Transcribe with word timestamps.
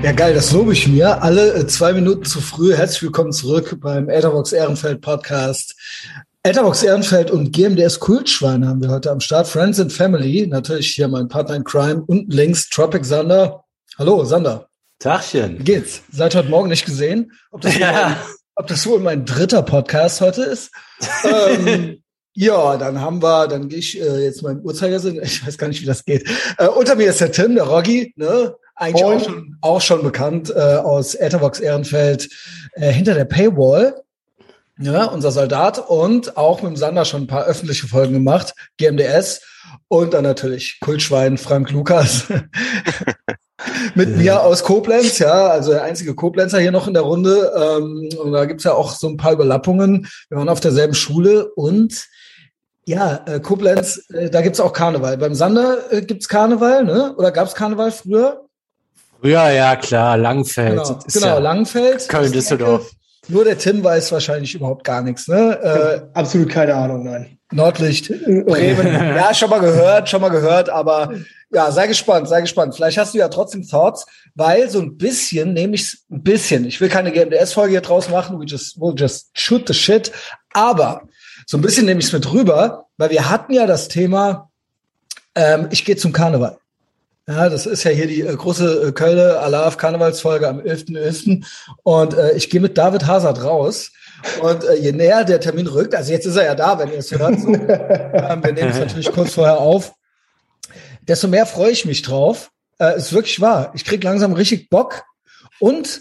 Ja, 0.00 0.12
geil, 0.12 0.32
das 0.32 0.52
lobe 0.52 0.72
ich 0.72 0.86
mir. 0.86 1.22
Alle 1.24 1.54
äh, 1.54 1.66
zwei 1.66 1.92
Minuten 1.92 2.24
zu 2.24 2.40
früh. 2.40 2.72
Herzlich 2.72 3.02
willkommen 3.02 3.32
zurück 3.32 3.78
beim 3.80 4.08
Etherbox 4.08 4.52
Ehrenfeld 4.52 5.00
Podcast. 5.00 5.74
Etherbox 6.44 6.84
Ehrenfeld 6.84 7.32
und 7.32 7.52
GMDS 7.52 7.98
Kultschwein 7.98 8.66
haben 8.66 8.80
wir 8.80 8.90
heute 8.90 9.10
am 9.10 9.18
Start. 9.18 9.48
Friends 9.48 9.80
and 9.80 9.92
Family. 9.92 10.46
Natürlich 10.46 10.94
hier 10.94 11.08
mein 11.08 11.26
Partner 11.26 11.56
in 11.56 11.64
Crime. 11.64 12.04
Unten 12.06 12.30
links 12.30 12.70
Tropic 12.70 13.04
Sander. 13.04 13.64
Hallo, 13.98 14.24
Sander. 14.24 14.68
Tagchen. 15.00 15.58
Wie 15.58 15.64
geht's? 15.64 16.02
Seit 16.12 16.36
heute 16.36 16.48
Morgen 16.48 16.68
nicht 16.68 16.86
gesehen. 16.86 17.32
Ob 17.50 17.62
das, 17.62 17.76
ja. 17.76 18.10
wohl, 18.10 18.16
ob 18.54 18.66
das 18.68 18.86
wohl 18.86 19.00
mein 19.00 19.24
dritter 19.24 19.62
Podcast 19.62 20.20
heute 20.20 20.42
ist? 20.42 20.70
ähm, 21.24 21.98
ja, 22.34 22.76
dann 22.76 23.00
haben 23.00 23.20
wir, 23.20 23.48
dann 23.48 23.68
gehe 23.68 23.80
ich 23.80 24.00
äh, 24.00 24.22
jetzt 24.22 24.44
im 24.44 24.60
Uhrzeigersinn. 24.60 25.20
Ich 25.24 25.44
weiß 25.44 25.58
gar 25.58 25.66
nicht, 25.66 25.82
wie 25.82 25.86
das 25.86 26.04
geht. 26.04 26.24
Äh, 26.56 26.68
unter 26.68 26.94
mir 26.94 27.10
ist 27.10 27.20
der 27.20 27.32
Tim, 27.32 27.56
der 27.56 27.64
Roggi, 27.64 28.12
ne? 28.16 28.54
Eigentlich 28.78 29.04
auch 29.04 29.24
schon, 29.24 29.56
auch 29.60 29.80
schon 29.80 30.02
bekannt 30.02 30.52
äh, 30.54 30.76
aus 30.76 31.14
Etherbox 31.14 31.60
Ehrenfeld 31.60 32.28
äh, 32.74 32.92
hinter 32.92 33.14
der 33.14 33.24
Paywall. 33.24 34.02
Ja, 34.80 35.06
unser 35.06 35.32
Soldat 35.32 35.90
und 35.90 36.36
auch 36.36 36.62
mit 36.62 36.70
dem 36.70 36.76
Sander 36.76 37.04
schon 37.04 37.22
ein 37.22 37.26
paar 37.26 37.46
öffentliche 37.46 37.88
Folgen 37.88 38.12
gemacht, 38.12 38.54
GMDS 38.76 39.40
und 39.88 40.14
dann 40.14 40.22
natürlich 40.22 40.78
Kultschwein 40.80 41.36
Frank 41.36 41.72
Lukas 41.72 42.26
mit 43.96 44.16
mir 44.16 44.42
aus 44.44 44.62
Koblenz, 44.62 45.18
ja, 45.18 45.48
also 45.48 45.72
der 45.72 45.82
einzige 45.82 46.14
Koblenzer 46.14 46.60
hier 46.60 46.70
noch 46.70 46.86
in 46.86 46.94
der 46.94 47.02
Runde. 47.02 47.52
Ähm, 47.56 48.08
und 48.22 48.32
da 48.32 48.44
gibt's 48.44 48.62
ja 48.62 48.74
auch 48.74 48.92
so 48.92 49.08
ein 49.08 49.16
paar 49.16 49.32
Überlappungen. 49.32 50.06
Wir 50.28 50.38
waren 50.38 50.48
auf 50.48 50.60
derselben 50.60 50.94
Schule 50.94 51.52
und 51.54 52.06
ja, 52.86 53.22
äh, 53.26 53.40
Koblenz, 53.40 54.08
äh, 54.10 54.30
da 54.30 54.40
gibt's 54.40 54.60
auch 54.60 54.72
Karneval. 54.72 55.18
Beim 55.18 55.34
Sander 55.34 55.92
äh, 55.92 56.02
gibt's 56.02 56.28
Karneval, 56.28 56.84
ne? 56.84 57.14
Oder 57.16 57.32
gab's 57.32 57.54
Karneval 57.54 57.90
früher? 57.90 58.47
Ja, 59.22 59.50
ja, 59.50 59.76
klar, 59.76 60.16
Langfeld. 60.16 60.76
Genau, 60.76 60.98
genau 61.12 61.26
ja 61.26 61.38
Langfeld. 61.38 62.08
Köln-Düsseldorf. 62.08 62.90
Nur 63.28 63.44
der 63.44 63.58
Tim 63.58 63.84
weiß 63.84 64.10
wahrscheinlich 64.12 64.54
überhaupt 64.54 64.84
gar 64.84 65.02
nichts, 65.02 65.28
ne? 65.28 65.58
Äh, 65.62 66.18
Absolut 66.18 66.48
keine 66.48 66.74
Ahnung, 66.74 67.04
nein. 67.04 67.38
Nordlicht, 67.52 68.08
Bremen. 68.24 68.86
ja, 68.86 69.34
schon 69.34 69.50
mal 69.50 69.60
gehört, 69.60 70.08
schon 70.08 70.20
mal 70.20 70.28
gehört, 70.30 70.68
aber 70.70 71.12
ja, 71.50 71.70
sei 71.70 71.86
gespannt, 71.86 72.28
sei 72.28 72.42
gespannt. 72.42 72.74
Vielleicht 72.74 72.98
hast 72.98 73.14
du 73.14 73.18
ja 73.18 73.28
trotzdem 73.28 73.66
Thoughts, 73.66 74.06
weil 74.34 74.68
so 74.70 74.80
ein 74.80 74.96
bisschen, 74.96 75.54
nämlich 75.54 75.96
ein 76.10 76.22
bisschen, 76.22 76.66
ich 76.66 76.80
will 76.80 76.88
keine 76.88 77.10
GMDS-Folge 77.10 77.72
hier 77.72 77.80
draus 77.80 78.08
machen, 78.08 78.38
we 78.38 78.44
just, 78.44 78.76
we'll 78.78 78.98
just 78.98 79.30
shoot 79.34 79.66
the 79.66 79.74
shit, 79.74 80.12
aber 80.52 81.02
so 81.46 81.56
ein 81.56 81.62
bisschen 81.62 81.86
nehme 81.86 82.00
ich 82.00 82.06
es 82.06 82.12
mit 82.12 82.30
rüber, 82.32 82.86
weil 82.98 83.10
wir 83.10 83.30
hatten 83.30 83.52
ja 83.52 83.66
das 83.66 83.88
Thema, 83.88 84.50
ähm, 85.34 85.68
ich 85.70 85.84
gehe 85.84 85.96
zum 85.96 86.12
Karneval. 86.12 86.58
Ja, 87.28 87.50
das 87.50 87.66
ist 87.66 87.84
ja 87.84 87.90
hier 87.90 88.06
die 88.06 88.22
äh, 88.22 88.34
große 88.34 88.88
äh, 88.88 88.92
Kölne 88.92 89.38
Alarv 89.38 89.76
Karnevalsfolge 89.76 90.48
am 90.48 90.60
11.11. 90.60 90.96
.11. 90.96 91.46
Und 91.82 92.14
äh, 92.14 92.34
ich 92.34 92.48
gehe 92.48 92.60
mit 92.60 92.78
David 92.78 93.06
Hazard 93.06 93.44
raus. 93.44 93.92
Und 94.40 94.64
äh, 94.64 94.76
je 94.76 94.92
näher 94.92 95.24
der 95.24 95.38
Termin 95.38 95.66
rückt, 95.66 95.94
also 95.94 96.10
jetzt 96.10 96.24
ist 96.24 96.36
er 96.36 96.46
ja 96.46 96.54
da, 96.54 96.78
wenn 96.78 96.90
ihr 96.90 96.98
es 96.98 97.12
hört, 97.12 97.38
so, 97.38 97.48
ähm, 97.48 98.42
wir 98.42 98.52
nehmen 98.52 98.70
es 98.70 98.78
natürlich 98.78 99.12
kurz 99.12 99.34
vorher 99.34 99.58
auf, 99.58 99.92
desto 101.02 101.28
mehr 101.28 101.44
freue 101.44 101.70
ich 101.70 101.84
mich 101.84 102.00
drauf. 102.00 102.50
Äh, 102.80 102.96
ist 102.96 103.12
wirklich 103.12 103.40
wahr. 103.42 103.72
Ich 103.74 103.84
krieg 103.84 104.02
langsam 104.02 104.32
richtig 104.32 104.70
Bock 104.70 105.04
und 105.60 106.00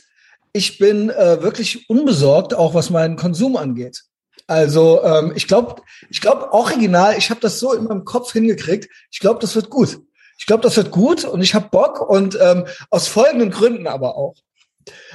ich 0.53 0.77
bin 0.77 1.09
äh, 1.09 1.41
wirklich 1.41 1.89
unbesorgt, 1.89 2.53
auch 2.53 2.73
was 2.73 2.89
meinen 2.89 3.17
Konsum 3.17 3.57
angeht. 3.57 4.03
Also 4.47 5.03
ähm, 5.03 5.33
ich 5.35 5.47
glaube, 5.47 5.81
ich 6.09 6.21
glaube 6.21 6.53
original, 6.53 7.15
ich 7.17 7.29
habe 7.29 7.41
das 7.41 7.59
so 7.59 7.73
in 7.73 7.83
meinem 7.83 8.05
Kopf 8.05 8.31
hingekriegt. 8.31 8.89
Ich 9.11 9.19
glaube, 9.19 9.41
das 9.41 9.55
wird 9.55 9.69
gut. 9.69 9.99
Ich 10.37 10.45
glaube, 10.45 10.63
das 10.63 10.77
wird 10.77 10.91
gut 10.91 11.25
und 11.25 11.41
ich 11.41 11.55
habe 11.55 11.69
Bock 11.69 12.01
und 12.01 12.37
ähm, 12.41 12.65
aus 12.89 13.07
folgenden 13.07 13.51
Gründen 13.51 13.87
aber 13.87 14.15
auch. 14.15 14.35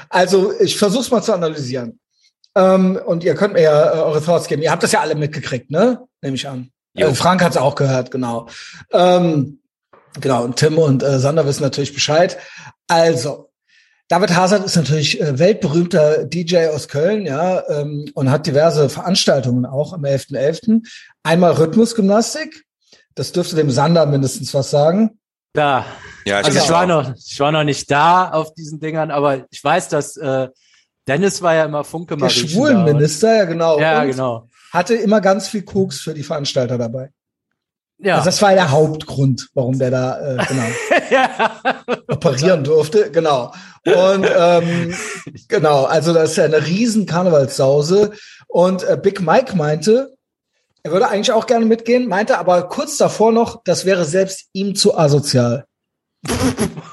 Also 0.09 0.53
ich 0.61 0.77
versuche 0.77 1.03
es 1.03 1.11
mal 1.11 1.23
zu 1.23 1.33
analysieren. 1.33 1.99
Ähm, 2.55 3.01
und 3.05 3.25
ihr 3.25 3.35
könnt 3.35 3.55
mir 3.55 3.63
ja 3.63 3.95
äh, 3.95 3.99
eure 3.99 4.23
Thoughts 4.23 4.47
geben. 4.47 4.63
Ihr 4.63 4.71
habt 4.71 4.83
das 4.83 4.93
ja 4.93 5.01
alle 5.01 5.15
mitgekriegt, 5.15 5.71
ne? 5.71 6.03
Nehme 6.21 6.37
ich 6.37 6.49
an. 6.49 6.71
Äh, 6.95 7.15
Frank 7.15 7.43
hat 7.43 7.53
es 7.53 7.57
auch 7.57 7.75
gehört, 7.75 8.11
genau. 8.11 8.49
Ähm, 8.93 9.61
genau, 10.21 10.45
und 10.45 10.57
Tim 10.57 10.79
und 10.79 11.03
äh, 11.03 11.19
Sander 11.19 11.47
wissen 11.47 11.63
natürlich 11.63 11.95
Bescheid. 11.95 12.37
Also, 12.89 13.51
David 14.09 14.37
Hazard 14.37 14.67
ist 14.67 14.77
natürlich 14.77 15.21
äh, 15.21 15.39
weltberühmter 15.39 16.25
DJ 16.25 16.67
aus 16.67 16.89
Köln, 16.89 17.25
ja, 17.25 17.67
ähm, 17.69 18.11
und 18.15 18.31
hat 18.31 18.47
diverse 18.47 18.91
Veranstaltungen 18.91 19.65
auch 19.65 19.95
am 19.95 20.05
11.11. 20.05 20.33
.11. 20.33 20.89
Einmal 21.23 21.53
Rhythmusgymnastik, 21.53 22.65
das 23.15 23.33
dürfte 23.33 23.57
dem 23.57 23.71
Sander 23.71 24.07
mindestens 24.07 24.53
was 24.55 24.71
sagen. 24.71 25.19
Da. 25.53 25.85
Ja, 26.25 26.41
ich, 26.41 26.47
also 26.47 26.59
ich 26.59 26.71
war 26.71 26.87
noch, 26.87 27.15
ich 27.15 27.41
war 27.41 27.53
noch 27.53 27.65
nicht 27.65 27.91
da 27.91 28.31
auf 28.31 28.55
diesen 28.55 28.81
Dingern, 28.81 29.11
aber 29.11 29.47
ich 29.51 29.63
weiß, 29.63 29.89
dass 29.89 30.17
äh, 30.17 30.49
Dennis 31.09 31.43
war 31.43 31.55
ja 31.55 31.65
immer 31.65 31.85
Funke 31.85 32.17
Der 32.17 32.29
Schwulenminister, 32.29 33.37
ja 33.37 33.45
genau. 33.45 33.79
Ja, 33.79 34.05
genau. 34.05 34.49
Hatte 34.73 34.95
immer 34.95 35.21
ganz 35.21 35.49
viel 35.49 35.63
Koks 35.63 36.01
für 36.01 36.15
die 36.15 36.23
Veranstalter 36.23 36.79
dabei. 36.79 37.11
Ja. 37.99 38.17
Also 38.17 38.27
das 38.27 38.43
war 38.43 38.53
der 38.53 38.71
Hauptgrund, 38.71 39.49
warum 39.55 39.79
der 39.79 39.91
da 39.91 40.35
äh, 40.35 40.45
genau 40.47 40.67
ja. 41.11 41.61
operieren 42.09 42.65
durfte. 42.65 43.11
Genau. 43.11 43.53
Und 43.85 44.27
ähm, 44.37 44.95
genau, 45.49 45.85
also 45.85 46.13
das 46.13 46.31
ist 46.31 46.37
ja 46.37 46.45
eine 46.45 46.67
riesen 46.67 47.07
Karnevalssause. 47.07 48.13
Und 48.49 48.83
äh, 48.83 48.99
Big 49.01 49.21
Mike 49.21 49.57
meinte, 49.57 50.15
er 50.85 50.93
würde 50.93 51.09
eigentlich 51.09 51.33
auch 51.33 51.47
gerne 51.47 51.65
mitgehen, 51.65 52.09
meinte 52.09 52.39
aber 52.39 52.69
kurz 52.69 52.97
davor 52.97 53.33
noch, 53.33 53.63
das 53.65 53.85
wäre 53.85 54.05
selbst 54.05 54.49
ihm 54.53 54.75
zu 54.75 54.97
asozial. 54.97 55.65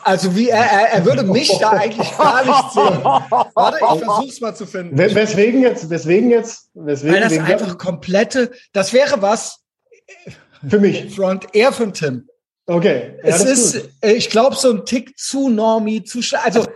Also 0.03 0.35
wie 0.35 0.50
er, 0.50 0.63
er, 0.63 0.89
er 0.94 1.05
würde 1.05 1.23
mich 1.23 1.55
da 1.59 1.72
eigentlich 1.72 2.17
gar 2.17 2.44
nicht 2.44 2.73
sehen. 2.73 3.03
Warte, 3.03 3.77
ich 3.77 4.03
versuch's 4.03 4.41
mal 4.41 4.55
zu 4.55 4.66
finden. 4.66 4.97
Weswegen 4.97 5.61
jetzt? 5.61 5.89
Weswegen 5.89 6.31
jetzt? 6.31 6.69
Weswegen 6.73 7.13
Weil 7.13 7.22
das 7.22 7.38
einfach 7.38 7.77
komplette, 7.77 8.51
das 8.73 8.94
wäre 8.94 9.22
was 9.22 9.59
für 10.67 10.79
mich. 10.79 11.13
Front, 11.16 11.47
eher 11.53 11.71
für 11.71 11.91
Tim. 11.91 12.27
Okay. 12.66 13.19
Ja, 13.23 13.29
es 13.29 13.44
ist, 13.44 13.75
ist 13.75 13.89
ich 14.01 14.29
glaube, 14.29 14.56
so 14.56 14.71
ein 14.71 14.85
Tick 14.85 15.17
zu 15.17 15.50
normie, 15.50 16.03
zu 16.03 16.19
also 16.44 16.67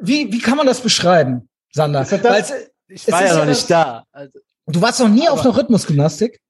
wie, 0.00 0.32
wie 0.32 0.40
kann 0.40 0.56
man 0.56 0.66
das 0.66 0.80
beschreiben, 0.80 1.48
Sander? 1.72 2.04
Das, 2.04 2.52
ich 2.88 3.10
war 3.10 3.24
ja 3.24 3.36
noch 3.36 3.46
nicht 3.46 3.70
da. 3.70 4.04
Also, 4.12 4.38
du 4.66 4.80
warst 4.80 5.00
noch 5.00 5.08
nie 5.08 5.28
auf 5.28 5.40
einer 5.40 5.56
Rhythmusgymnastik? 5.56 6.40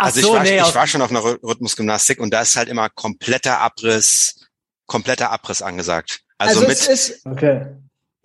Also 0.00 0.20
so, 0.20 0.28
ich, 0.28 0.34
war, 0.34 0.42
nee, 0.42 0.60
ich 0.60 0.74
war 0.74 0.86
schon 0.86 1.02
auf 1.02 1.10
einer 1.10 1.24
Rhythmusgymnastik 1.24 2.20
und 2.20 2.30
da 2.30 2.42
ist 2.42 2.56
halt 2.56 2.68
immer 2.68 2.88
kompletter 2.88 3.60
Abriss, 3.60 4.46
kompletter 4.86 5.30
Abriss 5.30 5.62
angesagt. 5.62 6.20
Also, 6.38 6.60
also 6.60 6.68
mit, 6.68 6.88
ist, 6.88 7.26
okay. 7.26 7.66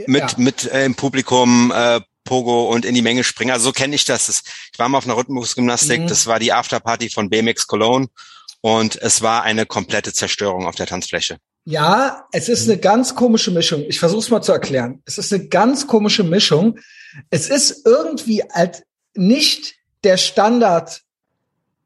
mit, 0.07 0.31
ja. 0.31 0.37
mit 0.37 0.71
äh, 0.71 0.85
im 0.85 0.95
Publikum 0.95 1.71
äh, 1.75 1.99
Pogo 2.23 2.69
und 2.71 2.85
in 2.85 2.95
die 2.95 3.01
Menge 3.01 3.23
springen. 3.23 3.51
Also 3.51 3.65
so 3.65 3.71
kenne 3.71 3.95
ich 3.95 4.05
das. 4.05 4.27
das. 4.27 4.43
Ich 4.73 4.79
war 4.79 4.89
mal 4.89 4.97
auf 4.97 5.05
einer 5.05 5.17
Rhythmusgymnastik, 5.17 6.01
mhm. 6.01 6.07
das 6.07 6.27
war 6.27 6.39
die 6.39 6.53
Afterparty 6.53 7.09
von 7.09 7.29
BMX 7.29 7.67
Cologne 7.67 8.07
und 8.61 8.95
es 9.01 9.21
war 9.21 9.43
eine 9.43 9.65
komplette 9.65 10.11
Zerstörung 10.11 10.65
auf 10.65 10.75
der 10.75 10.87
Tanzfläche. 10.87 11.37
Ja, 11.65 12.27
es 12.31 12.47
ist 12.47 12.69
eine 12.69 12.79
ganz 12.79 13.15
komische 13.15 13.51
Mischung. 13.51 13.83
Ich 13.87 13.99
versuche 13.99 14.19
es 14.19 14.29
mal 14.29 14.41
zu 14.41 14.51
erklären. 14.51 15.01
Es 15.05 15.17
ist 15.17 15.33
eine 15.33 15.47
ganz 15.47 15.87
komische 15.87 16.23
Mischung. 16.23 16.79
Es 17.31 17.49
ist 17.49 17.85
irgendwie 17.85 18.43
halt 18.43 18.83
nicht 19.15 19.75
der 20.03 20.17
Standard 20.17 21.01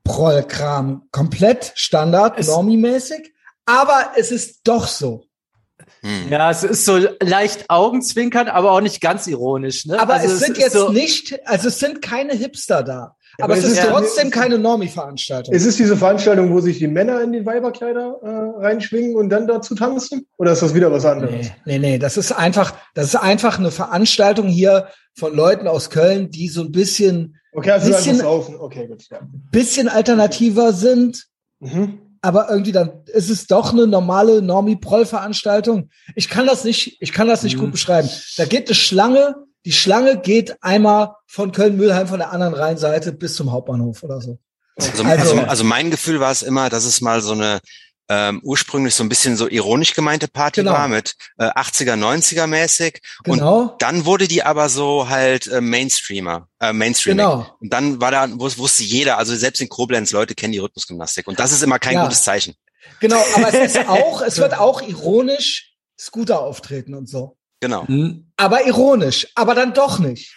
Prollkram. 0.10 1.04
Komplett 1.12 1.72
Standard, 1.76 2.44
Normie-mäßig. 2.46 3.32
Aber 3.66 4.12
es 4.18 4.32
ist 4.32 4.62
doch 4.64 4.88
so. 4.88 5.24
Hm. 6.02 6.30
Ja, 6.30 6.50
es 6.50 6.64
ist 6.64 6.86
so 6.86 6.98
leicht 7.22 7.70
Augenzwinkern, 7.70 8.48
aber 8.48 8.72
auch 8.72 8.82
nicht 8.82 9.02
ganz 9.02 9.28
ironisch. 9.28 9.86
Ne? 9.86 10.00
Aber 10.00 10.16
also 10.16 10.34
es 10.34 10.40
sind 10.40 10.58
jetzt 10.58 10.74
so 10.74 10.92
nicht, 10.92 11.40
also 11.46 11.68
es 11.68 11.80
sind 11.80 12.02
keine 12.02 12.34
Hipster 12.34 12.84
da. 12.84 13.16
Ja, 13.38 13.46
aber, 13.46 13.54
aber, 13.54 13.58
es 13.58 13.66
ist, 13.66 13.78
ist 13.78 13.88
trotzdem 13.88 14.30
ja, 14.30 14.34
keine 14.34 14.58
Normie-Veranstaltung. 14.58 15.54
Ist 15.54 15.66
es 15.66 15.78
diese 15.78 15.96
Veranstaltung, 15.96 16.52
wo 16.52 16.60
sich 16.60 16.80
die 16.80 16.88
Männer 16.88 17.22
in 17.22 17.32
die 17.32 17.46
Weiberkleider 17.46 18.20
äh, 18.24 18.66
reinschwingen 18.66 19.16
und 19.16 19.30
dann 19.30 19.48
dazu 19.48 19.76
tanzen? 19.76 20.28
Oder 20.38 20.54
ist 20.54 20.62
das 20.62 20.74
wieder 20.74 20.92
was 20.92 21.06
anderes? 21.06 21.32
Nee, 21.32 21.52
nee, 21.66 21.80
nee, 21.80 22.00
das 22.00 22.18
ist 22.18 22.32
einfach, 22.32 22.74
das 22.96 23.06
ist 23.08 23.16
einfach 23.16 23.60
eine 23.60 23.72
Veranstaltung 23.72 24.48
hier 24.48 24.88
von 25.14 25.36
Leuten 25.36 25.68
aus 25.68 25.90
Köln, 25.90 26.32
die 26.32 26.50
so 26.50 26.62
ein 26.62 26.72
bisschen 26.72 27.39
Okay, 27.52 27.72
also 27.72 27.88
bisschen, 27.88 28.22
okay, 28.26 28.88
gut, 28.88 29.04
ja. 29.10 29.22
bisschen 29.52 29.88
alternativer 29.88 30.72
sind, 30.72 31.26
mhm. 31.60 32.00
aber 32.22 32.50
irgendwie 32.50 32.72
dann 32.72 33.04
ist 33.08 33.30
es 33.30 33.48
doch 33.48 33.74
eine 33.74 33.88
normale 33.88 34.42
Normie-Proll-Veranstaltung. 34.42 35.90
Ich 36.16 36.30
kann 36.30 36.46
das 36.46 36.64
nicht, 36.64 37.02
ich 37.02 37.12
kann 37.12 37.28
das 37.28 37.44
nicht 37.44 37.58
mhm. 37.58 37.62
gut 37.62 37.72
beschreiben. 37.72 38.10
Da 38.38 38.46
geht 38.46 38.68
eine 38.68 38.76
Schlange, 38.76 39.36
die 39.66 39.72
Schlange 39.72 40.20
geht 40.20 40.62
einmal 40.62 41.16
von 41.26 41.52
Köln-Mühlheim 41.52 42.08
von 42.08 42.20
der 42.20 42.32
anderen 42.32 42.54
Rheinseite 42.54 43.14
bis 43.14 43.36
zum 43.36 43.52
Hauptbahnhof 43.52 44.04
oder 44.04 44.22
so. 44.22 44.38
Also, 44.78 45.04
also, 45.04 45.34
also, 45.34 45.40
also 45.42 45.64
mein 45.64 45.92
Gefühl 45.92 46.20
war 46.20 46.32
es 46.32 46.42
immer, 46.44 46.70
dass 46.70 46.86
es 46.86 47.02
mal 47.02 47.22
so 47.22 47.34
eine 47.34 47.60
ähm, 48.10 48.42
ursprünglich 48.44 48.96
so 48.96 49.04
ein 49.04 49.10
bisschen 49.10 49.38
so 49.38 49.48
ironisch 49.48 49.94
gemeinte 49.94 50.28
Party 50.28 50.62
genau. 50.62 50.74
war 50.74 50.88
mit 50.88 51.16
äh, 51.38 51.46
80er, 51.46 51.94
90er 51.94 52.48
mäßig. 52.48 53.02
Genau. 53.24 53.62
Und 53.62 53.82
dann 53.82 54.06
wurde 54.06 54.28
die 54.28 54.44
aber 54.44 54.68
so 54.68 55.08
halt 55.10 55.48
äh, 55.48 55.62
Mainstreamer, 55.62 56.48
äh, 56.60 56.74
Mainstreaming. 56.74 57.26
Genau. 57.26 57.56
Und 57.60 57.72
dann 57.72 58.02
war 58.02 58.12
da, 58.12 58.28
wusste 58.32 58.84
jeder, 58.84 59.18
also 59.18 59.36
selbst 59.36 59.62
in 59.62 59.70
Koblenz, 59.70 60.12
Leute 60.12 60.36
kennen 60.36 60.54
die 60.54 60.60
Rhythmusgymnastik. 60.60 61.28
Und 61.28 61.40
das 61.40 61.52
ist 61.52 61.62
immer 61.62 61.80
kein 61.80 61.96
ja. 61.96 62.04
gutes 62.04 62.24
Zeichen. 62.24 62.56
Genau, 63.00 63.24
aber 63.36 63.54
es 63.54 63.76
ist 63.76 63.88
auch, 63.88 64.22
es 64.22 64.38
wird 64.38 64.58
auch 64.58 64.82
ironisch 64.82 65.76
Scooter 65.98 66.42
auftreten 66.42 66.96
und 66.96 67.08
so. 67.08 67.38
Genau. 67.62 67.84
Mhm. 67.88 68.32
Aber 68.38 68.66
ironisch, 68.66 69.28
aber 69.36 69.54
dann 69.54 69.74
doch 69.74 70.00
nicht. 70.00 70.34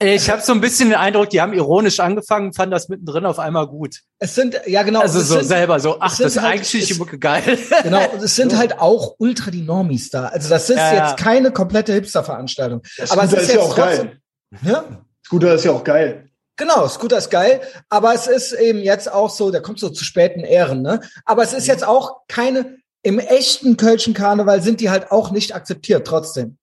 Ich 0.00 0.28
habe 0.28 0.42
so 0.42 0.52
ein 0.52 0.60
bisschen 0.60 0.88
den 0.90 0.98
Eindruck, 0.98 1.30
die 1.30 1.40
haben 1.40 1.52
ironisch 1.52 2.00
angefangen, 2.00 2.52
fanden 2.52 2.72
das 2.72 2.88
mittendrin 2.88 3.24
auf 3.24 3.38
einmal 3.38 3.68
gut. 3.68 4.00
Es 4.18 4.34
sind, 4.34 4.60
ja 4.66 4.82
genau. 4.82 5.00
Also 5.00 5.20
so 5.20 5.36
sind, 5.36 5.44
selber 5.44 5.78
so, 5.78 5.98
ach, 6.00 6.16
das 6.16 6.34
ist 6.34 6.42
halt, 6.42 6.60
eigentlich 6.60 6.98
Mucke 6.98 7.18
geil. 7.20 7.56
Genau, 7.84 8.10
und 8.10 8.22
es 8.22 8.34
sind 8.34 8.50
so. 8.52 8.58
halt 8.58 8.80
auch 8.80 9.14
ultra 9.18 9.52
die 9.52 9.62
Normis 9.62 10.10
da. 10.10 10.26
Also 10.26 10.48
das 10.48 10.68
ist 10.68 10.76
ja, 10.76 11.08
jetzt 11.08 11.18
keine 11.18 11.52
komplette 11.52 11.92
Hipster-Veranstaltung. 11.92 12.82
Aber 13.10 13.22
es 13.22 13.32
ist, 13.32 13.42
ist 13.42 13.54
ja 13.54 13.60
auch 13.60 13.74
trotzdem, 13.74 14.06
geil. 14.08 14.20
Ja? 14.62 14.84
Scooter 15.24 15.54
ist 15.54 15.64
ja 15.64 15.70
auch 15.70 15.84
geil. 15.84 16.28
Genau, 16.56 16.88
Scooter 16.88 17.18
ist 17.18 17.30
geil, 17.30 17.60
aber 17.90 18.14
es 18.14 18.26
ist 18.26 18.52
eben 18.52 18.78
jetzt 18.80 19.12
auch 19.12 19.28
so, 19.28 19.50
der 19.50 19.60
kommt 19.60 19.78
so 19.78 19.90
zu 19.90 20.04
späten 20.04 20.40
Ehren, 20.40 20.80
ne? 20.80 21.00
Aber 21.26 21.42
es 21.42 21.52
ist 21.52 21.66
jetzt 21.66 21.86
auch 21.86 22.22
keine, 22.28 22.78
im 23.06 23.20
echten 23.20 23.76
Kölschen 23.76 24.14
Karneval 24.14 24.62
sind 24.62 24.80
die 24.80 24.90
halt 24.90 25.12
auch 25.12 25.30
nicht 25.30 25.54
akzeptiert, 25.54 26.04
trotzdem. 26.04 26.58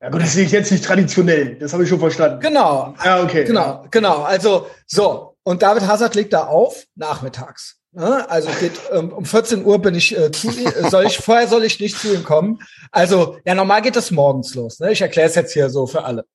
Ja 0.00 0.10
gut, 0.10 0.22
das 0.22 0.34
sehe 0.34 0.44
ich 0.44 0.52
jetzt 0.52 0.70
nicht 0.70 0.84
traditionell, 0.84 1.56
das 1.56 1.72
habe 1.72 1.82
ich 1.82 1.88
schon 1.88 1.98
verstanden. 1.98 2.38
Genau. 2.38 2.94
Ja, 3.04 3.20
okay. 3.20 3.42
Genau, 3.44 3.84
genau. 3.90 4.22
Also 4.22 4.68
so, 4.86 5.34
und 5.42 5.60
David 5.60 5.88
Hazard 5.88 6.14
legt 6.14 6.32
da 6.32 6.46
auf, 6.46 6.84
nachmittags. 6.94 7.80
Ne? 7.90 8.30
Also 8.30 8.48
geht 8.60 8.78
ähm, 8.92 9.12
um 9.12 9.24
14 9.24 9.64
Uhr 9.64 9.82
bin 9.82 9.96
ich 9.96 10.16
äh, 10.16 10.30
zu 10.30 10.52
ihm, 10.52 10.70
soll 10.88 11.06
ich, 11.06 11.18
vorher 11.18 11.48
soll 11.48 11.64
ich 11.64 11.80
nicht 11.80 11.98
zu 11.98 12.14
ihm 12.14 12.22
kommen. 12.22 12.60
Also, 12.92 13.38
ja, 13.44 13.56
normal 13.56 13.82
geht 13.82 13.96
das 13.96 14.12
morgens 14.12 14.54
los. 14.54 14.78
Ne? 14.78 14.92
Ich 14.92 15.00
erkläre 15.00 15.26
es 15.26 15.34
jetzt 15.34 15.52
hier 15.52 15.68
so 15.68 15.88
für 15.88 16.04
alle. 16.04 16.26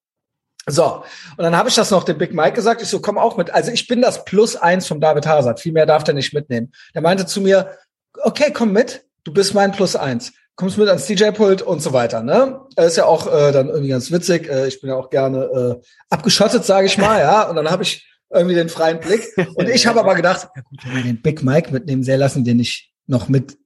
So, 0.66 1.04
und 1.38 1.44
dann 1.44 1.58
habe 1.58 1.68
ich 1.68 1.76
das 1.76 1.92
noch 1.92 2.04
dem 2.04 2.18
Big 2.18 2.34
Mike 2.34 2.54
gesagt. 2.54 2.82
Ich 2.82 2.88
so, 2.88 3.02
komm 3.02 3.18
auch 3.18 3.36
mit. 3.36 3.54
Also 3.54 3.72
ich 3.72 3.88
bin 3.88 4.02
das 4.02 4.24
Plus 4.26 4.56
eins 4.56 4.88
vom 4.88 5.02
David 5.02 5.26
Hazard. 5.26 5.60
Viel 5.60 5.74
mehr 5.74 5.86
darf 5.86 6.04
der 6.04 6.14
nicht 6.14 6.34
mitnehmen. 6.34 6.74
Der 6.94 7.02
meinte 7.02 7.26
zu 7.26 7.42
mir, 7.42 7.78
okay, 8.22 8.52
komm 8.54 8.72
mit. 8.72 9.06
Du 9.24 9.34
bist 9.34 9.54
mein 9.54 9.72
Plus 9.72 9.96
eins. 9.96 10.34
Kommst 10.56 10.78
mit 10.78 10.88
ans 10.88 11.08
DJ-Pult 11.08 11.62
und 11.62 11.82
so 11.82 11.94
weiter. 11.94 12.22
Ne, 12.22 12.60
das 12.76 12.88
ist 12.88 12.98
ja 12.98 13.06
auch 13.06 13.28
äh, 13.28 13.52
dann 13.52 13.70
irgendwie 13.70 13.90
ganz 13.90 14.12
witzig. 14.12 14.50
Äh, 14.50 14.68
ich 14.68 14.82
bin 14.82 14.90
ja 14.90 14.96
auch 14.96 15.10
gerne 15.10 15.46
äh, 15.82 15.86
abgeschottet, 16.10 16.64
sage 16.66 16.88
ich 16.88 16.98
mal. 16.98 17.20
Ja, 17.20 17.50
und 17.50 17.56
dann 17.56 17.72
habe 17.72 17.84
ich 17.84 18.08
irgendwie 18.30 18.56
den 18.56 18.70
freien 18.70 19.00
Blick. 19.00 19.24
Und 19.56 19.70
ich 19.70 19.88
habe 19.88 20.00
aber 20.00 20.16
gedacht, 20.16 20.50
ja 20.56 20.62
gut, 20.62 20.80
wenn 20.86 20.96
wir 20.96 21.04
den 21.04 21.22
Big 21.22 21.44
Mike 21.44 21.72
mitnehmen, 21.72 22.04
sehr 22.04 22.18
lassen 22.18 22.44
den 22.44 22.58
nicht 22.58 22.92
noch 23.08 23.30
mit, 23.30 23.58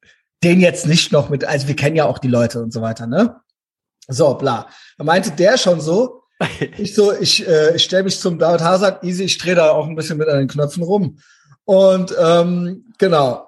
den 0.44 0.62
jetzt 0.62 0.88
nicht 0.88 1.12
noch 1.12 1.30
mit. 1.30 1.44
Also 1.44 1.68
wir 1.68 1.76
kennen 1.76 1.96
ja 1.96 2.06
auch 2.06 2.20
die 2.20 2.30
Leute 2.30 2.62
und 2.62 2.72
so 2.72 2.82
weiter. 2.82 3.08
Ne, 3.08 3.36
so 4.08 4.36
bla. 4.36 4.68
Da 4.98 5.04
meinte 5.04 5.32
der 5.32 5.58
schon 5.58 5.82
so 5.82 6.24
ich 6.78 6.94
so, 6.94 7.14
ich, 7.14 7.48
äh, 7.48 7.76
ich 7.76 7.84
stelle 7.84 8.04
mich 8.04 8.20
zum 8.20 8.38
David 8.40 8.62
Hazard, 8.62 9.04
easy, 9.04 9.24
ich 9.24 9.38
drehe 9.38 9.56
da 9.56 9.72
auch 9.72 9.88
ein 9.88 9.96
bisschen 9.96 10.18
mit 10.18 10.28
an 10.28 10.40
den 10.40 10.48
Knöpfen 10.48 10.84
rum. 10.84 11.20
Und 11.66 12.16
ähm, 12.20 12.86
genau, 12.98 13.47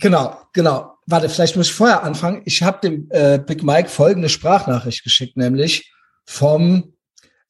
genau, 0.00 0.40
genau. 0.52 0.94
Warte, 1.06 1.28
vielleicht 1.28 1.56
muss 1.56 1.68
ich 1.68 1.74
vorher 1.74 2.02
anfangen. 2.02 2.42
Ich 2.44 2.62
habe 2.62 2.80
dem 2.80 3.08
äh, 3.10 3.38
Big 3.38 3.62
Mike 3.62 3.88
folgende 3.88 4.28
Sprachnachricht 4.28 5.04
geschickt, 5.04 5.36
nämlich 5.36 5.92
vom. 6.24 6.94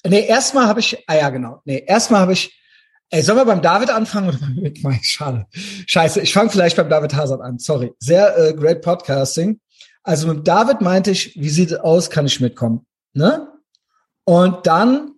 Nee, 0.07 0.27
erstmal 0.27 0.67
habe 0.67 0.81
ich, 0.81 1.03
ah 1.09 1.17
ja, 1.17 1.31
genau. 1.31 1.63
Nee, 1.65 1.85
erstmal 1.87 2.21
habe 2.21 2.33
ich, 2.33 2.57
ey, 3.11 3.23
sollen 3.23 3.39
wir 3.39 3.45
beim 3.45 3.63
David 3.63 3.91
anfangen 3.91 4.29
oder 4.29 4.39
beim 4.39 4.57
Big 4.63 4.85
Mike? 4.85 5.05
Schade. 5.05 5.47
Scheiße, 5.87 6.21
ich 6.21 6.33
fange 6.33 6.51
vielleicht 6.51 6.77
beim 6.77 6.89
David 6.89 7.15
Hazard 7.15 7.41
an. 7.41 7.59
Sorry. 7.59 7.93
Sehr 7.99 8.37
äh, 8.39 8.55
great 8.55 8.83
Podcasting. 8.83 9.61
Also 10.03 10.29
mit 10.29 10.47
David 10.47 10.83
meinte 10.83 11.11
ich, 11.11 11.35
wie 11.35 11.49
sieht 11.49 11.73
es 11.73 11.81
aus, 11.81 12.11
kann 12.11 12.27
ich 12.27 12.41
mitkommen? 12.41 12.87
Ne? 13.15 13.49
Und 14.25 14.67
dann 14.67 15.13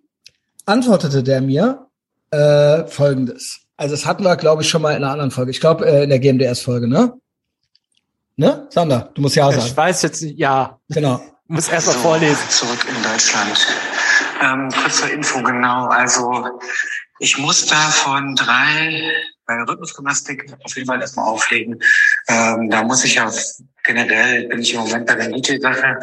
antwortete 0.65 1.21
der 1.21 1.41
mir 1.41 1.87
äh, 2.31 2.87
folgendes. 2.87 3.61
Also 3.79 3.95
das 3.95 4.05
hatten 4.05 4.23
wir, 4.23 4.35
glaube 4.35 4.61
ich, 4.61 4.67
schon 4.67 4.81
mal 4.81 4.91
in 4.91 4.97
einer 4.97 5.13
anderen 5.13 5.31
Folge. 5.31 5.51
Ich 5.51 5.61
glaube, 5.61 5.85
äh, 5.85 6.03
in 6.03 6.09
der 6.09 6.19
GMDS-Folge, 6.19 6.85
ne? 6.85 7.13
Ne? 8.35 8.67
Sander, 8.69 9.09
du 9.13 9.21
musst 9.21 9.37
ja 9.37 9.49
sagen. 9.49 9.65
Ich 9.65 9.77
weiß 9.77 10.01
jetzt 10.01 10.21
nicht, 10.21 10.37
ja. 10.37 10.77
Genau. 10.89 11.21
Du 11.47 11.55
musst 11.55 11.71
erst 11.71 11.87
mal 11.87 11.93
so, 11.93 11.99
vorlesen. 11.99 12.47
Zurück 12.49 12.85
in 12.87 13.01
Deutschland. 13.01 13.67
Ähm, 14.39 14.69
kurz 14.69 14.97
zur 14.99 15.09
Info, 15.09 15.41
genau. 15.41 15.87
Also 15.87 16.45
ich 17.17 17.39
muss 17.39 17.65
da 17.65 17.75
von 17.75 18.35
drei 18.35 19.11
bei 19.47 19.55
der 19.55 19.67
Rhythmusgymnastik 19.67 20.53
auf 20.63 20.75
jeden 20.75 20.87
Fall 20.87 21.01
erstmal 21.01 21.27
auflegen. 21.27 21.79
Ähm, 22.27 22.69
da 22.69 22.83
muss 22.83 23.03
ich 23.03 23.15
ja 23.15 23.31
generell, 23.83 24.47
bin 24.47 24.59
ich 24.59 24.75
im 24.75 24.81
Moment 24.81 25.07
bei 25.07 25.15
der 25.15 25.31
DJ-Sache 25.31 25.99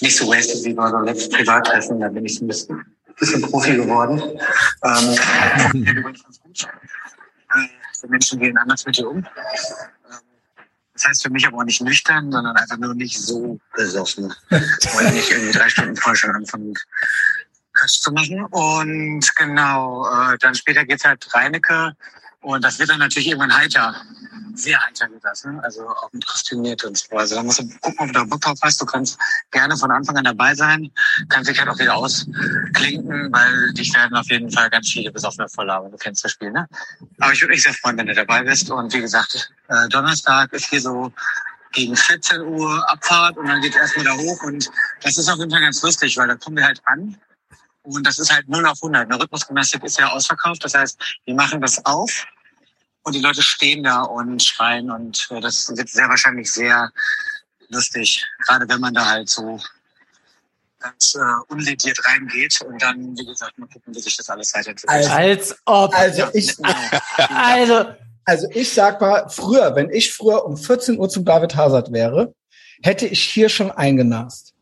nicht 0.00 0.16
so 0.16 0.28
wasted 0.28 0.64
wie 0.64 0.74
bei 0.74 0.84
unserem 0.84 1.06
letzten 1.06 1.34
Privattreffen. 1.34 1.98
Da 1.98 2.08
bin 2.08 2.24
ich 2.24 2.40
ein 2.40 2.46
bisschen, 2.46 2.84
bisschen 3.18 3.42
Profi 3.42 3.74
geworden. 3.74 4.22
Ähm. 4.84 5.16
Äh, 6.56 7.03
die 8.02 8.08
Menschen 8.08 8.40
gehen 8.40 8.56
anders 8.58 8.84
mit 8.86 8.96
dir 8.96 9.08
um. 9.08 9.18
Ähm, 9.18 9.24
das 10.92 11.06
heißt 11.06 11.22
für 11.22 11.30
mich 11.30 11.46
aber 11.46 11.58
auch 11.58 11.64
nicht 11.64 11.80
nüchtern, 11.80 12.30
sondern 12.30 12.56
einfach 12.56 12.76
nur 12.76 12.94
nicht 12.94 13.18
so 13.18 13.58
besoffen. 13.74 14.32
Weil 14.50 15.12
nicht 15.12 15.30
irgendwie 15.30 15.52
drei 15.52 15.68
Stunden 15.68 15.96
vorher 15.96 16.16
schon 16.16 16.30
anfangen, 16.30 16.74
Quatsch 17.72 18.00
zu 18.00 18.12
machen. 18.12 18.44
Und 18.44 19.36
genau, 19.36 20.06
äh, 20.06 20.38
dann 20.38 20.54
später 20.54 20.84
geht's 20.84 21.04
halt 21.04 21.26
Reinecke 21.34 21.96
und 22.44 22.62
das 22.62 22.78
wird 22.78 22.90
dann 22.90 22.98
natürlich 22.98 23.28
irgendwann 23.28 23.56
heiter. 23.56 23.96
Sehr 24.54 24.78
heiter 24.78 25.10
wird 25.10 25.24
das, 25.24 25.44
ne? 25.44 25.58
Also 25.64 25.88
auch 25.88 26.12
mit 26.12 26.26
kostümiert 26.26 26.84
und 26.84 26.96
so. 26.96 27.16
Also 27.16 27.34
da 27.36 27.42
musst 27.42 27.58
du 27.58 27.68
gucken, 27.80 27.96
ob 27.98 28.06
du 28.08 28.12
da 28.12 28.24
Bock 28.24 28.42
drauf 28.42 28.58
hast. 28.62 28.80
Du 28.80 28.84
kannst 28.84 29.18
gerne 29.50 29.76
von 29.76 29.90
Anfang 29.90 30.16
an 30.18 30.24
dabei 30.24 30.54
sein, 30.54 30.90
kannst 31.30 31.50
dich 31.50 31.58
halt 31.58 31.70
auch 31.70 31.78
wieder 31.78 31.96
ausklinken, 31.96 33.32
weil 33.32 33.72
dich 33.72 33.92
werden 33.94 34.16
auf 34.16 34.30
jeden 34.30 34.50
Fall 34.50 34.68
ganz 34.68 34.90
viele 34.90 35.10
besoffene 35.10 35.48
volllabern. 35.48 35.90
Du 35.90 35.96
kennst 35.96 36.22
das 36.22 36.32
Spiel, 36.32 36.52
ne? 36.52 36.68
Aber 37.18 37.32
ich 37.32 37.40
würde 37.40 37.54
mich 37.54 37.62
sehr 37.62 37.72
freuen, 37.72 37.96
wenn 37.96 38.06
du 38.06 38.14
dabei 38.14 38.42
bist. 38.42 38.70
Und 38.70 38.92
wie 38.92 39.00
gesagt, 39.00 39.50
äh, 39.68 39.88
Donnerstag 39.88 40.52
ist 40.52 40.66
hier 40.66 40.82
so 40.82 41.10
gegen 41.72 41.96
14 41.96 42.42
Uhr 42.42 42.90
Abfahrt 42.92 43.38
und 43.38 43.48
dann 43.48 43.62
geht 43.62 43.74
erstmal 43.74 44.04
da 44.04 44.12
hoch 44.12 44.42
und 44.44 44.70
das 45.02 45.16
ist 45.16 45.28
auf 45.28 45.38
jeden 45.38 45.50
Fall 45.50 45.62
ganz 45.62 45.82
lustig, 45.82 46.16
weil 46.16 46.28
da 46.28 46.36
kommen 46.36 46.58
wir 46.58 46.64
halt 46.64 46.80
an 46.84 47.16
und 47.84 48.06
das 48.06 48.18
ist 48.18 48.32
halt 48.32 48.48
0 48.48 48.66
auf 48.66 48.78
100. 48.82 49.10
Eine 49.10 49.20
Rhythmusgymnastik 49.20 49.84
ist 49.84 49.98
ja 49.98 50.08
ausverkauft. 50.08 50.64
Das 50.64 50.74
heißt, 50.74 50.98
wir 51.26 51.34
machen 51.34 51.60
das 51.60 51.84
auf 51.84 52.26
und 53.04 53.14
die 53.14 53.20
Leute 53.20 53.42
stehen 53.42 53.84
da 53.84 54.02
und 54.02 54.42
schreien 54.42 54.90
und 54.90 55.28
äh, 55.30 55.40
das 55.40 55.74
wird 55.76 55.88
sehr 55.88 56.08
wahrscheinlich 56.08 56.50
sehr 56.50 56.90
lustig, 57.68 58.26
gerade 58.46 58.68
wenn 58.68 58.80
man 58.80 58.94
da 58.94 59.04
halt 59.04 59.28
so 59.28 59.60
ganz 60.80 61.14
äh, 61.14 61.52
unlediert 61.52 61.98
reingeht 62.04 62.60
und 62.62 62.80
dann, 62.82 63.16
wie 63.16 63.24
gesagt, 63.24 63.58
mal 63.58 63.68
gucken, 63.72 63.94
wie 63.94 64.00
sich 64.00 64.16
das 64.16 64.28
alles 64.28 64.52
weiterentwickelt. 64.54 64.90
Also, 64.90 65.10
als 65.10 65.56
ob. 65.64 65.94
Also 65.94 66.24
ich, 66.34 66.54
also, 67.16 67.86
also 68.24 68.48
ich 68.52 68.72
sag 68.72 69.00
mal, 69.00 69.28
früher, 69.28 69.74
wenn 69.76 69.90
ich 69.90 70.12
früher 70.12 70.44
um 70.44 70.56
14 70.56 70.98
Uhr 70.98 71.08
zum 71.08 71.24
David 71.24 71.56
Hazard 71.56 71.92
wäre, 71.92 72.34
hätte 72.82 73.06
ich 73.06 73.22
hier 73.22 73.48
schon 73.48 73.70
eingenast. 73.70 74.52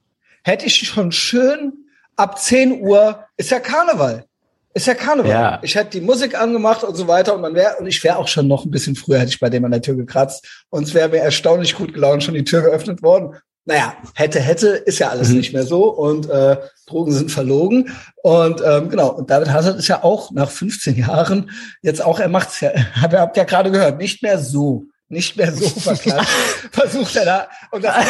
Hätte 0.45 0.67
ich 0.67 0.77
schon 0.79 1.13
schön 1.13 1.83
ab 2.17 2.39
10 2.39 2.83
Uhr 2.83 3.27
ist 3.37 3.51
ja 3.51 3.61
Karneval. 3.61 4.27
Ist 4.75 4.87
ja 4.87 4.95
Karneval. 4.95 5.31
Ja. 5.31 5.59
Ich 5.63 5.75
hätte 5.75 5.99
die 5.99 6.01
Musik 6.01 6.39
angemacht 6.39 6.83
und 6.83 6.95
so 6.95 7.07
weiter 7.07 7.35
und 7.35 7.43
man 7.43 7.55
wäre, 7.55 7.77
und 7.79 7.87
ich 7.87 8.03
wäre 8.03 8.17
auch 8.17 8.29
schon 8.29 8.49
noch 8.49 8.65
ein 8.65 8.71
bisschen 8.71 8.97
früher, 8.97 9.19
hätte 9.19 9.31
ich 9.31 9.41
bei 9.41 9.51
dem 9.51 9.65
an 9.65 9.71
der 9.71 9.83
Tür 9.83 9.97
gekratzt 9.97 10.65
und 10.71 10.85
es 10.85 10.95
wäre 10.95 11.11
mir 11.11 11.19
erstaunlich 11.19 11.75
gut 11.75 11.93
gelaunt, 11.93 12.25
schon 12.25 12.35
die 12.35 12.45
Tür 12.45 12.63
geöffnet 12.63 13.03
worden. 13.03 13.37
Naja, 13.65 13.95
hätte, 14.15 14.41
hätte, 14.41 14.69
ist 14.69 14.99
ja 14.99 15.11
alles 15.11 15.29
mhm. 15.29 15.37
nicht 15.37 15.53
mehr 15.53 15.65
so 15.65 15.85
und 15.85 16.29
äh, 16.29 16.57
Drogen 16.87 17.13
sind 17.13 17.31
verlogen. 17.31 17.93
Und 18.23 18.61
ähm, 18.65 18.89
genau, 18.89 19.11
und 19.11 19.31
David 19.31 19.53
Hazard 19.53 19.79
ist 19.79 19.89
ja 19.89 20.03
auch 20.03 20.33
nach 20.33 20.51
15 20.51 20.97
Jahren 20.97 21.51
jetzt 21.83 22.05
auch, 22.05 22.19
er 22.19 22.29
macht's 22.29 22.61
ja, 22.61 22.71
habt 23.01 23.37
ja 23.37 23.45
gerade 23.45 23.71
gehört, 23.71 23.99
nicht 23.99 24.23
mehr 24.23 24.39
so 24.39 24.87
nicht 25.13 25.37
mehr 25.37 25.53
so 25.53 25.69
verklatscht, 25.69 26.31
versucht 26.73 27.15
er 27.17 27.25
da. 27.25 27.49
Und 27.71 27.85
das, 27.85 28.07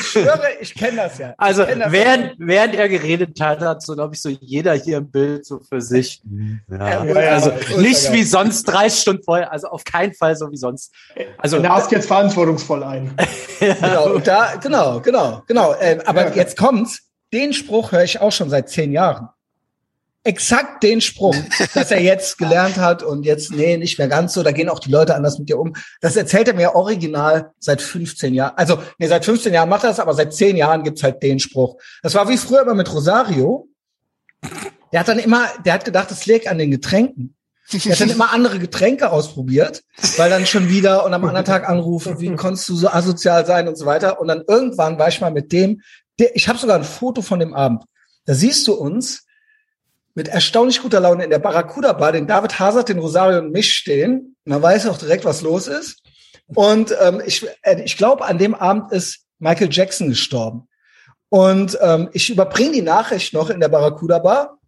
ich 0.00 0.06
schwöre, 0.06 0.48
ich 0.60 0.74
kenne 0.74 0.96
das 0.96 1.18
ja. 1.18 1.34
Also 1.36 1.64
das 1.64 1.92
während, 1.92 2.24
ja. 2.24 2.34
während 2.38 2.74
er 2.74 2.88
geredet 2.88 3.38
hat, 3.40 3.60
hat 3.60 3.82
so, 3.82 3.94
glaube 3.94 4.14
ich, 4.14 4.22
so 4.22 4.30
jeder 4.30 4.72
hier 4.72 4.98
im 4.98 5.10
Bild 5.10 5.44
so 5.44 5.60
für 5.60 5.80
sich. 5.80 6.22
Ja. 6.68 7.04
ja 7.04 7.32
also 7.32 7.52
nicht 7.78 8.10
wie 8.12 8.22
sonst 8.24 8.64
30 8.64 9.00
Stunden 9.00 9.22
vorher, 9.22 9.52
also 9.52 9.68
auf 9.68 9.84
keinen 9.84 10.14
Fall 10.14 10.34
so 10.34 10.50
wie 10.50 10.56
sonst. 10.56 10.92
Also 11.38 11.58
er 11.58 11.70
rast 11.70 11.92
jetzt 11.92 12.06
verantwortungsvoll 12.06 12.82
ein. 12.82 13.14
genau, 13.60 14.18
da, 14.18 14.56
genau, 14.56 15.00
genau, 15.00 15.42
genau. 15.46 15.74
Äh, 15.74 15.98
aber 16.06 16.34
jetzt 16.34 16.56
kommt's. 16.56 17.02
Den 17.32 17.52
Spruch 17.52 17.92
höre 17.92 18.02
ich 18.02 18.20
auch 18.20 18.32
schon 18.32 18.50
seit 18.50 18.70
zehn 18.70 18.90
Jahren 18.90 19.28
exakt 20.24 20.82
den 20.82 21.00
Spruch, 21.00 21.36
dass 21.74 21.90
er 21.90 22.00
jetzt 22.00 22.38
gelernt 22.38 22.76
hat 22.76 23.02
und 23.02 23.24
jetzt, 23.24 23.52
nee, 23.52 23.76
nicht 23.76 23.98
mehr 23.98 24.08
ganz 24.08 24.34
so, 24.34 24.42
da 24.42 24.52
gehen 24.52 24.68
auch 24.68 24.78
die 24.78 24.90
Leute 24.90 25.14
anders 25.14 25.38
mit 25.38 25.48
dir 25.48 25.58
um. 25.58 25.74
Das 26.00 26.16
erzählt 26.16 26.48
er 26.48 26.54
mir 26.54 26.74
original 26.74 27.52
seit 27.58 27.80
15 27.80 28.34
Jahren. 28.34 28.56
Also, 28.56 28.82
nee, 28.98 29.06
seit 29.06 29.24
15 29.24 29.52
Jahren 29.52 29.68
macht 29.68 29.84
er 29.84 29.90
das, 29.90 30.00
aber 30.00 30.14
seit 30.14 30.34
10 30.34 30.56
Jahren 30.56 30.82
gibt's 30.82 31.02
halt 31.02 31.22
den 31.22 31.38
Spruch. 31.38 31.76
Das 32.02 32.14
war 32.14 32.28
wie 32.28 32.36
früher 32.36 32.62
immer 32.62 32.74
mit 32.74 32.92
Rosario. 32.92 33.68
Der 34.92 35.00
hat 35.00 35.08
dann 35.08 35.18
immer, 35.18 35.46
der 35.64 35.74
hat 35.74 35.84
gedacht, 35.84 36.10
es 36.10 36.26
liegt 36.26 36.48
an 36.48 36.58
den 36.58 36.70
Getränken. 36.70 37.36
Der 37.72 37.92
hat 37.92 38.00
dann 38.00 38.10
immer 38.10 38.32
andere 38.32 38.58
Getränke 38.58 39.10
ausprobiert, 39.12 39.84
weil 40.16 40.28
dann 40.28 40.44
schon 40.44 40.68
wieder 40.68 41.06
und 41.06 41.14
am 41.14 41.24
anderen 41.24 41.46
Tag 41.46 41.68
anrufen, 41.68 42.18
wie 42.18 42.34
konntest 42.34 42.68
du 42.68 42.74
so 42.74 42.88
asozial 42.88 43.46
sein 43.46 43.68
und 43.68 43.78
so 43.78 43.86
weiter. 43.86 44.20
Und 44.20 44.26
dann 44.26 44.42
irgendwann 44.46 44.98
war 44.98 45.06
ich 45.06 45.20
mal 45.20 45.30
mit 45.30 45.52
dem, 45.52 45.80
der, 46.18 46.34
ich 46.34 46.48
habe 46.48 46.58
sogar 46.58 46.76
ein 46.76 46.84
Foto 46.84 47.22
von 47.22 47.38
dem 47.38 47.54
Abend. 47.54 47.84
Da 48.24 48.34
siehst 48.34 48.66
du 48.66 48.74
uns, 48.74 49.24
mit 50.20 50.28
erstaunlich 50.28 50.82
guter 50.82 51.00
Laune 51.00 51.24
in 51.24 51.30
der 51.30 51.38
Barracuda 51.38 51.94
Bar, 51.94 52.12
den 52.12 52.26
David 52.26 52.58
Hazard, 52.58 52.90
den 52.90 52.98
Rosario 52.98 53.38
und 53.38 53.52
mich 53.52 53.72
stehen. 53.72 54.36
Man 54.44 54.60
weiß 54.60 54.86
auch 54.88 54.98
direkt, 54.98 55.24
was 55.24 55.40
los 55.40 55.66
ist. 55.66 56.02
Und 56.54 56.94
ähm, 57.00 57.22
ich, 57.24 57.46
äh, 57.62 57.82
ich 57.82 57.96
glaube, 57.96 58.26
an 58.26 58.36
dem 58.36 58.54
Abend 58.54 58.92
ist 58.92 59.20
Michael 59.38 59.70
Jackson 59.70 60.10
gestorben. 60.10 60.68
Und 61.30 61.78
ähm, 61.80 62.10
ich 62.12 62.28
überbringe 62.28 62.72
die 62.72 62.82
Nachricht 62.82 63.32
noch 63.32 63.48
in 63.48 63.60
der 63.60 63.70
Barracuda 63.70 64.18
Bar. 64.18 64.58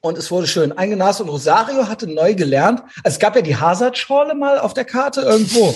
Und 0.00 0.18
es 0.18 0.32
wurde 0.32 0.48
schön 0.48 0.72
eingenast 0.72 1.20
und 1.20 1.28
Rosario 1.28 1.86
hatte 1.86 2.08
neu 2.12 2.34
gelernt. 2.34 2.82
Also 3.04 3.14
es 3.14 3.18
gab 3.20 3.36
ja 3.36 3.42
die 3.42 3.56
Hazard-Schorle 3.56 4.34
mal 4.34 4.58
auf 4.58 4.74
der 4.74 4.86
Karte 4.86 5.20
irgendwo. 5.20 5.68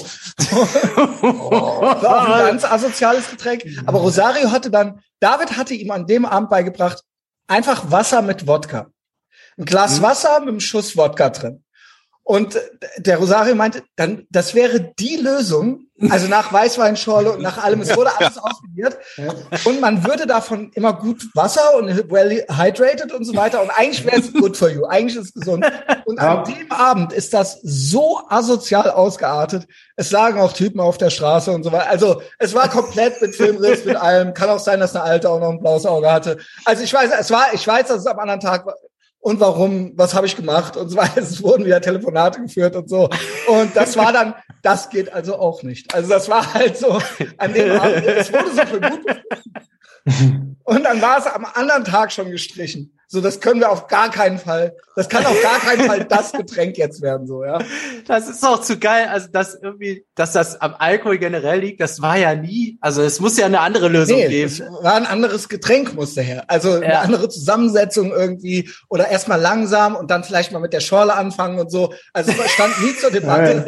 war 2.03 2.23
auch 2.23 2.35
ein 2.35 2.47
ganz 2.49 2.65
asoziales 2.65 3.31
Getränk. 3.31 3.63
Aber 3.87 4.01
Rosario 4.01 4.51
hatte 4.51 4.73
dann, 4.73 4.99
David 5.21 5.57
hatte 5.57 5.75
ihm 5.75 5.93
an 5.93 6.09
dem 6.09 6.27
Abend 6.27 6.51
beigebracht, 6.51 7.05
einfach 7.49 7.91
Wasser 7.91 8.23
mit 8.23 8.47
Wodka. 8.47 8.93
Ein 9.57 9.65
Glas 9.65 9.99
mhm. 9.99 10.03
Wasser 10.05 10.41
mit 10.41 10.49
einem 10.51 10.61
Schuss 10.61 10.97
Wodka 10.97 11.31
drin. 11.31 11.65
Und 12.29 12.61
der 12.99 13.17
Rosario 13.17 13.55
meinte, 13.55 13.83
dann, 13.97 14.27
das 14.29 14.55
wäre 14.55 14.93
die 14.99 15.17
Lösung, 15.17 15.87
also 16.11 16.29
nach 16.29 16.53
Weißweinschorle 16.53 17.33
und 17.33 17.41
nach 17.41 17.57
allem, 17.65 17.81
es 17.81 17.97
wurde 17.97 18.11
alles 18.19 18.37
ausprobiert. 18.43 18.99
Und 19.65 19.81
man 19.81 20.05
würde 20.05 20.27
davon 20.27 20.71
immer 20.75 20.93
gut 20.93 21.27
Wasser 21.35 21.75
und 21.79 21.89
well 22.11 22.45
hydrated 22.51 23.15
und 23.15 23.25
so 23.25 23.35
weiter. 23.35 23.63
Und 23.63 23.71
eigentlich 23.71 24.05
wäre 24.05 24.21
es 24.21 24.31
good 24.35 24.59
for 24.59 24.69
you. 24.69 24.85
Eigentlich 24.85 25.17
ist 25.17 25.29
es 25.29 25.41
gesund. 25.41 25.65
Und 26.05 26.19
an 26.19 26.45
dem 26.45 26.71
Abend 26.71 27.15
ist 27.15 27.33
das 27.33 27.61
so 27.63 28.21
asozial 28.29 28.91
ausgeartet. 28.91 29.67
Es 29.97 30.11
lagen 30.11 30.39
auch 30.39 30.53
Typen 30.53 30.81
auf 30.81 30.99
der 30.99 31.09
Straße 31.09 31.51
und 31.51 31.63
so 31.63 31.73
weiter. 31.73 31.89
Also 31.89 32.21
es 32.39 32.55
war 32.55 32.69
komplett 32.69 33.23
mit 33.23 33.35
Filmriss, 33.37 33.87
mit 33.87 33.97
allem. 33.97 34.35
Kann 34.35 34.51
auch 34.51 34.59
sein, 34.59 34.81
dass 34.81 34.95
eine 34.95 35.03
Alte 35.03 35.31
auch 35.31 35.41
noch 35.41 35.49
ein 35.49 35.61
blaues 35.61 35.87
Auge 35.87 36.13
hatte. 36.13 36.37
Also 36.67 36.85
ich 36.85 36.93
weiß, 36.93 37.11
es 37.19 37.31
war, 37.31 37.55
ich 37.55 37.67
weiß, 37.67 37.89
dass 37.89 38.01
es 38.01 38.07
am 38.07 38.19
anderen 38.19 38.41
Tag 38.41 38.67
und 39.21 39.41
warum, 39.41 39.93
was 39.97 40.15
habe 40.15 40.27
ich 40.27 40.37
gemacht 40.37 40.77
und 40.77 40.89
so 40.89 40.97
weiter. 40.97 41.21
Es 41.21 41.43
wurden 41.43 41.65
wieder 41.65 41.81
Telefonate 41.81 42.41
geführt 42.41 42.77
und 42.77 42.89
so. 42.89 43.09
Und 43.49 43.75
das 43.75 43.97
war 43.97 44.13
dann, 44.13 44.35
das 44.63 44.89
geht 44.91 45.13
also 45.13 45.39
auch 45.39 45.63
nicht. 45.63 45.95
Also 45.95 46.09
das 46.09 46.29
war 46.29 46.55
halt 46.55 46.77
so 46.77 46.99
an 47.37 47.53
dem 47.53 47.79
Abend, 47.79 48.05
es 48.07 48.33
wurde 48.33 48.51
so 48.51 48.63
für 48.67 48.81
gut. 48.81 49.01
Und 50.65 50.85
dann 50.85 51.01
war 51.01 51.19
es 51.19 51.27
am 51.27 51.47
anderen 51.55 51.85
Tag 51.85 52.13
schon 52.13 52.31
gestrichen. 52.31 52.93
So, 53.11 53.23
das 53.23 53.41
können 53.41 53.59
wir 53.59 53.71
auf 53.71 53.87
gar 53.87 54.11
keinen 54.11 54.39
Fall. 54.39 54.77
Das 54.97 55.09
kann 55.09 55.25
auf 55.25 55.41
gar 55.41 55.59
keinen 55.61 55.87
Fall 55.87 56.05
das 56.11 56.31
Getränk 56.31 56.77
jetzt 56.77 57.01
werden, 57.01 57.27
so, 57.27 57.43
ja. 57.43 57.59
Das 58.07 58.29
ist 58.29 58.47
auch 58.47 58.61
zu 58.61 58.79
geil. 58.79 59.09
Also, 59.11 59.29
dass 59.33 59.55
irgendwie, 59.55 60.05
dass 60.15 60.33
das 60.33 60.61
am 60.61 60.75
Alkohol 60.79 61.17
generell 61.17 61.61
liegt, 61.61 61.81
das 61.81 62.03
war 62.03 62.19
ja 62.19 62.35
nie, 62.35 62.77
also, 62.83 63.01
es 63.01 63.19
muss 63.19 63.39
ja 63.39 63.47
eine 63.47 63.61
andere 63.61 63.89
Lösung 63.89 64.19
nee, 64.19 64.29
geben. 64.29 64.47
Es 64.47 64.61
war 64.61 64.93
ein 64.93 65.07
anderes 65.07 65.49
Getränk 65.49 65.95
musste 65.95 66.21
her. 66.21 66.45
Also, 66.49 66.73
eine 66.73 66.85
ja. 66.85 67.01
andere 67.01 67.31
Zusammensetzung 67.31 68.13
irgendwie 68.13 68.69
oder 68.91 69.09
erstmal 69.09 69.41
langsam 69.41 69.97
und 69.97 70.11
dann 70.11 70.23
vielleicht 70.23 70.53
mal 70.53 70.59
mit 70.59 70.75
der 70.75 70.81
Schorle 70.81 71.15
anfangen 71.15 71.59
und 71.59 71.71
so. 71.71 71.95
Also, 72.13 72.31
es 72.33 72.51
stand 72.51 72.79
nie 72.83 72.95
zur 72.95 73.11
Debatte. 73.11 73.65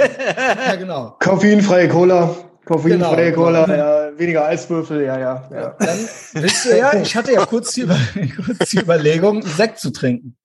ja, 0.67 0.77
genau. 0.77 1.17
Koffeinfreie 1.19 1.89
Cola. 1.89 2.37
Koffeinfreie 2.71 3.33
genau, 3.33 3.47
Cola, 3.47 3.65
genau. 3.65 3.77
ja, 3.77 4.17
weniger 4.17 4.45
Eiswürfel, 4.45 5.03
ja, 5.03 5.19
ja, 5.19 5.49
ja. 5.53 5.77
Dann 5.77 5.99
wisst 6.35 6.67
ihr 6.67 6.77
ja, 6.77 6.95
ich 6.95 7.17
hatte 7.17 7.33
ja 7.33 7.45
kurz 7.45 7.73
die, 7.75 7.81
Über 7.81 7.99
kurz 8.47 8.71
die 8.71 8.79
Überlegung, 8.79 9.43
Sekt 9.43 9.81
zu 9.81 9.91
trinken. 9.91 10.37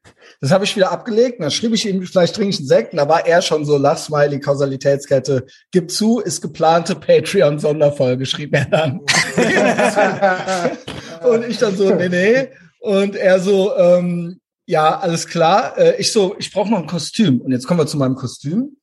Das 0.42 0.50
habe 0.50 0.64
ich 0.66 0.76
wieder 0.76 0.92
abgelegt. 0.92 1.40
dann 1.40 1.52
schrieb 1.52 1.74
ich 1.74 1.88
ihm, 1.88 2.02
vielleicht 2.02 2.36
trinke 2.36 2.50
ich 2.50 2.58
einen 2.58 2.68
Sekt. 2.68 2.94
Und 2.94 2.98
da 2.98 3.08
war 3.08 3.28
er 3.28 3.44
schon 3.44 3.64
so, 3.64 3.78
Lachsmiley, 3.78 4.40
Kausalitätskette. 4.40 5.46
Gib 5.70 5.92
zu, 5.92 6.20
ist 6.20 6.42
geplante 6.42 6.96
Patreon-Sonderfolge, 6.96 8.26
schrieb 8.26 8.56
er 8.56 8.66
dann. 8.66 9.02
und 11.30 11.48
ich 11.48 11.60
dann 11.60 11.78
so, 11.78 11.94
nee, 11.94 12.10
nee. 12.10 12.48
Und 12.80 13.16
er 13.16 13.40
so, 13.40 13.78
ähm, 13.78 14.40
ja, 14.66 14.98
alles 14.98 15.28
klar. 15.28 15.78
Äh, 15.78 16.02
ich 16.02 16.12
so, 16.12 16.36
ich 16.40 16.52
brauche 16.52 16.72
noch 16.72 16.80
ein 16.80 16.88
Kostüm. 16.88 17.40
Und 17.42 17.52
jetzt 17.52 17.68
kommen 17.68 17.80
wir 17.80 17.86
zu 17.86 17.98
meinem 17.98 18.16
Kostüm. 18.16 18.78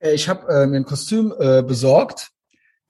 Äh, 0.00 0.12
ich 0.12 0.28
habe 0.28 0.46
äh, 0.52 0.66
mir 0.66 0.76
ein 0.76 0.84
Kostüm 0.84 1.34
äh, 1.38 1.62
besorgt. 1.62 2.30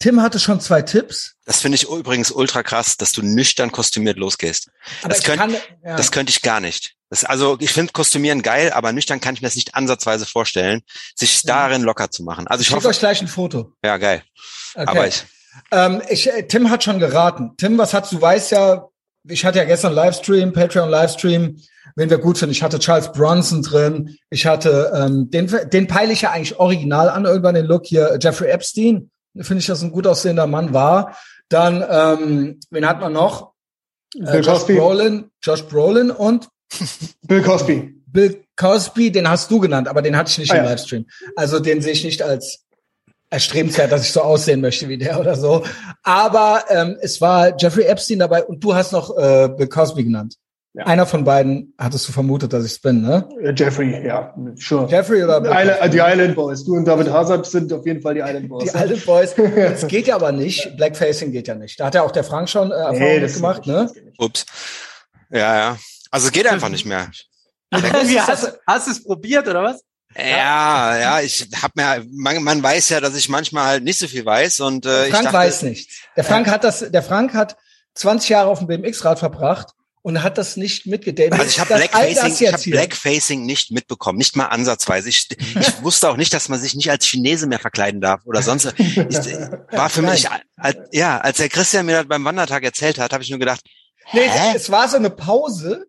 Tim 0.01 0.23
hatte 0.23 0.39
schon 0.39 0.61
zwei 0.61 0.83
Tipps. 0.83 1.35
Das 1.45 1.61
finde 1.61 1.77
ich 1.77 1.89
übrigens 1.89 2.31
ultra 2.31 2.63
krass, 2.63 2.97
dass 2.97 3.13
du 3.13 3.23
nüchtern 3.23 3.73
kostümiert 3.73 4.17
losgehst. 4.17 4.71
Aber 5.03 5.09
das, 5.13 5.25
könnt, 5.25 5.39
kann, 5.39 5.57
ja. 5.85 5.97
das 5.97 6.13
könnte 6.13 6.31
ich 6.31 6.43
gar 6.43 6.61
nicht. 6.61 6.95
Das, 7.11 7.25
also 7.25 7.57
ich 7.59 7.73
finde 7.73 7.93
Kostümieren 7.93 8.43
geil, 8.43 8.71
aber 8.73 8.93
nüchtern 8.93 9.21
kann 9.21 9.35
ich 9.35 9.43
mir 9.43 9.49
das 9.49 9.57
nicht 9.57 9.75
ansatzweise 9.75 10.27
vorstellen, 10.27 10.83
sich 11.17 11.43
darin 11.43 11.83
locker 11.83 12.11
zu 12.11 12.23
machen. 12.23 12.47
Also 12.47 12.63
ich, 12.63 12.69
ich 12.69 12.75
hoffe 12.75 12.89
euch 12.89 12.99
gleich 12.99 13.21
ein 13.21 13.29
Foto. 13.29 13.73
Ja, 13.83 13.97
geil. 13.97 14.23
Okay. 14.75 14.87
Aber 14.87 15.09
ich, 15.09 15.25
ähm, 15.73 16.03
ich, 16.09 16.31
äh, 16.31 16.47
Tim 16.47 16.71
hat 16.71 16.85
schon 16.85 16.99
geraten. 16.99 17.57
Tim, 17.57 17.79
was 17.79 17.95
hast 17.95 18.13
du? 18.13 18.21
Weißt 18.21 18.53
ja, 18.53 18.88
ich 19.29 19.45
hatte 19.45 19.59
ja 19.59 19.65
gestern 19.65 19.93
Livestream, 19.95 20.53
Patreon 20.53 20.91
Livestream 20.91 21.57
wen 21.99 22.11
wir 22.11 22.19
gut 22.19 22.39
finden. 22.39 22.53
Ich 22.53 22.63
hatte 22.63 22.79
Charles 22.79 23.13
Bronson 23.13 23.63
drin. 23.63 24.17
Ich 24.31 24.47
hatte, 24.47 24.93
ähm, 24.95 25.31
den, 25.31 25.53
den 25.73 25.89
peile 25.89 26.13
ich 26.13 26.23
ja 26.23 26.31
eigentlich 26.31 26.59
original 26.59 27.09
an, 27.09 27.25
irgendwann 27.25 27.57
den 27.57 27.67
Look 27.67 27.87
hier, 27.87 28.19
Jeffrey 28.21 28.49
Epstein. 28.51 29.11
Finde 29.41 29.61
ich, 29.61 29.67
dass 29.67 29.83
ein 29.83 29.91
gut 29.91 30.07
aussehender 30.07 30.47
Mann 30.47 30.73
war. 30.73 31.17
Dann, 31.49 31.85
ähm, 31.89 32.61
wen 32.71 32.87
hat 32.87 33.01
man 33.01 33.13
noch? 33.13 33.53
Äh, 34.15 34.39
Josh 34.39 34.65
Brolin, 34.65 35.31
Josh 35.43 35.65
Brolin 35.65 36.11
und 36.11 36.49
Bill 37.27 37.43
Cosby. 37.43 37.95
Bill 38.07 38.45
Cosby, 38.57 39.11
den 39.11 39.29
hast 39.29 39.51
du 39.51 39.59
genannt, 39.59 39.89
aber 39.89 40.01
den 40.01 40.17
hatte 40.17 40.31
ich 40.31 40.39
nicht 40.39 40.53
ah, 40.53 40.57
im 40.57 40.65
ja. 40.65 40.71
Livestream. 40.71 41.07
Also 41.37 41.59
den 41.59 41.83
sehe 41.83 41.93
ich 41.93 42.05
nicht 42.05 42.23
als 42.23 42.65
erstrebenswert, 43.31 43.93
dass 43.93 44.03
ich 44.03 44.13
so 44.13 44.23
aussehen 44.23 44.61
möchte 44.61 44.89
wie 44.89 44.99
der 44.99 45.21
oder 45.21 45.37
so. 45.37 45.65
Aber 46.03 46.65
ähm, 46.69 46.97
es 47.01 47.21
war 47.21 47.57
Jeffrey 47.59 47.85
Epstein 47.85 48.19
dabei 48.19 48.45
und 48.45 48.63
du 48.63 48.75
hast 48.75 48.93
noch 48.93 49.17
äh, 49.17 49.49
Bill 49.49 49.69
Cosby 49.69 50.05
genannt. 50.05 50.37
Ja. 50.75 50.85
Einer 50.87 51.07
von 51.07 51.25
beiden 51.25 51.75
hattest 51.79 52.07
du 52.09 52.13
vermutet, 52.13 52.53
dass 52.53 52.65
ich 52.65 52.81
bin, 52.81 53.03
ne? 53.03 53.29
Jeffrey, 53.57 54.07
ja, 54.07 54.35
sure. 54.55 54.87
Jeffrey 54.89 55.25
oder 55.25 55.39
Island, 55.39 55.95
die 55.95 55.99
Island 55.99 56.37
Boys. 56.37 56.63
Du 56.65 56.77
und 56.77 56.85
David 56.85 57.11
Hazard 57.11 57.47
sind 57.47 57.73
auf 57.73 57.85
jeden 57.85 58.01
Fall 58.01 58.15
die 58.15 58.21
Island 58.21 58.49
Boys. 58.49 58.71
Die 58.71 58.79
Island 58.79 59.05
Boys. 59.05 59.35
Das 59.57 59.87
geht 59.89 60.07
ja 60.07 60.15
aber 60.15 60.31
nicht. 60.31 60.77
Blackfacing 60.77 61.33
geht 61.33 61.49
ja 61.49 61.55
nicht. 61.55 61.81
Da 61.81 61.87
hat 61.87 61.95
ja 61.95 62.03
auch 62.03 62.13
der 62.13 62.23
Frank 62.23 62.49
schon 62.49 62.71
äh, 62.71 62.75
Erfahrung 62.75 62.99
nee, 62.99 63.27
gemacht, 63.27 63.67
ne? 63.67 63.91
Ups. 64.19 64.47
Ja, 65.31 65.57
ja. 65.57 65.79
Also 66.11 66.27
es 66.27 66.33
geht 66.33 66.47
einfach 66.47 66.69
nicht 66.69 66.87
mehr. 66.87 67.11
Wie, 67.71 68.21
hast, 68.21 68.59
hast 68.67 68.87
du 68.87 68.91
es 68.93 69.03
probiert 69.03 69.49
oder 69.49 69.63
was? 69.65 69.83
Ja, 70.19 70.99
ja, 70.99 71.21
ich 71.21 71.47
hab 71.63 71.77
mir, 71.77 72.05
man, 72.11 72.43
man 72.43 72.63
weiß 72.63 72.89
ja, 72.89 73.01
dass 73.01 73.15
ich 73.15 73.29
manchmal 73.29 73.67
halt 73.67 73.85
nicht 73.85 74.01
so 74.01 74.09
viel 74.09 74.27
weiß 74.27 74.61
und 74.61 74.85
äh, 74.85 74.89
Frank 74.89 75.07
ich 75.07 75.13
dachte, 75.13 75.33
weiß 75.33 75.63
nichts. 75.63 75.95
Der 76.17 76.25
Frank 76.25 76.49
hat 76.49 76.65
das, 76.65 76.81
der 76.91 77.03
Frank 77.03 77.35
hat 77.35 77.57
20 77.95 78.31
Jahre 78.31 78.49
auf 78.49 78.59
dem 78.59 78.67
BMX-Rad 78.67 79.21
verbracht 79.21 79.69
und 80.03 80.23
hat 80.23 80.39
das 80.39 80.57
nicht 80.57 80.87
mitgedatet. 80.87 81.35
Also 81.35 81.45
ich 81.45 81.61
habe 81.61 81.75
Blackfacing, 81.75 82.47
ich 82.47 82.53
hab 82.53 82.63
Blackfacing 82.63 83.47
nicht 83.47 83.71
mitbekommen, 83.71 84.19
nicht 84.19 84.37
mal 84.37 84.47
ansatzweise. 84.47 85.09
Ich, 85.09 85.29
ich 85.31 85.83
wusste 85.83 86.09
auch 86.09 86.17
nicht, 86.17 86.33
dass 86.33 86.49
man 86.49 86.59
sich 86.59 86.75
nicht 86.75 86.91
als 86.91 87.07
Chinese 87.07 87.47
mehr 87.47 87.59
verkleiden 87.59 88.01
darf 88.01 88.23
oder 88.25 88.43
sonst. 88.43 88.73
Ich, 88.79 88.97
war 88.97 89.91
für 89.91 90.03
mich, 90.03 90.27
als, 90.57 90.77
ja, 90.93 91.19
als 91.19 91.37
der 91.37 91.49
Christian 91.49 91.87
mir 91.87 91.99
das 91.99 92.09
beim 92.09 92.25
Wandertag 92.25 92.65
erzählt 92.65 92.99
hat, 92.99 93.13
habe 93.13 93.23
ich 93.23 93.31
nur 93.31 93.39
gedacht, 93.39 93.61
nee, 94.13 94.29
Hä? 94.29 94.57
es 94.57 94.71
war 94.71 94.89
so 94.89 94.97
eine 94.97 95.11
Pause. 95.11 95.87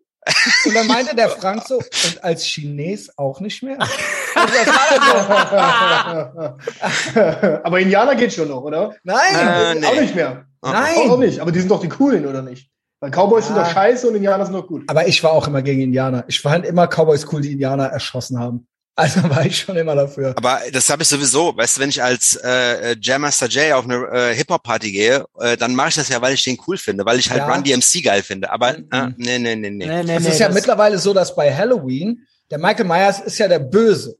Und 0.66 0.74
dann 0.74 0.86
meinte 0.86 1.16
der 1.16 1.28
Frank 1.30 1.62
so, 1.66 1.76
und 1.76 2.22
als 2.22 2.44
Chines 2.44 3.16
auch 3.18 3.40
nicht 3.40 3.62
mehr? 3.62 3.78
Aber 7.64 7.80
Indianer 7.80 8.14
geht 8.14 8.32
schon 8.32 8.48
noch, 8.48 8.62
oder? 8.62 8.94
Nein, 9.02 9.18
äh, 9.34 9.74
nee. 9.76 9.86
auch 9.86 10.00
nicht 10.00 10.14
mehr. 10.14 10.44
Nein. 10.62 10.94
Auch 10.96 11.18
nicht, 11.18 11.40
aber 11.40 11.52
die 11.52 11.60
sind 11.60 11.70
doch 11.70 11.80
die 11.80 11.88
coolen, 11.88 12.26
oder 12.26 12.42
nicht? 12.42 12.70
Weil 13.00 13.10
Cowboys 13.10 13.48
ja. 13.48 13.54
sind 13.54 13.64
doch 13.64 13.72
scheiße 13.72 14.08
und 14.08 14.14
Indianer 14.14 14.44
sind 14.44 14.54
doch 14.54 14.66
gut. 14.66 14.84
Aber 14.88 15.08
ich 15.08 15.24
war 15.24 15.32
auch 15.32 15.48
immer 15.48 15.62
gegen 15.62 15.80
Indianer. 15.80 16.24
Ich 16.28 16.40
fand 16.40 16.66
immer 16.66 16.86
Cowboys 16.86 17.26
cool, 17.32 17.40
die 17.40 17.52
Indianer 17.52 17.86
erschossen 17.86 18.38
haben. 18.38 18.66
Also 19.00 19.22
war 19.30 19.46
ich 19.46 19.56
schon 19.56 19.76
immer 19.76 19.94
dafür. 19.94 20.34
Aber 20.36 20.60
das 20.72 20.90
habe 20.90 21.02
ich 21.02 21.08
sowieso. 21.08 21.56
Weißt 21.56 21.76
du, 21.76 21.80
wenn 21.80 21.88
ich 21.88 22.02
als 22.02 22.36
äh, 22.36 22.96
Jam 23.00 23.22
Master 23.22 23.48
Jay 23.48 23.72
auf 23.72 23.84
eine 23.84 23.96
äh, 24.12 24.34
Hip-Hop-Party 24.34 24.92
gehe, 24.92 25.24
äh, 25.38 25.56
dann 25.56 25.74
mache 25.74 25.88
ich 25.88 25.94
das 25.94 26.10
ja, 26.10 26.20
weil 26.20 26.34
ich 26.34 26.44
den 26.44 26.58
cool 26.66 26.76
finde, 26.76 27.06
weil 27.06 27.18
ich 27.18 27.30
halt 27.30 27.40
ja. 27.40 27.50
Run 27.50 27.64
DMC 27.64 28.04
geil 28.04 28.22
finde. 28.22 28.50
Aber 28.50 28.74
mhm. 28.74 28.88
äh, 28.92 29.08
nee, 29.16 29.38
nee, 29.38 29.56
nee, 29.56 29.70
nee. 29.70 29.86
nee, 29.86 30.02
nee 30.02 30.16
es 30.16 30.26
ist 30.26 30.38
ja 30.38 30.50
mittlerweile 30.50 30.98
so, 30.98 31.14
dass 31.14 31.34
bei 31.34 31.54
Halloween, 31.54 32.26
der 32.50 32.58
Michael 32.58 32.84
Myers 32.84 33.20
ist 33.20 33.38
ja 33.38 33.48
der 33.48 33.60
Böse. 33.60 34.16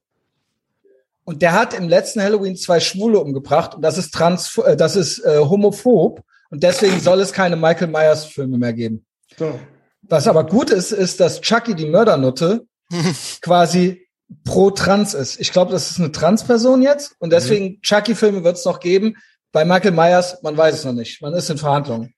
Und 1.24 1.42
der 1.42 1.52
hat 1.52 1.74
im 1.74 1.88
letzten 1.88 2.22
Halloween 2.22 2.56
zwei 2.56 2.80
Schwule 2.80 3.20
umgebracht 3.20 3.74
und 3.74 3.82
das 3.82 3.98
ist 3.98 4.12
trans, 4.14 4.56
äh, 4.64 4.76
das 4.76 4.96
ist 4.96 5.18
äh, 5.24 5.38
homophob. 5.38 6.22
Und 6.48 6.62
deswegen 6.62 6.98
soll 7.00 7.20
es 7.20 7.32
keine 7.32 7.56
Michael 7.56 7.88
Myers 7.88 8.24
Filme 8.24 8.58
mehr 8.58 8.72
geben. 8.72 9.04
So. 9.38 9.60
Was 10.02 10.26
aber 10.26 10.44
gut 10.44 10.70
ist, 10.70 10.90
ist, 10.90 11.20
dass 11.20 11.40
Chucky 11.40 11.74
die 11.74 11.86
Mördernutte 11.86 12.64
quasi 13.42 14.08
pro 14.44 14.70
Trans 14.70 15.14
ist. 15.14 15.40
Ich 15.40 15.52
glaube, 15.52 15.72
das 15.72 15.90
ist 15.90 15.98
eine 15.98 16.12
Transperson 16.12 16.82
jetzt 16.82 17.14
und 17.18 17.32
deswegen 17.32 17.76
mhm. 17.76 17.82
Chucky-Filme 17.82 18.44
wird 18.44 18.56
es 18.56 18.64
noch 18.64 18.80
geben. 18.80 19.16
Bei 19.52 19.64
Michael 19.64 19.92
Myers, 19.92 20.42
man 20.42 20.56
weiß 20.56 20.76
es 20.76 20.84
noch 20.84 20.92
nicht. 20.92 21.20
Man 21.22 21.34
ist 21.34 21.50
in 21.50 21.58
Verhandlungen. 21.58 22.14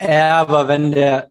Ja, 0.00 0.40
aber 0.40 0.68
wenn 0.68 0.92
der, 0.92 1.30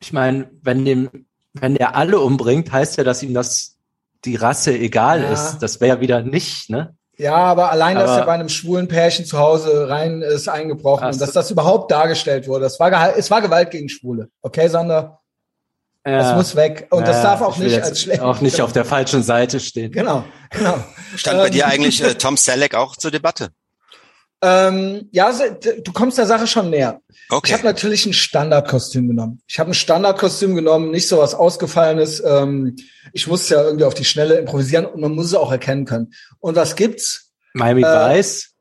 ich 0.00 0.12
meine, 0.12 0.50
wenn 0.62 0.84
dem, 0.84 1.26
wenn 1.54 1.74
der 1.74 1.96
alle 1.96 2.20
umbringt, 2.20 2.70
heißt 2.70 2.98
ja, 2.98 3.04
dass 3.04 3.22
ihm 3.22 3.34
das 3.34 3.76
die 4.24 4.36
Rasse 4.36 4.76
egal 4.76 5.22
ja. 5.22 5.32
ist. 5.32 5.58
Das 5.60 5.80
wäre 5.80 5.96
ja 5.96 6.00
wieder 6.00 6.22
nicht, 6.22 6.68
ne? 6.68 6.94
Ja, 7.18 7.36
aber 7.36 7.70
allein, 7.70 7.96
aber, 7.96 8.06
dass 8.06 8.18
er 8.18 8.26
bei 8.26 8.34
einem 8.34 8.50
schwulen 8.50 8.88
Pärchen 8.88 9.24
zu 9.24 9.38
Hause 9.38 9.88
rein 9.88 10.20
ist, 10.20 10.48
eingebrochen 10.48 11.08
und 11.08 11.20
dass 11.20 11.32
das 11.32 11.50
überhaupt 11.50 11.90
dargestellt 11.90 12.46
wurde. 12.46 12.64
Das 12.64 12.78
war, 12.78 13.16
es 13.16 13.30
war 13.30 13.40
Gewalt 13.40 13.70
gegen 13.70 13.88
Schwule. 13.88 14.28
Okay, 14.42 14.68
Sander? 14.68 15.20
Ja, 16.06 16.18
das 16.18 16.36
muss 16.36 16.54
weg. 16.54 16.86
Und 16.90 17.00
ja, 17.00 17.06
das 17.06 17.22
darf 17.22 17.40
auch 17.40 17.56
nicht 17.58 17.82
als 17.82 18.02
schlecht. 18.02 18.20
Auch 18.20 18.40
nicht 18.40 18.60
auf 18.60 18.72
der 18.72 18.84
falschen 18.84 19.24
Seite 19.24 19.58
stehen. 19.58 19.90
Genau, 19.90 20.24
genau. 20.50 20.78
Stand 21.16 21.38
bei 21.38 21.50
dir 21.50 21.64
ähm, 21.64 21.70
eigentlich 21.70 22.00
äh, 22.00 22.14
Tom 22.14 22.36
Selleck 22.36 22.76
auch 22.76 22.94
zur 22.94 23.10
Debatte? 23.10 23.50
Ähm, 24.40 25.08
ja, 25.10 25.32
du 25.32 25.92
kommst 25.92 26.18
der 26.18 26.26
Sache 26.26 26.46
schon 26.46 26.70
näher. 26.70 27.00
Okay. 27.28 27.48
Ich 27.48 27.52
habe 27.54 27.64
natürlich 27.64 28.06
ein 28.06 28.12
Standardkostüm 28.12 29.08
genommen. 29.08 29.40
Ich 29.48 29.58
habe 29.58 29.70
ein 29.70 29.74
Standardkostüm 29.74 30.54
genommen, 30.54 30.92
nicht 30.92 31.08
so 31.08 31.18
was 31.18 31.34
Ausgefallenes. 31.34 32.22
Ähm, 32.24 32.76
ich 33.12 33.26
musste 33.26 33.54
ja 33.54 33.64
irgendwie 33.64 33.84
auf 33.84 33.94
die 33.94 34.04
Schnelle 34.04 34.36
improvisieren 34.36 34.86
und 34.86 35.00
man 35.00 35.12
muss 35.12 35.26
es 35.26 35.34
auch 35.34 35.50
erkennen 35.50 35.86
können. 35.86 36.12
Und 36.38 36.54
was 36.54 36.76
gibt's? 36.76 37.32
Miami 37.54 37.82
äh, 37.82 38.18
Vice? 38.18 38.55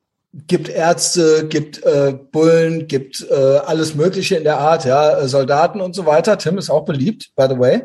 Gibt 0.48 0.68
Ärzte, 0.68 1.48
gibt 1.48 1.84
äh, 1.84 2.13
Bullen, 2.32 2.88
gibt 2.88 3.25
äh, 3.30 3.34
alles 3.34 3.96
Mögliche 3.96 4.36
in 4.36 4.44
der 4.44 4.60
Art, 4.60 4.84
ja, 4.84 5.20
äh, 5.20 5.27
Soldaten 5.30 5.80
und 5.80 5.96
so 5.96 6.06
weiter. 6.06 6.38
Tim 6.38 6.58
ist 6.58 6.70
auch 6.70 6.84
beliebt, 6.84 7.32
by 7.36 7.48
the 7.50 7.58
way. 7.58 7.82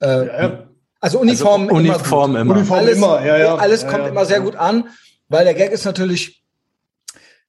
Äh, 0.00 0.26
ja. 0.26 0.68
Also 1.00 1.18
Uniform, 1.20 1.62
also 1.68 1.76
Uniform 1.76 2.30
immer. 2.32 2.40
immer. 2.40 2.54
Uniform 2.56 2.78
alles, 2.78 2.96
immer. 2.96 3.24
Ja, 3.24 3.38
ja. 3.38 3.54
alles 3.56 3.82
ja, 3.82 3.90
kommt 3.90 4.06
immer 4.06 4.26
sehr 4.26 4.40
gut 4.40 4.56
an, 4.56 4.88
weil 5.28 5.44
der 5.44 5.54
Gag 5.54 5.72
ist 5.72 5.84
natürlich 5.84 6.42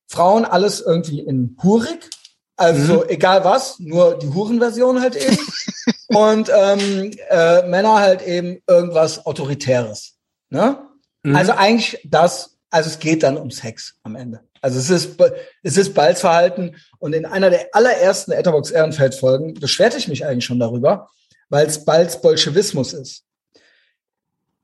Frauen 0.08 0.46
alles 0.46 0.82
irgendwie 0.82 1.20
in 1.20 1.58
hurig, 1.62 2.10
also 2.56 2.96
mhm. 2.96 3.04
egal 3.10 3.44
was, 3.46 3.80
nur 3.80 4.18
die 4.18 4.28
Hurenversion 4.28 5.02
halt 5.02 5.16
eben. 5.16 5.38
und 6.10 6.52
ähm, 6.54 7.12
äh, 7.30 7.68
Männer 7.68 7.96
halt 8.00 8.22
eben 8.22 8.62
irgendwas 8.68 9.26
Autoritäres. 9.26 10.16
Ne? 10.50 10.78
Mhm. 11.24 11.36
Also 11.36 11.54
eigentlich 11.54 12.00
das, 12.04 12.58
also 12.70 12.90
es 12.90 13.00
geht 13.00 13.24
dann 13.24 13.38
um 13.38 13.52
Sex 13.52 13.96
am 14.04 14.16
Ende. 14.16 14.42
Also 14.62 14.80
es 14.80 14.90
ist, 14.90 15.20
es 15.64 15.78
ist 15.78 15.94
Balzverhalten 15.94 16.76
und 17.00 17.14
in 17.14 17.26
einer 17.26 17.50
der 17.50 17.70
allerersten 17.74 18.32
Etherbox 18.32 18.72
Ehrenfeld 18.72 19.16
Folgen 19.16 19.54
beschwerte 19.54 19.98
ich 19.98 20.08
mich 20.08 20.26
eigentlich 20.26 20.46
schon 20.46 20.60
darüber, 20.60 21.10
weil 21.50 21.66
es 21.66 21.86
Balz 21.86 22.22
Bolschewismus 22.22 22.94
ist 22.94 23.24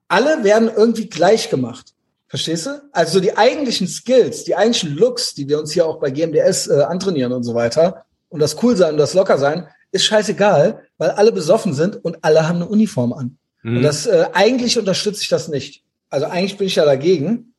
alle 0.08 0.44
werden 0.44 0.70
irgendwie 0.76 1.08
gleich 1.08 1.50
gemacht. 1.50 1.94
Verstehst 2.28 2.66
du? 2.66 2.82
Also 2.92 3.20
die 3.20 3.38
eigentlichen 3.38 3.88
Skills, 3.88 4.44
die 4.44 4.56
eigentlichen 4.56 4.96
Looks, 4.96 5.36
die 5.36 5.48
wir 5.48 5.60
uns 5.60 5.72
hier 5.72 5.86
auch 5.86 6.00
bei 6.00 6.12
GMDS 6.12 6.68
äh, 6.68 6.82
antrainieren 6.82 7.32
und 7.32 7.44
so 7.44 7.54
weiter, 7.54 8.06
und 8.30 8.40
das 8.40 8.62
cool 8.64 8.76
sein 8.76 8.94
und 8.94 8.98
das 8.98 9.14
locker 9.14 9.38
sein, 9.38 9.68
ist 9.92 10.06
scheißegal, 10.06 10.82
weil 10.98 11.12
alle 11.12 11.32
besoffen 11.32 11.74
sind 11.74 12.04
und 12.04 12.18
alle 12.24 12.48
haben 12.48 12.58
eine 12.58 12.68
Uniform 12.68 13.14
an. 13.14 13.38
Mhm. 13.62 13.78
Und 13.78 13.84
das 13.84 14.06
äh, 14.08 14.26
eigentlich 14.34 14.78
unterstütze 14.78 15.22
ich 15.22 15.30
das 15.30 15.48
nicht. 15.48 15.84
Also 16.10 16.26
eigentlich 16.26 16.58
bin 16.58 16.68
ich 16.68 16.76
ja 16.76 16.86
dagegen. 16.86 17.54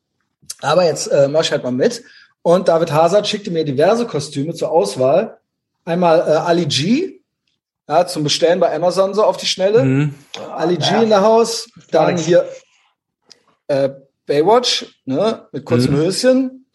Aber 0.63 0.85
jetzt 0.85 1.09
äh, 1.09 1.29
mach 1.29 1.43
ich 1.43 1.53
halt 1.53 1.63
mal 1.63 1.73
mit. 1.73 2.03
Und 2.43 2.69
David 2.69 2.93
Hazard 2.93 3.27
schickte 3.27 3.51
mir 3.51 3.65
diverse 3.65 4.07
Kostüme 4.07 4.55
zur 4.55 4.71
Auswahl. 4.71 5.39
Einmal 5.85 6.21
äh, 6.21 6.33
Ali 6.33 6.67
G, 6.67 7.21
ja, 7.89 8.07
zum 8.07 8.25
Bestellen 8.25 8.61
bei 8.61 8.75
Amazon 8.75 9.15
so 9.15 9.25
auf 9.25 9.37
die 9.37 9.47
Schnelle. 9.47 9.85
Mhm. 9.85 10.15
Ali 10.53 10.77
G 10.77 10.85
ja. 10.85 11.03
in 11.03 11.09
der 11.09 11.23
Haus. 11.23 11.69
Dann 11.91 12.17
hier 12.17 12.49
äh, 13.69 13.91
Baywatch, 14.27 15.01
ne, 15.05 15.47
mit 15.53 15.65
kurzem 15.65 15.95
mhm. 15.95 15.99
Höschen. 15.99 16.67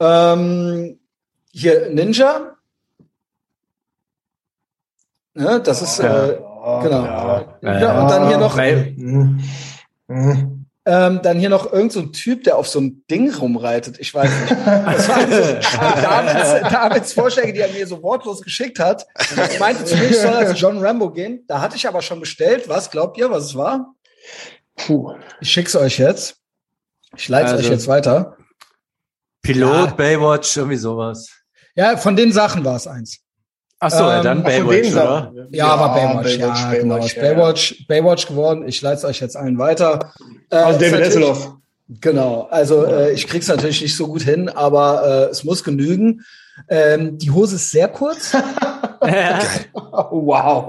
Ähm, 0.00 0.98
hier 1.52 1.90
Ninja. 1.90 2.56
Ne, 5.34 5.60
das 5.60 5.82
ist, 5.82 5.98
äh, 5.98 6.38
genau. 6.82 7.04
Ja, 7.60 7.80
ja, 7.80 8.02
und 8.02 8.10
dann 8.10 8.28
hier 8.28 8.38
noch. 8.38 8.56
Mhm. 8.56 10.55
Ähm, 10.88 11.20
dann 11.20 11.40
hier 11.40 11.48
noch 11.48 11.72
irgendein 11.72 11.90
so 11.90 12.02
Typ, 12.02 12.44
der 12.44 12.56
auf 12.56 12.68
so 12.68 12.80
ein 12.80 13.04
Ding 13.10 13.34
rumreitet. 13.34 13.98
Ich 13.98 14.14
weiß 14.14 14.30
nicht. 14.30 14.52
Das 14.52 15.08
war 15.08 15.16
also 15.16 15.32
Davids, 15.82 16.70
Davids 16.70 17.12
Vorschläge, 17.12 17.52
die 17.52 17.58
er 17.58 17.72
mir 17.72 17.86
so 17.88 18.00
wortlos 18.04 18.40
geschickt 18.40 18.78
hat. 18.78 19.04
Ich 19.50 19.58
meinte 19.58 19.84
zu 19.84 19.96
mir, 19.96 20.10
ich 20.10 20.16
soll 20.16 20.30
als 20.30 20.60
John 20.60 20.78
Rambo 20.78 21.10
gehen. 21.10 21.44
Da 21.48 21.60
hatte 21.60 21.74
ich 21.74 21.88
aber 21.88 22.02
schon 22.02 22.20
bestellt. 22.20 22.68
Was 22.68 22.92
glaubt 22.92 23.18
ihr, 23.18 23.28
was 23.32 23.46
es 23.46 23.56
war? 23.56 23.96
Puh. 24.76 25.14
Ich 25.40 25.50
schick's 25.50 25.74
euch 25.74 25.98
jetzt. 25.98 26.36
Ich 27.16 27.28
leite 27.28 27.50
also, 27.50 27.64
euch 27.64 27.70
jetzt 27.70 27.88
weiter. 27.88 28.36
Pilot, 29.42 29.88
ja. 29.88 29.94
Baywatch, 29.94 30.56
irgendwie 30.56 30.76
sowas. 30.76 31.30
Ja, 31.74 31.96
von 31.96 32.14
den 32.14 32.32
Sachen 32.32 32.64
war 32.64 32.76
es 32.76 32.86
eins. 32.86 33.25
Ach 33.78 33.90
so, 33.90 34.10
ähm, 34.10 34.22
dann 34.22 34.42
Baywatch, 34.42 34.92
oder? 34.92 35.32
Ja, 35.34 35.44
ja, 35.50 35.66
aber 35.66 35.94
Baywatch, 35.94 36.38
Baywatch, 36.38 36.60
ja, 36.60 36.72
genau. 36.72 36.94
Baywatch, 36.96 37.16
Baywatch, 37.16 37.86
Baywatch 37.86 38.26
geworden. 38.26 38.66
Ich 38.66 38.80
leite 38.80 38.98
es 38.98 39.04
euch 39.04 39.20
jetzt 39.20 39.36
allen 39.36 39.58
weiter. 39.58 40.12
Äh, 40.50 40.56
also 40.56 40.80
David 40.80 41.04
Hasselhoff. 41.04 41.52
Genau, 41.88 42.48
also 42.50 42.84
äh, 42.84 43.12
ich 43.12 43.28
krieg's 43.28 43.46
natürlich 43.48 43.82
nicht 43.82 43.96
so 43.96 44.08
gut 44.08 44.22
hin, 44.22 44.48
aber 44.48 45.28
äh, 45.28 45.30
es 45.30 45.44
muss 45.44 45.62
genügen. 45.62 46.24
Ähm, 46.68 47.18
die 47.18 47.30
Hose 47.30 47.56
ist 47.56 47.70
sehr 47.70 47.88
kurz. 47.88 48.34
wow. 49.00 50.68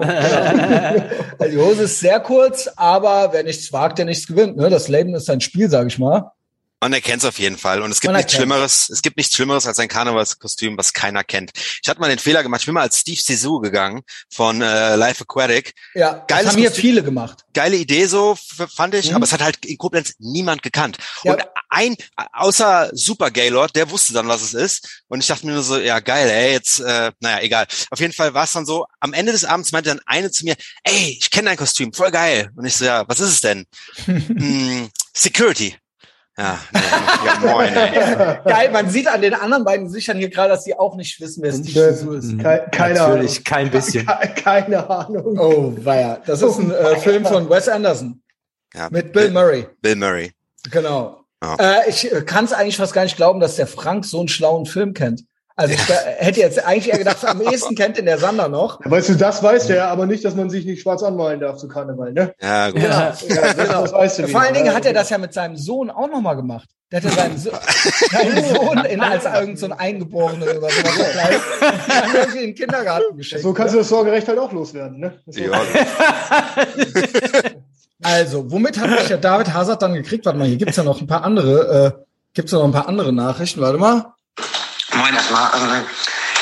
also 1.40 1.52
die 1.52 1.58
Hose 1.58 1.84
ist 1.84 2.00
sehr 2.00 2.20
kurz, 2.20 2.70
aber 2.76 3.30
wer 3.32 3.44
nichts 3.44 3.72
wagt, 3.74 3.98
der 3.98 4.06
nichts 4.06 4.28
gewinnt. 4.28 4.58
Ne? 4.58 4.70
Das 4.70 4.90
Leben 4.90 5.16
ist 5.16 5.30
ein 5.30 5.42
Spiel, 5.42 5.70
sage 5.70 5.88
ich 5.88 5.98
mal. 5.98 6.34
Man 6.80 6.94
erkennt 6.94 7.24
es 7.24 7.28
auf 7.28 7.40
jeden 7.40 7.58
Fall. 7.58 7.82
Und 7.82 7.92
es 7.92 8.02
gibt 8.02 8.14
nichts 8.14 8.34
Schlimmeres, 8.34 8.90
es 8.90 9.02
gibt 9.02 9.18
nichts 9.18 9.36
Schlimmeres 9.36 9.66
als 9.66 9.80
ein 9.80 9.88
Karnevalskostüm, 9.88 10.78
was 10.78 10.94
keiner 10.94 11.24
kennt. 11.24 11.52
Ich 11.56 11.90
hatte 11.90 12.00
mal 12.00 12.10
den 12.10 12.20
Fehler 12.20 12.44
gemacht, 12.44 12.62
ich 12.62 12.66
bin 12.68 12.76
mal 12.76 12.82
als 12.82 13.00
Steve 13.00 13.20
Sisu 13.20 13.60
gegangen 13.60 14.04
von 14.32 14.62
äh, 14.62 14.96
Life 14.96 15.24
Aquatic. 15.24 15.74
Ja, 15.96 16.24
Geiles 16.28 16.46
das 16.46 16.54
haben 16.54 16.60
hier 16.60 16.72
viele 16.72 17.04
gemacht. 17.04 17.46
Geile 17.54 17.78
Idee 17.78 18.06
so, 18.06 18.38
fand 18.76 18.94
ich, 18.94 19.10
mhm. 19.10 19.16
aber 19.16 19.26
es 19.26 19.34
hat 19.34 19.42
halt 19.42 19.66
in 19.66 19.78
Koblenz 19.80 20.14
niemand 20.20 20.62
gekannt. 20.62 20.98
Ja. 21.24 21.34
Und 21.34 21.44
ein, 21.70 21.96
außer 22.34 22.92
Super 22.94 23.32
Gaylord, 23.32 23.76
der 23.76 23.90
wusste 23.90 24.14
dann, 24.14 24.28
was 24.28 24.44
es 24.44 24.54
ist. 24.54 25.04
Und 25.08 25.22
ich 25.22 25.28
dachte 25.28 25.48
mir 25.48 25.54
nur 25.54 25.64
so, 25.64 25.80
ja 25.80 26.00
geil, 26.00 26.30
ey, 26.30 26.52
jetzt, 26.52 26.80
äh, 26.80 27.12
naja, 27.20 27.42
egal. 27.42 27.66
Auf 27.90 28.00
jeden 28.00 28.14
Fall 28.14 28.36
war 28.36 28.44
es 28.44 28.54
dann 28.54 28.68
so, 28.68 28.86
am 29.00 29.14
Ende 29.14 29.32
des 29.32 29.46
Abends 29.46 29.72
meinte 29.72 29.90
dann 29.90 30.02
eine 30.06 30.30
zu 30.30 30.46
mir, 30.46 30.56
ey, 30.84 31.18
ich 31.20 31.32
kenne 31.32 31.50
dein 31.50 31.58
Kostüm, 31.58 31.92
voll 31.92 32.12
geil. 32.12 32.52
Und 32.56 32.66
ich 32.66 32.76
so, 32.76 32.86
ja, 32.86 33.04
was 33.08 33.20
ist 33.20 33.32
es 33.32 33.42
denn? 33.42 33.66
hm, 34.06 34.90
Security. 35.16 35.76
Ja, 36.40 36.60
ja 37.26 37.40
moin, 37.42 37.74
ey. 37.74 38.38
Geil, 38.46 38.72
man 38.72 38.90
sieht 38.90 39.08
an 39.08 39.22
den 39.22 39.34
anderen 39.34 39.64
beiden 39.64 39.88
Gesichtern 39.88 40.18
hier 40.18 40.30
gerade, 40.30 40.50
dass 40.50 40.64
sie 40.66 40.78
auch 40.78 40.96
nicht 40.96 41.20
wissen, 41.20 41.42
wer 41.42 41.52
Steve 41.52 41.94
Zissou 41.96 42.12
ist. 42.12 42.38
Keine, 42.38 42.68
keine 42.72 42.94
Natürlich, 43.00 43.32
Ahnung. 43.32 43.44
kein 43.44 43.72
bisschen. 43.72 44.06
Keine 44.36 44.90
Ahnung. 44.90 45.40
Oh, 45.40 45.74
weia. 45.84 46.22
Das 46.26 46.42
ist 46.44 46.60
ein 46.60 46.72
äh, 46.72 46.96
Film 46.98 47.26
von 47.26 47.50
Wes 47.50 47.68
Anderson. 47.68 48.22
Ja, 48.74 48.90
mit 48.92 49.14
Bill, 49.14 49.24
Bill 49.24 49.32
Murray. 49.32 49.68
Bill 49.82 49.96
Murray. 49.96 50.32
Genau. 50.70 51.24
Oh. 51.42 51.56
Äh, 51.60 51.90
ich 51.90 52.10
kann 52.26 52.46
es 52.46 52.54
eigentlich 52.54 52.78
fast 52.78 52.94
gar 52.94 53.04
nicht 53.04 53.18
glauben, 53.18 53.40
dass 53.40 53.56
der 53.56 53.68
Frank 53.68 54.06
so 54.06 54.20
einen 54.20 54.28
schlauen 54.28 54.66
Film 54.66 54.94
kennt. 54.94 55.24
Also 55.60 55.74
ich 55.74 55.90
hätte 55.90 56.40
jetzt 56.40 56.64
eigentlich 56.64 56.94
eher 56.94 57.00
gedacht, 57.00 57.26
am 57.26 57.42
ehesten 57.42 57.74
kennt 57.74 57.98
ihn 57.98 58.06
der 58.06 58.20
Sander 58.20 58.48
noch. 58.48 58.80
Ja, 58.86 58.92
weißt 58.92 59.10
du, 59.10 59.16
das 59.16 59.42
weiß 59.42 59.66
der, 59.66 59.88
aber 59.88 60.06
nicht, 60.06 60.24
dass 60.24 60.36
man 60.36 60.52
sich 60.52 60.68
nicht 60.68 60.84
schwarz 60.84 61.02
anmalen 61.02 61.40
darf 61.40 61.58
zu 61.58 61.68
Karneval, 61.68 62.14
ne? 62.14 62.32
Ja, 62.40 62.70
gut. 62.70 62.84
Ja, 62.84 63.12
ja, 63.28 63.54
genau. 63.54 63.82
das 63.82 63.92
weißt 63.92 64.20
du 64.20 64.28
Vor 64.28 64.42
allen 64.42 64.54
Dingen 64.54 64.72
hat 64.72 64.86
er 64.86 64.94
das 64.94 65.10
ja 65.10 65.18
mit 65.18 65.34
seinem 65.34 65.58
Sohn 65.58 65.90
auch 65.90 66.10
nochmal 66.10 66.36
gemacht. 66.36 66.70
Der 66.92 67.02
hat 67.02 67.06
ja 67.06 67.10
seinen, 67.10 67.40
so 67.40 67.50
seinen 68.12 68.46
Sohn 68.46 68.86
in, 68.86 69.02
als 69.02 69.26
irgend 69.26 69.58
so 69.58 69.66
ein 69.66 69.74
Eingeborener 69.74 70.46
oder 70.46 70.70
sowas 70.70 72.34
in 72.36 72.40
den 72.40 72.54
Kindergarten 72.54 73.18
geschickt. 73.18 73.42
So 73.42 73.52
kannst 73.52 73.74
du 73.74 73.80
das 73.80 73.90
Sorgerecht 73.90 74.28
halt 74.28 74.38
auch 74.38 74.52
loswerden, 74.52 75.00
ne? 75.00 75.20
Ja. 75.26 75.60
also, 78.04 78.52
womit 78.52 78.78
hat 78.80 78.92
mich 78.92 79.08
der 79.08 79.18
David 79.18 79.52
Hazard 79.52 79.82
dann 79.82 79.96
gekriegt? 79.96 80.24
Warte 80.28 80.38
mal, 80.38 80.48
hier 80.48 80.58
gibt's 80.58 80.78
ja 80.78 80.84
noch 80.84 81.02
ein 81.02 81.08
paar 81.08 81.24
andere, 81.24 81.96
äh, 81.98 82.04
gibt's 82.36 82.52
ja 82.52 82.60
noch 82.60 82.66
ein 82.66 82.72
paar 82.72 82.88
andere 82.88 83.12
Nachrichten. 83.12 83.60
Warte 83.60 83.80
mal. 83.80 84.14
Moin 85.08 85.16
erstmal. 85.16 85.80
Ähm, 85.80 85.86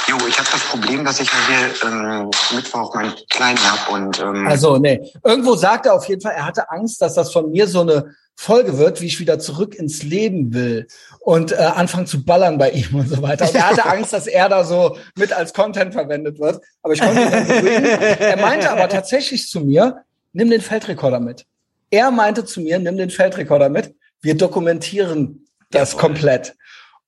jo, 0.08 0.28
ich 0.28 0.39
habe 0.39 0.49
das 0.51 0.62
Problem, 0.62 1.06
dass 1.06 1.19
ich 1.19 1.30
hier 1.30 1.88
ähm, 1.88 2.32
Mittwoch 2.56 2.95
meinen 2.95 3.13
Kleinen 3.30 3.60
habe 3.60 3.91
und 3.91 4.19
ähm 4.19 4.47
Also, 4.47 4.78
nee. 4.78 5.12
Irgendwo 5.23 5.56
sagt 5.56 5.86
er 5.86 5.93
auf 5.93 6.08
jeden 6.08 6.21
Fall, 6.21 6.34
er 6.34 6.45
hatte 6.45 6.71
Angst, 6.71 6.99
dass 7.01 7.13
das 7.13 7.32
von 7.32 7.51
mir 7.51 7.67
so 7.67 7.82
eine 7.82 8.15
Folge 8.36 8.80
wird, 8.80 9.01
wie 9.01 9.06
ich 9.06 9.19
wieder 9.19 9.38
zurück 9.38 9.75
ins 9.75 10.01
Leben 10.01 10.54
will 10.54 10.88
und 11.19 11.51
äh, 11.51 11.56
anfangen 11.58 12.08
zu 12.08 12.25
ballern 12.25 12.58
bei 12.58 12.71
ihm 12.71 12.95
und 12.95 13.08
so 13.08 13.21
weiter. 13.21 13.45
Und 13.45 13.54
er 13.54 13.69
hatte 13.69 13.86
Angst, 13.86 14.13
dass 14.13 14.25
er 14.25 14.49
da 14.49 14.63
so 14.63 14.97
mit 15.15 15.32
als 15.32 15.54
Content 15.54 15.93
verwendet 15.93 16.39
wird. 16.39 16.60
Aber 16.82 16.93
ich 16.93 17.01
konnte 17.01 17.21
ihn 17.21 17.30
beruhigen. 17.30 17.86
Er 17.86 18.38
meinte 18.38 18.71
aber 18.71 18.89
tatsächlich 18.89 19.47
zu 19.47 19.62
mir, 19.62 20.04
nimm 20.34 20.49
den 20.49 20.62
Feldrekorder 20.62 21.19
mit. 21.19 21.45
Er 21.91 22.10
meinte 22.10 22.45
zu 22.45 22.62
mir, 22.62 22.80
nimm 22.80 22.97
den 22.97 23.12
Feldrekorder 23.12 23.69
mit. 23.69 23.95
Wir 24.21 24.36
dokumentieren 24.36 25.45
das 25.69 25.91
Jawohl. 25.91 26.01
komplett. 26.01 26.56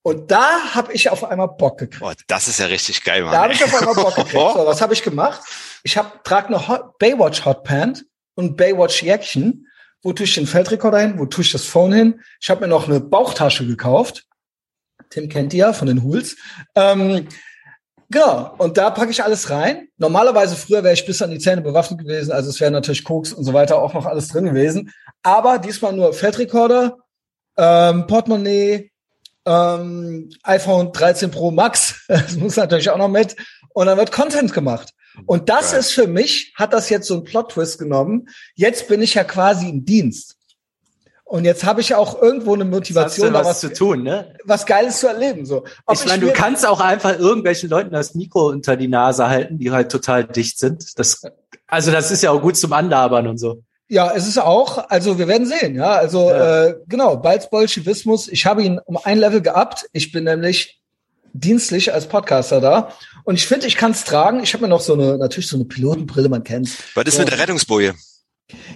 Und 0.03 0.31
da 0.31 0.73
habe 0.73 0.93
ich 0.93 1.09
auf 1.09 1.23
einmal 1.23 1.49
Bock 1.49 1.79
gekriegt. 1.79 1.99
Boah, 1.99 2.13
das 2.27 2.47
ist 2.47 2.59
ja 2.59 2.67
richtig 2.67 3.03
geil, 3.03 3.23
Mann. 3.23 3.33
Da 3.33 3.43
habe 3.43 3.53
ich 3.53 3.63
auf 3.63 3.75
einmal 3.75 3.95
Bock 3.95 4.15
gekriegt. 4.15 4.53
So, 4.53 4.65
was 4.65 4.81
habe 4.81 4.93
ich 4.93 5.03
gemacht? 5.03 5.41
Ich 5.83 5.97
habe 5.97 6.11
trage 6.23 6.47
eine 6.47 6.67
Hot, 6.67 6.97
Baywatch 6.97 7.45
Hotpant 7.45 8.05
und 8.35 8.55
Baywatch 8.55 9.03
Jäckchen. 9.03 9.67
Wo 10.03 10.13
tue 10.13 10.25
ich 10.25 10.35
den 10.35 10.47
Feldrekorder 10.47 10.99
hin? 10.99 11.19
Wo 11.19 11.25
tue 11.25 11.43
ich 11.43 11.51
das 11.51 11.65
Phone 11.65 11.91
hin? 11.91 12.21
Ich 12.39 12.49
habe 12.49 12.61
mir 12.61 12.67
noch 12.67 12.87
eine 12.87 12.99
Bauchtasche 12.99 13.65
gekauft. 13.65 14.25
Tim 15.09 15.29
kennt 15.29 15.53
die 15.53 15.57
ja 15.57 15.73
von 15.73 15.87
den 15.87 16.03
Hools. 16.03 16.35
Ähm, 16.75 17.27
genau, 18.09 18.55
und 18.57 18.77
da 18.77 18.89
packe 18.91 19.11
ich 19.11 19.23
alles 19.23 19.49
rein. 19.49 19.87
Normalerweise 19.97 20.55
früher 20.55 20.83
wäre 20.83 20.93
ich 20.93 21.05
bis 21.05 21.21
an 21.21 21.31
die 21.31 21.39
Zähne 21.39 21.61
bewaffnet 21.61 21.99
gewesen, 21.99 22.31
also 22.31 22.49
es 22.49 22.59
wäre 22.59 22.71
natürlich 22.71 23.03
Koks 23.03 23.33
und 23.33 23.43
so 23.43 23.53
weiter 23.53 23.81
auch 23.81 23.93
noch 23.93 24.05
alles 24.05 24.27
drin 24.27 24.45
gewesen. 24.45 24.91
Aber 25.23 25.57
diesmal 25.59 25.93
nur 25.93 26.13
Feldrekorder, 26.13 26.97
ähm, 27.57 28.07
Portemonnaie, 28.07 28.91
ähm, 29.47 30.29
iPhone 30.43 30.91
13 30.91 31.31
Pro 31.31 31.51
Max, 31.51 32.03
das 32.07 32.35
muss 32.35 32.57
natürlich 32.57 32.89
auch 32.89 32.97
noch 32.97 33.07
mit. 33.07 33.35
Und 33.69 33.85
dann 33.85 33.97
wird 33.97 34.11
Content 34.11 34.53
gemacht. 34.53 34.93
Und 35.25 35.49
das 35.49 35.71
Geil. 35.71 35.79
ist 35.79 35.91
für 35.91 36.07
mich, 36.07 36.53
hat 36.55 36.73
das 36.73 36.89
jetzt 36.89 37.07
so 37.07 37.15
einen 37.15 37.23
Plot-Twist 37.23 37.79
genommen. 37.79 38.27
Jetzt 38.55 38.87
bin 38.87 39.01
ich 39.01 39.15
ja 39.15 39.23
quasi 39.23 39.69
im 39.69 39.85
Dienst. 39.85 40.35
Und 41.23 41.43
jetzt 41.43 41.65
habe 41.65 41.81
ich 41.81 41.93
auch 41.93 42.21
irgendwo 42.21 42.53
eine 42.53 42.63
Motivation, 42.63 43.33
da 43.33 43.43
was, 43.43 43.59
zu 43.59 43.73
tun, 43.73 44.03
ne? 44.03 44.33
Was 44.45 44.65
Geiles 44.65 45.01
zu 45.01 45.07
erleben. 45.07 45.45
So. 45.45 45.65
Ob 45.85 45.95
ich 45.95 46.05
meine, 46.05 46.25
du 46.25 46.31
kannst 46.31 46.65
auch 46.65 46.79
einfach 46.79 47.19
irgendwelchen 47.19 47.69
Leuten 47.69 47.91
das 47.91 48.15
Mikro 48.15 48.47
unter 48.47 48.77
die 48.77 48.87
Nase 48.87 49.27
halten, 49.27 49.57
die 49.57 49.71
halt 49.71 49.91
total 49.91 50.23
dicht 50.23 50.57
sind. 50.57 50.97
Das, 50.97 51.23
also 51.67 51.91
das 51.91 52.11
ist 52.11 52.23
ja 52.23 52.31
auch 52.31 52.41
gut 52.41 52.55
zum 52.55 52.71
Anlabern 52.71 53.27
und 53.27 53.39
so. 53.39 53.63
Ja, 53.89 54.11
es 54.13 54.27
ist 54.27 54.37
auch, 54.37 54.89
also 54.89 55.17
wir 55.17 55.27
werden 55.27 55.47
sehen, 55.47 55.75
ja. 55.75 55.93
Also 55.93 56.29
ja. 56.29 56.65
Äh, 56.65 56.75
genau, 56.87 57.17
Balz 57.17 57.49
Bolschewismus, 57.49 58.27
ich 58.27 58.45
habe 58.45 58.63
ihn 58.63 58.79
um 58.85 58.97
ein 59.01 59.17
Level 59.17 59.41
geabt. 59.41 59.87
Ich 59.93 60.11
bin 60.11 60.25
nämlich 60.25 60.81
dienstlich 61.33 61.93
als 61.93 62.07
Podcaster 62.07 62.59
da. 62.59 62.91
Und 63.23 63.35
ich 63.35 63.47
finde, 63.47 63.67
ich 63.67 63.77
kann 63.77 63.91
es 63.91 64.03
tragen. 64.03 64.41
Ich 64.43 64.53
habe 64.53 64.63
mir 64.63 64.69
noch 64.69 64.81
so 64.81 64.93
eine, 64.93 65.17
natürlich 65.17 65.47
so 65.47 65.55
eine 65.55 65.65
Pilotenbrille, 65.65 66.29
man 66.29 66.43
kennt. 66.43 66.69
Was 66.95 67.05
ist 67.05 67.15
so. 67.15 67.19
mit 67.21 67.31
der 67.31 67.39
Rettungsboje? 67.39 67.95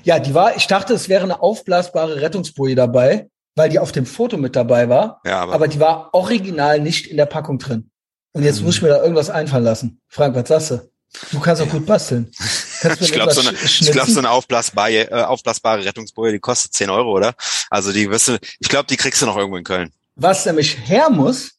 Ja, 0.03 0.19
die 0.19 0.33
war, 0.33 0.55
ich 0.55 0.67
dachte, 0.67 0.93
es 0.93 1.09
wäre 1.09 1.23
eine 1.23 1.41
aufblasbare 1.41 2.21
Rettungsboje 2.21 2.75
dabei, 2.75 3.29
weil 3.55 3.69
die 3.69 3.79
auf 3.79 3.91
dem 3.91 4.05
Foto 4.05 4.37
mit 4.37 4.55
dabei 4.55 4.89
war. 4.89 5.21
Ja, 5.25 5.39
aber, 5.41 5.53
aber 5.53 5.67
die 5.67 5.79
war 5.79 6.13
original 6.13 6.79
nicht 6.79 7.07
in 7.07 7.17
der 7.17 7.25
Packung 7.25 7.57
drin. 7.57 7.89
Und 8.33 8.43
jetzt 8.43 8.59
hm. 8.59 8.65
muss 8.65 8.75
ich 8.75 8.81
mir 8.81 8.89
da 8.89 9.01
irgendwas 9.01 9.29
einfallen 9.29 9.63
lassen. 9.63 10.01
Frank, 10.07 10.35
was 10.35 10.47
sagst 10.47 10.71
du? 10.71 10.91
Du 11.31 11.39
kannst 11.39 11.61
auch 11.61 11.69
gut 11.69 11.85
basteln. 11.85 12.31
ich 12.99 13.11
glaube, 13.11 13.33
so, 13.33 13.41
eine, 13.41 13.57
ich 13.57 13.91
glaub, 13.91 14.07
so 14.07 14.19
eine 14.19 14.31
aufblasbare, 14.31 15.11
äh, 15.11 15.23
aufblasbare 15.23 15.85
Rettungsboje, 15.85 16.33
die 16.33 16.39
kostet 16.39 16.73
10 16.73 16.89
Euro, 16.89 17.11
oder? 17.11 17.33
Also 17.69 17.91
die 17.91 18.09
wirst 18.09 18.27
du, 18.27 18.37
ich 18.59 18.69
glaube, 18.69 18.87
die 18.87 18.97
kriegst 18.97 19.21
du 19.21 19.25
noch 19.25 19.37
irgendwo 19.37 19.57
in 19.57 19.63
Köln. 19.63 19.91
Was 20.15 20.45
nämlich 20.45 20.77
her 20.85 21.09
muss, 21.09 21.51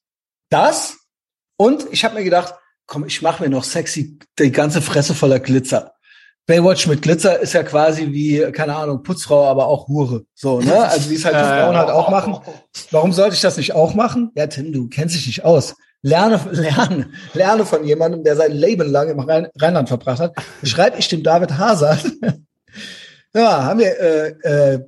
das 0.50 0.98
und 1.56 1.87
ich 1.90 2.04
habe 2.04 2.14
mir 2.14 2.24
gedacht, 2.24 2.54
komm, 2.87 3.06
ich 3.06 3.22
mache 3.22 3.42
mir 3.42 3.48
noch 3.48 3.64
sexy 3.64 4.18
die 4.38 4.52
ganze 4.52 4.82
Fresse 4.82 5.14
voller 5.14 5.40
Glitzer. 5.40 5.94
Baywatch 6.46 6.88
mit 6.88 7.02
Glitzer 7.02 7.38
ist 7.38 7.52
ja 7.52 7.62
quasi 7.62 8.12
wie, 8.12 8.50
keine 8.52 8.74
Ahnung, 8.74 9.02
Putzfrau, 9.02 9.46
aber 9.46 9.66
auch 9.66 9.87
Hure. 9.87 10.24
So, 10.35 10.61
ne? 10.61 10.88
Also 10.88 11.08
wie 11.08 11.14
es 11.14 11.24
halt 11.24 11.37
die 11.37 11.40
Frauen 11.61 11.76
halt 11.76 11.90
auch 11.90 12.11
machen. 12.11 12.38
Warum 12.90 13.12
sollte 13.12 13.37
ich 13.37 13.40
das 13.40 13.56
nicht 13.56 13.74
auch 13.74 13.94
machen? 13.94 14.32
Ja, 14.35 14.48
Tim, 14.48 14.72
du 14.72 14.88
kennst 14.88 15.14
dich 15.14 15.26
nicht 15.26 15.44
aus. 15.44 15.76
Lerne, 16.02 16.40
lerne, 16.50 17.10
lerne 17.32 17.64
von 17.64 17.84
jemandem, 17.84 18.24
der 18.24 18.36
sein 18.36 18.52
Leben 18.52 18.90
lang 18.90 19.08
im 19.08 19.20
Rheinland 19.20 19.88
verbracht 19.88 20.20
hat. 20.20 20.34
Schreibe 20.64 20.98
ich 20.98 21.08
dem 21.08 21.22
David 21.22 21.56
Hazard. 21.56 22.04
ja, 23.34 23.64
haben 23.64 23.80
wir, 23.80 24.00
äh, 24.00 24.28
äh, 24.42 24.80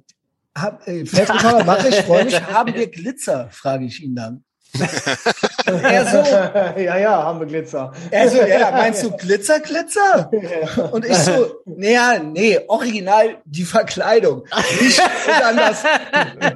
hab, 0.57 0.87
äh, 0.87 1.05
mache 1.64 1.88
ich, 1.88 1.96
freue 2.03 2.24
mich. 2.24 2.40
Haben 2.40 2.74
wir 2.74 2.90
Glitzer? 2.90 3.48
Frage 3.50 3.87
ich 3.87 4.03
ihn 4.03 4.14
dann. 4.14 4.44
Er 5.67 6.07
so, 6.07 6.19
ja, 6.81 6.99
ja, 6.99 7.23
haben 7.23 7.41
wir 7.41 7.47
Glitzer. 7.47 7.93
Er 8.11 8.29
so, 8.29 8.37
ja, 8.43 8.71
meinst 8.71 9.03
du 9.03 9.11
Glitzer, 9.17 9.61
Glitzer? 9.61 10.31
Und 10.93 11.05
ich 11.05 11.17
so, 11.17 11.63
naja, 11.65 12.19
nee, 12.19 12.61
original 12.69 13.39
die 13.45 13.65
Verkleidung. 13.65 14.45
Nicht, 14.81 15.01
und 15.01 15.41
dann 15.41 15.57
das, 15.57 15.83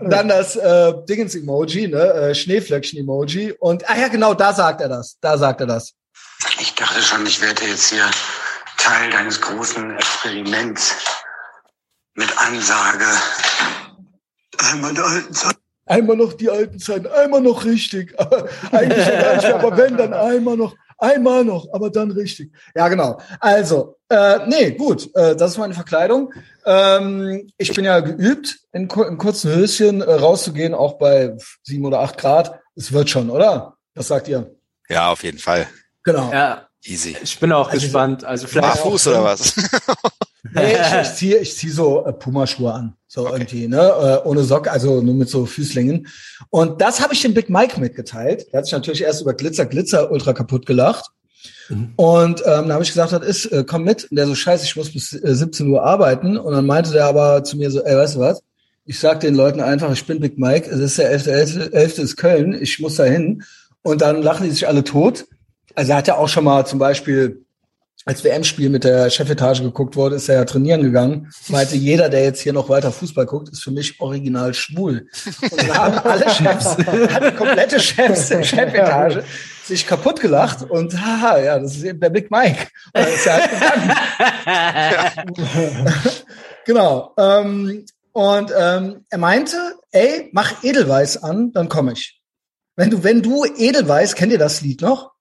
dann 0.02 0.28
das 0.28 0.56
äh, 0.56 0.92
Dingens-Emoji, 1.08 1.88
ne, 1.88 2.12
äh, 2.12 2.34
Schneeflöckchen-Emoji. 2.34 3.52
Und, 3.58 3.88
ah 3.88 3.96
ja, 3.98 4.08
genau, 4.08 4.34
da 4.34 4.52
sagt 4.52 4.80
er 4.80 4.88
das. 4.88 5.16
Da 5.20 5.38
sagt 5.38 5.60
er 5.60 5.66
das. 5.66 5.94
Ich 6.60 6.74
dachte 6.74 7.02
schon, 7.02 7.26
ich 7.26 7.40
werde 7.40 7.64
jetzt 7.64 7.90
hier 7.90 8.04
Teil 8.76 9.10
deines 9.10 9.40
großen 9.40 9.96
Experiments 9.96 10.94
mit 12.14 12.28
Ansage. 12.38 13.06
Einmal 14.58 14.94
der 14.94 15.04
alten 15.04 15.34
Zeit 15.34 15.57
einmal 15.88 16.16
noch 16.16 16.32
die 16.32 16.50
alten 16.50 16.78
Zeiten, 16.78 17.06
einmal 17.06 17.40
noch 17.40 17.64
richtig. 17.64 18.14
Aber 18.18 18.48
eigentlich 18.72 19.06
ja 19.06 19.20
gar 19.20 19.34
nicht 19.34 19.42
mehr, 19.44 19.54
aber 19.56 19.76
wenn, 19.76 19.96
dann 19.96 20.12
einmal 20.12 20.56
noch, 20.56 20.76
einmal 20.98 21.44
noch, 21.44 21.68
aber 21.72 21.90
dann 21.90 22.10
richtig. 22.10 22.52
Ja, 22.74 22.88
genau. 22.88 23.20
Also, 23.40 23.96
äh, 24.08 24.46
nee, 24.46 24.72
gut, 24.72 25.10
äh, 25.14 25.36
das 25.36 25.52
ist 25.52 25.58
meine 25.58 25.74
Verkleidung. 25.74 26.32
Ähm, 26.64 27.50
ich 27.56 27.72
bin 27.72 27.84
ja 27.84 28.00
geübt, 28.00 28.58
in, 28.72 28.82
in 28.82 29.18
kurzen 29.18 29.54
Höschen 29.54 30.00
äh, 30.00 30.12
rauszugehen, 30.12 30.74
auch 30.74 30.98
bei 30.98 31.36
sieben 31.62 31.84
oder 31.84 32.00
acht 32.00 32.18
Grad. 32.18 32.60
Es 32.74 32.92
wird 32.92 33.10
schon, 33.10 33.30
oder? 33.30 33.74
Was 33.94 34.08
sagt 34.08 34.28
ihr? 34.28 34.54
Ja, 34.88 35.10
auf 35.10 35.22
jeden 35.24 35.38
Fall. 35.38 35.66
Genau. 36.04 36.32
Ja, 36.32 36.68
Easy. 36.84 37.16
Ich 37.22 37.38
bin 37.38 37.52
auch 37.52 37.68
also, 37.68 37.80
gespannt. 37.80 38.24
Also 38.24 38.46
vielleicht 38.46 38.82
Barfuß 38.82 39.08
oder 39.08 39.24
was? 39.24 39.54
nee, 40.52 40.72
ich, 40.72 41.00
ich 41.02 41.08
ziehe 41.14 41.38
ich 41.38 41.56
zieh 41.56 41.70
so 41.70 42.04
äh, 42.04 42.12
Pumaschuhe 42.12 42.72
an. 42.72 42.94
So 43.06 43.22
okay. 43.26 43.32
irgendwie, 43.34 43.68
ne? 43.68 43.80
Äh, 43.80 44.28
ohne 44.28 44.42
Sock, 44.44 44.68
also 44.68 45.00
nur 45.00 45.14
mit 45.14 45.28
so 45.28 45.46
Füßlingen. 45.46 46.08
Und 46.50 46.80
das 46.80 47.00
habe 47.00 47.14
ich 47.14 47.22
dem 47.22 47.34
Big 47.34 47.48
Mike 47.48 47.80
mitgeteilt. 47.80 48.46
Der 48.52 48.58
hat 48.58 48.66
sich 48.66 48.72
natürlich 48.72 49.02
erst 49.02 49.22
über 49.22 49.34
Glitzer, 49.34 49.66
Glitzer 49.66 50.10
ultra 50.10 50.32
kaputt 50.32 50.66
gelacht. 50.66 51.10
Mhm. 51.68 51.92
Und 51.96 52.40
ähm, 52.40 52.44
dann 52.44 52.72
habe 52.72 52.82
ich 52.82 52.90
gesagt, 52.90 53.12
das 53.12 53.26
ist, 53.26 53.46
äh, 53.46 53.64
komm 53.66 53.84
mit. 53.84 54.04
Und 54.10 54.16
der 54.16 54.26
so, 54.26 54.34
scheiße, 54.34 54.64
ich 54.64 54.76
muss 54.76 54.92
bis 54.92 55.12
äh, 55.12 55.34
17 55.34 55.68
Uhr 55.68 55.82
arbeiten. 55.82 56.36
Und 56.36 56.52
dann 56.52 56.66
meinte 56.66 56.92
der 56.92 57.06
aber 57.06 57.44
zu 57.44 57.56
mir 57.56 57.70
so, 57.70 57.82
ey, 57.82 57.96
weißt 57.96 58.16
du 58.16 58.20
was? 58.20 58.42
Ich 58.84 58.98
sag 58.98 59.20
den 59.20 59.34
Leuten 59.34 59.60
einfach, 59.60 59.92
ich 59.92 60.06
bin 60.06 60.20
Big 60.20 60.38
Mike, 60.38 60.70
es 60.70 60.78
ist 60.80 60.98
der 60.98 61.14
11.11. 61.18 61.72
11. 61.72 61.98
ist 61.98 62.16
Köln, 62.16 62.56
ich 62.58 62.78
muss 62.78 62.96
da 62.96 63.04
hin. 63.04 63.42
Und 63.82 64.00
dann 64.00 64.22
lachen 64.22 64.44
die 64.44 64.50
sich 64.50 64.66
alle 64.66 64.82
tot. 64.82 65.26
Also 65.74 65.92
er 65.92 65.98
hat 65.98 66.08
ja 66.08 66.16
auch 66.16 66.28
schon 66.28 66.44
mal 66.44 66.66
zum 66.66 66.78
Beispiel 66.78 67.44
als 68.08 68.24
WM-Spiel 68.24 68.70
mit 68.70 68.84
der 68.84 69.10
Chefetage 69.10 69.60
geguckt 69.60 69.94
wurde, 69.94 70.16
ist 70.16 70.30
er 70.30 70.36
ja 70.36 70.44
trainieren 70.46 70.82
gegangen. 70.82 71.30
Meinte, 71.48 71.76
jeder, 71.76 72.08
der 72.08 72.22
jetzt 72.22 72.40
hier 72.40 72.54
noch 72.54 72.70
weiter 72.70 72.90
Fußball 72.90 73.26
guckt, 73.26 73.50
ist 73.50 73.62
für 73.62 73.70
mich 73.70 74.00
original 74.00 74.54
schwul. 74.54 75.08
Und 75.42 75.60
dann 75.60 75.76
haben 75.76 75.98
alle 75.98 76.30
Chefs, 76.30 76.76
alle 76.88 77.32
komplette 77.34 77.78
Chefs 77.78 78.28
der 78.28 78.42
Chefetage 78.42 79.22
sich 79.62 79.86
kaputt 79.86 80.20
gelacht 80.20 80.62
und 80.62 80.98
haha, 80.98 81.38
ja, 81.38 81.58
das 81.58 81.76
ist 81.76 81.84
eben 81.84 82.00
der 82.00 82.08
Big 82.08 82.30
Mike. 82.30 82.68
Halt 82.94 83.50
genau. 86.64 87.12
Ähm, 87.18 87.84
und 88.12 88.52
ähm, 88.58 89.04
er 89.10 89.18
meinte, 89.18 89.58
ey, 89.90 90.30
mach 90.32 90.64
Edelweiß 90.64 91.22
an, 91.22 91.52
dann 91.52 91.68
komme 91.68 91.92
ich. 91.92 92.22
Wenn 92.74 92.88
du, 92.88 93.04
wenn 93.04 93.20
du 93.20 93.44
Edelweiß, 93.44 94.14
kennt 94.14 94.32
ihr 94.32 94.38
das 94.38 94.62
Lied 94.62 94.80
noch? 94.80 95.12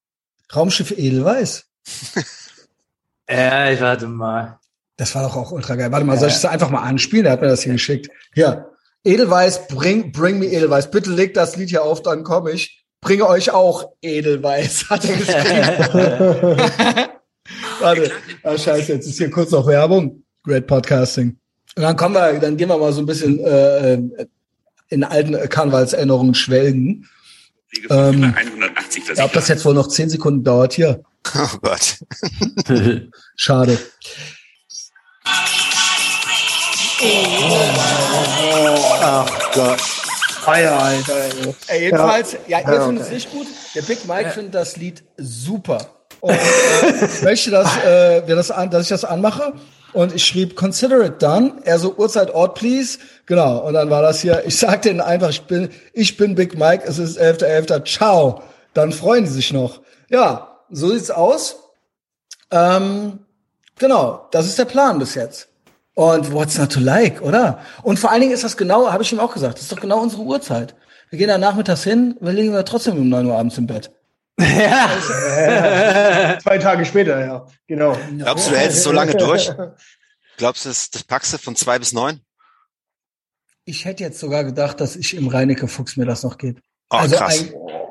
Raumschiff 0.55 0.91
Edelweiß. 0.91 1.65
Ja, 3.29 3.71
ich 3.71 3.81
warte 3.81 4.07
mal. 4.07 4.59
Das 4.97 5.13
war 5.13 5.23
doch 5.23 5.35
auch 5.35 5.51
ultra 5.51 5.75
geil. 5.75 5.91
Warte 5.91 6.05
mal, 6.05 6.13
ja. 6.13 6.19
soll 6.19 6.29
ich 6.29 6.35
das 6.35 6.45
einfach 6.45 6.69
mal 6.69 6.81
anspielen? 6.81 7.23
Der 7.25 7.33
hat 7.33 7.41
mir 7.41 7.47
das 7.47 7.61
hier 7.61 7.73
geschickt. 7.73 8.09
Hier. 8.33 8.71
Edelweiß, 9.03 9.67
bring, 9.67 10.11
bring 10.11 10.39
me 10.39 10.47
Edelweiß. 10.47 10.91
Bitte 10.91 11.11
legt 11.11 11.37
das 11.37 11.55
Lied 11.55 11.69
hier 11.69 11.83
auf, 11.83 12.01
dann 12.01 12.23
komme 12.23 12.51
ich. 12.51 12.83
Bringe 12.99 13.27
euch 13.27 13.51
auch 13.51 13.91
Edelweiß, 14.01 14.85
hat 14.89 15.05
er 15.05 15.15
geschrieben. 15.15 16.57
Warte. 17.79 18.11
Ah, 18.43 18.57
scheiße, 18.57 18.93
jetzt 18.93 19.07
ist 19.07 19.17
hier 19.17 19.29
kurz 19.29 19.51
noch 19.51 19.67
Werbung. 19.67 20.23
Great 20.43 20.67
Podcasting. 20.67 21.37
Und 21.75 21.83
dann 21.83 21.95
kommen 21.95 22.15
wir, 22.15 22.39
dann 22.39 22.57
gehen 22.57 22.69
wir 22.69 22.77
mal 22.77 22.91
so 22.91 23.01
ein 23.01 23.05
bisschen 23.05 23.39
äh, 23.39 23.99
in 24.89 25.03
alten 25.03 25.37
Karnevalserinnerungen 25.47 26.33
schwelgen. 26.33 27.07
Ähm, 27.89 28.33
180 28.35 29.21
ob 29.21 29.31
das 29.33 29.47
jetzt 29.47 29.63
wohl 29.65 29.73
noch 29.73 29.87
zehn 29.87 30.09
Sekunden 30.09 30.43
dauert 30.43 30.73
hier. 30.73 31.03
Oh 31.35 31.57
Gott. 31.61 31.97
Schade. 33.35 33.77
Ach 39.01 39.51
Gott. 39.53 39.79
Alter, 40.45 40.79
Alter. 40.79 41.13
Ey, 41.67 41.83
jedenfalls, 41.83 42.37
ja, 42.47 42.59
ja 42.59 42.73
ihr 42.73 42.81
findet 42.81 43.05
es 43.05 43.11
nicht 43.11 43.31
gut. 43.31 43.47
Der 43.75 43.81
Big 43.81 44.07
Mike 44.07 44.31
findet 44.31 44.55
das 44.55 44.77
Lied 44.77 45.03
super. 45.17 45.85
Und 46.21 46.33
äh, 46.33 47.23
möchte, 47.23 47.51
dass, 47.51 47.77
äh, 47.83 48.23
wir 48.25 48.35
das 48.35 48.49
an, 48.49 48.71
dass 48.71 48.83
ich 48.83 48.89
das 48.89 49.05
anmache. 49.05 49.53
Und 49.93 50.13
ich 50.13 50.25
schrieb, 50.25 50.55
consider 50.55 51.05
it 51.05 51.21
done. 51.21 51.53
Er 51.63 51.79
so, 51.79 51.95
Uhrzeit, 51.95 52.31
Ort, 52.33 52.55
please. 52.55 52.97
Genau. 53.25 53.59
Und 53.59 53.73
dann 53.73 53.89
war 53.89 54.01
das 54.01 54.21
hier, 54.21 54.43
ich 54.45 54.57
sagte 54.57 54.89
ihnen 54.89 55.01
einfach, 55.01 55.29
ich 55.29 55.43
bin, 55.43 55.69
ich 55.93 56.17
bin 56.17 56.35
Big 56.35 56.57
Mike, 56.57 56.83
es 56.87 56.97
ist 56.97 57.19
11.11. 57.19 57.67
.11. 57.67 57.85
Ciao. 57.85 58.41
Dann 58.73 58.91
freuen 58.91 59.25
die 59.25 59.31
sich 59.31 59.51
noch. 59.53 59.81
Ja, 60.09 60.56
so 60.69 60.89
sieht's 60.93 61.11
aus. 61.11 61.57
Ähm, 62.51 63.19
genau, 63.77 64.27
das 64.31 64.45
ist 64.45 64.57
der 64.57 64.65
Plan 64.65 64.99
bis 64.99 65.15
jetzt. 65.15 65.49
Und 65.93 66.31
what's 66.31 66.57
not 66.57 66.71
to 66.71 66.79
like, 66.79 67.21
oder? 67.21 67.59
Und 67.81 67.97
vor 67.97 68.11
allen 68.11 68.21
Dingen 68.21 68.33
ist 68.33 68.43
das 68.43 68.55
genau, 68.55 68.91
habe 68.91 69.01
ich 69.03 69.11
ihm 69.11 69.19
auch 69.19 69.33
gesagt, 69.33 69.55
das 69.55 69.63
ist 69.63 69.71
doch 69.71 69.79
genau 69.79 69.99
unsere 69.99 70.21
Uhrzeit. 70.21 70.75
Wir 71.09 71.17
gehen 71.17 71.27
da 71.27 71.37
nachmittags 71.37 71.83
hin, 71.83 72.15
wir 72.19 72.33
liegen 72.33 72.53
wir 72.53 72.65
trotzdem 72.65 72.97
um 72.97 73.09
neun 73.09 73.25
Uhr 73.25 73.35
abends 73.37 73.57
im 73.57 73.67
Bett. 73.67 73.91
Ja. 74.39 74.91
ja. 75.35 76.39
Zwei 76.39 76.59
Tage 76.59 76.85
später, 76.85 77.19
ja, 77.19 77.47
genau. 77.65 77.97
Glaubst 78.17 78.45
du, 78.45 78.51
du 78.51 78.57
hältst 78.57 78.77
es 78.77 78.83
so 78.83 78.91
lange 78.91 79.15
durch? 79.15 79.51
Glaubst 80.37 80.65
du, 80.65 80.69
das, 80.69 80.91
das 80.91 81.03
packst 81.03 81.33
du 81.33 81.39
von 81.39 81.55
zwei 81.55 81.79
bis 81.79 81.91
neun? 81.91 82.21
Ich 83.65 83.85
hätte 83.85 84.03
jetzt 84.03 84.19
sogar 84.19 84.43
gedacht, 84.43 84.79
dass 84.79 84.95
ich 84.95 85.15
im 85.15 85.27
Reinecke 85.27 85.67
Fuchs 85.67 85.97
mir 85.97 86.05
das 86.05 86.21
noch 86.21 86.37
geht. 86.37 86.57
Oh, 86.91 86.97
also 86.97 87.15
krass. 87.15 87.45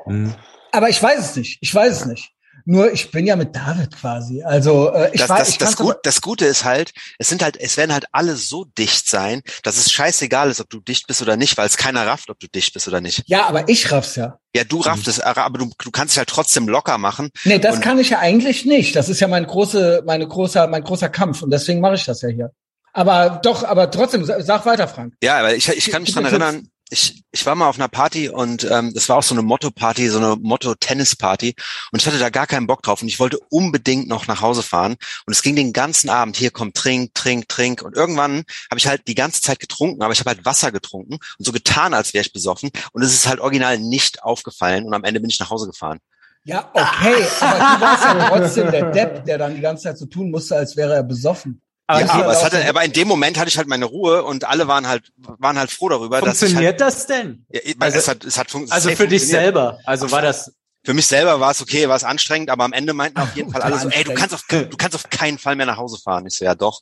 Ein, 0.05 0.33
aber 0.71 0.87
ich 0.87 1.03
weiß 1.03 1.19
es 1.19 1.35
nicht. 1.35 1.57
Ich 1.59 1.75
weiß 1.75 1.91
es 1.91 2.05
nicht. 2.05 2.31
Nur 2.69 2.91
ich 2.91 3.11
bin 3.11 3.25
ja 3.25 3.37
mit 3.37 3.55
David 3.55 3.95
quasi. 3.95 4.43
Also 4.43 4.91
äh, 4.91 5.09
ich 5.13 5.21
das, 5.21 5.29
weiß, 5.29 5.39
das, 5.39 5.49
ich 5.51 5.57
das, 5.57 5.77
Gut, 5.77 5.95
das 6.03 6.21
Gute 6.21 6.45
ist 6.45 6.65
halt, 6.65 6.91
es 7.17 7.29
sind 7.29 7.41
halt, 7.41 7.55
es 7.55 7.77
werden 7.77 7.93
halt 7.93 8.07
alle 8.11 8.35
so 8.35 8.65
dicht 8.65 9.07
sein, 9.07 9.41
dass 9.63 9.77
es 9.77 9.89
scheißegal 9.89 10.51
ist, 10.51 10.59
ob 10.59 10.69
du 10.69 10.81
dicht 10.81 11.07
bist 11.07 11.21
oder 11.21 11.37
nicht, 11.37 11.57
weil 11.57 11.65
es 11.65 11.77
keiner 11.77 12.05
rafft, 12.05 12.29
ob 12.29 12.41
du 12.41 12.47
dicht 12.47 12.73
bist 12.73 12.85
oder 12.89 12.99
nicht. 12.99 13.23
Ja, 13.27 13.45
aber 13.45 13.69
ich 13.69 13.89
raff's 13.89 14.17
ja. 14.17 14.37
Ja, 14.53 14.65
du 14.65 14.81
raffst 14.81 15.07
es, 15.07 15.21
aber 15.21 15.57
du, 15.57 15.71
du 15.81 15.91
kannst 15.91 16.15
es 16.15 16.17
halt 16.17 16.27
trotzdem 16.27 16.67
locker 16.67 16.97
machen. 16.97 17.29
Nee, 17.45 17.57
das 17.57 17.79
kann 17.79 17.99
ich 17.99 18.09
ja 18.09 18.19
eigentlich 18.19 18.65
nicht. 18.65 18.97
Das 18.97 19.07
ist 19.07 19.21
ja 19.21 19.29
mein 19.29 19.47
große, 19.47 20.03
meine 20.05 20.27
großer, 20.27 20.67
mein 20.67 20.83
großer 20.83 21.07
Kampf 21.07 21.43
und 21.43 21.51
deswegen 21.51 21.79
mache 21.79 21.95
ich 21.95 22.03
das 22.03 22.21
ja 22.21 22.27
hier. 22.27 22.51
Aber 22.91 23.39
doch, 23.43 23.63
aber 23.63 23.91
trotzdem, 23.91 24.25
sag 24.25 24.65
weiter, 24.65 24.89
Frank. 24.89 25.13
Ja, 25.23 25.41
weil 25.41 25.55
ich, 25.55 25.69
ich 25.69 25.89
kann 25.89 26.01
mich 26.01 26.13
dran 26.13 26.25
erinnern, 26.25 26.67
ich, 26.89 27.23
ich 27.31 27.45
war 27.45 27.55
mal 27.55 27.67
auf 27.67 27.77
einer 27.77 27.89
Party 27.89 28.29
und 28.29 28.63
ähm, 28.69 28.93
das 28.93 29.09
war 29.09 29.17
auch 29.17 29.23
so 29.23 29.35
eine 29.35 29.41
Motto-Party, 29.41 30.09
so 30.09 30.17
eine 30.19 30.35
Motto-Tennis-Party 30.37 31.55
und 31.91 32.01
ich 32.01 32.07
hatte 32.07 32.19
da 32.19 32.29
gar 32.29 32.47
keinen 32.47 32.67
Bock 32.67 32.81
drauf 32.81 33.01
und 33.01 33.07
ich 33.07 33.19
wollte 33.19 33.39
unbedingt 33.49 34.07
noch 34.07 34.27
nach 34.27 34.41
Hause 34.41 34.63
fahren 34.63 34.95
und 35.25 35.33
es 35.33 35.41
ging 35.41 35.55
den 35.55 35.73
ganzen 35.73 36.09
Abend, 36.09 36.37
hier 36.37 36.51
kommt 36.51 36.75
trink, 36.75 37.13
trink, 37.13 37.49
trink 37.49 37.81
und 37.81 37.95
irgendwann 37.95 38.43
habe 38.71 38.77
ich 38.77 38.87
halt 38.87 39.07
die 39.07 39.15
ganze 39.15 39.41
Zeit 39.41 39.59
getrunken, 39.59 40.01
aber 40.01 40.13
ich 40.13 40.19
habe 40.19 40.29
halt 40.29 40.45
Wasser 40.45 40.71
getrunken 40.71 41.15
und 41.15 41.45
so 41.45 41.51
getan, 41.51 41.93
als 41.93 42.13
wäre 42.13 42.23
ich 42.23 42.33
besoffen 42.33 42.71
und 42.93 43.01
es 43.01 43.13
ist 43.13 43.27
halt 43.27 43.39
original 43.39 43.79
nicht 43.79 44.23
aufgefallen 44.23 44.85
und 44.85 44.93
am 44.93 45.03
Ende 45.03 45.19
bin 45.19 45.29
ich 45.29 45.39
nach 45.39 45.49
Hause 45.49 45.67
gefahren. 45.67 45.99
Ja, 46.45 46.69
okay, 46.73 47.27
aber 47.41 47.59
du 47.59 47.81
warst 47.81 48.03
ja 48.05 48.29
trotzdem 48.29 48.71
der 48.71 48.91
Depp, 48.91 49.25
der 49.25 49.37
dann 49.37 49.55
die 49.55 49.61
ganze 49.61 49.83
Zeit 49.83 49.97
so 49.97 50.05
tun 50.05 50.31
musste, 50.31 50.55
als 50.55 50.77
wäre 50.77 50.93
er 50.93 51.03
besoffen. 51.03 51.61
Aber, 51.89 52.01
ja, 52.01 52.09
aber, 52.09 52.31
es 52.33 52.43
hatte, 52.43 52.67
aber 52.67 52.83
in 52.83 52.91
dem 52.91 53.07
Moment 53.07 53.39
hatte 53.39 53.47
ich 53.47 53.57
halt 53.57 53.67
meine 53.67 53.85
Ruhe 53.85 54.23
und 54.23 54.43
alle 54.43 54.67
waren 54.67 54.87
halt 54.87 55.13
waren 55.15 55.57
halt 55.57 55.71
froh 55.71 55.87
darüber. 55.87 56.19
Funktioniert 56.19 56.81
dass 56.81 57.05
ich 57.05 57.09
halt, 57.09 57.21
das 57.21 57.25
denn? 57.25 57.45
Ja, 57.49 57.61
also, 57.79 57.97
es 57.97 58.07
hat, 58.09 58.25
es 58.25 58.37
hat 58.37 58.53
also 58.69 58.89
für 58.89 59.07
dich 59.07 59.25
selber. 59.25 59.79
Also 59.85 60.11
war 60.11 60.21
das 60.21 60.53
für 60.87 60.93
mich 60.93 61.05
selber 61.05 61.41
war 61.41 61.51
es 61.51 61.61
okay, 61.61 61.89
war 61.89 61.97
es 61.97 62.05
anstrengend, 62.05 62.49
aber 62.49 62.63
am 62.63 62.71
Ende 62.71 62.93
meinten 62.93 63.19
auf 63.19 63.35
jeden 63.35 63.51
Fall 63.51 63.61
alle 63.61 63.77
so, 63.77 63.89
ey, 63.89 64.05
du 64.05 64.13
kannst 64.13 64.33
auf, 64.33 64.43
du 64.47 64.77
kannst 64.77 64.95
auf 64.95 65.09
keinen 65.09 65.37
Fall 65.37 65.57
mehr 65.57 65.65
nach 65.65 65.75
Hause 65.75 65.99
fahren. 66.01 66.25
Ich 66.27 66.37
so, 66.37 66.45
ja 66.45 66.55
doch. 66.55 66.81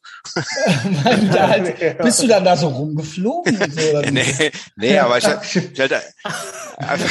halt, 1.03 1.97
bist 2.03 2.21
du 2.21 2.27
dann 2.27 2.45
da 2.45 2.55
so 2.55 2.67
rumgeflogen? 2.67 3.55
So, 3.75 3.81
oder 3.89 4.11
nee, 4.11 4.51
nee, 4.75 4.99
aber 4.99 5.17
ich, 5.17 5.25
ich 5.25 5.79
halt, 5.79 5.91
also, 6.77 7.05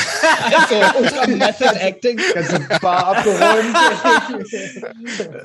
ultra 0.99 1.27
Method 1.27 1.79
Acting. 1.81 2.21
Ganze 2.33 2.61
Bar 2.81 3.07
abgeräumt. 3.09 3.77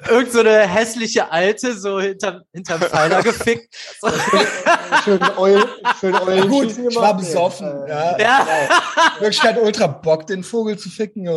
Irgend 0.07 0.31
so 0.31 0.39
eine 0.41 0.67
hässliche 0.67 1.31
Alte, 1.31 1.77
so 1.77 1.99
hinterm, 1.99 2.41
hinterm 2.53 2.81
Pfeiler 2.81 3.23
gefickt. 3.23 3.75
schön 5.03 5.19
Eul, 5.37 5.65
schön 5.99 6.15
Eul 6.15 6.47
Gut, 6.47 6.77
ich 6.77 6.95
war 6.95 7.17
besoffen. 7.17 7.67
Ja. 7.87 8.17
ja. 8.17 8.17
ja. 8.19 9.19
Wirklich 9.19 9.41
kein 9.41 9.57
ultra 9.57 9.87
Bock, 9.87 10.27
den 10.27 10.43
Vogel 10.43 10.77
zu 10.77 10.89
ficken. 10.89 11.27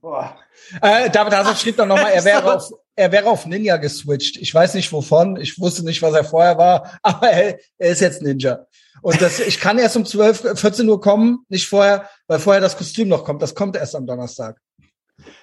Boah. 0.00 0.38
Äh, 0.80 1.10
David 1.10 1.34
Hasser 1.34 1.54
schrieb 1.56 1.76
dann 1.76 1.88
nochmal, 1.88 2.12
er 2.12 2.24
wäre 2.24 2.54
auf, 2.54 2.70
er 2.96 3.12
wäre 3.12 3.28
auf 3.28 3.46
Ninja 3.46 3.76
geswitcht. 3.76 4.36
Ich 4.38 4.54
weiß 4.54 4.74
nicht 4.74 4.92
wovon. 4.92 5.36
Ich 5.36 5.58
wusste 5.58 5.84
nicht, 5.84 6.00
was 6.02 6.14
er 6.14 6.24
vorher 6.24 6.56
war, 6.58 6.98
aber 7.02 7.28
er, 7.30 7.58
er 7.78 7.90
ist 7.90 8.00
jetzt 8.00 8.22
Ninja. 8.22 8.66
Und 9.02 9.20
das, 9.20 9.40
ich 9.40 9.60
kann 9.60 9.78
erst 9.78 9.96
um 9.96 10.04
12, 10.04 10.58
14 10.58 10.88
Uhr 10.88 11.00
kommen, 11.00 11.44
nicht 11.48 11.66
vorher, 11.66 12.08
weil 12.26 12.38
vorher 12.38 12.60
das 12.60 12.76
Kostüm 12.76 13.08
noch 13.08 13.24
kommt. 13.24 13.42
Das 13.42 13.54
kommt 13.54 13.76
erst 13.76 13.94
am 13.94 14.06
Donnerstag. 14.06 14.58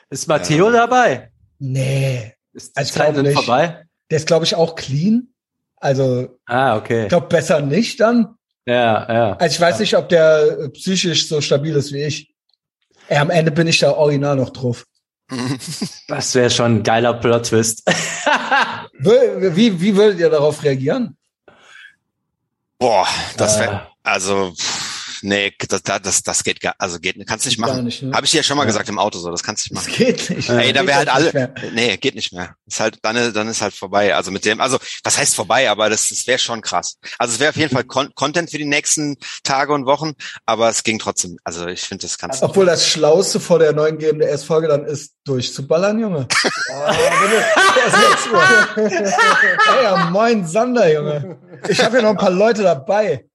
Ist 0.09 0.27
Matteo 0.27 0.67
ja. 0.67 0.85
dabei? 0.85 1.31
Nee. 1.59 2.33
Ist 2.53 2.75
die 2.75 2.79
also 2.79 2.93
Zeit 2.93 3.17
denn 3.17 3.31
vorbei? 3.31 3.83
Der 4.09 4.17
ist, 4.17 4.27
glaube 4.27 4.45
ich, 4.45 4.55
auch 4.55 4.75
clean. 4.75 5.33
Also, 5.77 6.39
ah, 6.45 6.77
okay. 6.77 7.03
ich 7.03 7.09
glaube, 7.09 7.27
besser 7.27 7.61
nicht 7.61 7.99
dann. 7.99 8.35
Ja, 8.65 9.13
ja. 9.13 9.37
Also 9.37 9.53
ich 9.53 9.61
weiß 9.61 9.75
ja. 9.75 9.81
nicht, 9.81 9.97
ob 9.97 10.09
der 10.09 10.69
psychisch 10.73 11.27
so 11.27 11.39
stabil 11.41 11.75
ist 11.75 11.93
wie 11.93 12.03
ich. 12.03 12.33
Ey, 13.09 13.17
am 13.17 13.29
Ende 13.29 13.51
bin 13.51 13.67
ich 13.67 13.79
da 13.79 13.91
original 13.91 14.35
noch 14.35 14.49
drauf. 14.51 14.85
Das 16.07 16.33
wäre 16.35 16.49
schon 16.49 16.77
ein 16.77 16.83
geiler 16.83 17.13
Plot-Twist. 17.15 17.83
wie, 18.99 19.81
wie 19.81 19.95
würdet 19.95 20.19
ihr 20.19 20.29
darauf 20.29 20.63
reagieren? 20.63 21.17
Boah, 22.79 23.07
das 23.35 23.59
wäre, 23.59 23.75
äh. 23.75 23.79
also, 24.03 24.53
pff, 24.55 24.86
nee, 25.21 25.53
das, 25.67 25.83
das, 25.83 26.23
das 26.23 26.43
geht 26.43 26.61
gar, 26.61 26.75
also 26.77 26.99
geht, 26.99 27.15
kannst 27.27 27.45
nicht 27.45 27.59
machen. 27.59 27.83
Nicht, 27.85 28.03
ne? 28.03 28.13
Habe 28.13 28.25
ich 28.25 28.31
dir 28.31 28.37
ja 28.37 28.43
schon 28.43 28.57
mal 28.57 28.63
ja. 28.63 28.67
gesagt 28.67 28.89
im 28.89 28.99
Auto 28.99 29.19
so, 29.19 29.31
das 29.31 29.43
kannst 29.43 29.65
du 29.65 29.73
nicht 29.73 29.75
machen. 29.75 29.87
Das 29.89 29.97
geht 29.97 30.29
nicht. 30.29 30.49
Ey, 30.49 30.73
da 30.73 30.85
wäre 30.85 30.97
halt 30.97 31.09
alle, 31.09 31.53
nee, 31.73 31.97
geht 31.97 32.15
nicht 32.15 32.33
mehr. 32.33 32.55
Ist 32.65 32.79
halt, 32.79 32.99
dann, 33.01 33.33
dann 33.33 33.47
ist 33.47 33.61
halt 33.61 33.73
vorbei. 33.73 34.15
Also 34.15 34.31
mit 34.31 34.45
dem, 34.45 34.61
also, 34.61 34.77
was 35.03 35.17
heißt 35.17 35.35
vorbei, 35.35 35.69
aber 35.69 35.89
das, 35.89 36.09
das 36.09 36.27
wäre 36.27 36.39
schon 36.39 36.61
krass. 36.61 36.97
Also 37.17 37.33
es 37.33 37.39
wäre 37.39 37.49
auf 37.49 37.57
jeden 37.57 37.73
Fall 37.73 37.83
Con 37.83 38.13
Content 38.15 38.49
für 38.49 38.57
die 38.57 38.65
nächsten 38.65 39.17
Tage 39.43 39.73
und 39.73 39.85
Wochen, 39.85 40.13
aber 40.45 40.69
es 40.69 40.83
ging 40.83 40.99
trotzdem, 40.99 41.37
also 41.43 41.67
ich 41.67 41.81
finde, 41.81 42.03
das 42.03 42.17
kannst 42.17 42.43
Obwohl 42.43 42.65
das 42.65 42.87
Schlauste 42.87 43.39
vor 43.39 43.59
der 43.59 43.73
neuen 43.73 43.97
GMDS-Folge 43.97 44.67
dann 44.67 44.85
ist, 44.85 45.13
durchzuballern, 45.27 45.99
Junge. 45.99 46.27
oh, 46.69 46.91
Ey, 48.77 49.83
ja, 49.83 50.09
moin 50.11 50.45
Sander, 50.45 50.91
Junge. 50.91 51.37
Ich 51.67 51.83
habe 51.83 51.97
ja 51.97 52.03
noch 52.03 52.11
ein 52.11 52.17
paar 52.17 52.31
Leute 52.31 52.63
dabei. 52.63 53.25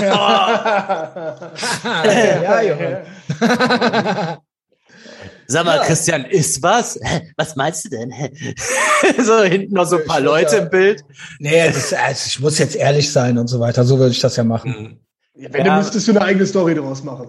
Ja, 0.00 1.50
Junge. 2.62 3.02
Sag 5.50 5.64
mal, 5.64 5.76
ja. 5.78 5.84
Christian, 5.84 6.26
ist 6.26 6.62
was? 6.62 7.00
Was 7.38 7.56
meinst 7.56 7.86
du 7.86 7.88
denn? 7.88 8.12
so 9.24 9.42
hinten 9.42 9.74
noch 9.74 9.86
so 9.86 9.96
ein 9.96 10.04
paar 10.04 10.20
Leute 10.20 10.56
im 10.56 10.68
Bild. 10.68 11.02
Nee, 11.38 11.66
das, 11.66 11.94
also 11.94 12.24
ich 12.26 12.38
muss 12.40 12.58
jetzt 12.58 12.76
ehrlich 12.76 13.10
sein 13.10 13.38
und 13.38 13.48
so 13.48 13.58
weiter. 13.58 13.84
So 13.84 13.98
würde 13.98 14.10
ich 14.10 14.20
das 14.20 14.36
ja 14.36 14.44
machen. 14.44 15.00
Ja, 15.34 15.48
wenn 15.52 15.64
ja. 15.64 15.72
du 15.72 15.78
müsstest 15.78 16.06
du 16.06 16.12
eine 16.12 16.22
eigene 16.22 16.46
Story 16.46 16.74
daraus 16.74 17.02
machen. 17.02 17.28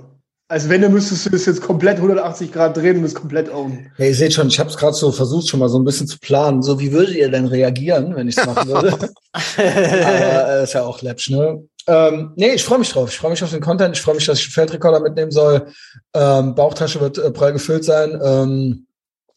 Also 0.52 0.68
wenn, 0.68 0.82
du 0.82 0.90
müsstest 0.90 1.28
du 1.28 1.30
das 1.30 1.46
jetzt 1.46 1.62
komplett 1.62 1.98
180 1.98 2.52
Grad 2.52 2.76
drehen 2.76 2.98
und 2.98 3.04
es 3.06 3.14
komplett 3.14 3.54
own. 3.54 3.86
Ja, 3.98 4.06
ihr 4.06 4.16
seht 4.16 4.34
schon, 4.34 4.48
ich 4.48 4.60
habe 4.60 4.70
es 4.70 4.78
gerade 4.78 4.94
so 4.94 5.12
versucht, 5.12 5.48
schon 5.48 5.60
mal 5.60 5.70
so 5.70 5.78
ein 5.78 5.86
bisschen 5.86 6.08
zu 6.08 6.18
planen. 6.18 6.64
So, 6.64 6.80
wie 6.80 6.92
würdet 6.92 7.16
ihr 7.16 7.30
denn 7.30 7.46
reagieren, 7.46 8.16
wenn 8.16 8.28
ich 8.28 8.36
es 8.36 8.46
machen 8.46 8.68
würde? 8.68 8.98
Aber 9.32 10.60
äh, 10.60 10.64
ist 10.64 10.74
ja 10.74 10.84
auch 10.84 11.04
läppsch, 11.04 11.30
ne? 11.30 11.64
Ähm, 11.88 12.34
nee, 12.36 12.52
ich 12.52 12.64
freue 12.64 12.80
mich 12.80 12.92
drauf. 12.92 13.10
Ich 13.10 13.18
freue 13.18 13.32
mich 13.32 13.44
auf 13.44 13.52
den 13.52 13.62
Content. 13.62 13.96
Ich 13.96 14.02
freue 14.02 14.16
mich, 14.16 14.26
dass 14.26 14.40
ich 14.40 14.46
einen 14.46 14.54
Feldrekorder 14.54 15.00
mitnehmen 15.00 15.32
soll. 15.32 15.72
Ähm, 16.14 16.56
Bauchtasche 16.56 17.00
wird 17.00 17.18
äh, 17.18 17.32
prall 17.32 17.54
gefüllt 17.54 17.84
sein. 17.84 18.20
Ähm, 18.24 18.88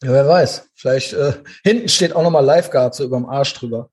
ja, 0.03 0.11
wer 0.11 0.27
weiß. 0.27 0.69
Vielleicht 0.75 1.13
äh, 1.13 1.33
hinten 1.63 1.89
steht 1.89 2.15
auch 2.15 2.23
nochmal 2.23 2.45
Lifeguard 2.45 2.93
so 2.93 3.03
überm 3.03 3.25
Arsch 3.25 3.53
drüber. 3.53 3.89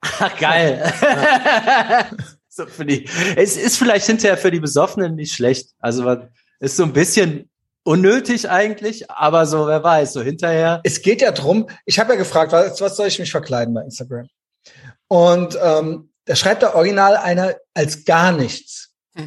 Ach, 0.00 0.36
geil. 0.38 0.92
so 2.48 2.66
für 2.66 2.84
die, 2.84 3.08
es 3.36 3.56
ist 3.56 3.78
vielleicht 3.78 4.06
hinterher 4.06 4.36
für 4.36 4.50
die 4.50 4.60
Besoffenen 4.60 5.16
nicht 5.16 5.34
schlecht. 5.34 5.70
Also 5.80 6.16
ist 6.60 6.76
so 6.76 6.84
ein 6.84 6.92
bisschen 6.92 7.50
unnötig 7.84 8.48
eigentlich, 8.48 9.10
aber 9.10 9.46
so, 9.46 9.66
wer 9.66 9.82
weiß, 9.82 10.12
so 10.12 10.22
hinterher. 10.22 10.80
Es 10.84 11.02
geht 11.02 11.20
ja 11.20 11.32
drum, 11.32 11.68
ich 11.84 11.98
habe 11.98 12.12
ja 12.12 12.18
gefragt, 12.18 12.52
was, 12.52 12.80
was 12.80 12.96
soll 12.96 13.08
ich 13.08 13.18
mich 13.18 13.30
verkleiden 13.30 13.74
bei 13.74 13.82
Instagram? 13.82 14.26
Und 15.08 15.58
ähm, 15.62 16.10
da 16.24 16.36
schreibt 16.36 16.62
der 16.62 16.74
Original 16.74 17.16
einer 17.16 17.54
als 17.74 18.04
gar 18.04 18.32
nichts. 18.32 18.90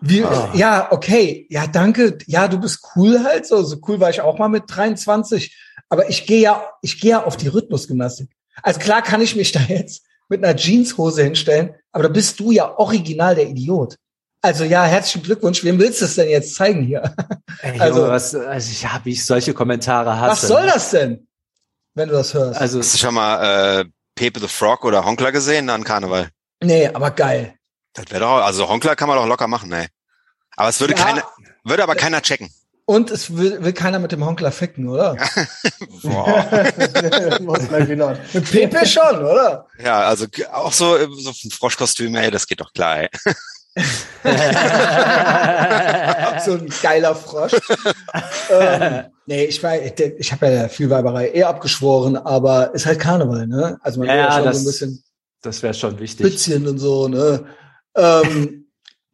Wie, 0.00 0.24
oh. 0.24 0.48
Ja, 0.54 0.90
okay, 0.90 1.46
ja, 1.48 1.66
danke. 1.66 2.18
Ja, 2.26 2.48
du 2.48 2.58
bist 2.58 2.80
cool 2.96 3.22
halt 3.22 3.46
so. 3.46 3.62
So 3.62 3.78
cool 3.86 4.00
war 4.00 4.10
ich 4.10 4.20
auch 4.20 4.38
mal 4.38 4.48
mit 4.48 4.64
23. 4.66 5.56
Aber 5.88 6.08
ich 6.08 6.26
gehe 6.26 6.40
ja, 6.40 6.64
ich 6.82 7.00
gehe 7.00 7.12
ja 7.12 7.24
auf 7.24 7.36
die 7.36 7.48
Rhythmusgymnastik. 7.48 8.30
Also 8.62 8.80
klar 8.80 9.02
kann 9.02 9.20
ich 9.20 9.36
mich 9.36 9.52
da 9.52 9.60
jetzt 9.60 10.04
mit 10.28 10.44
einer 10.44 10.56
Jeanshose 10.56 11.22
hinstellen, 11.22 11.74
aber 11.92 12.04
da 12.04 12.08
bist 12.08 12.40
du 12.40 12.50
ja 12.50 12.78
original 12.78 13.34
der 13.34 13.48
Idiot. 13.48 13.96
Also 14.40 14.64
ja, 14.64 14.84
herzlichen 14.84 15.22
Glückwunsch. 15.22 15.62
Wem 15.62 15.78
willst 15.78 16.00
du 16.00 16.06
es 16.06 16.16
denn 16.16 16.28
jetzt 16.28 16.56
zeigen 16.56 16.82
hier? 16.82 17.14
Ey, 17.60 17.78
also, 17.80 18.08
was, 18.08 18.34
also 18.34 18.70
ich 18.72 18.92
habe 18.92 19.10
ich 19.10 19.24
solche 19.24 19.54
Kommentare 19.54 20.18
hasse. 20.18 20.42
Was 20.42 20.48
soll 20.48 20.66
das 20.66 20.90
denn, 20.90 21.28
wenn 21.94 22.08
du 22.08 22.14
das 22.14 22.34
hörst? 22.34 22.60
Also 22.60 22.80
hast 22.80 22.94
du 22.94 22.98
schon 22.98 23.14
mal 23.14 23.82
äh, 23.82 23.84
Pepe 24.22 24.38
the 24.38 24.46
Frog 24.46 24.84
oder 24.84 25.04
Honkler 25.04 25.32
gesehen 25.32 25.68
an 25.68 25.82
Karneval? 25.82 26.28
Nee, 26.62 26.86
aber 26.86 27.10
geil. 27.10 27.56
Das 27.92 28.04
wäre 28.10 28.20
doch, 28.20 28.36
also 28.36 28.68
Honkler 28.68 28.94
kann 28.94 29.08
man 29.08 29.16
doch 29.18 29.26
locker 29.26 29.48
machen, 29.48 29.72
ey. 29.72 29.88
Aber 30.56 30.68
es 30.68 30.78
würde 30.78 30.94
ja, 30.94 31.04
keiner, 31.04 31.24
würde 31.64 31.82
aber 31.82 31.96
keiner 31.96 32.22
checken. 32.22 32.48
Und 32.84 33.10
es 33.10 33.36
will, 33.36 33.64
will 33.64 33.72
keiner 33.72 33.98
mit 33.98 34.12
dem 34.12 34.24
Honkler 34.24 34.52
ficken, 34.52 34.88
oder? 34.88 35.16
Boah. 36.04 36.48
mit 38.32 38.50
Pepe 38.52 38.86
schon, 38.86 39.24
oder? 39.24 39.66
Ja, 39.82 40.02
also 40.02 40.26
auch 40.52 40.72
so, 40.72 40.98
so 41.16 41.30
ein 41.30 41.50
Froschkostüm, 41.50 42.14
ey, 42.14 42.30
das 42.30 42.46
geht 42.46 42.60
doch 42.60 42.72
klar, 42.72 43.00
ey. 43.00 43.08
So 46.44 46.52
ein 46.52 46.68
geiler 46.82 47.14
Frosch. 47.14 47.52
ähm, 48.50 49.04
nee, 49.26 49.44
ich 49.44 49.62
war, 49.62 49.80
ich 49.80 50.32
habe 50.32 50.46
ja 50.46 50.68
viel 50.68 50.90
Weiberei 50.90 51.28
eher 51.28 51.48
abgeschworen, 51.48 52.16
aber 52.16 52.74
ist 52.74 52.84
halt 52.86 52.98
Karneval, 52.98 53.46
ne? 53.46 53.78
Also 53.82 54.00
man 54.00 54.08
ja, 54.08 54.16
ja 54.16 54.32
schon 54.32 54.44
das, 54.44 54.56
so 54.56 54.62
ein 54.62 54.66
bisschen. 54.66 55.02
Das 55.40 55.62
wäre 55.62 55.74
schon 55.74 55.98
wichtig. 55.98 56.24
Bisschen 56.24 56.66
und 56.66 56.78
so, 56.78 57.08
ne? 57.08 57.46
Ähm, 57.96 58.66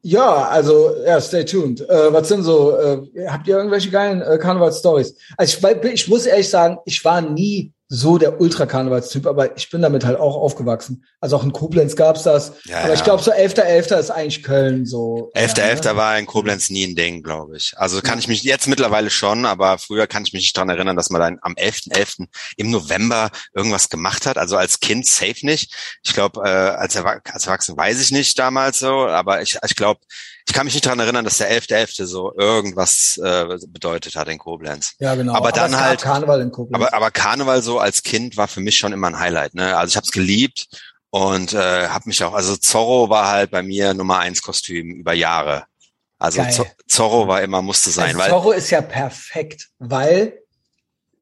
ja, 0.02 0.48
also 0.48 0.94
ja, 1.04 1.20
stay 1.20 1.44
tuned. 1.44 1.80
Äh, 1.88 2.12
was 2.12 2.28
sind 2.28 2.42
so? 2.42 2.76
Äh, 2.76 3.28
habt 3.28 3.46
ihr 3.46 3.56
irgendwelche 3.56 3.90
geilen 3.90 4.22
äh, 4.22 4.38
Karneval-Stories? 4.38 5.14
Also 5.36 5.68
ich, 5.68 5.84
ich 5.84 6.08
muss 6.08 6.26
ehrlich 6.26 6.48
sagen, 6.48 6.78
ich 6.84 7.04
war 7.04 7.20
nie 7.20 7.72
so 7.90 8.18
der 8.18 8.38
Ultra-Karnevalstyp, 8.38 9.27
aber 9.27 9.57
ich 9.57 9.70
bin 9.70 9.81
damit 9.81 10.05
halt 10.05 10.20
auch 10.20 10.37
aufgewachsen. 10.37 11.05
Also 11.20 11.37
auch 11.37 11.42
in 11.42 11.53
Koblenz 11.53 11.96
gab's 11.96 12.22
das. 12.22 12.53
Ja, 12.64 12.81
aber 12.81 12.92
ich 12.92 13.03
glaube, 13.03 13.22
so 13.22 13.33
11.11. 13.33 13.88
.11. 13.88 13.98
ist 13.98 14.11
eigentlich 14.11 14.42
Köln 14.42 14.85
so. 14.85 15.31
11.11. 15.35 15.85
Ja, 15.85 15.92
ne? 15.92 15.96
war 15.98 16.18
in 16.18 16.27
Koblenz 16.27 16.68
nie 16.68 16.87
ein 16.87 16.94
Ding, 16.94 17.22
glaube 17.22 17.57
ich. 17.57 17.72
Also 17.79 18.03
kann 18.03 18.18
ich 18.18 18.29
mich 18.29 18.42
jetzt 18.42 18.68
mittlerweile 18.68 19.09
schon, 19.09 19.46
aber 19.46 19.79
früher 19.79 20.07
kann 20.07 20.24
ich 20.24 20.35
mich 20.35 20.42
nicht 20.42 20.57
dran 20.57 20.68
erinnern, 20.68 20.96
dass 20.96 21.09
man 21.09 21.22
dann 21.22 21.38
am 21.40 21.55
11.11. 21.55 21.92
.11. 21.92 22.27
im 22.59 22.70
November 22.70 23.31
irgendwas 23.55 23.88
gemacht 23.88 24.27
hat. 24.27 24.37
Also 24.37 24.59
als 24.59 24.81
Kind 24.81 25.07
safe 25.07 25.46
nicht. 25.46 25.74
Ich 26.03 26.12
glaube, 26.12 26.42
äh, 26.44 26.48
als, 26.48 26.94
Erwach 26.94 27.20
als 27.33 27.46
Erwachsener 27.46 27.79
weiß 27.79 28.03
ich 28.03 28.11
nicht 28.11 28.38
damals 28.38 28.81
so, 28.81 29.07
aber 29.07 29.40
ich, 29.40 29.59
ich 29.64 29.77
glaube, 29.77 30.01
ich 30.48 30.54
kann 30.54 30.64
mich 30.64 30.72
nicht 30.72 30.87
daran 30.87 30.98
erinnern, 30.98 31.26
dass 31.26 31.37
der 31.37 31.52
11.11. 31.52 32.00
.11. 32.00 32.06
so 32.06 32.34
irgendwas 32.34 33.20
äh, 33.22 33.58
bedeutet 33.68 34.16
hat 34.16 34.28
in 34.28 34.38
Koblenz. 34.38 34.94
Ja, 34.98 35.14
genau. 35.14 35.34
Aber, 35.34 35.48
aber 35.48 35.52
dann 35.52 35.78
halt 35.78 36.00
Karneval 36.00 36.40
in 36.40 36.50
Koblenz. 36.50 36.82
Aber, 36.82 36.94
aber 36.94 37.11
Karneval 37.11 37.62
so 37.62 37.78
als 37.78 38.02
Kind 38.02 38.38
war 38.38 38.48
für 38.48 38.61
mich 38.61 38.78
schon 38.78 38.94
immer 38.94 39.08
ein 39.08 39.18
Highlight. 39.18 39.54
Ne? 39.54 39.76
Also 39.76 39.90
ich 39.90 39.96
habe 39.96 40.06
es 40.06 40.11
geliebt 40.11 40.68
und 41.11 41.52
äh, 41.52 41.88
habe 41.88 42.04
mich 42.06 42.24
auch. 42.24 42.32
Also 42.32 42.56
Zorro 42.56 43.11
war 43.11 43.28
halt 43.28 43.50
bei 43.50 43.62
mir 43.62 43.92
Nummer 43.92 44.20
eins 44.20 44.40
Kostüm 44.40 44.90
über 44.92 45.12
Jahre. 45.12 45.64
Also 46.18 46.38
Geil. 46.38 46.72
Zorro 46.88 47.28
war 47.28 47.42
immer 47.42 47.61
musste 47.61 47.90
sein. 47.90 48.06
Also 48.06 48.18
weil 48.18 48.30
Zorro 48.30 48.52
ist 48.52 48.70
ja 48.70 48.80
perfekt, 48.80 49.68
weil 49.78 50.38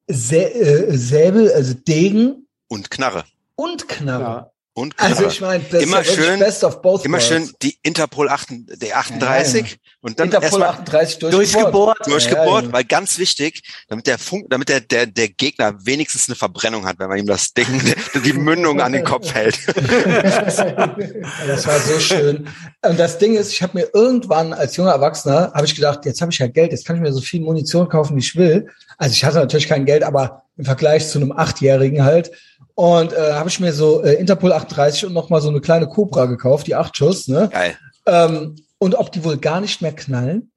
Sä 0.07 0.41
äh, 0.41 0.97
Säbel, 0.97 1.51
also 1.51 1.73
Degen 1.73 2.47
und 2.69 2.89
Knarre 2.89 3.25
und 3.55 3.89
Knarre. 3.89 4.23
Ja. 4.23 4.51
Und 4.77 4.95
Knarre. 4.95 5.11
Also 5.11 5.27
ich 5.29 5.41
meine, 5.41 5.63
immer 5.79 6.03
ja 6.03 6.03
schön, 6.03 6.39
best 6.39 6.63
of 6.63 6.83
both 6.83 7.03
immer 7.03 7.19
schön 7.19 7.49
die 7.63 7.79
Interpol 7.81 8.29
8, 8.29 8.49
der 8.79 8.99
38 8.99 9.71
ja, 9.71 9.77
und 10.01 10.19
dann 10.19 10.27
Interpol 10.27 10.61
38 10.61 11.17
durchgebohrt, 11.17 11.33
durchgebohrt, 11.33 12.07
durchgebohrt 12.07 12.71
weil 12.71 12.83
ganz 12.83 13.17
wichtig, 13.17 13.63
damit 13.87 14.05
der 14.05 14.19
Funk, 14.19 14.51
damit 14.51 14.69
der, 14.69 14.81
der, 14.81 15.07
der 15.07 15.29
Gegner 15.29 15.73
wenigstens 15.83 16.29
eine 16.29 16.35
Verbrennung 16.35 16.85
hat, 16.85 16.99
wenn 16.99 17.09
man 17.09 17.17
ihm 17.17 17.25
das 17.25 17.55
Ding, 17.55 17.65
die 18.23 18.33
Mündung 18.33 18.79
an 18.79 18.91
den 18.91 19.03
Kopf 19.03 19.33
hält. 19.33 19.57
das 19.67 21.65
war 21.65 21.79
so 21.79 21.99
schön. 21.99 22.47
Und 22.83 22.99
das 22.99 23.17
Ding 23.17 23.33
ist, 23.33 23.53
ich 23.53 23.63
habe 23.63 23.79
mir 23.79 23.89
irgendwann 23.95 24.53
als 24.53 24.75
junger 24.75 24.91
Erwachsener, 24.91 25.53
habe 25.55 25.65
ich 25.65 25.73
gedacht, 25.73 26.05
jetzt 26.05 26.21
habe 26.21 26.31
ich 26.31 26.37
ja 26.37 26.45
Geld, 26.45 26.71
jetzt 26.71 26.85
kann 26.85 26.97
ich 26.97 27.01
mir 27.01 27.13
so 27.13 27.21
viel 27.21 27.41
Munition 27.41 27.89
kaufen, 27.89 28.15
wie 28.15 28.21
ich 28.21 28.35
will. 28.35 28.67
Also 28.99 29.13
ich 29.13 29.25
hatte 29.25 29.37
natürlich 29.37 29.67
kein 29.67 29.85
Geld, 29.85 30.03
aber 30.03 30.43
im 30.55 30.65
Vergleich 30.65 31.07
zu 31.07 31.17
einem 31.17 31.31
Achtjährigen 31.31 32.03
halt. 32.03 32.31
Und 32.79 33.11
äh, 33.11 33.33
habe 33.33 33.49
ich 33.49 33.59
mir 33.59 33.73
so 33.73 34.03
äh, 34.03 34.13
Interpol 34.13 34.53
38 34.53 35.07
und 35.07 35.13
noch 35.13 35.29
mal 35.31 35.41
so 35.41 35.49
eine 35.49 35.61
kleine 35.61 35.87
Cobra 35.87 36.25
gekauft, 36.25 36.67
die 36.67 36.75
acht 36.75 36.95
Schuss, 36.95 37.27
ne? 37.27 37.49
Geil. 37.51 37.75
Ähm, 38.05 38.55
und 38.77 38.93
ob 38.93 39.11
die 39.11 39.23
wohl 39.23 39.37
gar 39.37 39.61
nicht 39.61 39.81
mehr 39.81 39.93
knallen? 39.93 40.51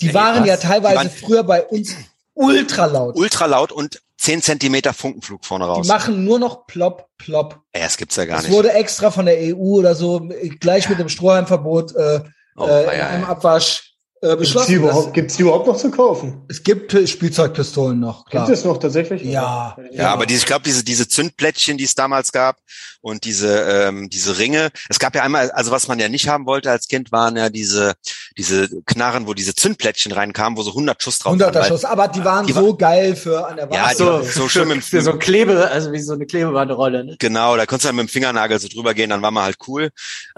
Die 0.00 0.12
waren 0.12 0.40
was? 0.40 0.48
ja 0.48 0.56
teilweise 0.56 1.08
früher 1.08 1.44
bei 1.44 1.64
uns 1.64 1.94
ultra 2.34 2.86
laut. 2.86 3.14
Ultra 3.14 3.46
laut 3.46 3.70
und 3.70 4.02
zehn 4.16 4.42
Zentimeter 4.42 4.92
Funkenflug 4.92 5.44
vorne 5.44 5.66
raus. 5.66 5.86
Die 5.86 5.88
machen 5.88 6.24
nur 6.24 6.40
noch 6.40 6.66
plopp, 6.66 7.08
plopp. 7.16 7.60
Ey, 7.70 7.82
das 7.82 7.96
gibt's 7.96 8.16
ja 8.16 8.24
gar 8.24 8.38
das 8.38 8.46
nicht. 8.46 8.50
Es 8.50 8.56
wurde 8.56 8.72
extra 8.72 9.12
von 9.12 9.26
der 9.26 9.38
EU 9.38 9.78
oder 9.78 9.94
so, 9.94 10.28
gleich 10.58 10.88
mit 10.88 10.98
dem 10.98 11.08
Strohhalmverbot 11.08 11.94
äh, 11.94 12.22
oh, 12.56 12.66
äh, 12.66 13.14
im 13.14 13.24
Abwasch 13.24 13.87
äh, 14.22 14.36
beschlossen. 14.36 14.66
Gibt's 14.66 14.66
die, 14.66 14.74
überhaupt, 14.74 15.14
gibt's 15.14 15.36
die 15.36 15.42
überhaupt 15.42 15.66
noch 15.66 15.76
zu 15.76 15.90
kaufen? 15.90 16.42
Es 16.48 16.62
gibt 16.62 16.92
Spielzeugpistolen 17.08 18.00
noch, 18.00 18.26
klar. 18.26 18.46
Gibt 18.46 18.58
es 18.58 18.64
noch 18.64 18.78
tatsächlich? 18.78 19.22
Ja. 19.22 19.76
Ja, 19.90 20.02
ja 20.02 20.12
aber 20.12 20.26
diese, 20.26 20.40
ich 20.40 20.46
glaube, 20.46 20.62
diese, 20.64 20.84
diese 20.84 21.08
Zündplättchen, 21.08 21.78
die 21.78 21.84
es 21.84 21.94
damals 21.94 22.32
gab 22.32 22.58
und 23.00 23.24
diese, 23.24 23.60
ähm, 23.60 24.08
diese 24.10 24.38
Ringe. 24.38 24.70
Es 24.88 24.98
gab 24.98 25.14
ja 25.14 25.22
einmal, 25.22 25.50
also 25.52 25.70
was 25.70 25.88
man 25.88 25.98
ja 25.98 26.08
nicht 26.08 26.28
haben 26.28 26.46
wollte 26.46 26.70
als 26.70 26.88
Kind, 26.88 27.12
waren 27.12 27.36
ja 27.36 27.48
diese, 27.48 27.94
diese 28.36 28.68
Knarren, 28.86 29.26
wo 29.26 29.34
diese 29.34 29.54
Zündplättchen 29.54 30.12
reinkamen, 30.12 30.58
wo 30.58 30.62
so 30.62 30.70
100 30.70 31.02
Schuss 31.02 31.18
drauf 31.18 31.32
100 31.32 31.66
Schuss, 31.66 31.84
aber 31.84 32.08
die 32.08 32.24
waren 32.24 32.46
die 32.46 32.52
so 32.52 32.68
war, 32.68 32.76
geil 32.76 33.16
für 33.16 33.46
an 33.46 33.56
der 33.56 33.70
Wand. 33.70 33.74
Ja, 33.74 33.94
so, 33.94 34.22
so 34.22 34.48
schön 34.48 34.68
mit 34.68 34.84
für 34.84 35.00
so 35.02 35.14
Klebe, 35.14 35.68
also 35.70 35.92
wie 35.92 36.00
so 36.00 36.14
eine 36.14 36.26
Klebebanderolle. 36.26 37.04
Ne? 37.04 37.16
Genau, 37.18 37.56
da 37.56 37.66
konntest 37.66 37.84
du 37.84 37.88
dann 37.88 37.96
mit 37.96 38.08
dem 38.08 38.08
Fingernagel 38.08 38.58
so 38.58 38.68
drüber 38.68 38.94
gehen, 38.94 39.10
dann 39.10 39.22
war 39.22 39.30
man 39.30 39.44
halt 39.44 39.56
cool, 39.66 39.90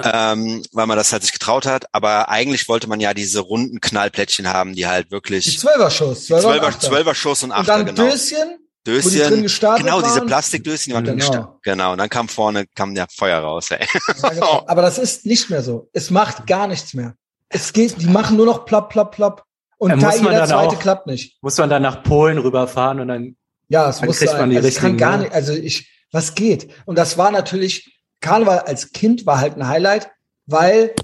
ähm, 0.03 0.62
weil 0.73 0.87
man 0.87 0.97
das 0.97 1.12
halt 1.12 1.23
sich 1.23 1.33
getraut 1.33 1.66
hat. 1.66 1.87
Aber 1.93 2.29
eigentlich 2.29 2.69
wollte 2.69 2.88
man 2.88 3.01
ja 3.01 3.14
diese 3.14 3.40
runden 3.40 3.69
Knallplättchen 3.78 4.48
haben, 4.48 4.74
die 4.74 4.87
halt 4.87 5.11
wirklich. 5.11 5.44
Die 5.44 5.56
Zwölfer-Schuss. 5.56 6.26
Zwölfer, 6.26 6.78
Zwölfer 6.78 7.14
Schuss 7.14 7.42
und 7.42 7.52
Achter, 7.52 7.76
und 7.76 7.87
dann 7.87 7.94
genau. 7.94 8.11
Döschen, 8.11 8.59
Döschen, 8.87 9.11
die 9.12 9.18
drin 9.18 9.42
gestartet 9.42 9.85
genau, 9.85 9.96
waren. 9.96 10.04
diese 10.04 10.22
Plastikdöschen, 10.22 10.90
die 10.90 10.94
waren 10.94 11.04
genau. 11.04 11.18
drin 11.18 11.28
gestartet. 11.28 11.62
Genau, 11.62 11.92
und 11.92 11.98
dann 11.98 12.09
kam 12.09 12.28
vorne, 12.28 12.66
kam 12.74 12.94
der 12.94 13.06
Feuer 13.14 13.38
raus, 13.40 13.70
ey. 13.70 13.87
Ja, 14.22 14.28
genau. 14.30 14.64
Aber 14.66 14.83
das 14.83 14.98
ist 14.98 15.26
nicht 15.26 15.50
mehr 15.50 15.62
so. 15.62 15.88
Es 15.92 16.11
macht 16.11 16.46
gar 16.46 16.66
nichts 16.66 16.94
mehr. 16.94 17.14
Es 17.48 17.72
geht, 17.72 18.00
die 18.00 18.06
machen 18.06 18.37
nur 18.37 18.46
noch 18.46 18.64
plopp, 18.64 18.90
plopp, 18.90 19.12
plopp. 19.12 19.44
Und 19.76 19.98
Teil 19.98 20.20
jeder 20.20 20.46
zweite 20.46 20.76
auch, 20.76 20.78
klappt 20.78 21.06
nicht. 21.06 21.42
Muss 21.42 21.56
man 21.56 21.70
dann 21.70 21.83
nach 21.83 22.02
Polen 22.02 22.38
rüberfahren 22.38 23.00
und 23.00 23.09
dann, 23.09 23.37
ja, 23.68 23.88
es 23.88 24.02
muss 24.02 24.18
kriegt 24.18 24.30
sein. 24.30 24.40
man 24.40 24.50
die 24.50 24.56
also 24.56 24.66
richtigen. 24.66 24.88
kann 24.88 24.96
gar 24.98 25.16
nicht, 25.18 25.33
also 25.33 25.52
ich, 25.52 25.90
was 26.12 26.35
geht? 26.35 26.68
Und 26.85 26.96
das 26.96 27.16
war 27.16 27.30
natürlich, 27.30 27.98
Karneval 28.20 28.61
als 28.61 28.92
Kind 28.92 29.24
war 29.24 29.38
halt 29.38 29.56
ein 29.56 29.66
Highlight, 29.66 30.11
weil 30.46 30.94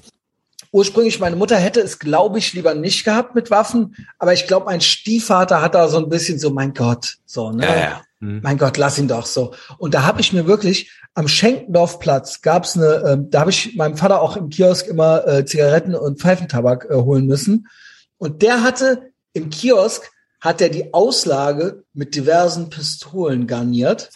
ursprünglich 0.76 1.20
meine 1.20 1.36
Mutter 1.36 1.56
hätte 1.56 1.80
es, 1.80 1.98
glaube 1.98 2.38
ich, 2.38 2.52
lieber 2.52 2.74
nicht 2.74 3.02
gehabt 3.04 3.34
mit 3.34 3.50
Waffen, 3.50 3.96
aber 4.18 4.34
ich 4.34 4.46
glaube, 4.46 4.66
mein 4.66 4.82
Stiefvater 4.82 5.62
hat 5.62 5.74
da 5.74 5.88
so 5.88 5.96
ein 5.96 6.10
bisschen 6.10 6.38
so, 6.38 6.50
mein 6.50 6.74
Gott, 6.74 7.16
so, 7.24 7.50
ne? 7.50 7.64
Ja, 7.64 7.76
ja. 7.76 8.02
Mhm. 8.20 8.40
Mein 8.42 8.58
Gott, 8.58 8.76
lass 8.76 8.98
ihn 8.98 9.08
doch 9.08 9.24
so. 9.24 9.54
Und 9.78 9.94
da 9.94 10.02
habe 10.02 10.20
ich 10.20 10.34
mir 10.34 10.46
wirklich 10.46 10.92
am 11.14 11.28
Schenkendorfplatz 11.28 12.42
gab's 12.42 12.76
eine, 12.76 12.86
äh, 12.86 13.16
da 13.18 13.40
habe 13.40 13.50
ich 13.50 13.74
meinem 13.76 13.96
Vater 13.96 14.20
auch 14.20 14.36
im 14.36 14.50
Kiosk 14.50 14.86
immer 14.86 15.26
äh, 15.26 15.46
Zigaretten 15.46 15.94
und 15.94 16.20
Pfeifentabak 16.20 16.88
äh, 16.90 16.94
holen 16.94 17.26
müssen. 17.26 17.68
Und 18.18 18.42
der 18.42 18.62
hatte 18.62 19.12
im 19.32 19.48
Kiosk 19.48 20.10
hat 20.40 20.60
er 20.60 20.68
die 20.68 20.92
Auslage 20.92 21.84
mit 21.94 22.14
diversen 22.14 22.68
Pistolen 22.68 23.46
garniert. 23.46 24.10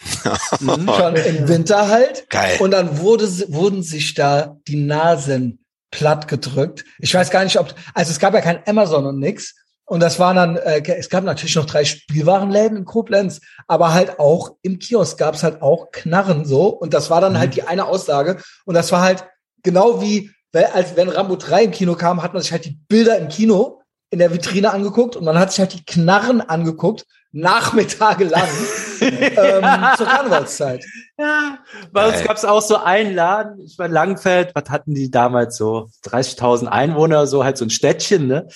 Mhm. 0.59 0.87
Schon 0.95 1.15
im 1.15 1.47
Winter 1.47 1.87
halt. 1.87 2.29
Geil. 2.29 2.57
Und 2.59 2.69
dann 2.71 2.99
wurde, 2.99 3.27
wurden 3.51 3.81
sich 3.81 4.13
da 4.13 4.57
die 4.67 4.75
Nasen 4.75 5.60
platt 5.91 6.27
gedrückt. 6.27 6.85
Ich 6.99 7.13
weiß 7.13 7.29
gar 7.29 7.43
nicht, 7.43 7.59
ob, 7.59 7.73
also 7.93 8.11
es 8.11 8.19
gab 8.19 8.33
ja 8.33 8.41
kein 8.41 8.65
Amazon 8.65 9.05
und 9.05 9.19
nix. 9.19 9.55
Und 9.85 9.99
das 9.99 10.19
waren 10.19 10.37
dann, 10.37 10.55
äh, 10.55 10.81
es 10.97 11.09
gab 11.09 11.25
natürlich 11.25 11.57
noch 11.57 11.65
drei 11.65 11.83
Spielwarenläden 11.83 12.77
in 12.77 12.85
Koblenz, 12.85 13.41
aber 13.67 13.93
halt 13.93 14.19
auch 14.19 14.55
im 14.61 14.79
Kiosk 14.79 15.17
gab 15.17 15.35
es 15.35 15.43
halt 15.43 15.61
auch 15.61 15.91
Knarren 15.91 16.45
so. 16.45 16.67
Und 16.67 16.93
das 16.93 17.09
war 17.09 17.19
dann 17.19 17.37
halt 17.37 17.49
mhm. 17.49 17.55
halt 17.55 17.55
die 17.55 17.63
eine 17.63 17.85
Aussage. 17.87 18.37
Und 18.65 18.75
das 18.75 18.91
war 18.93 19.01
halt 19.01 19.25
genau 19.63 20.01
wie, 20.01 20.31
als 20.53 20.95
wenn 20.95 21.09
Rambo 21.09 21.35
3 21.35 21.65
im 21.65 21.71
Kino 21.71 21.95
kam, 21.95 22.23
hat 22.23 22.33
man 22.33 22.41
sich 22.41 22.53
halt 22.53 22.65
die 22.65 22.79
Bilder 22.87 23.17
im 23.17 23.27
Kino 23.27 23.81
in 24.11 24.19
der 24.19 24.33
Vitrine 24.33 24.71
angeguckt 24.71 25.15
und 25.15 25.23
man 25.25 25.39
hat 25.39 25.51
sich 25.51 25.59
halt 25.59 25.73
die 25.73 25.85
Knarren 25.85 26.41
angeguckt, 26.41 27.05
nachmittagelang 27.31 28.47
ähm, 29.01 29.65
zur 29.97 30.07
Karnevalszeit. 30.07 30.83
Ja, 31.17 31.59
bei 31.91 32.07
uns 32.07 32.23
gab 32.23 32.37
es 32.37 32.45
auch 32.45 32.61
so 32.61 32.77
einen 32.77 33.13
Laden, 33.13 33.61
ich 33.61 33.77
war 33.77 33.87
Langfeld, 33.87 34.51
was 34.53 34.69
hatten 34.69 34.93
die 34.93 35.11
damals 35.11 35.57
so? 35.57 35.89
30.000 36.05 36.67
Einwohner, 36.67 37.27
so 37.27 37.43
halt 37.43 37.57
so 37.57 37.65
ein 37.65 37.69
Städtchen, 37.69 38.27
ne? 38.27 38.47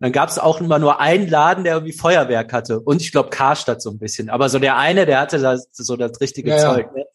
dann 0.00 0.12
gab 0.12 0.28
es 0.28 0.38
auch 0.38 0.60
immer 0.60 0.78
nur 0.78 1.00
einen 1.00 1.28
Laden, 1.28 1.64
der 1.64 1.74
irgendwie 1.74 1.92
Feuerwerk 1.92 2.52
hatte. 2.52 2.80
Und 2.80 3.00
ich 3.00 3.12
glaube 3.12 3.30
Karstadt 3.30 3.80
so 3.80 3.90
ein 3.90 3.98
bisschen. 3.98 4.28
Aber 4.28 4.48
so 4.50 4.58
der 4.58 4.76
eine, 4.76 5.06
der 5.06 5.20
hatte 5.20 5.38
das, 5.38 5.68
so 5.72 5.96
das 5.96 6.20
richtige 6.20 6.50
ja, 6.50 6.58
Zeug. 6.58 6.94
Ne? 6.94 7.06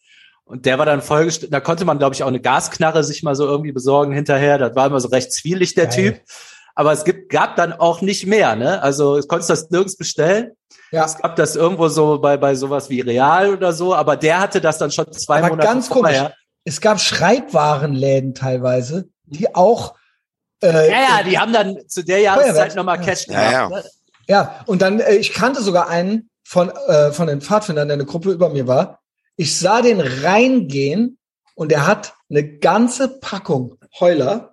Und 0.44 0.66
der 0.66 0.78
war 0.78 0.86
dann 0.86 1.00
vollgestellt. 1.00 1.52
Da 1.52 1.60
konnte 1.60 1.84
man, 1.84 1.98
glaube 1.98 2.16
ich, 2.16 2.24
auch 2.24 2.28
eine 2.28 2.40
Gasknarre 2.40 3.04
sich 3.04 3.22
mal 3.22 3.36
so 3.36 3.46
irgendwie 3.46 3.70
besorgen 3.70 4.12
hinterher. 4.12 4.58
Das 4.58 4.74
war 4.74 4.86
immer 4.86 4.98
so 4.98 5.06
recht 5.06 5.32
zwielig, 5.32 5.74
der 5.74 5.86
Geil. 5.86 5.94
Typ. 5.94 6.20
Aber 6.74 6.92
es 6.92 7.04
gibt, 7.04 7.30
gab 7.30 7.56
dann 7.56 7.72
auch 7.72 8.00
nicht 8.00 8.26
mehr. 8.26 8.56
Ne? 8.56 8.82
Also 8.82 9.16
es 9.16 9.28
konntest 9.28 9.50
das 9.50 9.70
nirgends 9.70 9.96
bestellen. 9.96 10.52
Ja. 10.92 11.04
Es 11.04 11.18
gab 11.18 11.36
das 11.36 11.56
irgendwo 11.56 11.88
so 11.88 12.18
bei, 12.18 12.36
bei 12.36 12.54
sowas 12.54 12.90
wie 12.90 13.00
Real 13.00 13.52
oder 13.52 13.72
so. 13.72 13.94
Aber 13.94 14.16
der 14.16 14.40
hatte 14.40 14.60
das 14.60 14.78
dann 14.78 14.90
schon 14.90 15.10
zwei 15.12 15.38
aber 15.38 15.50
Monate 15.50 15.66
ganz 15.66 15.88
komisch. 15.88 16.18
Es 16.64 16.80
gab 16.80 17.00
Schreibwarenläden 17.00 18.34
teilweise, 18.34 19.08
die 19.24 19.54
auch 19.54 19.94
äh, 20.62 20.90
ja, 20.90 21.00
ja, 21.00 21.22
die 21.22 21.38
haben 21.38 21.52
dann 21.52 21.88
zu 21.88 22.04
der 22.04 22.20
Jahreszeit 22.20 22.76
nochmal 22.76 23.00
Cash 23.00 23.26
gemacht. 23.26 23.44
Ja, 23.44 23.52
ja. 23.52 23.68
Ne? 23.68 23.84
ja 24.28 24.64
und 24.66 24.82
dann, 24.82 25.00
äh, 25.00 25.14
ich 25.14 25.32
kannte 25.32 25.62
sogar 25.62 25.88
einen 25.88 26.28
von, 26.44 26.70
äh, 26.70 27.12
von 27.12 27.28
den 27.28 27.40
Pfadfindern, 27.40 27.88
der 27.88 27.94
eine 27.94 28.04
Gruppe 28.04 28.30
über 28.30 28.50
mir 28.50 28.66
war. 28.66 29.00
Ich 29.36 29.58
sah 29.58 29.80
den 29.80 30.00
reingehen 30.00 31.18
und 31.54 31.72
er 31.72 31.86
hat 31.86 32.14
eine 32.28 32.58
ganze 32.58 33.08
Packung 33.20 33.76
Heuler 33.98 34.49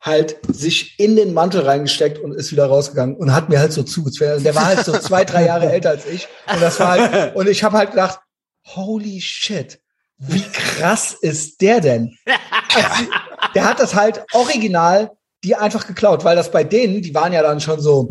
halt 0.00 0.38
sich 0.52 0.98
in 0.98 1.16
den 1.16 1.34
Mantel 1.34 1.62
reingesteckt 1.62 2.18
und 2.18 2.32
ist 2.32 2.52
wieder 2.52 2.66
rausgegangen 2.66 3.16
und 3.16 3.34
hat 3.34 3.48
mir 3.48 3.58
halt 3.58 3.72
so 3.72 3.82
zugezwungen. 3.82 4.44
Der 4.44 4.54
war 4.54 4.66
halt 4.66 4.84
so 4.84 4.92
zwei, 4.98 5.24
drei 5.24 5.46
Jahre 5.46 5.68
älter 5.72 5.90
als 5.90 6.06
ich 6.06 6.28
und 6.52 6.62
das 6.62 6.78
war 6.78 6.90
halt, 6.90 7.36
und 7.36 7.48
ich 7.48 7.64
habe 7.64 7.76
halt 7.76 7.90
gedacht, 7.90 8.20
holy 8.64 9.20
shit, 9.20 9.80
wie 10.18 10.44
krass 10.52 11.16
ist 11.20 11.60
der 11.60 11.80
denn? 11.80 12.16
Also, 12.74 13.10
der 13.54 13.64
hat 13.64 13.80
das 13.80 13.94
halt 13.94 14.24
original 14.32 15.10
die 15.44 15.54
einfach 15.54 15.86
geklaut, 15.86 16.24
weil 16.24 16.36
das 16.36 16.50
bei 16.50 16.64
denen, 16.64 17.02
die 17.02 17.14
waren 17.14 17.32
ja 17.32 17.42
dann 17.42 17.60
schon 17.60 17.80
so, 17.80 18.10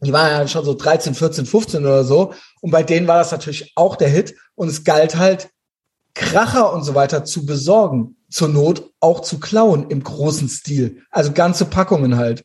die 0.00 0.12
waren 0.12 0.30
ja 0.30 0.48
schon 0.48 0.64
so 0.64 0.74
13, 0.74 1.14
14, 1.14 1.46
15 1.46 1.84
oder 1.84 2.04
so. 2.04 2.32
Und 2.60 2.70
bei 2.70 2.82
denen 2.82 3.06
war 3.06 3.18
das 3.18 3.32
natürlich 3.32 3.72
auch 3.74 3.96
der 3.96 4.08
Hit. 4.08 4.34
Und 4.54 4.68
es 4.68 4.84
galt 4.84 5.16
halt, 5.16 5.50
Kracher 6.14 6.72
und 6.72 6.82
so 6.82 6.94
weiter 6.94 7.24
zu 7.24 7.46
besorgen. 7.46 8.16
Zur 8.30 8.48
Not 8.48 8.90
auch 9.00 9.20
zu 9.20 9.40
klauen 9.40 9.90
im 9.90 10.02
großen 10.02 10.48
Stil. 10.48 11.02
Also 11.10 11.32
ganze 11.32 11.64
Packungen 11.64 12.16
halt. 12.16 12.44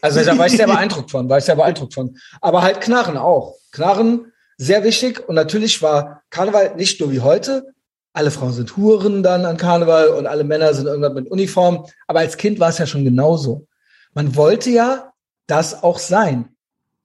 Also 0.00 0.22
da 0.22 0.36
war 0.36 0.46
ich 0.46 0.52
sehr 0.52 0.66
beeindruckt 0.66 1.10
von, 1.10 1.28
war 1.28 1.38
ich 1.38 1.44
sehr 1.44 1.56
beeindruckt 1.56 1.94
von. 1.94 2.16
Aber 2.40 2.62
halt 2.62 2.80
Knarren 2.80 3.16
auch. 3.16 3.56
Knarren, 3.70 4.32
sehr 4.58 4.84
wichtig. 4.84 5.26
Und 5.28 5.36
natürlich 5.36 5.80
war 5.80 6.22
Karneval 6.30 6.76
nicht 6.76 7.00
nur 7.00 7.10
wie 7.12 7.20
heute, 7.20 7.72
alle 8.12 8.30
Frauen 8.30 8.52
sind 8.52 8.76
Huren 8.76 9.22
dann 9.22 9.46
an 9.46 9.56
Karneval 9.56 10.08
und 10.08 10.26
alle 10.26 10.44
Männer 10.44 10.74
sind 10.74 10.86
irgendwann 10.86 11.14
mit 11.14 11.30
Uniform. 11.30 11.86
Aber 12.06 12.20
als 12.20 12.36
Kind 12.36 12.60
war 12.60 12.68
es 12.68 12.78
ja 12.78 12.86
schon 12.86 13.04
genauso. 13.04 13.66
Man 14.12 14.36
wollte 14.36 14.70
ja 14.70 15.12
das 15.46 15.82
auch 15.82 15.98
sein. 15.98 16.48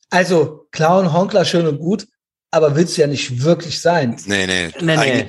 Also 0.09 0.67
Clown, 0.71 1.13
Honkler, 1.13 1.45
schön 1.45 1.67
und 1.67 1.79
gut, 1.79 2.07
aber 2.51 2.75
willst 2.75 2.97
du 2.97 3.01
ja 3.01 3.07
nicht 3.07 3.43
wirklich 3.43 3.81
sein. 3.81 4.17
Nee, 4.25 4.47
nee. 4.47 4.71
nee, 4.81 4.97
nee. 4.97 5.27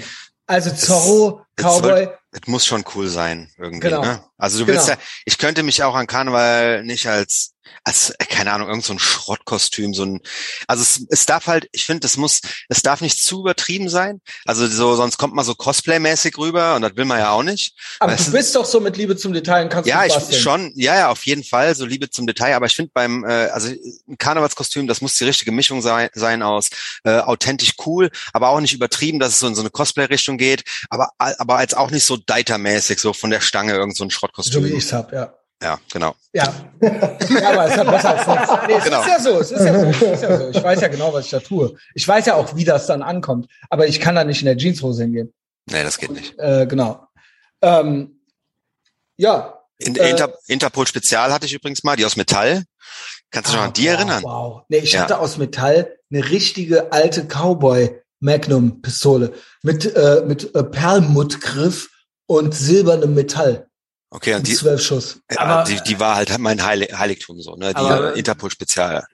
Also 0.49 0.71
Zorro, 0.71 1.45
Cowboy, 1.57 2.09
es 2.33 2.47
muss 2.47 2.65
schon 2.65 2.83
cool 2.95 3.09
sein 3.09 3.51
irgendwie. 3.59 3.89
Genau. 3.89 4.03
Ne? 4.03 4.25
Also 4.39 4.61
du 4.61 4.67
willst 4.67 4.87
genau. 4.87 4.99
ja, 4.99 5.05
ich 5.27 5.37
könnte 5.37 5.63
mich 5.63 5.83
auch 5.83 5.95
an 5.95 6.07
Karneval 6.07 6.85
nicht 6.85 7.07
als 7.07 7.53
als, 7.85 8.11
äh, 8.11 8.25
keine 8.25 8.53
Ahnung, 8.53 8.69
irgend 8.69 8.85
so 8.85 8.93
ein 8.93 8.99
Schrottkostüm, 8.99 9.95
so 9.95 10.05
ein, 10.05 10.21
also 10.67 10.83
es, 10.83 11.07
es 11.11 11.27
darf 11.27 11.47
halt, 11.47 11.69
ich 11.73 11.85
finde, 11.85 12.07
es 12.07 12.17
muss, 12.17 12.41
es 12.69 12.83
darf 12.83 13.01
nicht 13.01 13.23
zu 13.23 13.41
übertrieben 13.41 13.89
sein. 13.89 14.21
Also 14.45 14.67
so, 14.67 14.95
sonst 14.95 15.19
kommt 15.19 15.35
man 15.35 15.45
so 15.45 15.53
Cosplay-mäßig 15.55 16.37
rüber 16.39 16.77
und 16.77 16.83
das 16.83 16.97
will 16.97 17.05
man 17.05 17.19
ja 17.19 17.31
auch 17.31 17.43
nicht. 17.43 17.75
Aber 18.01 18.13
weißt 18.13 18.29
du 18.29 18.33
bist 18.33 18.55
doch 18.55 18.65
so 18.65 18.81
mit 18.81 18.97
Liebe 18.97 19.17
zum 19.17 19.33
Detail 19.33 19.65
und 19.65 19.71
kannst 19.71 19.89
Ja, 19.89 20.05
ich 20.05 20.41
schon, 20.41 20.73
ja, 20.75 20.97
ja, 20.97 21.11
auf 21.11 21.25
jeden 21.25 21.45
Fall, 21.45 21.75
so 21.75 21.85
Liebe 21.85 22.11
zum 22.11 22.27
Detail. 22.27 22.55
Aber 22.55 22.67
ich 22.67 22.75
finde 22.75 22.91
beim, 22.93 23.25
äh, 23.25 23.49
also 23.49 23.69
ein 23.69 24.19
Karnevalskostüm, 24.19 24.87
das 24.87 25.01
muss 25.01 25.17
die 25.17 25.25
richtige 25.25 25.53
Mischung 25.53 25.83
sein, 25.83 26.09
sein 26.15 26.43
aus 26.43 26.71
äh, 27.05 27.19
authentisch 27.19 27.75
cool, 27.87 28.11
aber 28.33 28.51
auch 28.51 28.61
nicht 28.61 28.75
übertrieben, 28.75 29.19
dass 29.19 29.35
es 29.35 29.41
so 29.41 29.47
in 29.47 29.55
so 29.55 29.63
eine 29.63 29.71
Cosplay-Richtung 29.71 30.39
geht, 30.39 30.65
aber, 30.91 31.11
aber 31.19 31.57
als 31.57 31.75
auch 31.75 31.91
nicht 31.91 32.05
so 32.05 32.17
Deiter-mäßig, 32.17 32.99
so 32.99 33.13
von 33.13 33.31
der 33.31 33.41
Stange 33.41 33.73
irgend 33.73 33.97
so 33.97 34.05
ein 34.05 34.11
Schrottkostüm. 34.11 34.63
So 34.63 34.69
wie 34.69 34.75
ich's 34.75 34.93
hab, 34.93 35.13
ja. 35.13 35.38
Ja, 35.63 35.79
genau. 35.93 36.15
Ja. 36.33 36.45
ja 36.81 36.91
aber 37.51 37.67
es 37.67 37.77
hat 37.77 37.91
besser 37.91 38.17
als 38.17 38.27
nichts. 38.27 38.67
Nee, 38.69 38.75
es 38.75 38.85
genau. 38.85 39.01
ist 39.01 39.09
ja 39.09 39.21
so, 39.21 39.41
es 39.41 39.51
ist 39.51 39.65
ja 39.65 39.81
so, 39.81 39.87
es 39.87 40.03
ist 40.03 40.23
ja 40.23 40.39
so. 40.39 40.49
Ich 40.51 40.63
weiß 40.63 40.81
ja 40.81 40.89
genau, 40.89 41.13
was 41.13 41.25
ich 41.25 41.31
da 41.31 41.41
tue. 41.41 41.77
Ich 41.95 42.07
weiß 42.07 42.27
ja 42.27 42.35
auch, 42.35 42.55
wie 42.55 42.65
das 42.65 42.87
dann 42.87 43.03
ankommt. 43.03 43.49
Aber 43.69 43.87
ich 43.89 44.01
kann 44.01 44.15
da 44.15 44.25
nicht 44.25 44.41
in 44.41 44.47
der 44.47 44.57
Jeanshose 44.57 45.03
hingehen. 45.03 45.33
Nee, 45.67 45.83
das 45.83 45.99
geht 45.99 46.13
nicht. 46.13 46.39
Äh, 46.39 46.67
genau. 46.67 47.07
Ähm, 47.61 48.21
ja. 49.17 49.59
In, 49.79 49.97
äh, 49.97 50.11
Inter, 50.11 50.33
Interpol 50.47 50.87
Spezial 50.87 51.33
hatte 51.33 51.47
ich 51.47 51.55
übrigens 51.55 51.83
mal, 51.83 51.97
die 51.97 52.05
aus 52.05 52.17
Metall. 52.17 52.65
Kannst 53.31 53.51
du 53.51 53.53
dich 53.53 53.61
ah, 53.61 53.63
noch 53.63 53.69
an 53.69 53.75
die 53.75 53.87
wow, 53.87 53.93
erinnern? 53.93 54.23
Wow. 54.23 54.63
Nee, 54.69 54.79
ich 54.79 54.93
ja. 54.93 55.03
hatte 55.03 55.19
aus 55.19 55.39
Metall 55.39 55.97
eine 56.11 56.31
richtige 56.31 56.93
alte 56.93 57.27
Cowboy 57.27 58.01
Magnum 58.21 58.81
Pistole 58.81 59.33
mit, 59.63 59.95
äh, 59.95 60.23
mit 60.27 60.55
äh, 60.55 60.65
Perlmuttgriff 60.65 61.91
und 62.27 62.55
silbernem 62.55 63.15
Metall. 63.15 63.68
Okay, 64.11 64.35
und 64.35 64.47
die, 64.47 64.55
zwölf 64.55 64.83
Schuss. 64.83 65.21
Ja, 65.31 65.41
aber, 65.41 65.65
die, 65.65 65.81
die 65.83 66.01
war 66.01 66.17
halt 66.17 66.37
mein 66.39 66.65
Heiligtum 66.65 67.41
so, 67.41 67.57
ne? 67.57 67.71
Die 67.71 67.77
aber, 67.77 68.17
Interpol 68.17 68.51
Spezial. 68.51 69.07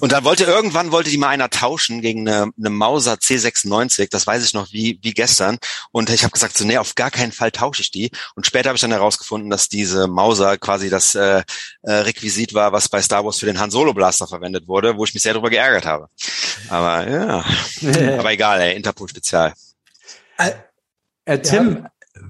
Und 0.00 0.12
dann 0.12 0.24
wollte 0.24 0.44
irgendwann 0.44 0.92
wollte 0.92 1.10
die 1.10 1.16
mal 1.16 1.28
einer 1.28 1.48
tauschen 1.50 2.02
gegen 2.02 2.28
eine, 2.28 2.52
eine 2.58 2.70
Mauser 2.70 3.14
C96, 3.14 4.08
das 4.10 4.26
weiß 4.26 4.44
ich 4.44 4.52
noch 4.52 4.70
wie 4.72 4.98
wie 5.02 5.12
gestern. 5.12 5.58
Und 5.92 6.10
ich 6.10 6.24
habe 6.24 6.32
gesagt, 6.32 6.58
so 6.58 6.64
nee, 6.64 6.76
auf 6.78 6.94
gar 6.94 7.10
keinen 7.10 7.32
Fall 7.32 7.50
tausche 7.50 7.82
ich 7.82 7.90
die. 7.90 8.10
Und 8.34 8.46
später 8.46 8.68
habe 8.68 8.76
ich 8.76 8.82
dann 8.82 8.92
herausgefunden, 8.92 9.50
dass 9.50 9.68
diese 9.68 10.06
Mauser 10.06 10.58
quasi 10.58 10.90
das 10.90 11.14
äh, 11.14 11.42
äh, 11.82 11.92
Requisit 11.92 12.54
war, 12.54 12.72
was 12.72 12.88
bei 12.88 13.00
Star 13.00 13.24
Wars 13.24 13.38
für 13.38 13.46
den 13.46 13.58
Han 13.58 13.70
Solo 13.70 13.94
Blaster 13.94 14.26
verwendet 14.26 14.68
wurde, 14.68 14.96
wo 14.96 15.04
ich 15.04 15.14
mich 15.14 15.22
sehr 15.22 15.32
darüber 15.32 15.50
geärgert 15.50 15.86
habe. 15.86 16.08
Aber 16.68 17.08
ja, 17.08 17.44
aber 18.18 18.32
egal, 18.32 18.60
ey, 18.60 18.76
Interpol 18.76 19.08
Spezial. 19.08 19.54
Äh, 20.36 20.52
äh, 21.24 21.38
Tim, 21.40 21.84
ja. 21.84 22.22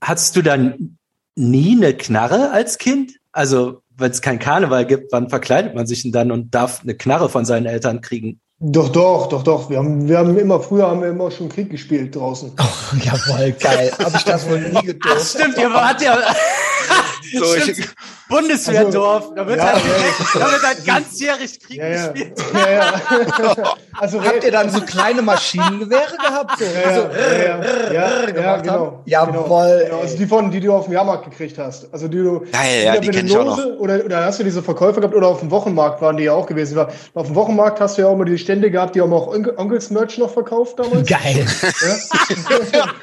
hattest 0.00 0.36
du 0.36 0.42
dann 0.42 0.98
nie 1.40 1.76
eine 1.76 1.94
Knarre 1.94 2.50
als 2.52 2.78
Kind? 2.78 3.14
Also, 3.32 3.82
wenn 3.96 4.10
es 4.10 4.22
kein 4.22 4.38
Karneval 4.38 4.86
gibt, 4.86 5.12
wann 5.12 5.28
verkleidet 5.28 5.74
man 5.74 5.86
sich 5.86 6.02
denn 6.02 6.12
dann 6.12 6.30
und 6.30 6.54
darf 6.54 6.82
eine 6.82 6.94
Knarre 6.94 7.28
von 7.28 7.44
seinen 7.44 7.66
Eltern 7.66 8.00
kriegen? 8.00 8.40
Doch, 8.62 8.90
doch, 8.90 9.28
doch, 9.28 9.42
doch. 9.42 9.70
Wir 9.70 9.78
haben, 9.78 10.06
wir 10.06 10.18
haben 10.18 10.36
immer, 10.36 10.60
früher 10.60 10.86
haben 10.86 11.00
wir 11.00 11.08
immer 11.08 11.30
schon 11.30 11.48
Krieg 11.48 11.70
gespielt 11.70 12.14
draußen. 12.14 12.52
Oh, 12.60 12.96
jawohl, 13.02 13.52
geil. 13.52 13.90
Hab 13.98 14.14
ich 14.14 14.24
das 14.24 14.48
wohl 14.50 14.60
nie 14.60 14.82
gedurft. 14.84 15.16
Ach, 15.18 15.24
stimmt, 15.24 15.56
ihr 15.56 15.72
wart 15.72 16.02
ja, 16.02 16.18
so, 17.38 17.54
ich, 17.54 17.88
Bundeswehrdorf. 18.30 19.22
Also, 19.22 19.34
da 19.34 19.46
wird, 19.46 19.58
ja, 19.58 19.64
halt, 19.72 19.82
ja, 19.84 20.40
da 20.40 20.52
wird 20.52 20.62
halt 20.62 20.86
ganzjährig 20.86 21.60
Krieg 21.60 21.78
ja, 21.78 22.06
gespielt. 22.06 22.38
Ja, 22.54 22.70
ja. 22.70 23.74
also 23.98 24.22
habt 24.22 24.44
ihr 24.44 24.50
dann 24.50 24.70
so 24.70 24.80
kleine 24.80 25.22
Maschinengewehre 25.22 26.16
gehabt? 26.16 26.58
So, 26.58 26.64
ja, 26.64 26.94
so, 26.94 27.08
ja, 27.10 27.92
ja, 27.92 28.28
ja, 28.28 28.56
genau. 28.58 29.02
Jawohl. 29.04 29.84
Genau. 29.84 30.00
Also 30.00 30.16
die 30.16 30.26
von, 30.26 30.50
die 30.50 30.60
du 30.60 30.72
auf 30.72 30.84
dem 30.84 30.94
Jahrmarkt 30.94 31.24
gekriegt 31.24 31.58
hast. 31.58 31.92
Also 31.92 32.08
die 32.08 32.18
du. 32.18 32.40
Geil, 32.52 32.84
ja, 32.84 32.98
die 32.98 33.08
kenn 33.08 33.26
ich 33.26 33.36
auch 33.36 33.44
noch. 33.44 33.64
Oder, 33.78 34.04
oder 34.04 34.24
hast 34.24 34.40
du 34.40 34.44
diese 34.44 34.62
Verkäufer 34.62 35.00
gehabt 35.00 35.14
oder 35.14 35.28
auf 35.28 35.40
dem 35.40 35.50
Wochenmarkt 35.50 36.00
waren 36.00 36.16
die 36.16 36.24
ja 36.24 36.32
auch 36.32 36.46
gewesen. 36.46 36.78
Auf 37.14 37.26
dem 37.26 37.34
Wochenmarkt 37.34 37.80
hast 37.80 37.98
du 37.98 38.02
ja 38.02 38.08
auch 38.08 38.14
immer 38.14 38.24
die 38.24 38.38
Stände 38.38 38.70
gehabt, 38.70 38.94
die 38.94 39.00
haben 39.00 39.12
auch 39.12 39.26
Onkels 39.28 39.90
Merch 39.90 40.18
noch 40.18 40.30
verkauft 40.30 40.78
damals. 40.78 41.08
Geil. 41.08 41.46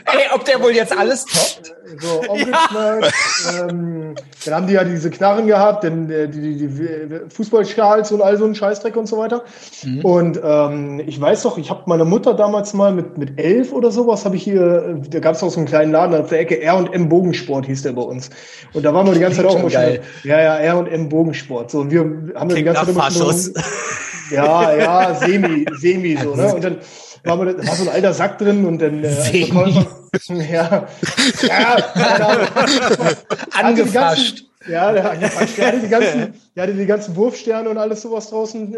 Ey, 0.05 0.27
ob 0.33 0.45
der 0.45 0.61
wohl 0.61 0.71
jetzt 0.71 0.95
alles 0.95 1.25
toppt? 1.25 1.75
So, 1.99 2.21
Onkels 2.29 2.57
Merch. 2.71 3.13
Ähm, 3.59 3.76
dann 4.45 4.53
haben 4.53 4.67
die 4.67 4.73
ja 4.73 4.83
diese 4.83 5.09
Knarren 5.09 5.47
gehabt, 5.47 5.83
denn 5.83 6.09
äh, 6.09 6.27
die, 6.27 6.55
die, 6.55 6.67
die 6.67 7.19
Fußballschals 7.29 8.11
und 8.11 8.21
all 8.21 8.37
so 8.37 8.45
ein 8.45 8.55
Scheißdreck 8.55 8.95
und 8.95 9.07
so 9.07 9.17
weiter. 9.17 9.43
Mhm. 9.83 10.05
Und 10.05 10.41
ähm, 10.43 11.01
ich 11.05 11.19
weiß 11.19 11.43
doch, 11.43 11.57
ich 11.57 11.69
habe 11.69 11.83
meine 11.85 12.05
Mutter 12.05 12.33
damals 12.33 12.73
mal 12.73 12.93
mit 12.93 13.17
mit 13.17 13.39
elf 13.39 13.73
oder 13.73 13.91
sowas, 13.91 14.25
habe 14.25 14.35
ich 14.35 14.43
hier, 14.43 14.99
da 15.09 15.19
gab 15.19 15.35
es 15.35 15.43
auch 15.43 15.49
so 15.49 15.59
einen 15.59 15.67
kleinen 15.67 15.91
Laden 15.91 16.15
auf 16.19 16.29
der 16.29 16.39
Ecke, 16.39 16.61
R 16.61 16.77
und 16.77 16.93
M 16.93 17.09
Bogensport 17.09 17.65
hieß 17.65 17.83
der 17.83 17.93
bei 17.93 18.01
uns. 18.01 18.29
Und 18.73 18.83
da 18.83 18.93
waren 18.93 19.05
wir 19.05 19.13
die 19.13 19.19
ganze 19.19 19.37
Zeit 19.37 19.45
auch 19.45 19.59
immer 19.59 19.69
schon. 19.69 19.99
Ja, 20.23 20.41
ja, 20.41 20.57
R 20.57 20.77
und 20.77 20.87
M 20.87 21.09
Bogensport. 21.09 21.71
So, 21.71 21.79
und 21.79 21.91
wir 21.91 22.01
haben 22.35 22.49
die 22.49 22.63
ganze 22.63 22.85
Zeit 22.85 22.89
immer 22.89 23.11
schon. 23.11 23.35
Ja, 24.31 24.75
ja, 24.75 25.15
semi, 25.19 25.65
semi 25.79 26.17
so, 26.17 26.35
ne? 26.35 26.53
Und 26.53 26.63
dann 26.63 26.77
war, 27.23 27.45
da 27.45 27.57
war 27.57 27.75
so 27.75 27.83
ein 27.83 27.89
alter 27.89 28.13
Sack 28.13 28.37
drin 28.37 28.65
und 28.65 28.81
dann 28.81 29.03
äh, 29.03 29.09
Verkäufer, 29.09 29.85
ja, 30.27 30.87
ja, 31.43 31.77
ja, 31.97 32.47
angefasst. 33.53 34.43
Ja, 34.67 34.91
der, 34.91 35.15
der, 35.15 35.29
hatte 35.29 35.79
die 35.79 35.87
ganzen, 35.87 36.33
der 36.55 36.63
hatte 36.63 36.73
die 36.73 36.85
ganzen 36.85 37.15
Wurfsterne 37.15 37.69
und 37.69 37.77
alles 37.77 38.01
sowas 38.01 38.29
draußen. 38.29 38.75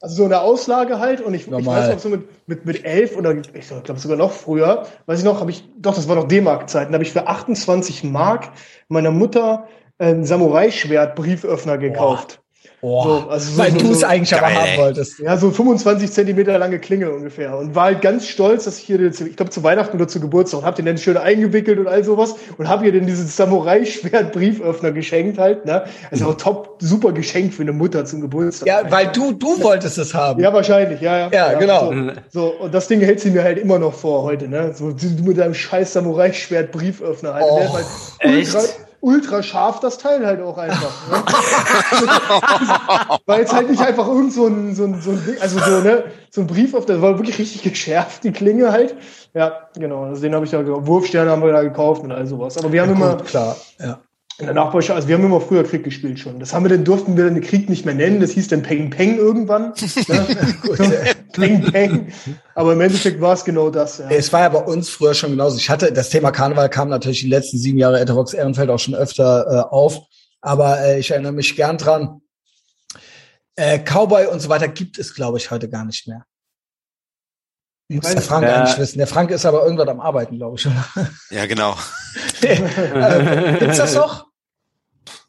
also 0.00 0.14
so 0.14 0.24
eine 0.24 0.40
Auslage 0.40 0.98
halt. 0.98 1.20
Und 1.20 1.34
ich, 1.34 1.46
ich 1.46 1.52
weiß 1.66 1.90
noch, 1.90 1.98
so 1.98 2.08
mit, 2.08 2.48
mit, 2.48 2.64
mit 2.64 2.84
elf 2.84 3.16
oder 3.16 3.34
ich 3.34 3.68
glaube 3.84 4.00
sogar 4.00 4.16
noch 4.16 4.32
früher, 4.32 4.86
weiß 5.06 5.18
ich 5.18 5.24
noch, 5.24 5.40
habe 5.40 5.50
ich, 5.50 5.68
doch, 5.78 5.94
das 5.94 6.08
war 6.08 6.16
noch 6.16 6.28
D-Mark-Zeiten, 6.28 6.94
habe 6.94 7.04
ich 7.04 7.12
für 7.12 7.26
28 7.26 8.04
Mark 8.04 8.50
meiner 8.88 9.10
Mutter 9.10 9.68
ein 9.98 10.24
Samurai-Schwert 10.24 11.14
Brieföffner 11.14 11.78
gekauft. 11.78 12.43
Oh, 12.80 13.02
so, 13.02 13.28
also 13.30 13.58
weil 13.58 13.70
so, 13.72 13.78
du 13.78 13.92
es 13.92 14.00
so, 14.00 14.06
eigentlich 14.06 14.34
aber 14.34 14.54
haben 14.54 14.76
wolltest. 14.76 15.18
Ja, 15.18 15.36
so 15.38 15.50
25 15.50 16.12
Zentimeter 16.12 16.58
lange 16.58 16.78
Klinge 16.78 17.10
ungefähr. 17.10 17.56
Und 17.56 17.74
war 17.74 17.84
halt 17.84 18.02
ganz 18.02 18.26
stolz, 18.26 18.64
dass 18.64 18.78
ich 18.78 18.84
hier, 18.84 19.00
ich 19.00 19.36
glaube 19.36 19.50
zu 19.50 19.62
Weihnachten 19.62 19.96
oder 19.96 20.06
zu 20.06 20.20
Geburtstag, 20.20 20.60
und 20.60 20.66
hab 20.66 20.76
den 20.76 20.84
dann 20.84 20.98
schön 20.98 21.16
eingewickelt 21.16 21.78
und 21.78 21.86
all 21.86 22.04
sowas 22.04 22.34
und 22.58 22.68
hab 22.68 22.84
ihr 22.84 22.92
dann 22.92 23.06
dieses 23.06 23.36
Samurai-Schwert-Brieföffner 23.36 24.92
geschenkt 24.92 25.38
halt. 25.38 25.64
Ne? 25.64 25.84
Also 26.10 26.26
auch 26.26 26.34
top, 26.34 26.76
super 26.80 27.12
Geschenk 27.12 27.54
für 27.54 27.62
eine 27.62 27.72
Mutter 27.72 28.04
zum 28.04 28.20
Geburtstag. 28.20 28.68
Ja, 28.68 28.82
weil 28.90 29.06
du, 29.08 29.32
du 29.32 29.62
wolltest 29.62 29.96
es 29.96 30.12
haben. 30.12 30.42
Ja, 30.42 30.52
wahrscheinlich, 30.52 31.00
ja, 31.00 31.16
ja. 31.16 31.30
Ja, 31.32 31.52
ja 31.52 31.58
genau. 31.58 31.90
So, 32.30 32.40
so, 32.40 32.46
und 32.64 32.74
das 32.74 32.88
Ding 32.88 33.00
hält 33.00 33.20
sie 33.20 33.30
mir 33.30 33.42
halt 33.42 33.58
immer 33.58 33.78
noch 33.78 33.94
vor 33.94 34.24
heute, 34.24 34.46
ne? 34.46 34.74
So, 34.74 34.92
du 34.92 35.22
mit 35.22 35.38
deinem 35.38 35.54
scheiß 35.54 35.94
Samurai-Schwert-Brieföffner 35.94 37.34
halt. 37.34 37.44
Oh, 37.48 37.72
halt 37.72 37.86
ultra, 38.24 38.60
ultra 39.04 39.42
scharf 39.42 39.80
das 39.80 39.98
Teil 39.98 40.26
halt 40.26 40.40
auch 40.40 40.56
einfach. 40.56 40.92
Ne? 41.10 41.22
Weil 43.26 43.42
es 43.42 43.52
halt 43.52 43.70
nicht 43.70 43.82
einfach 43.82 44.08
irgend 44.08 44.32
so 44.32 44.46
ein, 44.46 44.74
so 44.74 44.84
ein, 44.84 45.00
so 45.00 45.10
ein 45.10 45.36
also 45.40 45.58
so, 45.58 45.80
ne, 45.80 46.04
so 46.30 46.40
ein 46.40 46.46
Brief 46.46 46.74
auf 46.74 46.86
der, 46.86 47.02
war 47.02 47.18
wirklich 47.18 47.38
richtig 47.38 47.62
geschärft, 47.62 48.24
die 48.24 48.32
Klinge 48.32 48.72
halt. 48.72 48.96
Ja, 49.34 49.68
genau. 49.76 50.04
Also 50.04 50.22
den 50.22 50.34
habe 50.34 50.46
ich 50.46 50.52
ja 50.52 50.62
gekauft. 50.62 50.86
Wurfsterne 50.86 51.30
haben 51.30 51.42
wir 51.42 51.52
da 51.52 51.62
gekauft 51.62 52.02
und 52.02 52.12
all 52.12 52.26
sowas. 52.26 52.56
Aber 52.56 52.72
wir 52.72 52.82
haben 52.82 52.90
ja, 52.90 52.96
immer. 52.96 53.16
Klar, 53.16 53.56
ja 53.78 54.00
in 54.38 54.46
der 54.46 54.54
Nachbarschaft, 54.54 54.96
also 54.96 55.08
wir 55.08 55.16
haben 55.16 55.24
immer 55.24 55.40
früher 55.40 55.62
Krieg 55.62 55.84
gespielt 55.84 56.18
schon. 56.18 56.40
Das 56.40 56.52
haben 56.52 56.64
wir 56.64 56.68
dann, 56.70 56.84
durften 56.84 57.16
wir 57.16 57.30
den 57.30 57.40
Krieg 57.40 57.68
nicht 57.68 57.84
mehr 57.84 57.94
nennen. 57.94 58.20
Das 58.20 58.32
hieß 58.32 58.48
dann 58.48 58.62
Peng 58.62 58.90
Peng 58.90 59.16
irgendwann. 59.16 59.72
ne? 60.08 61.14
Peng 61.32 61.62
Peng. 61.70 62.12
Aber 62.54 62.72
im 62.72 62.80
Endeffekt 62.80 63.20
war 63.20 63.34
es 63.34 63.44
genau 63.44 63.70
das. 63.70 63.98
Ja. 63.98 64.10
Es 64.10 64.32
war 64.32 64.40
ja 64.40 64.48
bei 64.48 64.58
uns 64.58 64.88
früher 64.88 65.14
schon 65.14 65.30
genauso. 65.30 65.56
Ich 65.56 65.70
hatte, 65.70 65.92
das 65.92 66.10
Thema 66.10 66.32
Karneval 66.32 66.68
kam 66.68 66.88
natürlich 66.88 67.20
die 67.20 67.28
letzten 67.28 67.58
sieben 67.58 67.78
Jahre 67.78 68.00
Etherbox 68.00 68.34
Ehrenfeld 68.34 68.70
auch 68.70 68.78
schon 68.78 68.94
öfter 68.94 69.46
äh, 69.48 69.72
auf. 69.72 70.00
Aber 70.40 70.80
äh, 70.80 70.98
ich 70.98 71.12
erinnere 71.12 71.32
mich 71.32 71.54
gern 71.54 71.78
dran. 71.78 72.20
Äh, 73.54 73.78
Cowboy 73.78 74.26
und 74.26 74.40
so 74.40 74.48
weiter 74.48 74.66
gibt 74.66 74.98
es, 74.98 75.14
glaube 75.14 75.38
ich, 75.38 75.52
heute 75.52 75.68
gar 75.68 75.84
nicht 75.84 76.08
mehr. 76.08 76.24
Muss 77.88 78.12
der 78.12 78.22
Frank 78.22 78.46
ja. 78.46 78.56
eigentlich 78.56 78.78
wissen. 78.78 78.98
Der 78.98 79.06
Frank 79.06 79.30
ist 79.30 79.44
aber 79.44 79.62
irgendwann 79.62 79.88
am 79.88 80.00
Arbeiten, 80.00 80.36
glaube 80.36 80.56
ich. 80.56 80.66
Ja, 81.30 81.46
genau. 81.46 81.76
äh, 82.40 83.58
gibt's 83.58 83.76
das 83.76 83.94
noch? 83.94 84.26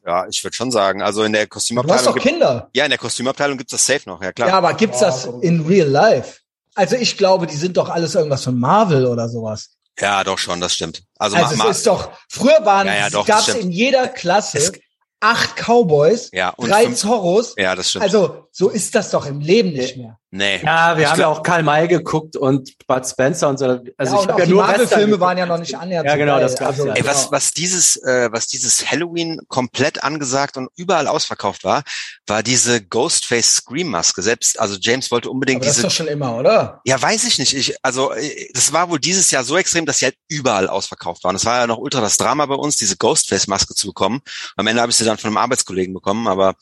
Ja, 0.06 0.28
ich 0.30 0.44
würde 0.44 0.56
schon 0.56 0.72
sagen. 0.72 1.02
Also 1.02 1.24
in 1.24 1.34
der 1.34 1.48
Kostümabteilung. 1.48 2.04
Du 2.04 2.08
hast 2.08 2.16
doch 2.16 2.22
Kinder. 2.22 2.70
Ja, 2.74 2.86
in 2.86 2.92
der 2.92 3.00
Kostümabteilung 3.00 3.58
gibt's 3.58 3.72
das 3.72 3.86
safe 3.86 4.08
noch, 4.08 4.22
ja 4.22 4.32
klar. 4.32 4.50
Ja, 4.50 4.58
aber 4.58 4.74
gibt's 4.74 5.00
das 5.00 5.28
in 5.42 5.66
real 5.66 5.88
life? 5.88 6.40
Also 6.76 6.96
ich 6.96 7.18
glaube, 7.18 7.48
die 7.48 7.56
sind 7.56 7.78
doch 7.78 7.90
alles 7.90 8.16
irgendwas 8.16 8.44
von 8.44 8.60
Marvel 8.60 9.06
oder 9.06 9.28
sowas. 9.28 9.72
Ja, 10.00 10.24
doch 10.24 10.38
schon, 10.38 10.60
das 10.60 10.74
stimmt. 10.74 11.04
Also, 11.18 11.38
also 11.38 11.70
es 11.70 11.78
ist 11.78 11.88
doch, 11.88 12.12
früher 12.30 12.66
waren, 12.66 12.88
ja, 12.88 12.96
ja, 12.96 13.10
doch, 13.10 13.26
gab's 13.26 13.48
in 13.48 13.72
jeder 13.72 14.10
Klasse 14.10 14.58
es, 14.58 14.74
acht 15.22 15.56
Cowboys, 15.56 16.30
ja, 16.34 16.54
drei 16.58 16.84
fünf, 16.84 17.00
Zorros. 17.00 17.56
Ja, 17.58 17.76
das 17.76 17.90
stimmt. 17.90 18.04
Also 18.04 18.48
so 18.52 18.70
ist 18.70 18.94
das 18.94 19.12
doch 19.12 19.26
im 19.26 19.40
Leben 19.40 19.72
nicht 19.72 19.96
mehr. 19.96 20.20
Nee. 20.36 20.62
Ja, 20.66 20.98
wir 20.98 21.04
ich 21.04 21.10
haben 21.10 21.20
ja 21.22 21.28
auch 21.28 21.44
Karl 21.44 21.64
May 21.64 21.88
geguckt 21.88 22.36
und 22.36 22.78
Bud 22.88 23.08
Spencer 23.08 23.48
und 23.48 23.58
so. 23.58 23.66
Also 23.98 24.16
ja, 24.16 24.22
ich 24.22 24.28
habe 24.28 24.42
ja 24.42 24.48
nur 24.48 24.64
Marvel-Filme 24.64 25.18
waren 25.22 25.38
ja 25.38 25.46
noch 25.46 25.58
nicht 25.58 25.78
annähernd. 25.78 26.06
Ja, 26.06 26.18
genau, 26.18 26.42
das 26.42 26.58
gab's 26.58 26.72
also, 26.72 26.88
ja. 26.88 26.94
Ey, 26.94 27.06
was, 27.06 27.32
was 27.32 27.52
dieses, 27.52 27.96
äh, 28.04 28.28
was 28.34 28.48
dieses 28.48 28.92
Halloween 28.92 29.40
komplett 29.48 30.04
angesagt 30.04 30.58
und 30.58 30.68
überall 30.76 31.08
ausverkauft 31.08 31.64
war, 31.64 31.84
war 32.28 32.44
diese 32.44 32.86
Ghostface 32.86 33.56
Scream 33.56 33.88
Maske. 33.88 34.22
Selbst, 34.22 34.60
also 34.60 34.76
James 34.78 35.10
wollte 35.10 35.30
unbedingt 35.30 35.62
Aber 35.62 35.72
diese. 35.72 35.84
Das 35.84 35.94
ist 35.94 36.00
doch 36.00 36.06
schon 36.06 36.14
immer, 36.14 36.36
oder? 36.36 36.82
Ja, 36.84 37.02
weiß 37.02 37.24
ich 37.24 37.40
nicht. 37.40 37.56
Ich, 37.56 37.74
also, 37.82 38.12
äh, 38.12 38.50
das 38.54 38.74
war 38.74 38.90
wohl 38.90 39.00
dieses 39.00 39.32
Jahr 39.32 39.46
so 39.46 39.56
extrem, 39.56 39.86
dass 39.86 40.00
sie 40.00 40.06
halt 40.06 40.18
überall 40.28 40.68
ausverkauft 40.68 41.24
waren. 41.24 41.36
Das 41.36 41.46
war 41.46 41.60
ja 41.60 41.68
noch 41.68 41.78
ultra 41.78 42.02
das 42.02 42.18
Drama 42.18 42.46
bei 42.46 42.56
uns, 42.56 42.76
diese 42.76 42.98
Ghostface 42.98 43.48
Maske 43.48 43.74
zu 43.74 43.88
bekommen. 43.88 44.20
Am 44.58 44.68
Ende 44.68 44.82
habe 44.82 44.90
ich 44.90 44.98
sie 44.98 45.06
dann 45.06 45.18
von 45.18 45.30
einem 45.30 45.38
Arbeitskollegen 45.38 45.94
bekommen, 45.94 46.28
aber 46.28 46.56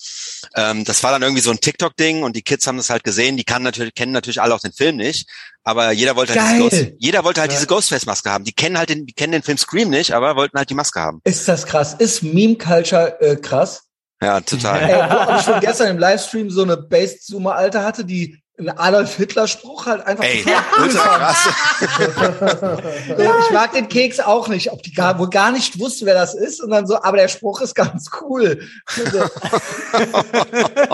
ähm, 0.55 0.85
das 0.85 1.01
war 1.01 1.11
dann 1.11 1.23
irgendwie 1.23 1.41
so 1.41 1.49
ein 1.49 1.59
TikTok-Ding 1.59 2.21
und 2.21 2.35
die 2.35 2.43
Kids 2.43 2.67
haben 2.67 2.77
das 2.77 2.91
halt 2.91 3.03
gesehen. 3.03 3.35
Die 3.35 3.43
kann 3.43 3.62
natürlich, 3.63 3.93
kennen 3.95 4.11
natürlich 4.11 4.41
alle 4.41 4.53
auch 4.53 4.59
den 4.59 4.73
Film 4.73 4.97
nicht, 4.97 5.29
aber 5.63 5.91
jeder 5.91 6.15
wollte 6.15 6.33
halt, 6.35 6.61
diese, 6.61 6.85
Ghost, 6.85 6.95
jeder 6.99 7.23
wollte 7.23 7.41
halt 7.41 7.51
ja. 7.51 7.57
diese 7.57 7.67
Ghostface-Maske 7.67 8.29
haben. 8.29 8.43
Die 8.43 8.53
kennen 8.53 8.77
halt 8.77 8.89
den, 8.89 9.05
die 9.05 9.13
kennen 9.13 9.31
den 9.31 9.43
Film 9.43 9.57
Scream 9.57 9.89
nicht, 9.89 10.13
aber 10.13 10.35
wollten 10.35 10.57
halt 10.57 10.69
die 10.69 10.75
Maske 10.75 10.99
haben. 10.99 11.21
Ist 11.23 11.47
das 11.47 11.65
krass? 11.65 11.93
Ist 11.93 12.21
Meme-Culture 12.23 13.21
äh, 13.21 13.35
krass? 13.37 13.83
Ja, 14.21 14.39
total. 14.41 14.81
Ey, 14.81 15.37
ich 15.37 15.45
schon 15.45 15.59
gestern 15.59 15.89
im 15.89 15.97
Livestream 15.97 16.49
so 16.49 16.63
eine 16.63 16.77
Base-Zoomer-Alte 16.77 17.83
hatte, 17.83 18.05
die 18.05 18.42
ein 18.59 18.69
Adolf 18.69 19.15
Hitler 19.15 19.47
Spruch 19.47 19.87
halt 19.87 20.05
einfach 20.05 20.23
Ey, 20.23 20.45
ultra 20.79 21.17
krass. 21.17 21.49
ich 23.47 23.51
mag 23.51 23.73
den 23.73 23.89
Keks 23.89 24.19
auch 24.19 24.47
nicht, 24.47 24.71
ob 24.71 24.83
die 24.83 24.93
gar, 24.93 25.17
wohl 25.17 25.29
gar 25.29 25.51
nicht 25.51 25.79
wusste, 25.79 26.05
wer 26.05 26.13
das 26.13 26.35
ist 26.35 26.61
und 26.61 26.69
dann 26.69 26.85
so, 26.85 27.01
aber 27.01 27.17
der 27.17 27.29
Spruch 27.29 27.61
ist 27.61 27.73
ganz 27.73 28.11
cool. 28.21 28.61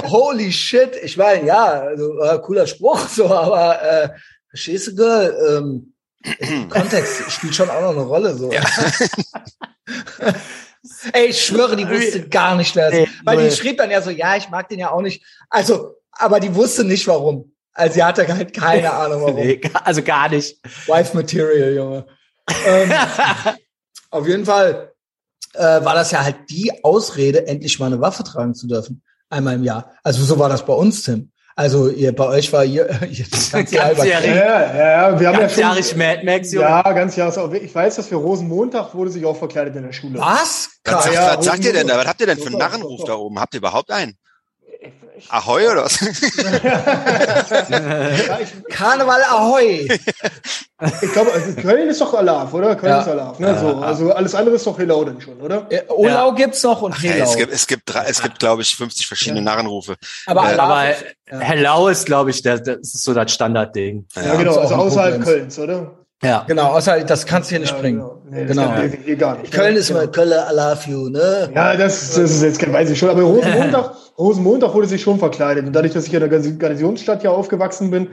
Holy 0.03 0.53
shit, 0.53 0.95
ich 1.03 1.17
meine, 1.17 1.45
ja, 1.45 1.65
also, 1.65 2.17
äh, 2.21 2.39
cooler 2.39 2.65
Spruch, 2.65 3.07
so, 3.09 3.29
aber 3.29 3.81
äh, 3.81 4.09
verstehst 4.49 4.87
du, 4.87 4.95
Girl, 4.95 5.35
ähm, 5.57 5.93
Kontext 6.69 7.29
spielt 7.31 7.55
schon 7.55 7.69
auch 7.69 7.81
noch 7.81 7.91
eine 7.91 8.01
Rolle, 8.01 8.35
so. 8.35 8.51
Ja. 8.51 8.63
Ey, 11.11 11.27
ich 11.27 11.45
schwöre, 11.45 11.75
die 11.75 11.87
wusste 11.89 12.27
gar 12.29 12.55
nicht, 12.55 12.75
wer 12.75 12.87
es 12.87 13.07
ist. 13.07 13.25
Weil 13.25 13.49
die 13.49 13.55
schrieb 13.55 13.77
dann 13.77 13.91
ja 13.91 14.01
so, 14.01 14.09
ja, 14.11 14.37
ich 14.37 14.49
mag 14.49 14.69
den 14.69 14.79
ja 14.79 14.91
auch 14.91 15.01
nicht. 15.01 15.23
Also, 15.49 15.98
aber 16.11 16.39
die 16.39 16.53
wusste 16.53 16.83
nicht 16.83 17.07
warum. 17.07 17.53
Also 17.73 17.95
sie 17.95 18.03
hatte 18.03 18.27
halt 18.27 18.53
keine 18.53 18.91
Ahnung 18.93 19.21
warum. 19.21 19.35
nee, 19.35 19.61
also 19.83 20.01
gar 20.01 20.29
nicht. 20.29 20.59
Wife 20.87 21.15
Material, 21.15 21.73
Junge. 21.73 22.05
ähm, 22.65 22.91
auf 24.11 24.27
jeden 24.27 24.45
Fall 24.45 24.91
äh, 25.53 25.83
war 25.83 25.95
das 25.95 26.11
ja 26.11 26.23
halt 26.23 26.49
die 26.49 26.83
Ausrede, 26.83 27.47
endlich 27.47 27.79
mal 27.79 27.87
eine 27.87 28.01
Waffe 28.01 28.23
tragen 28.23 28.53
zu 28.53 28.67
dürfen. 28.67 29.03
Einmal 29.29 29.55
im 29.55 29.63
Jahr. 29.63 29.93
Also 30.03 30.23
so 30.23 30.39
war 30.39 30.49
das 30.49 30.65
bei 30.65 30.73
uns, 30.73 31.03
Tim. 31.03 31.31
Also 31.59 31.89
ihr, 31.89 32.15
bei 32.15 32.25
euch 32.25 32.53
war 32.53 32.63
ihr, 32.63 32.89
ihr 33.11 33.25
das 33.29 33.51
ganze 33.51 33.75
Jahr 33.75 33.91
ja, 33.93 34.19
ja, 34.21 35.09
ja, 35.11 35.19
wir 35.19 35.27
haben 35.27 35.39
ganz 35.39 35.57
ja 35.57 35.75
schon, 35.83 35.97
Mad 35.97 36.23
Max, 36.23 36.53
Junge. 36.53 36.67
Ja, 36.67 36.93
ganz 36.93 37.17
Jahres. 37.17 37.37
Ich 37.61 37.75
weiß, 37.75 37.97
dass 37.97 38.07
für 38.07 38.15
Rosenmontag 38.15 38.95
wurde 38.95 39.11
sich 39.11 39.25
auch 39.25 39.35
verkleidet 39.35 39.75
in 39.75 39.83
der 39.83 39.91
Schule. 39.91 40.17
Was? 40.19 40.69
Was, 40.85 41.03
sagt, 41.03 41.17
was 41.17 41.45
sagt 41.45 41.65
ihr 41.65 41.73
denn 41.73 41.87
da? 41.87 41.97
Was 41.97 42.07
habt 42.07 42.21
ihr 42.21 42.27
denn 42.27 42.37
für 42.37 42.47
einen 42.47 42.57
Narrenruf 42.57 43.03
da 43.03 43.15
oben? 43.15 43.41
Habt 43.41 43.53
ihr 43.55 43.57
überhaupt 43.57 43.91
einen? 43.91 44.17
Ahoi 45.29 45.69
oder 45.69 45.85
was? 45.85 45.99
Karneval 48.69 49.23
Ahoi. 49.23 49.87
Ich 51.01 51.11
glaube, 51.11 51.33
also 51.33 51.61
Köln 51.61 51.89
ist 51.89 51.99
doch 51.99 52.13
Alaf, 52.13 52.53
oder? 52.53 52.75
Köln 52.75 52.93
ja. 52.93 53.01
ist 53.01 53.07
Alaf. 53.09 53.39
Ne? 53.39 53.47
Ja, 53.47 53.59
so, 53.59 53.81
also 53.81 54.13
alles 54.13 54.33
andere 54.33 54.55
ist 54.55 54.65
doch 54.65 54.79
Helau 54.79 55.03
dann 55.03 55.19
schon, 55.19 55.39
oder? 55.41 55.67
Ja, 55.69 55.81
Olau 55.89 56.33
gibt's 56.33 56.63
noch 56.63 56.81
und 56.81 56.93
Helau. 56.93 57.25
es 57.25 57.35
gibt, 57.35 57.53
es 57.53 57.67
gibt, 57.67 57.83
drei, 57.85 58.05
es 58.05 58.21
gibt, 58.21 58.39
glaube 58.39 58.61
ich, 58.61 58.75
50 58.75 59.05
verschiedene 59.05 59.41
Narrenrufe. 59.41 59.97
Aber, 60.25 60.53
äh, 60.53 60.57
aber 60.57 60.93
Hellau 61.25 61.89
ist, 61.89 62.05
glaube 62.05 62.29
ich, 62.29 62.41
der, 62.41 62.59
das 62.59 62.79
ist 62.79 63.03
so 63.03 63.13
das 63.13 63.33
Standardding. 63.33 64.07
Ja, 64.15 64.35
genau, 64.35 64.55
also 64.55 64.75
außerhalb 64.75 65.23
Kölns, 65.23 65.59
oder? 65.59 65.98
Ja. 66.21 66.43
Genau, 66.47 66.67
außer 66.73 66.99
das 67.05 67.25
kannst 67.25 67.49
du 67.49 67.53
hier 67.53 67.61
nicht 67.61 67.73
ja, 67.73 67.79
bringen. 67.79 67.99
Genau, 67.99 68.21
nee, 68.29 68.45
genau. 68.45 68.73
Hier 69.05 69.15
gar 69.15 69.37
nicht. 69.37 69.53
Köln 69.53 69.75
ist 69.75 69.89
immer 69.89 70.05
Köln 70.07 70.31
I 70.31 70.53
love 70.53 70.89
you, 70.89 71.09
ne? 71.09 71.49
Ja, 71.55 71.77
das, 71.77 72.15
das 72.15 72.31
ist 72.31 72.43
jetzt, 72.43 72.73
weiß 72.73 72.89
ich 72.89 72.99
schon, 72.99 73.09
aber 73.09 73.21
Rosenmontag, 73.21 73.93
Rosenmontag 74.17 74.73
wurde 74.73 74.87
sich 74.87 75.01
schon 75.01 75.17
verkleidet. 75.17 75.65
Und 75.65 75.73
dadurch, 75.73 75.93
dass 75.93 76.07
ich 76.07 76.13
in 76.13 76.19
der 76.19 76.29
Garnisonsstadt 76.29 77.23
ja 77.23 77.31
aufgewachsen 77.31 77.89
bin, 77.89 78.09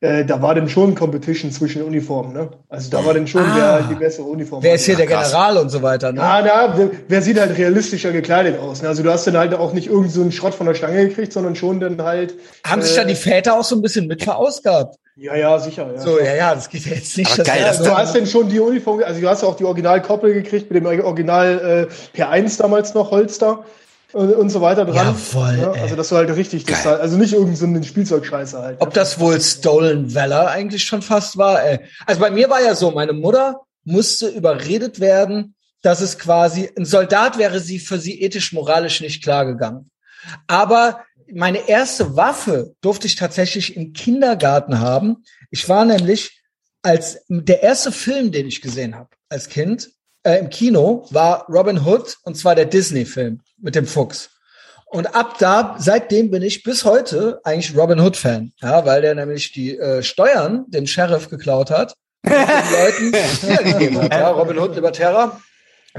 äh, 0.00 0.24
da 0.24 0.42
war 0.42 0.56
dann 0.56 0.68
schon 0.68 0.96
Competition 0.96 1.52
zwischen 1.52 1.82
Uniformen, 1.82 2.32
ne? 2.32 2.50
Also 2.68 2.90
da 2.90 3.06
war 3.06 3.14
dann 3.14 3.26
schon 3.26 3.42
ah, 3.42 3.54
wer 3.54 3.82
die 3.88 3.94
bessere 3.94 4.26
Uniform. 4.26 4.62
Wer 4.62 4.74
ist 4.74 4.84
hier 4.84 4.96
der 4.96 5.06
General 5.06 5.56
und 5.56 5.70
so 5.70 5.80
weiter, 5.80 6.12
ne? 6.12 6.20
Ah, 6.20 6.42
na, 6.44 6.76
wer, 6.76 6.90
wer 7.06 7.22
sieht 7.22 7.38
halt 7.38 7.56
realistischer 7.56 8.10
gekleidet 8.10 8.58
aus? 8.58 8.82
Ne? 8.82 8.88
Also 8.88 9.04
du 9.04 9.10
hast 9.12 9.26
dann 9.28 9.38
halt 9.38 9.54
auch 9.54 9.72
nicht 9.72 9.86
irgend 9.86 10.10
so 10.10 10.20
einen 10.20 10.32
Schrott 10.32 10.54
von 10.54 10.66
der 10.66 10.74
Stange 10.74 11.08
gekriegt, 11.08 11.32
sondern 11.32 11.54
schon 11.54 11.78
dann 11.78 12.02
halt. 12.02 12.34
Haben 12.66 12.82
äh, 12.82 12.84
sich 12.84 12.96
da 12.96 13.04
die 13.04 13.14
Väter 13.14 13.58
auch 13.58 13.64
so 13.64 13.76
ein 13.76 13.82
bisschen 13.82 14.08
mit 14.08 14.24
verausgabt? 14.24 14.98
Ja, 15.16 15.36
ja, 15.36 15.58
sicher. 15.60 15.92
Ja. 15.94 16.00
So, 16.00 16.18
ja, 16.18 16.34
ja, 16.34 16.54
das 16.54 16.68
geht 16.68 16.86
ja 16.86 16.94
jetzt 16.94 17.16
nicht. 17.16 17.32
Aber 17.32 17.44
geil, 17.44 17.62
das 17.62 17.78
du 17.78 17.96
hast 17.96 18.14
denn 18.14 18.26
schon 18.26 18.48
die 18.48 18.58
Uniform, 18.58 19.00
also 19.04 19.20
du 19.20 19.28
hast 19.28 19.44
auch 19.44 19.56
die 19.56 19.64
Original-Koppel 19.64 20.34
gekriegt 20.34 20.70
mit 20.70 20.84
dem 20.84 21.04
Original 21.04 21.88
äh, 22.14 22.18
P1 22.20 22.58
damals 22.58 22.94
noch, 22.94 23.12
Holster 23.12 23.64
und, 24.12 24.34
und 24.34 24.50
so 24.50 24.60
weiter 24.60 24.84
dran. 24.84 25.06
Ja, 25.06 25.14
voll. 25.14 25.58
Ja, 25.60 25.70
also 25.70 25.94
das 25.94 26.10
war 26.10 26.18
halt 26.18 26.36
richtig, 26.36 26.64
das 26.64 26.84
halt, 26.84 27.00
also 27.00 27.16
nicht 27.16 27.32
irgendein 27.32 27.82
so 27.82 27.88
Spielzeugscheiße 27.88 28.58
halt. 28.58 28.80
Ob 28.80 28.92
das 28.92 29.20
wohl 29.20 29.40
Stolen 29.40 30.12
Valor 30.12 30.48
eigentlich 30.48 30.84
schon 30.84 31.02
fast 31.02 31.36
war, 31.36 31.64
ey. 31.64 31.78
Also 32.06 32.20
bei 32.20 32.30
mir 32.30 32.50
war 32.50 32.60
ja 32.60 32.74
so, 32.74 32.90
meine 32.90 33.12
Mutter 33.12 33.60
musste 33.84 34.28
überredet 34.28 34.98
werden, 34.98 35.54
dass 35.82 36.00
es 36.00 36.18
quasi, 36.18 36.70
ein 36.76 36.86
Soldat 36.86 37.38
wäre 37.38 37.60
sie 37.60 37.78
für 37.78 37.98
sie 37.98 38.20
ethisch-moralisch 38.22 39.00
nicht 39.00 39.22
klargegangen. 39.22 39.90
Aber 40.46 41.00
meine 41.34 41.68
erste 41.68 42.16
Waffe 42.16 42.74
durfte 42.80 43.06
ich 43.06 43.16
tatsächlich 43.16 43.76
im 43.76 43.92
Kindergarten 43.92 44.80
haben. 44.80 45.24
Ich 45.50 45.68
war 45.68 45.84
nämlich 45.84 46.40
als 46.82 47.24
der 47.28 47.62
erste 47.62 47.92
Film, 47.92 48.30
den 48.30 48.46
ich 48.46 48.60
gesehen 48.60 48.94
habe 48.94 49.08
als 49.28 49.48
Kind 49.48 49.90
äh, 50.22 50.38
im 50.38 50.50
Kino, 50.50 51.06
war 51.10 51.46
Robin 51.48 51.84
Hood 51.84 52.18
und 52.22 52.36
zwar 52.36 52.54
der 52.54 52.66
Disney-Film 52.66 53.40
mit 53.58 53.74
dem 53.74 53.86
Fuchs. 53.86 54.30
Und 54.86 55.14
ab 55.14 55.38
da, 55.38 55.76
seitdem 55.78 56.30
bin 56.30 56.42
ich 56.42 56.62
bis 56.62 56.84
heute 56.84 57.40
eigentlich 57.42 57.76
Robin 57.76 57.98
Hood 57.98 58.16
Fan, 58.16 58.52
ja, 58.60 58.86
weil 58.86 59.02
der 59.02 59.14
nämlich 59.14 59.50
die 59.50 59.76
äh, 59.76 60.02
Steuern 60.02 60.66
dem 60.68 60.86
Sheriff 60.86 61.28
geklaut 61.30 61.70
hat, 61.70 61.94
den 62.24 62.32
Leuten. 62.32 64.08
Ja, 64.10 64.30
Robin 64.30 64.58
Hood 64.58 64.76
Libertärer 64.76 65.40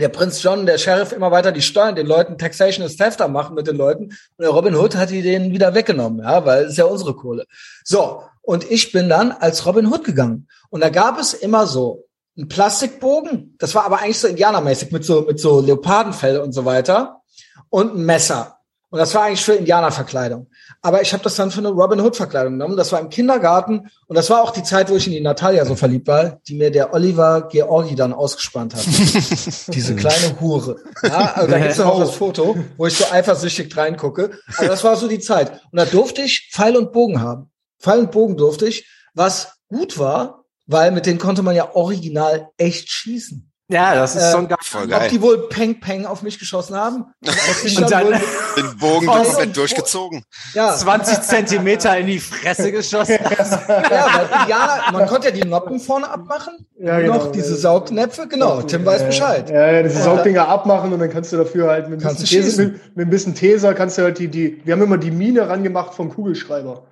der 0.02 0.10
Prinz 0.10 0.44
John, 0.44 0.66
der 0.66 0.78
Sheriff, 0.78 1.14
immer 1.14 1.32
weiter 1.32 1.52
die 1.52 1.62
Steuern 1.62 1.96
den 1.96 2.08
Leuten, 2.08 2.38
Taxation 2.38 2.86
is 2.86 2.98
Theft 2.98 3.26
machen 3.30 3.56
mit 3.56 3.68
den 3.68 3.78
Leuten. 3.78 4.06
Und 4.06 4.42
der 4.42 4.50
Robin 4.50 4.76
Hood 4.76 4.96
hat 4.96 5.10
die 5.10 5.22
denen 5.22 5.54
wieder 5.54 5.74
weggenommen, 5.74 6.20
ja, 6.20 6.46
weil 6.46 6.66
es 6.66 6.72
ist 6.72 6.78
ja 6.78 6.86
unsere 6.86 7.16
Kohle. 7.16 7.46
So. 7.84 8.24
Und 8.42 8.70
ich 8.70 8.92
bin 8.92 9.10
dann 9.10 9.32
als 9.32 9.66
Robin 9.66 9.88
Hood 9.88 10.04
gegangen. 10.04 10.48
Und 10.70 10.82
da 10.82 10.90
gab 10.90 11.20
es 11.20 11.34
immer 11.34 11.66
so 11.66 12.06
einen 12.38 12.48
Plastikbogen. 12.48 13.56
Das 13.58 13.74
war 13.74 13.86
aber 13.86 14.02
eigentlich 14.02 14.20
so 14.20 14.28
indianermäßig 14.28 14.92
mit 14.92 15.06
so, 15.06 15.22
mit 15.22 15.40
so 15.40 15.62
Leopardenfell 15.62 16.40
und 16.40 16.52
so 16.52 16.66
weiter. 16.66 17.22
Und 17.70 17.96
ein 17.96 18.06
Messer. 18.06 18.60
Und 18.90 19.00
das 19.00 19.16
war 19.16 19.24
eigentlich 19.24 19.44
für 19.44 19.54
Indianerverkleidung. 19.54 20.48
Aber 20.82 21.02
ich 21.02 21.14
habe 21.14 21.24
das 21.24 21.36
dann 21.36 21.52
für 21.52 21.60
eine 21.60 21.70
Robin 21.70 22.00
Hood-Verkleidung 22.00 22.54
genommen. 22.54 22.78
Das 22.78 22.92
war 22.92 23.00
im 23.00 23.10
Kindergarten. 23.10 23.90
Und 24.08 24.16
das 24.16 24.30
war 24.30 24.44
auch 24.44 24.52
die 24.52 24.64
Zeit, 24.64 24.90
wo 24.90 24.96
ich 24.96 25.08
in 25.08 25.14
die 25.14 25.22
Natalia 25.22 25.66
so 25.66 25.76
verliebt 25.76 26.08
war, 26.08 26.40
die 26.48 26.56
mir 26.56 26.72
der 26.72 26.94
Oliver 26.94 27.48
Georgi 27.50 27.96
dann 27.96 28.14
ausgespannt 28.14 28.76
hat. 28.76 28.86
Diese 29.74 29.96
kleine 29.96 30.40
Hure. 30.40 30.78
Ja, 31.04 31.34
also 31.34 31.52
da 31.52 31.60
gibt's 31.60 31.78
noch 31.78 32.00
das 32.00 32.16
Foto, 32.16 32.56
wo 32.78 32.88
ich 32.88 32.98
so 32.98 33.06
eifersüchtig 33.12 33.76
reingucke. 33.76 34.32
Aber 34.58 34.68
das 34.68 34.84
war 34.84 34.96
so 34.96 35.08
die 35.08 35.20
Zeit. 35.20 35.52
Und 35.72 35.80
da 35.80 35.86
durfte 35.86 36.22
ich 36.22 36.50
Pfeil 36.54 36.76
und 36.78 36.92
Bogen 36.92 37.22
haben. 37.22 37.52
Pfeil 37.80 38.00
und 38.00 38.12
Bogen 38.12 38.38
durfte 38.38 38.68
ich, 38.68 38.88
was 39.14 39.54
gut 39.68 39.98
war, 39.98 40.46
weil 40.68 40.92
mit 40.92 41.06
denen 41.06 41.20
konnte 41.20 41.44
man 41.44 41.56
ja 41.56 41.76
original 41.76 42.50
echt 42.58 42.90
schießen. 42.90 43.52
Ja, 43.68 43.96
das 43.96 44.16
ist 44.16 44.24
äh, 44.24 44.32
schon 44.32 44.48
voll 44.62 44.88
geil. 44.88 45.02
Ob 45.04 45.10
die 45.10 45.22
wohl 45.22 45.50
Peng 45.50 45.80
Peng 45.80 46.06
auf 46.06 46.22
mich 46.22 46.38
geschossen 46.38 46.76
haben? 46.76 47.06
und 47.78 47.92
dann 47.92 48.22
den 48.56 48.78
Bogen 48.78 49.08
komplett 49.08 49.58
durchgezogen. 49.58 50.24
Ja. 50.54 50.76
20 50.76 51.22
Zentimeter 51.22 51.98
in 51.98 52.06
die 52.06 52.20
Fresse 52.20 52.72
geschossen. 52.72 53.18
ja, 53.24 54.08
weil 54.14 54.42
Indianer, 54.42 54.92
man 54.92 55.08
konnte 55.08 55.30
ja 55.30 55.34
die 55.34 55.48
Noppen 55.48 55.80
vorne 55.80 56.08
abmachen. 56.08 56.68
Ja, 56.80 57.00
genau. 57.00 57.16
Noch 57.16 57.32
diese 57.32 57.56
Saugnäpfe, 57.56 58.28
genau. 58.28 58.62
Tim 58.62 58.86
weiß 58.86 59.04
Bescheid. 59.04 59.50
Ja, 59.50 59.72
ja, 59.72 59.82
diese 59.82 60.04
Saugdinger 60.04 60.48
abmachen 60.48 60.94
und 60.94 61.00
dann 61.00 61.10
kannst 61.10 61.34
du 61.34 61.38
dafür 61.38 61.70
halt 61.70 61.90
mit 61.90 62.06
ein 62.06 62.16
bisschen, 62.16 62.44
Teser, 62.44 62.64
mit, 62.64 62.96
mit 62.96 63.08
ein 63.08 63.10
bisschen 63.10 63.34
Teser 63.34 63.74
kannst 63.74 63.98
du 63.98 64.04
halt 64.04 64.20
die, 64.20 64.28
die, 64.28 64.62
wir 64.64 64.74
haben 64.74 64.84
immer 64.84 65.00
die 65.00 65.12
Mine 65.12 65.50
rangemacht 65.50 65.96
vom 65.96 66.14
Kugelschreiber. 66.14 66.86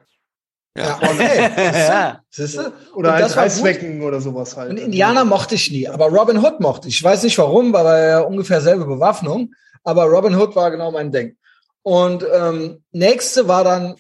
Ja, 0.75 0.97
okay. 0.97 1.51
ja. 1.57 2.21
Siehst 2.29 2.57
du? 2.57 2.73
Oder 2.95 3.13
als 3.13 3.35
Reißwecken 3.35 4.01
oder 4.01 4.21
sowas 4.21 4.57
halt. 4.57 4.71
Und 4.71 4.77
Indianer 4.77 5.23
mochte 5.23 5.55
ich 5.55 5.71
nie, 5.71 5.87
aber 5.87 6.07
Robin 6.07 6.43
Hood 6.43 6.59
mochte 6.59 6.87
ich. 6.87 6.95
Ich 6.95 7.03
weiß 7.03 7.23
nicht 7.23 7.37
warum, 7.37 7.73
weil 7.73 7.85
er 7.85 8.07
ja 8.07 8.19
ungefähr 8.21 8.59
selbe 8.59 8.85
Bewaffnung, 8.85 9.53
aber 9.83 10.05
Robin 10.05 10.35
Hood 10.35 10.55
war 10.55 10.71
genau 10.71 10.91
mein 10.91 11.11
Ding. 11.11 11.37
Und 11.83 12.25
ähm, 12.33 12.83
nächste 12.91 13.47
war 13.47 13.63
dann, 13.63 13.95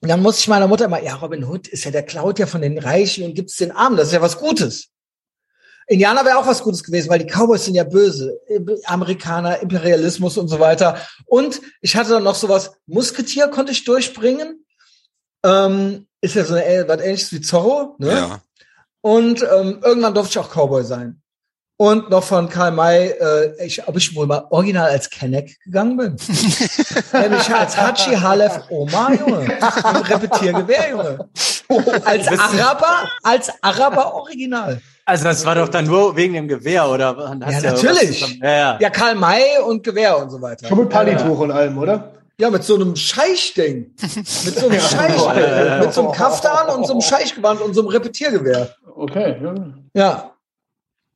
dann 0.00 0.22
musste 0.22 0.40
ich 0.40 0.48
meiner 0.48 0.66
Mutter 0.66 0.86
immer, 0.86 1.02
ja, 1.02 1.14
Robin 1.14 1.44
Hood 1.44 1.68
ist 1.68 1.84
ja 1.84 1.92
der 1.92 2.02
klaut 2.02 2.38
ja 2.38 2.46
von 2.46 2.62
den 2.62 2.78
Reichen 2.78 3.24
und 3.24 3.34
gibt's 3.34 3.56
den 3.56 3.70
Armen, 3.70 3.96
das 3.96 4.08
ist 4.08 4.14
ja 4.14 4.22
was 4.22 4.38
Gutes. 4.38 4.88
Indianer 5.86 6.24
wäre 6.24 6.38
auch 6.38 6.46
was 6.46 6.62
Gutes 6.62 6.82
gewesen, 6.82 7.10
weil 7.10 7.18
die 7.18 7.26
Cowboys 7.26 7.64
sind 7.64 7.74
ja 7.74 7.84
böse. 7.84 8.40
Amerikaner, 8.86 9.60
Imperialismus 9.60 10.38
und 10.38 10.48
so 10.48 10.58
weiter. 10.58 10.96
Und 11.26 11.60
ich 11.80 11.96
hatte 11.96 12.10
dann 12.10 12.22
noch 12.22 12.36
sowas, 12.36 12.72
Musketier 12.86 13.48
konnte 13.48 13.72
ich 13.72 13.84
durchbringen 13.84 14.64
ähm, 15.44 16.06
ist 16.20 16.34
ja 16.34 16.44
so 16.44 16.54
eine, 16.54 16.88
was 16.88 17.00
ähnliches 17.00 17.32
wie 17.32 17.40
Zorro, 17.40 17.96
ne? 17.98 18.12
Ja. 18.12 18.40
Und 19.00 19.42
ähm, 19.42 19.80
irgendwann 19.84 20.14
durfte 20.14 20.38
ich 20.38 20.44
auch 20.44 20.50
Cowboy 20.50 20.84
sein. 20.84 21.22
Und 21.76 22.10
noch 22.10 22.22
von 22.22 22.48
Karl 22.48 22.70
May, 22.70 23.08
äh, 23.08 23.66
ich, 23.66 23.88
ob 23.88 23.96
ich 23.96 24.14
wohl 24.14 24.26
mal 24.26 24.46
original 24.50 24.88
als 24.90 25.10
Kenneck 25.10 25.58
gegangen 25.64 25.96
bin. 25.96 26.16
Nämlich 27.12 27.52
als 27.52 27.76
Hachi 27.76 28.14
Halef 28.14 28.60
Omar, 28.68 29.12
Junge. 29.14 29.46
Im 29.46 30.02
Repetiergewehr, 30.02 30.90
Junge. 30.90 31.28
Als 32.04 32.28
Araber, 32.28 33.08
als 33.24 33.50
Araber 33.62 34.14
original. 34.14 34.80
Also 35.04 35.24
das 35.24 35.44
war 35.44 35.56
doch 35.56 35.68
dann 35.68 35.86
nur 35.86 36.14
wegen 36.14 36.34
dem 36.34 36.46
Gewehr, 36.46 36.88
oder? 36.88 37.36
ja, 37.50 37.60
natürlich. 37.60 38.38
Ja, 38.40 38.50
ja. 38.50 38.78
ja, 38.78 38.90
Karl 38.90 39.16
May 39.16 39.58
und 39.66 39.82
Gewehr 39.82 40.16
und 40.18 40.30
so 40.30 40.40
weiter. 40.40 40.68
Schon 40.68 40.78
mit 40.78 40.88
Palituch 40.88 41.24
ja. 41.24 41.44
und 41.44 41.50
allem, 41.50 41.78
oder? 41.78 42.12
Ja, 42.42 42.50
mit 42.50 42.64
so 42.64 42.74
einem 42.74 42.96
Scheichding. 42.96 43.94
Mit 44.16 44.26
so 44.26 44.68
einem 44.68 44.80
Scheichding. 44.80 45.78
mit 45.78 45.94
so 45.94 46.02
einem 46.02 46.10
Kaftan 46.10 46.76
und 46.76 46.84
so 46.88 46.94
einem 46.94 47.00
Scheichgewand 47.00 47.60
und 47.60 47.72
so 47.72 47.82
einem 47.82 47.90
Repetiergewehr. 47.90 48.74
Okay, 48.96 49.36
ja. 49.94 50.34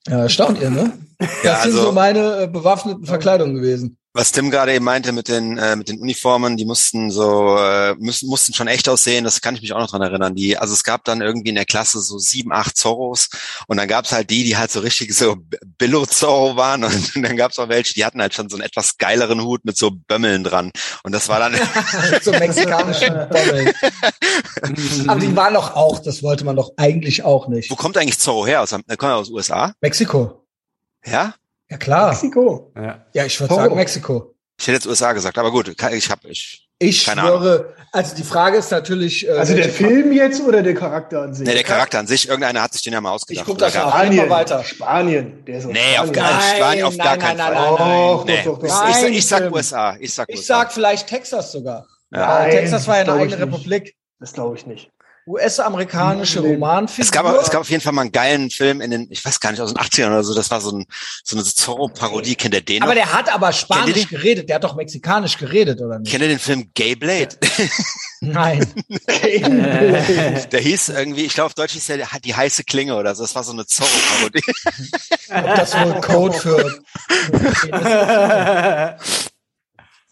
Ja. 0.07 0.19
Erstaunt 0.23 0.61
ihr, 0.61 0.71
ne? 0.71 0.93
Das 1.19 1.29
ja, 1.43 1.55
sind 1.63 1.73
also, 1.73 1.83
so 1.87 1.93
meine 1.93 2.43
äh, 2.43 2.47
bewaffneten 2.47 3.07
Verkleidungen 3.07 3.57
gewesen 3.57 3.99
was 4.17 4.33
Tim 4.33 4.51
gerade 4.51 4.75
eben 4.75 4.85
meinte 4.85 5.13
mit 5.13 5.29
den 5.29 5.59
äh, 5.59 5.77
mit 5.77 5.89
den 5.89 6.01
Uniformen, 6.01 6.57
die 6.57 6.65
mussten 6.65 7.11
so 7.11 7.57
äh, 7.59 7.95
müssen 7.99 8.29
mussten 8.29 8.55
schon 8.55 8.67
echt 8.67 8.89
aussehen. 8.89 9.25
Das 9.25 9.41
kann 9.41 9.55
ich 9.55 9.63
mich 9.63 9.73
auch 9.73 9.79
noch 9.79 9.91
dran 9.91 10.03
erinnern. 10.03 10.35
Die 10.35 10.57
also 10.57 10.73
es 10.73 10.85
gab 10.85 11.05
dann 11.05 11.21
irgendwie 11.21 11.51
in 11.51 11.55
der 11.55 11.67
Klasse 11.67 12.01
so 12.01 12.19
sieben, 12.19 12.53
acht 12.53 12.77
Zorros 12.77 13.29
und 13.67 13.77
dann 13.77 13.89
gab's 13.89 14.13
halt 14.13 14.31
die, 14.31 14.45
die 14.45 14.57
halt 14.57 14.71
so 14.71 14.81
richtig 14.81 15.15
so 15.15 15.37
Billo 15.79 16.07
Zorro 16.07 16.57
waren 16.57 16.85
und, 16.85 17.17
und 17.17 17.23
dann 17.23 17.37
gab's 17.37 17.59
auch 17.59 17.69
welche, 17.69 17.95
die 17.95 18.05
hatten 18.05 18.21
halt 18.21 18.35
schon 18.35 18.49
so 18.49 18.57
einen 18.57 18.65
etwas 18.65 18.97
geileren 18.97 19.43
Hut 19.43 19.65
mit 19.65 19.77
so 19.77 19.91
Bömmeln 19.91 20.45
dran 20.45 20.73
und 21.03 21.13
das 21.13 21.29
war 21.29 21.39
dann 21.39 21.55
so 22.23 22.33
mexikanischen 22.33 23.13
Bömmeln. 23.29 23.73
Aber 25.09 25.21
die 25.21 25.37
waren 25.37 25.55
doch 25.55 25.75
auch, 25.75 25.99
das 25.99 26.23
wollte 26.23 26.45
man 26.45 26.57
doch 26.57 26.73
eigentlich 26.77 27.23
auch 27.23 27.49
nicht. 27.49 27.71
Wo 27.71 27.77
kommt 27.77 27.99
eigentlich 27.99 28.19
Zorro 28.19 28.47
her? 28.47 28.63
Aus, 28.63 28.71
kommt 28.71 28.87
er 28.89 29.17
aus 29.17 29.31
USA? 29.31 29.75
Mexiko. 29.81 30.47
Ja? 31.05 31.35
Ja, 31.71 31.77
klar. 31.77 32.11
Mexiko. 32.11 32.73
Ja, 32.77 33.07
ja 33.13 33.25
ich 33.25 33.41
würde 33.41 33.55
sagen 33.55 33.75
Mexiko. 33.75 34.35
Ich 34.59 34.67
hätte 34.67 34.77
jetzt 34.77 34.87
USA 34.87 35.13
gesagt, 35.13 35.37
aber 35.37 35.51
gut, 35.51 35.69
ich 35.69 36.11
habe 36.11 36.29
ich. 36.29 36.63
Ich 36.79 37.07
keine 37.07 37.23
schwöre, 37.23 37.55
Ahnung. 37.55 37.73
also 37.93 38.15
die 38.17 38.23
Frage 38.23 38.59
ist 38.59 38.71
natürlich. 38.71 39.27
Äh, 39.27 39.31
also 39.31 39.55
der 39.55 39.71
Film 39.71 40.13
jetzt 40.13 40.43
oder 40.43 40.63
der 40.63 40.75
Charakter 40.75 41.23
an 41.23 41.33
sich? 41.33 41.47
Nee, 41.47 41.55
der 41.55 41.63
Charakter 41.63 41.99
an 41.99 42.07
sich. 42.07 42.29
Irgendeiner 42.29 42.61
hat 42.61 42.75
sich 42.75 42.83
den 42.83 42.93
ja 42.93 43.01
mal 43.01 43.13
ausgedacht. 43.13 43.43
Ich 43.43 43.47
guck 43.47 43.59
das 43.59 43.75
auch 43.77 43.89
Spanien, 43.89 44.29
weiter. 44.29 44.63
Spanien. 44.63 45.43
Der 45.47 45.59
ist 45.59 45.67
nee, 45.67 45.79
Spanien. 45.79 46.01
auf 46.01 46.13
gar, 46.13 46.33
nein, 46.33 46.57
Spanien 46.57 46.85
auf 46.85 46.99
gar 46.99 47.17
keinen 47.17 47.39
Fall. 47.39 47.55
Nein, 47.55 47.75
nein, 47.79 48.27
nein, 48.27 48.45
Doch, 48.45 48.59
doch, 48.59 48.69
doch. 48.69 48.89
Ich, 48.91 49.09
ich, 49.09 49.17
ich 49.19 49.27
sag 49.27 49.51
USA. 49.51 49.97
Ich 49.99 50.13
sag 50.13 50.29
USA. 50.29 50.39
Ich 50.39 50.47
sag 50.47 50.73
vielleicht 50.73 51.07
Texas 51.09 51.53
sogar. 51.53 51.87
Ja. 52.13 52.45
Texas 52.45 52.87
war 52.87 52.97
ja 52.97 53.03
eine 53.03 53.23
eigene 53.23 53.41
Republik. 53.41 53.97
Das 54.21 54.35
glaube 54.35 54.57
ich 54.57 54.67
nicht. 54.67 54.91
US-amerikanische 55.27 56.41
Romanfigur. 56.41 57.05
Es 57.05 57.11
gab, 57.11 57.27
es 57.41 57.51
gab 57.51 57.63
auf 57.63 57.71
jeden 57.71 57.83
Fall 57.83 57.93
mal 57.93 58.03
einen 58.03 58.13
geilen 58.13 58.49
Film 58.51 58.81
in 58.81 58.93
den, 58.93 59.09
ich 59.11 59.25
weiß 59.25 59.41
gar 59.41 59.51
nicht, 59.51 59.61
aus 59.61 59.75
den 59.75 59.83
80ern 59.83 60.07
oder 60.09 60.23
so, 60.23 60.35
das 60.35 60.51
war 60.51 60.61
so, 60.61 60.71
ein, 60.71 60.87
so 61.25 61.37
eine 61.37 61.45
Zorro-Parodie, 61.45 62.37
kennt 62.37 62.55
ihr 62.55 62.61
den 62.61 62.83
Aber 62.83 62.95
noch? 62.95 63.03
der 63.03 63.13
hat 63.13 63.33
aber 63.33 63.53
Spanisch 63.53 64.09
geredet, 64.09 64.49
der 64.49 64.57
hat 64.57 64.65
doch 64.65 64.77
mexikanisch 64.77 65.37
geredet, 65.37 65.81
oder 65.81 65.99
nicht? 65.99 66.11
Kennt 66.11 66.23
ihr 66.23 66.29
den 66.29 66.39
Film 66.39 66.71
Gay 66.75 66.95
Blade? 66.95 67.37
Nein. 68.21 68.65
der 69.09 70.61
hieß 70.61 70.91
irgendwie, 70.91 71.25
ich 71.25 71.35
glaube 71.35 71.47
auf 71.47 71.55
Deutsch 71.55 71.73
hieß 71.73 71.87
der 71.87 72.07
die 72.23 72.35
heiße 72.35 72.63
Klinge 72.63 72.95
oder 72.95 73.15
so, 73.17 73.25
das 73.25 73.35
war 73.35 73.43
so 73.43 73.53
eine 73.53 73.67
Zorro-Parodie. 73.67 74.43
Ob 75.31 75.57
das 75.57 75.75
wohl 75.75 76.01
Code 76.03 76.39
für... 76.39 76.83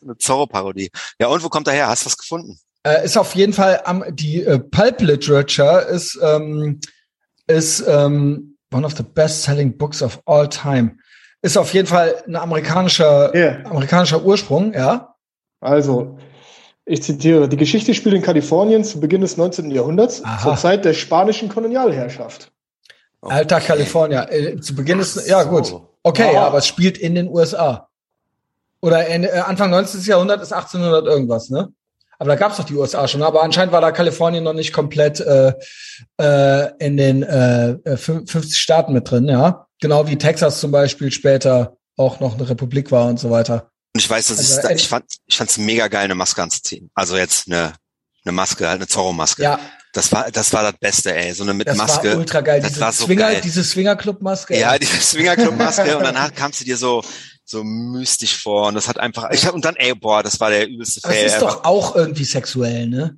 eine 0.04 0.16
Zorro-Parodie. 0.18 0.90
Ja, 1.20 1.28
und 1.28 1.42
wo 1.42 1.48
kommt 1.48 1.66
er 1.66 1.72
her? 1.72 1.88
Hast 1.88 2.02
du 2.02 2.06
was 2.06 2.16
gefunden? 2.16 2.58
Äh, 2.85 3.05
ist 3.05 3.16
auf 3.16 3.35
jeden 3.35 3.53
Fall 3.53 3.80
am 3.85 4.05
die 4.11 4.43
äh, 4.43 4.59
Pulp 4.59 5.01
Literature 5.01 5.80
ist 5.80 6.18
ähm, 6.22 6.80
ist 7.47 7.85
ähm, 7.87 8.57
one 8.72 8.87
of 8.87 8.97
the 8.97 9.03
best-selling 9.03 9.76
books 9.76 10.03
of 10.03 10.20
all 10.26 10.49
time. 10.49 10.97
Ist 11.43 11.59
auf 11.59 11.74
jeden 11.74 11.87
Fall 11.87 12.22
ein 12.26 12.37
amerikanischer 12.37 13.35
yeah. 13.35 13.64
amerikanischer 13.64 14.22
Ursprung, 14.22 14.72
ja. 14.72 15.14
Also 15.61 16.18
ich 16.87 17.03
zitiere: 17.03 17.49
Die 17.49 17.57
Geschichte 17.57 17.95
spielt 17.95 18.14
in 18.14 18.22
Kalifornien 18.22 18.85
zu 18.85 19.01
Beginn 19.01 19.22
des 19.22 19.37
19. 19.37 19.70
Jahrhunderts, 19.70 20.22
Aha. 20.24 20.43
zur 20.43 20.57
Zeit 20.57 20.85
der 20.85 20.95
spanischen 20.95 21.49
Kolonialherrschaft. 21.49 22.51
Okay. 23.20 23.35
Alter 23.35 23.61
Kalifornien, 23.61 24.26
äh, 24.28 24.61
zu 24.61 24.74
Beginn 24.74 24.99
des, 24.99 25.26
ja 25.26 25.45
gut, 25.45 25.74
okay, 26.03 26.26
wow. 26.26 26.35
ja, 26.35 26.47
aber 26.47 26.59
es 26.59 26.66
spielt 26.66 26.99
in 26.99 27.14
den 27.14 27.28
USA. 27.28 27.89
Oder 28.82 29.07
in, 29.07 29.24
äh, 29.24 29.30
Anfang 29.47 29.70
19. 29.70 30.03
Jahrhundert 30.03 30.43
ist 30.43 30.53
1800 30.53 31.07
irgendwas, 31.07 31.49
ne? 31.49 31.72
Aber 32.18 32.28
da 32.28 32.36
gab 32.36 32.52
es 32.52 32.58
doch 32.58 32.64
die 32.64 32.74
USA 32.74 33.08
schon. 33.08 33.22
Aber 33.22 33.42
anscheinend 33.42 33.72
war 33.72 33.80
da 33.80 33.92
Kalifornien 33.92 34.44
noch 34.44 34.52
nicht 34.52 34.72
komplett 34.72 35.20
äh, 35.20 35.52
äh, 36.20 36.70
in 36.78 36.96
den 36.96 37.22
äh, 37.22 37.96
50 37.96 38.34
äh, 38.34 38.54
Staaten 38.54 38.92
mit 38.92 39.10
drin, 39.10 39.28
ja. 39.28 39.66
Genau 39.80 40.06
wie 40.06 40.16
Texas 40.16 40.60
zum 40.60 40.70
Beispiel 40.70 41.10
später 41.10 41.76
auch 41.96 42.20
noch 42.20 42.34
eine 42.34 42.48
Republik 42.48 42.90
war 42.90 43.06
und 43.06 43.18
so 43.18 43.30
weiter. 43.30 43.70
Und 43.94 44.00
ich 44.00 44.10
weiß, 44.10 44.28
das 44.28 44.38
also, 44.38 44.68
ist, 44.68 44.80
ich 44.82 44.88
fand, 44.88 45.04
ich 45.26 45.36
fand's 45.36 45.58
mega 45.58 45.88
geil, 45.88 46.04
eine 46.04 46.14
Maske 46.14 46.42
anzuziehen. 46.42 46.90
Also 46.94 47.16
jetzt 47.16 47.46
eine, 47.48 47.74
eine 48.24 48.32
Maske, 48.32 48.66
halt 48.66 48.76
eine 48.76 48.88
Zorro-Maske. 48.88 49.42
Ja. 49.42 49.60
Das 49.92 50.10
war, 50.10 50.28
das 50.32 50.52
war 50.52 50.64
das 50.64 50.80
Beste, 50.80 51.14
ey. 51.14 51.32
So 51.32 51.44
eine 51.44 51.54
mit 51.54 51.68
das 51.68 51.76
Maske. 51.76 52.10
War 52.10 52.18
ultra 52.18 52.40
geil. 52.40 52.60
Das 52.60 52.70
diese 52.70 52.80
war 52.80 52.92
so 52.92 53.04
Swinger, 53.04 53.28
geil. 53.28 53.40
Diese 53.44 53.62
Swinger-Club-Maske. 53.62 54.58
Ja, 54.58 54.76
diese 54.76 55.00
Swinger-Club-Maske. 55.00 55.96
und 55.96 56.02
danach 56.02 56.34
kamst 56.34 56.60
du 56.60 56.64
dir 56.64 56.76
so, 56.76 57.04
so 57.45 57.62
mystisch 57.62 58.42
vor 58.42 58.68
und 58.68 58.74
das 58.74 58.88
hat 58.88 58.99
einfach 58.99 59.30
ich 59.30 59.47
hab, 59.47 59.55
und 59.55 59.64
dann 59.64 59.76
ey 59.76 59.95
boah 59.95 60.22
das 60.22 60.40
war 60.40 60.51
der 60.51 60.68
übelste 60.68 61.01
Fail. 61.01 61.24
Das 61.24 61.34
ist 61.34 61.42
doch 61.42 61.64
auch 61.64 61.95
irgendwie 61.95 62.24
sexuell, 62.24 62.88
ne? 62.88 63.16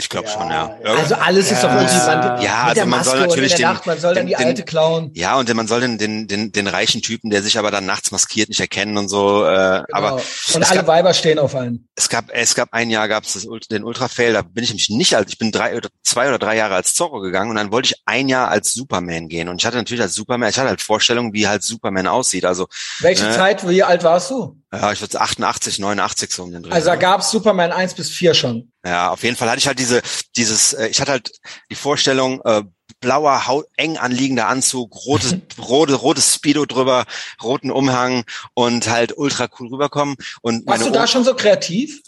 Ich 0.00 0.08
glaube 0.08 0.28
ja, 0.28 0.32
schon, 0.32 0.48
ja. 0.48 0.78
Also 0.84 1.16
alles 1.16 1.50
ja. 1.50 1.56
ist 1.56 1.64
doch 1.64 1.72
irgendwie 1.72 1.96
man, 1.96 2.40
ja, 2.40 2.62
also 2.66 2.86
man 2.86 3.02
soll 3.02 3.18
natürlich 3.18 3.56
den, 3.56 3.62
Nacht, 3.62 3.84
man 3.84 3.98
soll 3.98 4.14
den, 4.14 4.20
dann 4.20 4.26
die 4.28 4.34
den, 4.34 4.46
alte 4.46 4.62
klauen. 4.62 5.10
Ja, 5.14 5.36
und 5.36 5.52
man 5.52 5.66
soll 5.66 5.80
den, 5.80 5.98
den, 5.98 6.28
den, 6.28 6.52
den 6.52 6.68
reichen 6.68 7.02
Typen, 7.02 7.30
der 7.30 7.42
sich 7.42 7.58
aber 7.58 7.72
dann 7.72 7.84
nachts 7.84 8.12
maskiert, 8.12 8.48
nicht 8.48 8.60
erkennen 8.60 8.96
und 8.96 9.08
so. 9.08 9.44
Äh, 9.44 9.48
genau. 9.48 9.84
aber 9.90 10.22
und 10.54 10.70
alle 10.70 10.76
gab, 10.76 10.86
Weiber 10.86 11.14
stehen 11.14 11.40
auf 11.40 11.56
einen. 11.56 11.88
Es 11.96 12.08
gab, 12.08 12.26
es 12.32 12.54
gab 12.54 12.72
ein 12.72 12.90
Jahr, 12.90 13.08
gab 13.08 13.24
es 13.24 13.44
den 13.72 13.82
Ultrafail, 13.82 14.32
da 14.34 14.42
bin 14.42 14.62
ich 14.62 14.70
nämlich 14.70 14.88
nicht 14.88 15.16
als, 15.16 15.32
ich 15.32 15.38
bin 15.38 15.50
drei 15.50 15.76
oder 15.76 15.88
zwei 16.04 16.28
oder 16.28 16.38
drei 16.38 16.54
Jahre 16.54 16.76
als 16.76 16.94
Zorro 16.94 17.18
gegangen 17.18 17.50
und 17.50 17.56
dann 17.56 17.72
wollte 17.72 17.88
ich 17.88 18.02
ein 18.06 18.28
Jahr 18.28 18.50
als 18.50 18.72
Superman 18.72 19.28
gehen. 19.28 19.48
Und 19.48 19.60
ich 19.60 19.66
hatte 19.66 19.78
natürlich 19.78 20.02
als 20.02 20.14
Superman, 20.14 20.48
ich 20.48 20.58
hatte 20.58 20.68
halt 20.68 20.80
Vorstellungen, 20.80 21.32
wie 21.32 21.48
halt 21.48 21.64
Superman 21.64 22.06
aussieht. 22.06 22.44
Also 22.44 22.68
welche 23.00 23.28
äh, 23.28 23.32
Zeit, 23.32 23.68
wie 23.68 23.82
alt 23.82 24.04
warst 24.04 24.30
du? 24.30 24.56
Ja, 24.72 24.92
ich 24.92 25.00
würde 25.00 25.20
88, 25.20 25.78
89 25.78 26.30
so 26.30 26.42
um 26.44 26.52
den 26.52 26.62
Dreh. 26.62 26.70
Also 26.70 26.88
da 26.88 26.96
gab's 26.96 27.30
Superman 27.30 27.72
1 27.72 27.94
bis 27.94 28.10
4 28.10 28.34
schon. 28.34 28.70
Ja, 28.88 29.10
auf 29.10 29.22
jeden 29.22 29.36
Fall 29.36 29.50
hatte 29.50 29.58
ich 29.58 29.66
halt 29.66 29.78
diese, 29.78 30.00
dieses, 30.34 30.72
äh, 30.72 30.88
ich 30.88 30.98
hatte 31.00 31.10
halt 31.10 31.30
die 31.70 31.74
Vorstellung, 31.74 32.40
äh, 32.42 32.62
blauer, 33.00 33.46
Haut, 33.46 33.66
eng 33.76 33.98
anliegender 33.98 34.48
Anzug, 34.48 34.96
rotes, 35.04 35.36
rote, 35.58 35.92
rotes 35.92 36.34
Speedo 36.34 36.64
drüber, 36.64 37.04
roten 37.42 37.70
Umhang 37.70 38.24
und 38.54 38.88
halt 38.88 39.16
ultra 39.16 39.48
cool 39.58 39.68
rüberkommen. 39.68 40.16
Und 40.40 40.66
Warst 40.66 40.86
du 40.86 40.90
da 40.90 41.06
schon 41.06 41.22
so 41.22 41.34
kreativ? 41.34 42.00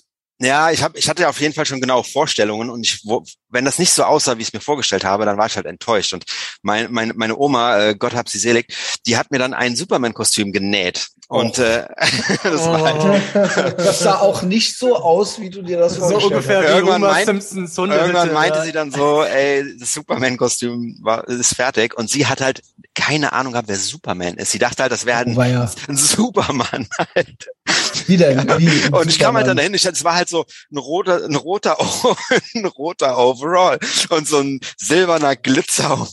Ja, 0.43 0.71
ich 0.71 0.83
hab, 0.83 0.97
ich 0.97 1.07
hatte 1.07 1.29
auf 1.29 1.39
jeden 1.39 1.53
Fall 1.53 1.67
schon 1.67 1.83
genau 1.83 2.03
Vorstellungen 2.03 2.71
und 2.71 2.83
ich, 2.83 3.05
wo, 3.05 3.23
wenn 3.51 3.67
das 3.67 3.79
nicht 3.79 3.93
so 3.93 4.05
aussah, 4.05 4.39
wie 4.39 4.43
ich 4.43 4.49
es 4.49 4.55
mir 4.55 4.61
vorgestellt 4.61 5.05
habe, 5.05 5.27
dann 5.27 5.37
war 5.37 5.45
ich 5.45 5.57
halt 5.57 5.67
enttäuscht. 5.67 6.15
Und 6.15 6.25
mein, 6.63 6.91
mein, 6.91 7.13
meine 7.15 7.37
Oma, 7.37 7.79
äh, 7.79 7.95
Gott 7.95 8.15
hab 8.15 8.31
sie 8.31 8.39
selig, 8.39 8.75
die 9.05 9.19
hat 9.19 9.31
mir 9.31 9.39
dann 9.39 9.53
ein 9.53 9.77
Superman-Kostüm 9.77 10.51
genäht. 10.51 11.09
Und 11.31 11.61
oh. 11.61 11.63
äh, 11.63 11.87
das 12.43 12.67
war 12.67 12.81
halt, 12.83 13.23
das 13.79 14.01
sah 14.01 14.19
auch 14.19 14.43
nicht 14.43 14.77
so 14.77 14.97
aus, 14.97 15.39
wie 15.39 15.49
du 15.49 15.63
dir 15.63 15.79
das 15.79 15.97
vorgestellt 15.97 16.23
so 16.23 16.29
ungefähr 16.29 16.59
hast. 16.59 16.75
Irgendwann, 16.75 17.01
meint, 17.03 17.27
Simpsons 17.27 17.79
irgendwann 17.79 18.33
meinte 18.33 18.59
ja. 18.59 18.65
sie 18.65 18.73
dann 18.73 18.91
so, 18.91 19.23
ey, 19.23 19.79
das 19.79 19.95
Superman-Kostüm 19.95 20.99
war 21.03 21.29
ist 21.29 21.55
fertig 21.55 21.97
und 21.97 22.11
sie 22.11 22.27
hat 22.27 22.41
halt 22.41 22.63
keine 22.97 23.33
Ahnung 23.33 23.53
gehabt, 23.53 23.69
wer 23.69 23.77
Superman 23.77 24.35
ist. 24.39 24.51
Sie 24.51 24.59
dachte 24.59 24.83
halt, 24.83 24.91
das 24.91 25.07
wäre 25.07 25.19
halt 25.19 25.29
ein, 25.29 25.39
oh, 25.39 25.43
ja. 25.43 25.71
ein 25.87 25.97
Superman 25.97 26.89
halt. 27.15 27.49
Wie 28.09 28.17
denn? 28.17 28.49
Wie 28.59 28.89
und 28.93 29.09
ich 29.09 29.21
kam 29.21 29.37
halt 29.37 29.47
dann 29.47 29.57
dahin, 29.57 29.73
ich, 29.73 29.87
es 29.87 30.03
war 30.03 30.17
halt 30.17 30.29
so 30.29 30.47
ein 30.73 30.79
roter, 30.79 31.25
ein 31.25 31.37
roter, 31.37 31.79
ein 32.57 32.67
roter 32.67 33.17
Overall 33.17 33.79
und 34.09 34.27
so 34.27 34.39
ein 34.39 34.59
silberner 34.77 35.37
Glitzer 35.37 36.09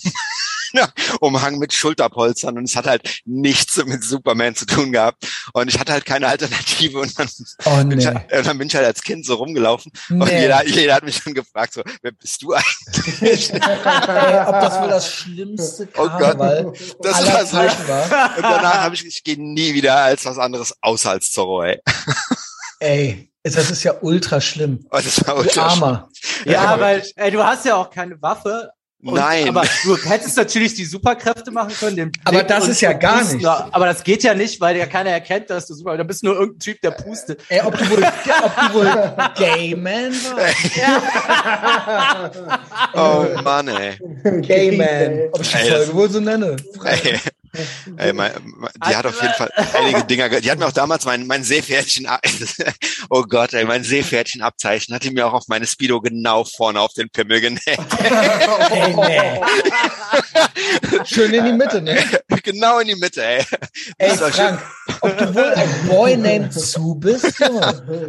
Umhang 1.19 1.57
mit 1.57 1.73
Schulterpolstern 1.73 2.57
und 2.57 2.65
es 2.65 2.75
hat 2.75 2.87
halt 2.87 3.21
nichts 3.25 3.83
mit 3.85 4.03
Superman 4.03 4.55
zu 4.55 4.65
tun 4.65 4.91
gehabt 4.91 5.27
und 5.53 5.67
ich 5.67 5.79
hatte 5.79 5.93
halt 5.93 6.05
keine 6.05 6.27
Alternative 6.27 6.99
und 6.99 7.17
dann, 7.17 7.29
oh, 7.65 7.77
nee. 7.77 7.83
bin, 7.85 7.99
ich 7.99 8.07
halt, 8.07 8.45
dann 8.45 8.57
bin 8.57 8.67
ich 8.67 8.75
halt 8.75 8.85
als 8.85 9.01
Kind 9.01 9.25
so 9.25 9.35
rumgelaufen 9.35 9.91
nee. 10.09 10.21
und 10.21 10.29
jeder, 10.29 10.65
jeder 10.65 10.95
hat 10.95 11.03
mich 11.03 11.17
schon 11.17 11.33
gefragt 11.33 11.73
so, 11.73 11.83
wer 12.01 12.11
bist 12.11 12.41
du 12.41 12.53
eigentlich? 12.53 13.53
Ob 13.53 13.61
das 13.61 14.81
wohl 14.81 14.89
das 14.89 15.13
schlimmste 15.13 15.87
Karneval 15.87 16.65
oh 16.67 16.71
Gott, 16.71 16.97
das 17.01 17.13
aller 17.15 17.33
war, 17.33 17.45
so, 17.45 17.87
war. 17.87 18.37
Und 18.37 18.43
danach 18.43 18.81
habe 18.81 18.95
ich, 18.95 19.05
ich 19.05 19.23
gehe 19.23 19.37
nie 19.37 19.73
wieder 19.73 19.97
als 19.97 20.25
was 20.25 20.37
anderes 20.37 20.75
außer 20.81 21.11
als 21.11 21.31
Zorro, 21.31 21.63
ey. 21.63 21.81
Ey, 22.79 23.31
das 23.43 23.71
ist 23.71 23.83
ja 23.83 23.95
ultra 24.01 24.41
schlimm. 24.41 24.85
Oh, 24.91 24.97
das 24.97 25.25
war 25.25 25.37
ultra 25.37 25.63
du 25.63 25.69
Armer. 25.69 26.09
Ja, 26.45 26.51
ja, 26.51 26.79
weil 26.79 27.03
ey, 27.15 27.31
du 27.31 27.43
hast 27.43 27.65
ja 27.65 27.75
auch 27.75 27.89
keine 27.89 28.21
Waffe, 28.21 28.71
Und, 29.03 29.13
Nein. 29.13 29.47
Aber 29.47 29.63
du 29.83 29.95
hättest 29.95 30.35
natürlich 30.37 30.73
die 30.73 30.85
Superkräfte 30.85 31.51
machen 31.51 31.71
können. 31.79 31.95
Den 31.95 32.11
aber 32.25 32.41
das 32.41 32.67
ist 32.67 32.81
ja 32.81 32.93
gar 32.93 33.23
nicht. 33.23 33.45
Aber 33.45 33.85
das 33.85 34.03
geht 34.03 34.23
ja 34.23 34.33
nicht, 34.33 34.59
weil 34.59 34.75
ja 34.75 34.87
keiner 34.87 35.11
erkennt, 35.11 35.51
dass 35.51 35.67
du 35.67 35.75
super. 35.75 35.95
Da 35.97 36.03
bist 36.03 36.23
nur 36.23 36.33
irgendein 36.33 36.59
Typ, 36.59 36.81
der 36.81 36.91
pustet. 36.91 37.41
Ey, 37.47 37.61
ob 37.61 37.77
du 37.77 37.87
wohl, 37.91 38.03
ob 38.43 38.55
du 38.55 38.73
wohl 38.73 39.13
Gay 39.35 39.75
Man 39.75 40.13
warst? 40.13 40.75
Ja. 40.75 42.31
oh 42.95 43.41
Mann, 43.43 43.67
ey. 43.67 43.99
Gay 44.41 44.75
Man. 44.75 45.29
Ob 45.31 45.41
ich 45.41 45.51
die 45.51 45.69
Folge 45.69 45.93
wohl 45.93 46.09
so 46.09 46.19
nenne. 46.19 46.55
Ey. 46.83 47.19
Ey, 47.97 48.13
mein, 48.17 48.31
die 48.87 48.95
hat 48.95 49.05
auf 49.05 49.21
jeden 49.21 49.33
Fall 49.33 49.51
einige 49.73 50.03
Dinger. 50.07 50.29
Die 50.29 50.49
hat 50.49 50.59
mir 50.59 50.67
auch 50.67 50.71
damals 50.71 51.05
mein, 51.05 51.27
mein 51.27 51.43
Seepferdchen, 51.43 52.07
oh 53.09 53.23
Gott, 53.23 53.53
ey, 53.53 53.65
mein 53.65 53.83
Seepferdchen-Abzeichen 53.83 54.93
hatte 54.93 55.11
mir 55.11 55.27
auch 55.27 55.33
auf 55.33 55.47
meine 55.47 55.65
Speedo 55.65 56.01
genau 56.01 56.43
vorne 56.43 56.79
auf 56.79 56.93
den 56.93 57.09
Pimmel 57.09 57.41
genäht. 57.41 57.61
Hey, 57.69 58.95
nee. 58.95 59.41
Schön 61.05 61.33
in 61.33 61.45
die 61.45 61.53
Mitte, 61.53 61.81
ne? 61.81 61.97
Genau 62.43 62.79
in 62.79 62.87
die 62.87 62.95
Mitte, 62.95 63.23
ey. 63.23 63.45
Ey, 63.97 64.11
Frank, 64.11 64.61
ob 65.01 65.17
du 65.17 65.35
wohl 65.35 65.53
ein 65.53 65.69
Boy 65.87 66.17
named 66.17 66.53
Sue 66.53 66.95
bist? 66.95 67.41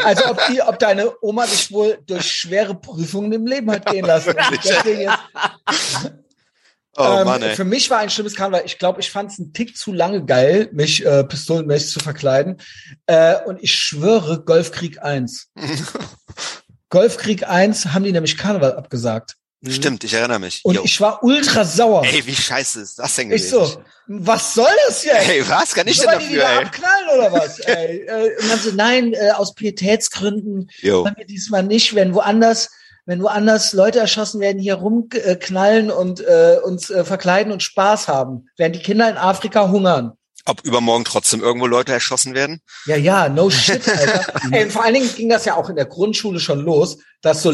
Also 0.04 0.26
ob, 0.26 0.40
die, 0.48 0.62
ob 0.62 0.78
deine 0.78 1.12
Oma 1.22 1.46
dich 1.46 1.70
wohl 1.72 1.98
durch 2.06 2.30
schwere 2.30 2.74
Prüfungen 2.74 3.32
im 3.32 3.46
Leben 3.46 3.70
hat 3.70 3.86
gehen 3.86 4.04
lassen. 4.06 4.34
Jetzt, 4.52 4.72
Oh, 6.98 7.18
ähm, 7.20 7.24
Mann. 7.24 7.42
Für 7.54 7.64
mich 7.64 7.90
war 7.90 7.98
ein 7.98 8.10
schlimmes 8.10 8.34
Karneval. 8.34 8.62
Ich 8.66 8.78
glaube, 8.78 9.00
ich 9.00 9.10
fand 9.10 9.30
es 9.30 9.38
einen 9.38 9.52
Tick 9.52 9.76
zu 9.76 9.92
lange 9.92 10.24
geil, 10.24 10.68
mich 10.72 11.04
äh, 11.06 11.22
pistolenmäßig 11.22 11.92
zu 11.92 12.00
verkleiden. 12.00 12.56
Äh, 13.06 13.36
und 13.46 13.62
ich 13.62 13.72
schwöre, 13.72 14.42
Golfkrieg 14.42 15.00
1. 15.00 15.50
Golfkrieg 16.90 17.48
1 17.48 17.86
haben 17.86 18.02
die 18.02 18.12
nämlich 18.12 18.36
Karneval 18.36 18.74
abgesagt. 18.74 19.36
Stimmt, 19.66 20.04
ich 20.04 20.14
erinnere 20.14 20.38
mich. 20.38 20.60
Und 20.64 20.76
Yo. 20.76 20.82
ich 20.84 21.00
war 21.00 21.22
ultra 21.24 21.64
sauer. 21.64 22.04
Ey, 22.04 22.24
wie 22.26 22.34
scheiße 22.34 22.80
ist 22.80 22.98
das 22.98 23.16
denn 23.16 23.28
gewesen? 23.28 23.44
Ich 23.44 23.50
so, 23.50 23.82
was 24.06 24.54
soll 24.54 24.70
das 24.86 25.04
jetzt? 25.04 25.28
Ey, 25.28 25.48
was? 25.48 25.74
Kann 25.74 25.88
ich 25.88 25.98
denn 25.98 26.06
dafür, 26.06 26.28
die 26.28 26.36
ey? 26.36 26.42
abknallen 26.42 27.08
oder 27.14 27.32
was? 27.32 27.58
ey? 27.60 28.06
Äh, 28.06 28.36
und 28.40 28.50
dann 28.50 28.58
so, 28.60 28.70
nein, 28.70 29.14
äh, 29.14 29.30
aus 29.32 29.54
Pietätsgründen 29.54 30.70
Yo. 30.80 31.04
wir 31.04 31.26
diesmal 31.26 31.64
nicht, 31.64 31.94
wenn 31.96 32.14
woanders 32.14 32.70
wenn 33.08 33.22
woanders 33.22 33.72
Leute 33.72 33.98
erschossen 34.00 34.38
werden, 34.38 34.58
hier 34.58 34.74
rumknallen 34.74 35.90
und 35.90 36.20
äh, 36.20 36.58
uns 36.62 36.90
äh, 36.90 37.06
verkleiden 37.06 37.54
und 37.54 37.62
Spaß 37.62 38.06
haben, 38.06 38.50
während 38.58 38.76
die 38.76 38.82
Kinder 38.82 39.08
in 39.08 39.16
Afrika 39.16 39.70
hungern. 39.70 40.12
Ob 40.44 40.62
übermorgen 40.62 41.06
trotzdem 41.06 41.40
irgendwo 41.40 41.66
Leute 41.66 41.90
erschossen 41.90 42.34
werden? 42.34 42.60
Ja, 42.84 42.96
ja, 42.96 43.30
no 43.30 43.48
shit, 43.48 43.88
Alter. 43.88 44.26
Ey, 44.52 44.64
und 44.64 44.72
vor 44.72 44.84
allen 44.84 44.92
Dingen 44.92 45.08
ging 45.16 45.30
das 45.30 45.46
ja 45.46 45.56
auch 45.56 45.70
in 45.70 45.76
der 45.76 45.86
Grundschule 45.86 46.38
schon 46.38 46.60
los, 46.60 46.98
dass 47.22 47.42
so, 47.42 47.50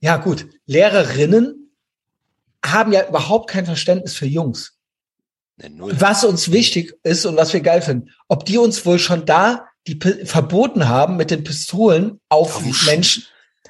ja 0.00 0.18
gut, 0.18 0.48
Lehrerinnen 0.66 1.74
haben 2.62 2.92
ja 2.92 3.08
überhaupt 3.08 3.48
kein 3.48 3.64
Verständnis 3.64 4.14
für 4.14 4.26
Jungs. 4.26 4.74
Nee, 5.56 5.70
was 5.78 6.24
uns 6.24 6.52
wichtig 6.52 6.92
ist 7.04 7.24
und 7.24 7.38
was 7.38 7.54
wir 7.54 7.60
geil 7.60 7.80
finden, 7.80 8.10
ob 8.28 8.44
die 8.44 8.58
uns 8.58 8.84
wohl 8.84 8.98
schon 8.98 9.24
da 9.24 9.66
die 9.86 9.98
verboten 10.24 10.88
haben 10.88 11.16
mit 11.16 11.30
den 11.30 11.44
Pistolen 11.44 12.20
auf, 12.28 12.56
auf 12.56 12.86
Menschen, 12.86 13.24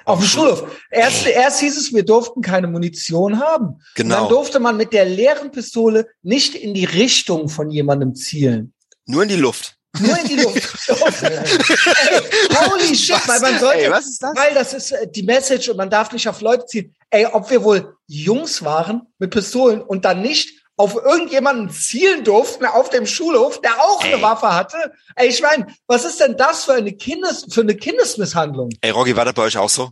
auf 0.05 0.19
dem 0.19 0.29
Schulhof. 0.29 0.65
Erst, 0.91 1.27
erst 1.27 1.61
hieß 1.61 1.77
es, 1.77 1.93
wir 1.93 2.05
durften 2.05 2.43
keine 2.43 2.67
Munition 2.67 3.41
haben. 3.41 3.81
Genau. 3.95 4.15
Und 4.17 4.23
dann 4.23 4.29
durfte 4.29 4.61
man 4.61 4.77
mit 4.77 4.93
der 4.93 5.05
leeren 5.05 5.51
Pistole 5.51 6.07
nicht 6.23 6.55
in 6.55 6.75
die 6.75 6.85
Richtung 6.85 7.49
von 7.49 7.71
jemandem 7.71 8.15
zielen. 8.15 8.73
Nur 9.07 9.23
in 9.23 9.29
die 9.29 9.37
Luft. 9.37 9.77
Nur 10.01 10.19
in 10.19 10.27
die 10.27 10.37
Luft. 10.37 10.57
Ey, 10.89 12.69
holy 12.69 12.95
shit, 12.95 13.15
was? 13.15 13.29
weil 13.29 13.41
man 13.41 13.61
sollte, 13.61 13.85
Ey, 13.85 13.91
was 13.91 14.07
ist 14.07 14.23
das? 14.23 14.37
weil 14.37 14.55
das 14.55 14.73
ist 14.73 14.93
äh, 14.93 15.09
die 15.11 15.23
Message 15.23 15.69
und 15.69 15.77
man 15.77 15.91
darf 15.91 16.13
nicht 16.13 16.29
auf 16.29 16.41
Leute 16.41 16.67
ziehen. 16.67 16.95
Ey, 17.11 17.27
ob 17.27 17.49
wir 17.51 17.63
wohl 17.63 17.97
Jungs 18.07 18.65
waren 18.65 19.03
mit 19.19 19.31
Pistolen 19.31 19.81
und 19.83 20.05
dann 20.05 20.21
nicht 20.21 20.64
auf 20.77 20.97
irgendjemanden 20.97 21.71
zielen 21.71 22.25
durften 22.25 22.65
auf 22.67 22.91
dem 22.91 23.07
Schulhof, 23.07 23.61
der 23.61 23.79
auch 23.81 24.05
Ey. 24.05 24.15
eine 24.15 24.23
Waffe 24.23 24.53
hatte. 24.53 24.77
Ey, 25.15 25.29
ich 25.29 25.41
meine, 25.41 25.67
was 25.87 26.05
ist 26.05 26.21
denn 26.21 26.37
das 26.37 26.65
für 26.65 26.75
eine 26.75 26.93
Kindes 26.93 27.47
für 27.49 27.61
eine 27.61 27.77
Kindesmisshandlung? 27.77 28.71
Ey, 28.81 28.91
Rocky, 28.91 29.17
war 29.17 29.25
das 29.25 29.35
bei 29.35 29.43
euch 29.43 29.57
auch 29.57 29.69
so? 29.69 29.91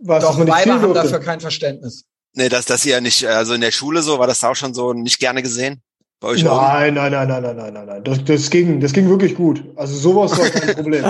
Was, 0.00 0.22
Doch, 0.22 0.38
Weiber 0.38 0.80
haben 0.80 0.94
dafür 0.94 1.20
kein 1.20 1.40
Verständnis. 1.40 2.04
Nee, 2.34 2.48
dass 2.48 2.66
das 2.66 2.84
ihr 2.86 3.00
nicht, 3.00 3.26
also 3.26 3.54
in 3.54 3.60
der 3.60 3.72
Schule 3.72 4.02
so, 4.02 4.18
war 4.18 4.26
das 4.26 4.44
auch 4.44 4.54
schon 4.54 4.74
so 4.74 4.92
nicht 4.92 5.18
gerne 5.18 5.42
gesehen? 5.42 5.82
Bei 6.20 6.28
euch 6.28 6.42
nein, 6.42 6.94
nein, 6.94 7.12
nein, 7.12 7.28
nein, 7.28 7.42
nein, 7.42 7.56
nein, 7.56 7.72
nein, 7.72 7.86
nein. 7.86 8.04
Das, 8.04 8.24
das 8.24 8.50
ging, 8.50 8.80
das 8.80 8.92
ging 8.92 9.08
wirklich 9.08 9.34
gut. 9.34 9.64
Also 9.76 9.96
sowas 9.96 10.36
war 10.36 10.50
kein 10.50 10.74
Problem. 10.74 11.04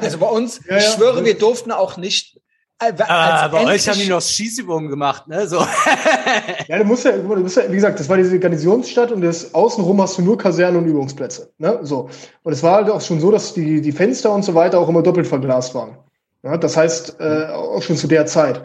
also 0.00 0.18
bei 0.18 0.28
uns, 0.28 0.60
ja, 0.68 0.72
ja. 0.72 0.78
ich 0.78 0.84
schwöre, 0.94 1.24
wir 1.24 1.38
durften 1.38 1.72
auch 1.72 1.96
nicht 1.96 2.40
äh, 2.80 2.92
ah, 3.06 3.48
bei 3.48 3.64
euch 3.66 3.88
haben 3.88 3.98
die 3.98 4.08
noch 4.08 4.22
Schießübungen 4.22 4.88
gemacht, 4.88 5.28
ne? 5.28 5.46
So. 5.46 5.58
ja, 6.68 6.78
du 6.78 6.84
musst 6.84 7.04
ja, 7.04 7.12
du 7.12 7.36
musst 7.36 7.56
ja, 7.56 7.70
wie 7.70 7.74
gesagt, 7.74 8.00
das 8.00 8.08
war 8.08 8.16
diese 8.16 8.38
Garnisonsstadt 8.38 9.12
und 9.12 9.20
das 9.20 9.54
außenrum 9.54 10.00
hast 10.00 10.18
du 10.18 10.22
nur 10.22 10.38
Kasernen 10.38 10.82
und 10.82 10.88
Übungsplätze, 10.88 11.50
ne? 11.58 11.78
So. 11.82 12.08
Und 12.42 12.52
es 12.52 12.62
war 12.62 12.76
halt 12.76 12.90
auch 12.90 13.00
schon 13.00 13.20
so, 13.20 13.30
dass 13.30 13.54
die, 13.54 13.80
die 13.80 13.92
Fenster 13.92 14.32
und 14.32 14.44
so 14.44 14.54
weiter 14.54 14.78
auch 14.78 14.88
immer 14.88 15.02
doppelt 15.02 15.26
verglast 15.26 15.74
waren. 15.74 15.96
Ja, 16.42 16.56
das 16.56 16.76
heißt, 16.76 17.20
äh, 17.20 17.46
auch 17.48 17.82
schon 17.82 17.96
zu 17.96 18.06
der 18.06 18.26
Zeit. 18.26 18.62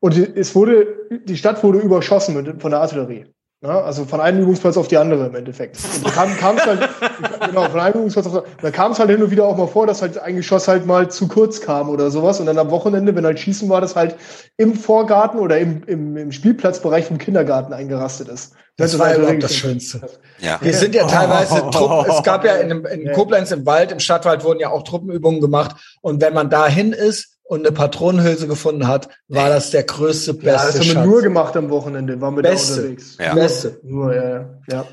Und 0.00 0.16
es 0.16 0.54
wurde, 0.54 0.86
die 1.24 1.36
Stadt 1.36 1.62
wurde 1.64 1.78
überschossen 1.78 2.36
mit, 2.36 2.60
von 2.60 2.70
der 2.70 2.80
Artillerie. 2.80 3.24
Ne? 3.64 3.70
Also 3.70 4.04
von 4.04 4.20
einem 4.20 4.42
Übungsplatz 4.42 4.76
auf 4.76 4.88
die 4.88 4.98
andere 4.98 5.28
im 5.28 5.34
Endeffekt. 5.34 5.78
Und 5.96 6.06
da 6.06 6.10
kam, 6.10 6.36
kam's 6.36 6.66
halt, 6.66 6.86
genau, 7.46 7.62
von 7.70 7.80
einem 7.80 7.94
Übungsplatz 7.94 8.26
auf 8.26 8.44
da 8.60 8.70
kam 8.70 8.92
es 8.92 8.98
halt 8.98 9.08
hin 9.08 9.22
und 9.22 9.30
wieder 9.30 9.46
auch 9.46 9.56
mal 9.56 9.66
vor, 9.66 9.86
dass 9.86 10.02
halt 10.02 10.18
ein 10.18 10.36
Geschoss 10.36 10.68
halt 10.68 10.84
mal 10.84 11.10
zu 11.10 11.28
kurz 11.28 11.62
kam 11.62 11.88
oder 11.88 12.10
sowas. 12.10 12.40
Und 12.40 12.46
dann 12.46 12.58
am 12.58 12.70
Wochenende, 12.70 13.16
wenn 13.16 13.24
halt 13.24 13.40
Schießen 13.40 13.66
war, 13.70 13.80
das 13.80 13.96
halt 13.96 14.16
im 14.58 14.74
Vorgarten 14.74 15.40
oder 15.40 15.58
im, 15.58 15.82
im, 15.86 16.14
im 16.18 16.30
Spielplatzbereich 16.30 17.06
vom 17.06 17.16
Kindergarten 17.16 17.72
eingerastet 17.72 18.28
ist. 18.28 18.52
Das, 18.76 18.90
das 18.90 19.00
war 19.00 19.06
halt 19.06 19.18
überhaupt 19.20 19.42
das 19.42 19.54
Schönste. 19.54 20.02
Ja. 20.40 20.58
Wir 20.60 20.74
sind 20.74 20.94
ja 20.94 21.06
teilweise 21.06 21.62
oh. 21.66 21.70
Truppen, 21.70 22.10
es 22.10 22.22
gab 22.22 22.44
ja 22.44 22.56
in, 22.56 22.84
in 22.84 23.12
Koblenz 23.12 23.50
im 23.50 23.64
Wald, 23.64 23.92
im 23.92 24.00
Stadtwald 24.00 24.44
wurden 24.44 24.60
ja 24.60 24.68
auch 24.68 24.82
Truppenübungen 24.82 25.40
gemacht. 25.40 25.76
Und 26.02 26.20
wenn 26.20 26.34
man 26.34 26.50
dahin 26.50 26.92
ist, 26.92 27.33
und 27.44 27.60
eine 27.60 27.72
Patronenhülse 27.72 28.48
gefunden 28.48 28.88
hat, 28.88 29.08
war 29.28 29.48
das 29.48 29.70
der 29.70 29.84
größte, 29.84 30.34
beste 30.34 30.48
Ja, 30.48 30.66
das 30.66 30.78
haben 30.80 30.86
wir 30.86 31.04
nur 31.04 31.22
gemacht 31.22 31.56
am 31.56 31.70
Wochenende, 31.70 32.20
waren 32.20 32.36
wir 32.36 32.42
beste. 32.42 32.74
da 32.74 32.80
unterwegs. 32.82 33.16
Ja. 33.18 33.34
Beste. 33.34 33.80
Nur, 33.82 34.14
ja, 34.14 34.60
ja. 34.70 34.86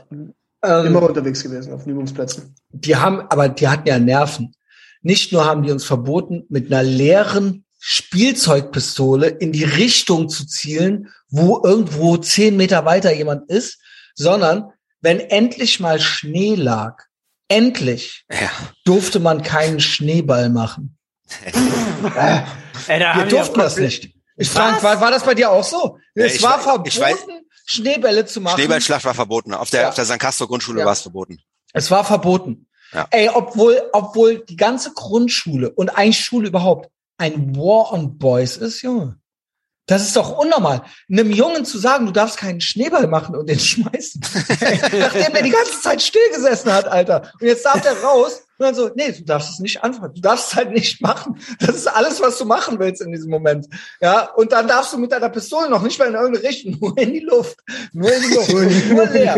Ähm, 0.64 0.86
Immer 0.86 1.04
unterwegs 1.04 1.42
gewesen 1.42 1.74
auf 1.74 1.88
Übungsplätzen. 1.88 2.54
Die 2.70 2.96
haben, 2.96 3.22
aber 3.22 3.50
die 3.50 3.68
hatten 3.68 3.88
ja 3.88 3.98
Nerven. 3.98 4.54
Nicht 5.02 5.32
nur 5.32 5.46
haben 5.46 5.64
die 5.64 5.72
uns 5.72 5.86
verboten, 5.86 6.46
mit 6.50 6.72
einer 6.72 6.84
leeren 6.84 7.66
Spielzeugpistole 7.80 9.28
in 9.28 9.52
die 9.52 9.64
Richtung 9.64 10.30
zu 10.30 10.46
zielen, 10.46 11.08
wo 11.30 11.62
irgendwo 11.64 12.18
zehn 12.18 12.56
Meter 12.56 12.86
weiter 12.86 13.12
jemand 13.12 13.50
ist, 13.50 13.80
sondern 14.14 14.72
wenn 15.00 15.20
endlich 15.20 15.80
mal 15.80 16.00
Schnee 16.00 16.54
lag, 16.54 17.02
endlich 17.48 18.26
ja. 18.32 18.52
durfte 18.86 19.20
man 19.20 19.42
keinen 19.42 19.80
Schneeball 19.80 20.50
machen. 20.50 20.98
Äh, 22.16 22.42
Ey, 22.88 23.00
wir 23.00 23.26
durften 23.26 23.60
das 23.60 23.78
nicht. 23.78 24.14
Ich 24.38 24.50
frage, 24.50 24.82
war, 24.84 25.00
war 25.02 25.12
das 25.12 25.24
bei 25.24 25.36
dir 25.36 25.52
auch 25.52 25.64
so? 25.64 25.98
Ja, 26.16 26.26
es 26.26 26.42
war 26.42 26.60
verboten, 26.60 27.00
weiß, 27.00 27.18
Schneebälle 27.66 28.26
zu 28.26 28.42
machen. 28.42 28.58
Schneeballschlacht 28.58 29.06
war 29.06 29.14
verboten. 29.14 29.54
Auf 29.54 29.70
der, 29.70 29.82
ja. 29.82 29.90
auf 29.90 29.96
der 29.96 30.06
San 30.06 30.20
Castro 30.20 30.48
Grundschule 30.48 30.80
ja. 30.80 30.86
war 30.86 30.94
es 30.94 31.02
verboten. 31.02 31.40
Es 31.74 31.92
war 31.92 32.04
verboten. 32.04 32.68
Ja. 32.94 33.08
Ey, 33.12 33.30
obwohl, 33.30 33.82
obwohl 33.94 34.40
die 34.40 34.58
ganze 34.58 34.94
Grundschule 34.94 35.70
und 35.70 35.90
eigentlich 35.90 36.20
Schule 36.20 36.50
überhaupt 36.50 36.90
ein 37.18 37.56
War 37.56 37.94
on 37.94 38.18
Boys 38.18 38.58
ist, 38.58 38.82
Junge. 38.82 39.18
Das 39.86 40.04
ist 40.04 40.16
doch 40.16 40.38
unnormal. 40.38 40.84
Einem 41.10 41.32
Jungen 41.32 41.66
zu 41.66 41.78
sagen, 41.78 42.06
du 42.06 42.12
darfst 42.12 42.38
keinen 42.38 42.62
Schneeball 42.62 43.08
machen 43.08 43.36
und 43.36 43.50
den 43.50 43.60
schmeißen. 43.60 44.22
Nachdem 44.22 45.36
er 45.36 45.44
die 45.44 45.50
ganze 45.50 45.82
Zeit 45.82 46.02
stillgesessen 46.02 46.72
hat, 46.72 46.88
Alter. 46.88 47.32
Und 47.40 47.48
jetzt 47.48 47.66
darf 47.66 47.84
er 47.86 48.02
raus 48.02 48.44
und 48.62 48.68
dann 48.68 48.76
so, 48.76 48.92
nee, 48.94 49.12
du 49.12 49.24
darfst 49.24 49.54
es 49.54 49.60
nicht 49.60 49.84
anfangen. 49.84 50.14
Du 50.14 50.22
darfst 50.22 50.52
es 50.52 50.56
halt 50.56 50.72
nicht 50.72 51.02
machen. 51.02 51.42
Das 51.60 51.76
ist 51.76 51.88
alles, 51.88 52.22
was 52.22 52.38
du 52.38 52.46
machen 52.46 52.78
willst 52.78 53.02
in 53.02 53.12
diesem 53.12 53.32
Moment. 53.32 53.68
Ja, 54.00 54.30
und 54.36 54.52
dann 54.52 54.68
darfst 54.68 54.94
du 54.94 55.00
mit 55.00 55.12
deiner 55.12 55.30
Pistole 55.30 55.68
noch 55.68 55.82
nicht 55.82 55.98
mal 55.98 56.10
in 56.10 56.14
irgendeine 56.14 56.48
Richtung, 56.48 56.78
nur 56.80 56.98
in 57.00 57.14
die 57.14 57.22
Luft. 57.22 57.58
Nur 57.92 58.14
in 58.14 58.22
die 58.22 58.36
Luft. 58.36 58.90
nur 58.92 59.06
leer. 59.08 59.36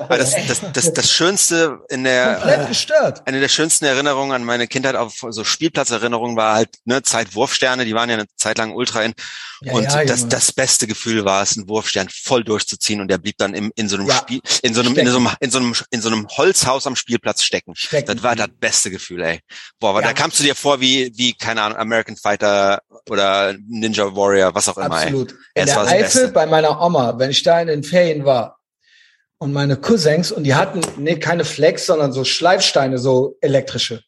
Aber 0.00 0.18
das, 0.18 0.34
das, 0.48 0.60
das, 0.72 0.92
das 0.92 1.12
Schönste 1.12 1.78
in 1.88 2.02
der, 2.02 2.34
Komplett 2.34 2.68
gestört. 2.68 3.22
eine 3.26 3.38
der 3.38 3.48
schönsten 3.48 3.84
Erinnerungen 3.84 4.32
an 4.32 4.42
meine 4.42 4.66
Kindheit 4.66 4.96
auf 4.96 5.24
so 5.28 5.44
Spielplatzerinnerungen 5.44 6.36
war 6.36 6.56
halt, 6.56 6.70
ne, 6.84 7.02
Zeit 7.02 7.36
Wurfsterne, 7.36 7.84
die 7.84 7.94
waren 7.94 8.10
ja 8.10 8.16
eine 8.16 8.26
Zeit 8.34 8.58
lang 8.58 8.74
ultra 8.74 9.02
in. 9.02 9.14
Ja, 9.62 9.72
und 9.72 9.84
ja, 9.84 10.04
das, 10.04 10.28
das 10.28 10.52
beste 10.52 10.86
Gefühl 10.86 11.24
war 11.24 11.42
es, 11.42 11.56
einen 11.56 11.68
Wurfstern 11.68 12.08
voll 12.10 12.44
durchzuziehen 12.44 13.00
und 13.00 13.08
der 13.08 13.18
blieb 13.18 13.36
dann 13.38 13.54
im, 13.54 13.72
in 13.74 13.88
so 13.88 13.96
einem 13.96 14.08
ja, 14.08 14.16
Spiel, 14.16 14.40
in 14.62 14.74
so 14.74 14.80
einem, 14.80 14.96
in 14.96 15.08
so 15.08 15.16
einem, 15.16 15.30
in 15.40 15.50
so 15.50 15.58
einem, 15.58 15.74
in 15.90 16.00
so 16.00 16.08
einem 16.08 16.28
Holzhaus 16.28 16.86
am 16.86 16.96
Spielplatz 16.96 17.42
stecken. 17.42 17.74
stecken 17.74 18.06
das 18.06 18.22
war 18.22 18.36
das 18.36 18.48
beste 18.58 18.90
Gefühl, 18.90 19.22
ey. 19.22 19.40
Boah, 19.80 19.90
aber 19.90 20.02
da 20.02 20.12
kamst 20.12 20.38
du 20.38 20.44
dir 20.44 20.54
vor 20.54 20.80
wie, 20.80 21.10
wie, 21.16 21.34
keine 21.34 21.62
Ahnung, 21.62 21.78
American 21.78 22.16
Fighter 22.16 22.82
oder 23.08 23.54
Ninja 23.66 24.14
Warrior, 24.14 24.54
was 24.54 24.68
auch 24.68 24.76
immer, 24.76 24.96
Absolut. 24.96 25.32
ey. 25.54 25.62
In 25.62 25.66
der 25.66 25.78
Eifel 25.80 26.28
bei 26.32 26.46
meiner 26.46 26.80
Oma, 26.80 27.18
wenn 27.18 27.30
ich 27.30 27.42
da 27.42 27.60
in 27.60 27.68
den 27.68 27.82
Ferien 27.82 28.24
war 28.24 28.58
und 29.38 29.52
meine 29.52 29.76
Cousins, 29.76 30.32
und 30.32 30.44
die 30.44 30.54
hatten, 30.54 30.80
nee, 30.96 31.18
keine 31.18 31.44
Flex, 31.44 31.86
sondern 31.86 32.12
so 32.12 32.24
Schleifsteine, 32.24 32.98
so 32.98 33.36
elektrische. 33.40 34.02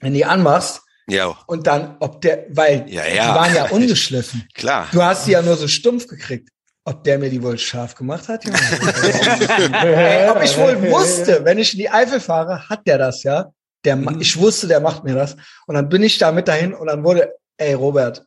Wenn 0.00 0.14
die 0.14 0.24
anmachst, 0.24 0.82
Ja. 1.08 1.36
Und 1.46 1.66
dann, 1.66 1.96
ob 2.00 2.20
der, 2.20 2.46
weil 2.50 2.84
ja, 2.88 3.06
ja. 3.06 3.32
die 3.32 3.38
waren 3.38 3.54
ja 3.54 3.64
ungeschliffen. 3.70 4.46
Klar. 4.54 4.88
Du 4.92 5.02
hast 5.02 5.26
die 5.26 5.32
ja 5.32 5.42
nur 5.42 5.56
so 5.56 5.66
stumpf 5.66 6.06
gekriegt. 6.06 6.50
Ob 6.84 7.04
der 7.04 7.18
mir 7.18 7.28
die 7.28 7.42
wohl 7.42 7.58
scharf 7.58 7.94
gemacht 7.94 8.28
hat? 8.28 8.46
Ey, 9.82 10.30
ob 10.30 10.42
ich 10.42 10.56
wohl 10.56 10.90
wusste, 10.90 11.44
wenn 11.44 11.58
ich 11.58 11.74
in 11.74 11.80
die 11.80 11.90
Eifel 11.90 12.18
fahre, 12.18 12.66
hat 12.66 12.86
der 12.86 12.96
das, 12.96 13.22
ja? 13.24 13.50
Der, 13.84 13.96
mhm. 13.96 14.20
ich 14.20 14.38
wusste, 14.38 14.68
der 14.68 14.80
macht 14.80 15.04
mir 15.04 15.14
das. 15.14 15.36
Und 15.66 15.74
dann 15.74 15.88
bin 15.90 16.02
ich 16.02 16.16
da 16.16 16.32
mit 16.32 16.48
dahin 16.48 16.72
und 16.72 16.86
dann 16.86 17.04
wurde, 17.04 17.34
ey, 17.58 17.74
Robert. 17.74 18.24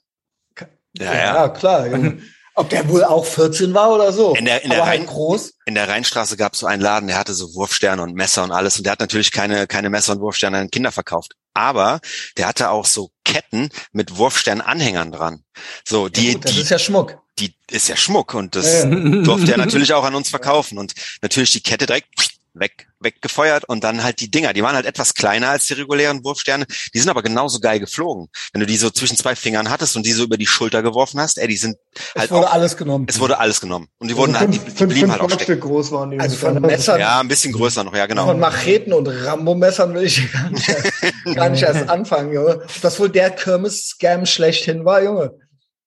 Ja, 0.94 1.06
ja. 1.14 1.36
ja 1.36 1.50
klar. 1.50 1.88
Junge. 1.88 2.20
Ob 2.62 2.70
der 2.70 2.88
wohl 2.90 3.04
auch 3.04 3.26
14 3.26 3.74
war 3.74 3.92
oder 3.92 4.14
so. 4.14 4.36
In 4.36 4.46
der, 4.46 4.64
in 4.64 4.70
der, 4.70 4.86
halt 4.86 5.00
Rhein, 5.00 5.08
groß. 5.08 5.54
In 5.66 5.74
der 5.74 5.90
Rheinstraße 5.90 6.38
gab 6.38 6.54
es 6.54 6.60
so 6.60 6.68
einen 6.68 6.80
Laden, 6.80 7.08
der 7.08 7.18
hatte 7.18 7.34
so 7.34 7.56
Wurfsterne 7.56 8.04
und 8.04 8.14
Messer 8.14 8.44
und 8.44 8.52
alles. 8.52 8.78
Und 8.78 8.84
der 8.84 8.92
hat 8.92 9.00
natürlich 9.00 9.32
keine, 9.32 9.66
keine 9.66 9.90
Messer 9.90 10.14
und 10.14 10.22
Wurfsterne 10.22 10.60
an 10.60 10.70
Kinder 10.70 10.92
verkauft. 10.92 11.34
Aber 11.56 12.02
der 12.38 12.48
hatte 12.48 12.70
auch 12.70 12.86
so 12.86 13.10
Ketten 13.26 13.70
mit 13.94 14.16
Wurfsternanhängern 14.16 15.12
dran. 15.12 15.44
So, 15.88 16.08
die, 16.08 16.28
ja 16.28 16.34
gut, 16.34 16.46
das 16.46 16.54
die, 16.54 16.62
ist 16.62 16.70
ja 16.70 16.78
Schmuck. 16.78 17.18
Die 17.40 17.56
ist 17.72 17.88
ja 17.88 17.98
Schmuck 17.98 18.36
und 18.36 18.56
das 18.56 18.84
ja. 18.84 18.86
durfte 18.86 19.54
er 19.54 19.58
natürlich 19.58 19.94
auch 19.94 20.04
an 20.04 20.14
uns 20.14 20.30
verkaufen. 20.30 20.78
Und 20.78 20.94
natürlich 21.24 21.52
die 21.52 21.64
Kette 21.64 21.88
direkt 21.88 22.10
weg, 22.54 22.88
weggefeuert 23.00 23.66
und 23.66 23.84
dann 23.84 24.04
halt 24.04 24.20
die 24.20 24.30
Dinger, 24.30 24.54
die 24.54 24.64
waren 24.64 24.76
halt 24.76 24.86
etwas 24.86 25.14
kleiner 25.14 25.50
als 25.50 25.68
die 25.68 25.74
regulären 25.74 26.24
Wurfsterne, 26.24 26.66
die 26.94 27.00
sind 27.00 27.10
aber 27.10 27.24
genauso 27.24 27.60
geil 27.60 27.80
geflogen. 27.80 28.30
Wenn 28.52 28.60
du 28.60 28.66
die 28.66 28.78
so 28.78 28.90
zwischen 28.90 29.18
zwei 29.18 29.36
Fingern 29.36 29.70
hattest 29.70 29.96
und 29.96 30.06
die 30.06 30.12
so 30.12 30.24
über 30.24 30.38
die 30.38 30.48
Schulter 30.48 30.82
geworfen 30.84 31.20
hast, 31.20 31.38
ey, 31.38 31.48
die 31.48 31.58
sind 31.58 31.78
halt 32.16 32.26
Es 32.26 32.32
wurde 32.32 32.48
auch, 32.48 32.54
alles 32.54 32.78
genommen. 32.78 33.06
Es 33.08 33.20
wurde 33.20 33.38
alles 33.40 33.62
genommen. 33.62 33.88
Und 34.00 34.10
die 34.10 34.16
wurden 34.16 34.36
also 34.36 34.48
halt, 34.48 34.68
die, 34.68 34.74
die 34.74 34.86
blieben 34.86 35.12
halt 35.12 35.22
auch 35.22 35.30
stecken. 35.30 35.60
groß 35.60 35.92
waren 35.92 36.12
die. 36.12 36.20
Also 36.20 36.36
von 36.36 36.62
Messern. 36.62 37.00
Ja, 37.00 37.20
ein 37.20 37.28
bisschen 37.28 37.54
größer 37.54 37.84
noch, 37.84 37.96
ja, 37.96 38.06
genau. 38.06 38.26
Von 38.26 38.40
Macheten 38.40 38.94
und 38.94 39.08
Rambo-Messern 39.08 39.94
will 39.94 40.04
ich 40.04 40.32
gar 40.32 40.50
nicht, 40.50 40.68
gar 41.36 41.50
nicht 41.50 41.64
erst 41.64 41.90
anfangen, 41.90 42.34
Junge. 42.34 42.66
Das 42.82 43.00
wohl 43.00 43.10
der 43.10 43.32
Kirmes-Scam 43.32 44.26
schlechthin 44.26 44.86
war, 44.86 45.02
Junge. 45.04 45.34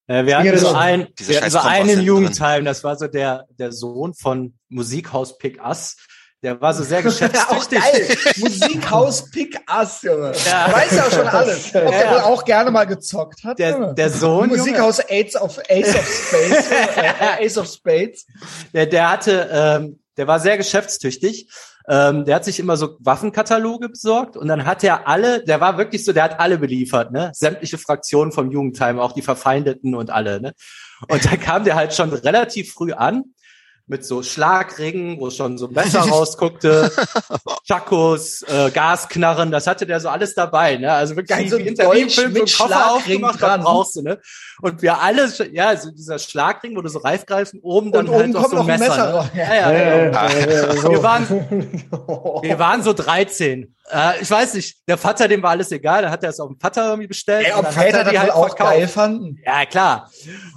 Äh, 0.06 0.26
wir 0.26 0.38
hatten 0.38 0.58
so 0.58 0.68
einen, 0.72 1.08
wir 1.16 1.40
hatten 1.40 1.50
so 1.50 1.58
einen 1.60 1.88
im 1.88 2.00
Jugendheim, 2.00 2.64
das 2.64 2.84
war 2.84 2.96
so 2.96 3.06
der, 3.06 3.46
der 3.58 3.72
Sohn 3.72 4.12
von 4.14 4.54
Musikhaus 4.68 5.38
Pick 5.38 5.60
Ass. 5.60 5.96
Der 6.44 6.60
war 6.60 6.74
so 6.74 6.84
sehr 6.84 7.02
geschäftstüchtig. 7.02 7.78
auch. 7.78 8.36
Musikhaus 8.36 9.30
Pick 9.30 9.58
Ass, 9.66 10.02
Junge. 10.02 10.32
Ja. 10.44 10.70
Weiß 10.70 10.94
ja 10.94 11.06
auch 11.06 11.10
schon 11.10 11.26
alles. 11.26 11.74
Ob 11.74 11.74
ja. 11.74 11.90
der 11.90 12.10
wohl 12.10 12.20
auch 12.20 12.44
gerne 12.44 12.70
mal 12.70 12.84
gezockt 12.84 13.42
hat. 13.44 13.58
Der, 13.58 13.94
der 13.94 14.10
Sohn. 14.10 14.50
Musikhaus 14.50 15.00
Ace 15.08 15.36
of, 15.36 15.58
Ace 15.70 15.94
of 15.94 16.06
Space. 16.06 16.70
äh, 16.70 17.44
Ace 17.46 17.56
of 17.56 17.66
Spades. 17.66 18.26
Der, 18.74 18.84
der 18.84 19.10
hatte, 19.10 19.48
ähm, 19.50 20.00
der 20.18 20.26
war 20.26 20.38
sehr 20.38 20.58
geschäftstüchtig. 20.58 21.48
Ähm, 21.88 22.26
der 22.26 22.36
hat 22.36 22.44
sich 22.44 22.60
immer 22.60 22.76
so 22.76 22.96
Waffenkataloge 23.00 23.88
besorgt 23.88 24.36
und 24.36 24.48
dann 24.48 24.66
hat 24.66 24.84
er 24.84 25.08
alle, 25.08 25.44
der 25.44 25.60
war 25.60 25.78
wirklich 25.78 26.04
so, 26.04 26.12
der 26.12 26.24
hat 26.24 26.40
alle 26.40 26.56
beliefert, 26.58 27.12
ne? 27.12 27.30
Sämtliche 27.34 27.76
Fraktionen 27.76 28.32
vom 28.32 28.50
Jugendheim, 28.50 28.98
auch 28.98 29.12
die 29.12 29.20
Verfeindeten 29.20 29.94
und 29.94 30.10
alle, 30.10 30.40
ne? 30.40 30.54
Und 31.08 31.24
da 31.24 31.36
kam 31.36 31.64
der 31.64 31.74
halt 31.74 31.92
schon 31.92 32.10
relativ 32.10 32.72
früh 32.72 32.92
an 32.92 33.34
mit 33.86 34.04
so 34.04 34.22
Schlagringen, 34.22 35.20
wo 35.20 35.28
schon 35.28 35.58
so 35.58 35.68
Messer 35.68 36.00
rausguckte, 36.10 36.90
Chakos, 37.64 38.42
äh, 38.42 38.70
Gasknarren, 38.70 39.50
das 39.50 39.66
hatte 39.66 39.84
der 39.84 40.00
so 40.00 40.08
alles 40.08 40.34
dabei, 40.34 40.76
ne? 40.76 40.90
Also 40.90 41.16
wirklich 41.16 41.50
so 41.50 41.58
wie 41.58 41.68
Interviewfilm, 41.68 42.32
so 42.32 42.38
einen 42.40 42.70
Koffer 42.70 42.92
aufgemacht, 42.92 43.40
dran. 43.42 43.60
brauchst 43.60 43.96
du, 43.96 44.02
ne? 44.02 44.20
Und 44.62 44.80
wir 44.80 45.00
alle, 45.00 45.30
ja, 45.52 45.68
also 45.68 45.90
dieser 45.90 46.18
Schlagring, 46.18 46.74
wo 46.76 46.80
du 46.80 46.88
so 46.88 47.00
reifgreifen, 47.00 47.60
oben 47.60 47.92
dann 47.92 48.08
und 48.08 48.14
halt 48.14 48.24
oben 48.24 48.32
noch 48.32 48.48
so 48.48 48.60
ein 48.60 48.66
Messer. 48.66 48.86
Messer 48.88 49.30
ne? 49.34 49.40
ja, 49.40 49.54
ja, 49.54 49.72
ja, 49.72 50.04
ja, 50.08 50.90
Wir 50.90 51.02
waren, 51.02 51.28
wir 52.42 52.58
waren 52.58 52.82
so 52.82 52.94
13. 52.94 53.74
Äh, 53.90 54.22
ich 54.22 54.30
weiß 54.30 54.54
nicht, 54.54 54.78
der 54.88 54.96
Vater, 54.96 55.28
dem 55.28 55.42
war 55.42 55.50
alles 55.50 55.70
egal, 55.72 56.02
dann 56.02 56.10
hat 56.10 56.22
er 56.24 56.30
es 56.30 56.40
auf 56.40 56.48
dem 56.48 56.58
Vater 56.58 56.86
irgendwie 56.88 57.08
bestellt. 57.08 57.46
Ey, 57.46 57.52
ob 57.52 57.70
Väter 57.70 58.04
das 58.04 58.16
halt 58.16 58.30
auch 58.32 58.48
verkauft. 58.48 58.70
geil 58.70 58.88
fanden. 58.88 59.38
Ja, 59.44 59.66
klar. 59.66 60.10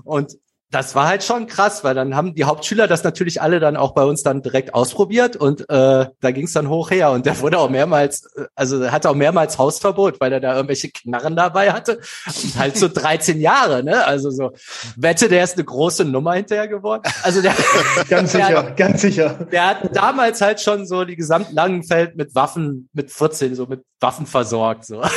Und 0.06 0.38
das 0.70 0.96
war 0.96 1.08
halt 1.08 1.24
schon 1.24 1.48
krass, 1.48 1.86
weil 1.86 1.96
dann 1.96 2.14
haben 2.14 2.34
die 2.36 2.44
Hauptschüler 2.44 2.88
das 2.88 3.04
natürlich 3.04 3.42
alle 3.42 3.62
dann 3.62 3.78
auch 3.78 3.94
bei 3.94 4.04
uns 4.04 4.22
dann 4.22 4.42
direkt 4.42 4.74
ausprobiert 4.74 5.38
und 5.38 5.62
äh, 5.70 6.08
da 6.20 6.32
ging 6.32 6.44
es 6.44 6.52
dann 6.52 6.68
hoch 6.68 6.92
her 6.92 7.12
und 7.12 7.26
der 7.26 7.40
wurde 7.40 7.58
auch 7.58 7.70
mehrmals, 7.70 8.26
äh, 8.36 8.48
also 8.54 8.92
hatte 8.92 9.10
auch 9.10 9.16
mehrmals 9.16 9.58
Hausverbot, 9.58 10.20
weil 10.20 10.34
er 10.34 10.42
da 10.42 10.56
irgendwelche 10.56 10.90
Knarren 10.90 11.38
dabei 11.38 11.72
hatte. 11.72 12.00
Und 12.26 12.60
halt 12.60 12.78
so 12.78 12.90
13 12.90 13.40
Jahre, 13.40 13.82
ne? 13.82 14.06
Also 14.06 14.30
so, 14.30 14.52
wette, 14.98 15.30
der 15.30 15.46
ist 15.46 15.56
eine 15.56 15.64
große 15.64 16.04
Nummer 16.04 16.34
hinterher 16.34 16.68
geworden. 16.68 17.04
Also 17.24 17.42
der 17.42 17.54
ganz 18.10 18.34
der, 18.34 18.48
sicher, 18.48 18.72
ganz 18.72 19.02
sicher. 19.02 19.48
Der 19.50 19.68
hat 19.68 19.96
damals 19.96 20.42
halt 20.42 20.60
schon 20.60 20.86
so 20.86 21.06
die 21.06 21.16
gesamten 21.16 21.56
Langenfeld 21.56 22.18
mit 22.18 22.36
Waffen, 22.36 22.90
mit 22.92 23.10
14, 23.10 23.56
so 23.56 23.68
mit 23.68 23.84
Waffen 24.02 24.26
versorgt. 24.26 24.86
So. 24.86 25.02
Ja, 25.02 25.10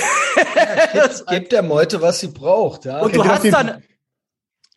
gibt, 0.92 1.26
gibt 1.28 1.53
der 1.53 1.62
Meute, 1.62 2.01
was 2.01 2.20
sie 2.20 2.28
braucht, 2.28 2.84
ja. 2.84 3.01
Und 3.01 3.16
du 3.16 3.24
hast 3.24 3.44
dann 3.46 3.82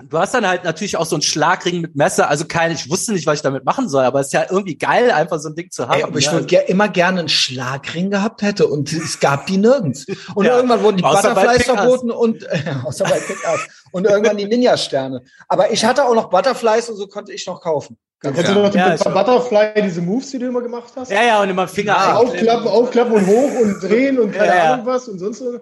Du 0.02 0.18
hast 0.18 0.34
dann 0.34 0.48
halt 0.48 0.64
natürlich 0.64 0.98
auch 0.98 1.06
so 1.06 1.16
einen 1.16 1.22
Schlagring 1.22 1.80
mit 1.80 1.96
Messer, 1.96 2.28
also 2.28 2.46
kein, 2.46 2.72
ich 2.72 2.90
wusste 2.90 3.14
nicht, 3.14 3.28
was 3.28 3.36
ich 3.36 3.42
damit 3.44 3.64
machen 3.64 3.88
soll, 3.88 4.04
aber 4.04 4.22
es 4.22 4.28
ist 4.28 4.34
ja 4.34 4.48
irgendwie 4.50 4.76
geil, 4.76 5.12
einfach 5.12 5.40
so 5.40 5.50
ein 5.50 5.56
Ding 5.56 5.70
zu 5.70 5.88
haben. 5.88 6.00
Ey, 6.00 6.04
aber 6.04 6.18
ich 6.18 6.32
würde 6.32 6.48
ger 6.48 6.68
immer 6.68 6.90
gerne 6.90 7.20
einen 7.20 7.30
Schlagring 7.30 8.10
gehabt 8.10 8.42
hätte 8.42 8.66
und 8.66 8.92
es 8.92 9.20
gab 9.20 9.46
die 9.46 9.58
nirgends. 9.58 10.06
Und 10.36 10.46
ja, 10.46 10.56
irgendwann 10.56 10.82
wurden 10.82 10.98
die 10.98 11.04
Butterflies 11.04 11.64
verboten 11.64 12.10
und 12.10 12.44
äh, 12.44 12.64
außer 12.84 13.04
bei 13.06 13.20
Pickup 13.20 13.60
und 13.92 14.06
irgendwann 14.06 14.38
die 14.38 14.46
Ninja-Sterne. 14.46 15.22
Aber 15.48 15.72
ich 15.72 15.86
hatte 15.86 16.06
auch 16.06 16.16
noch 16.16 16.30
Butterflies 16.30 16.90
und 16.90 16.96
so 16.96 17.08
konnte 17.08 17.32
ich 17.32 17.46
noch 17.46 17.62
kaufen. 17.62 17.98
Dann 18.22 18.34
kennst 18.34 18.50
ja. 18.50 18.56
du 18.56 18.62
noch 18.62 18.72
die 18.72 18.78
ja, 18.78 18.96
Butterfly, 18.96 19.82
diese 19.84 20.02
Moves, 20.02 20.32
die 20.32 20.40
du 20.40 20.48
immer 20.48 20.62
gemacht 20.62 20.94
hast? 20.96 21.12
Ja, 21.12 21.24
ja, 21.24 21.42
und 21.42 21.50
immer 21.50 21.68
Finger 21.68 21.94
ja, 21.94 22.16
aufklappen, 22.16 22.68
aufklappen 22.68 23.14
und 23.14 23.28
hoch 23.28 23.52
und 23.62 23.84
drehen 23.84 24.18
und 24.18 24.32
keine 24.32 24.56
ja, 24.56 24.74
Ahnung 24.74 24.86
was 24.86 25.08
und 25.08 25.20
sonst 25.20 25.40
so. 25.40 25.60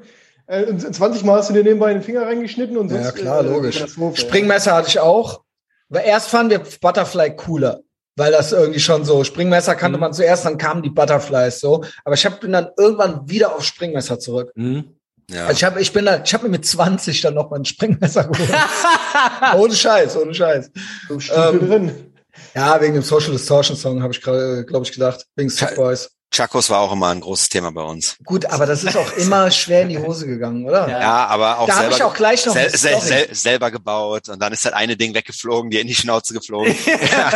20 0.51 1.23
äh, 1.23 1.25
Mal 1.25 1.37
hast 1.37 1.49
du 1.49 1.53
dir 1.53 1.63
nebenbei 1.63 1.93
den 1.93 2.01
Finger 2.01 2.25
reingeschnitten 2.25 2.77
und 2.77 2.89
sonst. 2.89 3.05
Ja, 3.05 3.11
klar, 3.11 3.39
äh, 3.39 3.47
logisch. 3.47 3.83
Springmesser 4.15 4.75
hatte 4.75 4.89
ich 4.89 4.99
auch. 4.99 5.43
Aber 5.89 6.03
erst 6.03 6.29
fanden 6.29 6.51
wir 6.51 6.61
Butterfly 6.81 7.35
cooler, 7.35 7.81
weil 8.15 8.31
das 8.31 8.51
irgendwie 8.51 8.79
schon 8.79 9.05
so, 9.05 9.23
Springmesser 9.23 9.75
kannte 9.75 9.97
mhm. 9.97 10.01
man 10.01 10.13
zuerst, 10.13 10.45
dann 10.45 10.57
kamen 10.57 10.83
die 10.83 10.89
Butterflies 10.89 11.59
so. 11.59 11.83
Aber 12.03 12.15
ich 12.15 12.25
hab, 12.25 12.41
bin 12.41 12.51
dann 12.51 12.69
irgendwann 12.77 13.29
wieder 13.29 13.55
auf 13.55 13.63
Springmesser 13.63 14.19
zurück. 14.19 14.51
Mhm. 14.55 14.95
Ja. 15.29 15.45
Also 15.45 15.53
ich 15.53 15.63
habe 15.63 15.81
ich 15.81 15.93
bin 15.93 16.05
da, 16.05 16.21
ich 16.23 16.33
habe 16.33 16.45
mir 16.45 16.49
mit 16.49 16.65
20 16.65 17.21
dann 17.21 17.35
noch 17.35 17.49
mal 17.49 17.57
ein 17.57 17.65
Springmesser 17.65 18.25
geholt. 18.25 18.49
ohne 19.57 19.73
Scheiß, 19.73 20.17
ohne 20.17 20.33
Scheiß. 20.33 20.71
So 21.07 21.19
ähm, 21.33 21.59
drin. 21.59 22.13
Ja, 22.53 22.81
wegen 22.81 22.93
dem 22.93 23.03
Social 23.03 23.31
Distortion 23.31 23.77
Song 23.77 24.01
habe 24.01 24.13
ich 24.13 24.21
gerade, 24.21 24.65
glaube 24.65 24.85
ich, 24.85 24.91
gedacht, 24.91 25.25
wegen 25.35 25.49
Sick 25.49 25.75
Boys. 25.75 26.11
Chakos 26.31 26.69
war 26.69 26.79
auch 26.79 26.93
immer 26.93 27.09
ein 27.09 27.19
großes 27.19 27.49
Thema 27.49 27.73
bei 27.73 27.81
uns. 27.81 28.15
Gut, 28.23 28.45
aber 28.45 28.65
das 28.65 28.85
ist 28.85 28.95
auch 28.95 29.11
immer 29.17 29.51
schwer 29.51 29.81
in 29.81 29.89
die 29.89 29.99
Hose 29.99 30.25
gegangen, 30.25 30.65
oder? 30.65 30.87
Ja, 30.87 30.99
ja 30.99 31.27
aber 31.27 31.59
auch 31.59 31.67
da 31.67 31.79
selber, 31.79 31.95
ich 31.95 32.03
auch 32.03 32.13
gleich 32.13 32.45
noch 32.45 32.53
sel 32.53 32.69
sel 32.69 33.01
sel 33.01 33.27
selber 33.31 33.69
gebaut 33.69 34.29
und 34.29 34.41
dann 34.41 34.53
ist 34.53 34.63
halt 34.63 34.73
eine 34.73 34.95
Ding 34.95 35.13
weggeflogen, 35.13 35.69
die 35.69 35.79
in 35.79 35.87
die 35.87 35.93
Schnauze 35.93 36.33
geflogen. 36.33 36.73
ja. 36.85 37.33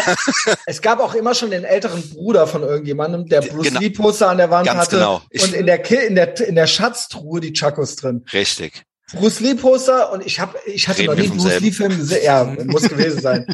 Es 0.66 0.82
gab 0.82 1.02
auch 1.02 1.14
immer 1.14 1.36
schon 1.36 1.52
den 1.52 1.66
älteren 1.66 2.10
Bruder 2.10 2.48
von 2.48 2.64
irgendjemandem, 2.64 3.28
der 3.28 3.42
Bruce 3.42 3.68
genau. 3.68 3.80
Lee 3.82 3.90
Poster 3.90 4.30
an 4.30 4.38
der 4.38 4.50
Wand 4.50 4.66
Ganz 4.66 4.80
hatte 4.80 4.96
genau. 4.96 5.22
Ich 5.30 5.44
und 5.44 5.54
in 5.54 5.66
der 5.66 5.92
in 6.08 6.16
der 6.16 6.40
in 6.40 6.56
der 6.56 6.68
Schatztruhe 6.68 7.42
die 7.42 7.52
Chakos 7.52 7.98
drin. 7.98 8.26
Richtig. 8.32 8.84
Bruce 9.12 9.42
Lee 9.42 9.56
Poster 9.56 10.14
und 10.14 10.26
ich 10.26 10.40
habe 10.40 10.58
ich 10.66 10.88
hatte 10.88 11.02
Reden 11.02 11.16
noch 11.16 11.22
nie 11.22 11.28
Bruce 11.28 11.60
Lee 11.60 11.72
Film 11.72 11.98
gesehen. 11.98 12.24
Ja, 12.24 12.46
muss 12.46 12.84
gewesen 12.84 13.22
sein. 13.22 13.46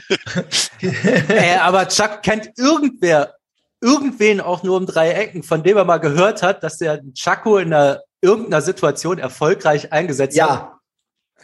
äh, 0.81 1.55
aber 1.55 1.87
Chuck 1.87 2.21
kennt 2.21 2.51
irgendwer 2.57 3.33
irgendwen 3.81 4.39
auch 4.39 4.63
nur 4.63 4.77
um 4.77 4.85
drei 4.85 5.11
Ecken, 5.11 5.43
von 5.43 5.63
dem 5.63 5.77
er 5.77 5.85
mal 5.85 5.97
gehört 5.97 6.43
hat, 6.43 6.63
dass 6.63 6.77
der 6.77 7.01
Chaco 7.13 7.57
in 7.57 7.73
einer, 7.73 8.01
irgendeiner 8.21 8.61
Situation 8.61 9.17
erfolgreich 9.17 9.91
eingesetzt 9.91 10.37
ja. 10.37 10.49
hat. 10.49 10.59
Ja. 10.59 10.79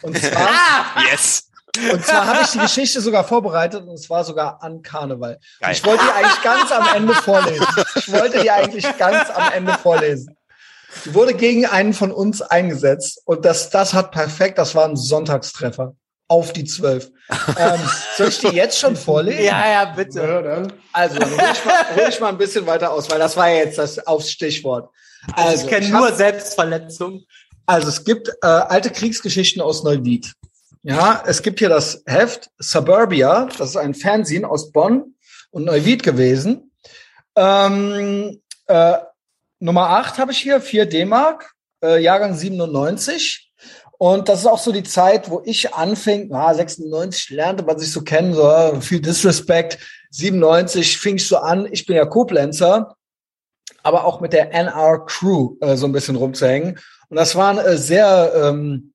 Und 0.02 0.16
zwar, 0.16 0.48
yes. 1.10 1.50
Und 1.92 2.04
zwar 2.04 2.26
habe 2.26 2.40
ich 2.42 2.50
die 2.50 2.58
Geschichte 2.58 3.00
sogar 3.00 3.24
vorbereitet 3.24 3.82
und 3.82 3.94
es 3.94 4.08
war 4.08 4.24
sogar 4.24 4.62
an 4.62 4.82
Karneval. 4.82 5.38
Ich 5.70 5.84
wollte 5.84 6.04
die 6.04 6.10
eigentlich 6.12 6.42
ganz 6.42 6.72
am 6.72 6.86
Ende 6.94 7.14
vorlesen. 7.14 7.66
Ich 7.94 8.12
wollte 8.12 8.40
die 8.40 8.50
eigentlich 8.50 8.96
ganz 8.96 9.30
am 9.30 9.52
Ende 9.52 9.74
vorlesen. 9.74 10.36
Die 11.04 11.14
wurde 11.14 11.34
gegen 11.34 11.66
einen 11.66 11.92
von 11.92 12.10
uns 12.10 12.40
eingesetzt 12.40 13.20
und 13.26 13.44
das, 13.44 13.70
das 13.70 13.92
hat 13.92 14.10
perfekt, 14.10 14.58
das 14.58 14.74
war 14.74 14.86
ein 14.86 14.96
Sonntagstreffer 14.96 15.94
auf 16.28 16.52
die 16.52 16.64
zwölf. 16.64 17.10
ähm, 17.58 17.80
soll 18.16 18.28
ich 18.28 18.38
die 18.38 18.48
jetzt 18.48 18.78
schon 18.78 18.94
vorlesen? 18.96 19.44
Ja, 19.44 19.70
ja, 19.70 19.84
bitte. 19.86 20.20
Ja, 20.20 20.62
also, 20.92 21.18
dann 21.18 21.30
hol 21.30 21.48
ich, 21.52 21.64
mal, 21.64 21.96
hol 21.96 22.08
ich 22.08 22.20
mal 22.20 22.28
ein 22.28 22.38
bisschen 22.38 22.66
weiter 22.66 22.92
aus, 22.92 23.10
weil 23.10 23.18
das 23.18 23.36
war 23.36 23.48
ja 23.48 23.64
jetzt 23.64 23.78
das 23.78 24.06
aufs 24.06 24.30
Stichwort. 24.30 24.90
Also, 25.32 25.64
ich 25.64 25.70
kenne 25.70 25.88
nur 25.88 26.12
Selbstverletzung. 26.12 27.24
Also, 27.66 27.88
es 27.88 28.04
gibt 28.04 28.28
äh, 28.28 28.46
alte 28.46 28.90
Kriegsgeschichten 28.90 29.60
aus 29.60 29.82
Neuwied. 29.82 30.32
Ja, 30.82 31.22
es 31.26 31.42
gibt 31.42 31.58
hier 31.58 31.68
das 31.68 32.02
Heft 32.06 32.50
Suburbia, 32.58 33.48
das 33.58 33.70
ist 33.70 33.76
ein 33.76 33.94
Fernsehen 33.94 34.44
aus 34.44 34.70
Bonn 34.70 35.14
und 35.50 35.64
Neuwied 35.64 36.02
gewesen. 36.02 36.72
Ähm, 37.36 38.40
äh, 38.66 38.98
Nummer 39.60 39.90
8 39.90 40.18
habe 40.18 40.32
ich 40.32 40.38
hier, 40.38 40.60
4 40.60 40.86
D-Mark, 40.86 41.52
äh, 41.82 42.00
Jahrgang 42.00 42.34
97. 42.34 43.47
Und 43.98 44.28
das 44.28 44.40
ist 44.40 44.46
auch 44.46 44.60
so 44.60 44.70
die 44.70 44.84
Zeit, 44.84 45.28
wo 45.28 45.42
ich 45.44 45.74
anfing, 45.74 46.32
ah, 46.32 46.54
96 46.54 47.30
lernte 47.30 47.64
man 47.64 47.78
sich 47.78 47.90
so 47.92 48.02
kennen, 48.02 48.32
so 48.32 48.80
viel 48.80 49.00
Disrespect. 49.00 49.78
97 50.10 50.98
fing 50.98 51.16
ich 51.16 51.26
so 51.26 51.38
an, 51.38 51.68
ich 51.70 51.84
bin 51.84 51.96
ja 51.96 52.06
Koblenzer. 52.06 52.94
aber 53.82 54.04
auch 54.04 54.20
mit 54.20 54.32
der 54.32 54.52
NR 54.52 55.04
Crew 55.06 55.56
äh, 55.60 55.76
so 55.76 55.86
ein 55.86 55.92
bisschen 55.92 56.16
rumzuhängen. 56.16 56.78
Und 57.08 57.16
das 57.16 57.34
waren 57.36 57.58
äh, 57.58 57.76
sehr, 57.76 58.32
ähm, 58.36 58.92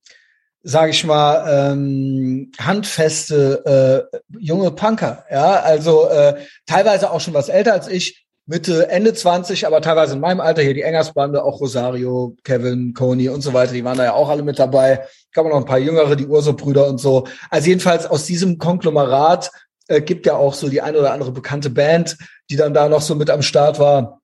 sage 0.62 0.92
ich 0.92 1.04
mal, 1.04 1.72
ähm, 1.74 2.52
handfeste 2.60 4.10
äh, 4.14 4.38
junge 4.38 4.72
Punker. 4.72 5.26
Ja, 5.30 5.60
also 5.62 6.08
äh, 6.08 6.36
teilweise 6.66 7.12
auch 7.12 7.22
schon 7.22 7.34
was 7.34 7.50
älter 7.50 7.74
als 7.74 7.88
ich, 7.88 8.23
Mitte, 8.46 8.90
Ende 8.90 9.14
20, 9.14 9.66
aber 9.66 9.82
teilweise 9.82 10.16
in 10.16 10.20
meinem 10.20 10.42
Alter 10.42 10.62
hier 10.62 10.74
die 10.74 10.82
Engers-Bande, 10.82 11.44
auch 11.44 11.62
Rosario, 11.62 12.36
Kevin, 12.44 12.94
Coney 12.94 13.30
und 13.30 13.42
so 13.42 13.54
weiter, 13.54 13.72
die 13.72 13.86
waren 13.86 13.98
da 13.98 14.04
ja 14.04 14.14
auch 14.14 14.30
alle 14.30 14.44
mit 14.44 14.60
dabei. 14.60 15.06
Gab 15.32 15.46
noch 15.46 15.56
ein 15.56 15.66
paar 15.66 15.80
jüngere, 15.80 16.18
die 16.18 16.28
Urso-Brüder 16.28 16.88
und 16.88 17.00
so. 17.00 17.26
Also 17.50 17.70
jedenfalls 17.70 18.06
aus 18.06 18.26
diesem 18.26 18.58
Konglomerat 18.58 19.50
äh, 19.88 20.02
gibt 20.02 20.26
ja 20.26 20.36
auch 20.36 20.54
so 20.56 20.68
die 20.68 20.82
eine 20.82 21.00
oder 21.00 21.14
andere 21.14 21.32
bekannte 21.32 21.70
Band, 21.70 22.18
die 22.50 22.58
dann 22.58 22.74
da 22.74 22.90
noch 22.90 23.02
so 23.02 23.16
mit 23.16 23.30
am 23.30 23.42
Start 23.42 23.80
war. 23.80 24.20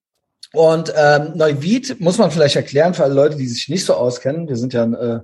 Und 0.52 0.94
ähm, 0.98 1.34
Neuwied 1.36 2.02
muss 2.02 2.18
man 2.18 2.32
vielleicht 2.32 2.58
erklären 2.58 2.94
für 2.94 3.04
alle 3.04 3.14
Leute, 3.14 3.38
die 3.38 3.48
sich 3.48 3.70
nicht 3.70 3.86
so 3.86 3.94
auskennen. 3.94 4.50
Wir 4.50 4.58
sind 4.58 4.74
ja 4.74 4.84
ein 4.84 4.96
äh, 4.96 5.20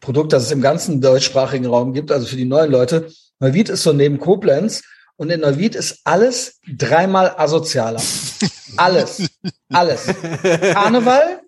Produkt, 0.00 0.34
das 0.34 0.44
es 0.44 0.52
im 0.52 0.60
ganzen 0.60 1.00
deutschsprachigen 1.00 1.66
Raum 1.66 1.94
gibt, 1.94 2.12
also 2.12 2.26
für 2.26 2.36
die 2.36 2.44
neuen 2.44 2.70
Leute. 2.70 3.08
Neuwied 3.40 3.70
ist 3.70 3.84
so 3.84 3.92
neben 3.94 4.18
Koblenz 4.18 4.82
und 5.18 5.30
in 5.30 5.40
Neuwied 5.40 5.74
ist 5.74 6.00
alles 6.04 6.60
dreimal 6.66 7.34
asozialer. 7.36 8.00
Alles. 8.76 9.28
Alles. 9.68 10.06
Karneval, 10.42 11.42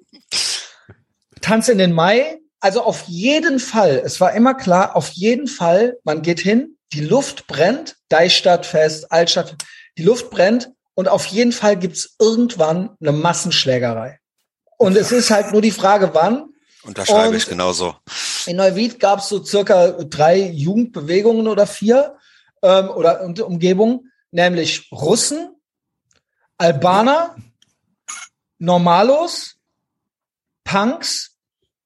Tanz 1.41 1.69
in 1.69 1.79
den 1.79 1.93
Mai. 1.93 2.39
Also 2.59 2.83
auf 2.83 3.05
jeden 3.07 3.59
Fall, 3.59 4.03
es 4.05 4.21
war 4.21 4.35
immer 4.35 4.53
klar, 4.53 4.95
auf 4.95 5.09
jeden 5.11 5.47
Fall, 5.47 5.97
man 6.05 6.21
geht 6.21 6.41
hin, 6.41 6.77
die 6.93 7.01
Luft 7.01 7.47
brennt, 7.47 7.97
Deichstadtfest, 8.11 9.11
Altstadt, 9.11 9.57
die 9.97 10.03
Luft 10.03 10.29
brennt 10.29 10.71
und 10.95 11.09
auf 11.09 11.25
jeden 11.27 11.53
Fall 11.53 11.79
gibt's 11.79 12.17
irgendwann 12.19 12.91
eine 13.01 13.13
Massenschlägerei. 13.13 14.19
Und 14.77 14.97
es 14.97 15.11
ist 15.11 15.31
halt 15.31 15.53
nur 15.53 15.63
die 15.63 15.71
Frage, 15.71 16.11
wann. 16.13 16.51
Unterschreibe 16.83 17.37
ich 17.37 17.47
genauso. 17.47 17.95
In 18.47 18.57
Neuwied 18.57 18.99
gab's 18.99 19.29
so 19.29 19.43
circa 19.43 19.93
drei 19.93 20.41
Jugendbewegungen 20.41 21.47
oder 21.49 21.67
vier 21.67 22.17
ähm, 22.63 22.91
oder 22.91 23.23
Umgebung, 23.23 24.07
nämlich 24.31 24.91
Russen, 24.93 25.55
Albaner, 26.59 27.37
Normalos, 28.59 29.57
Punks 30.65 31.37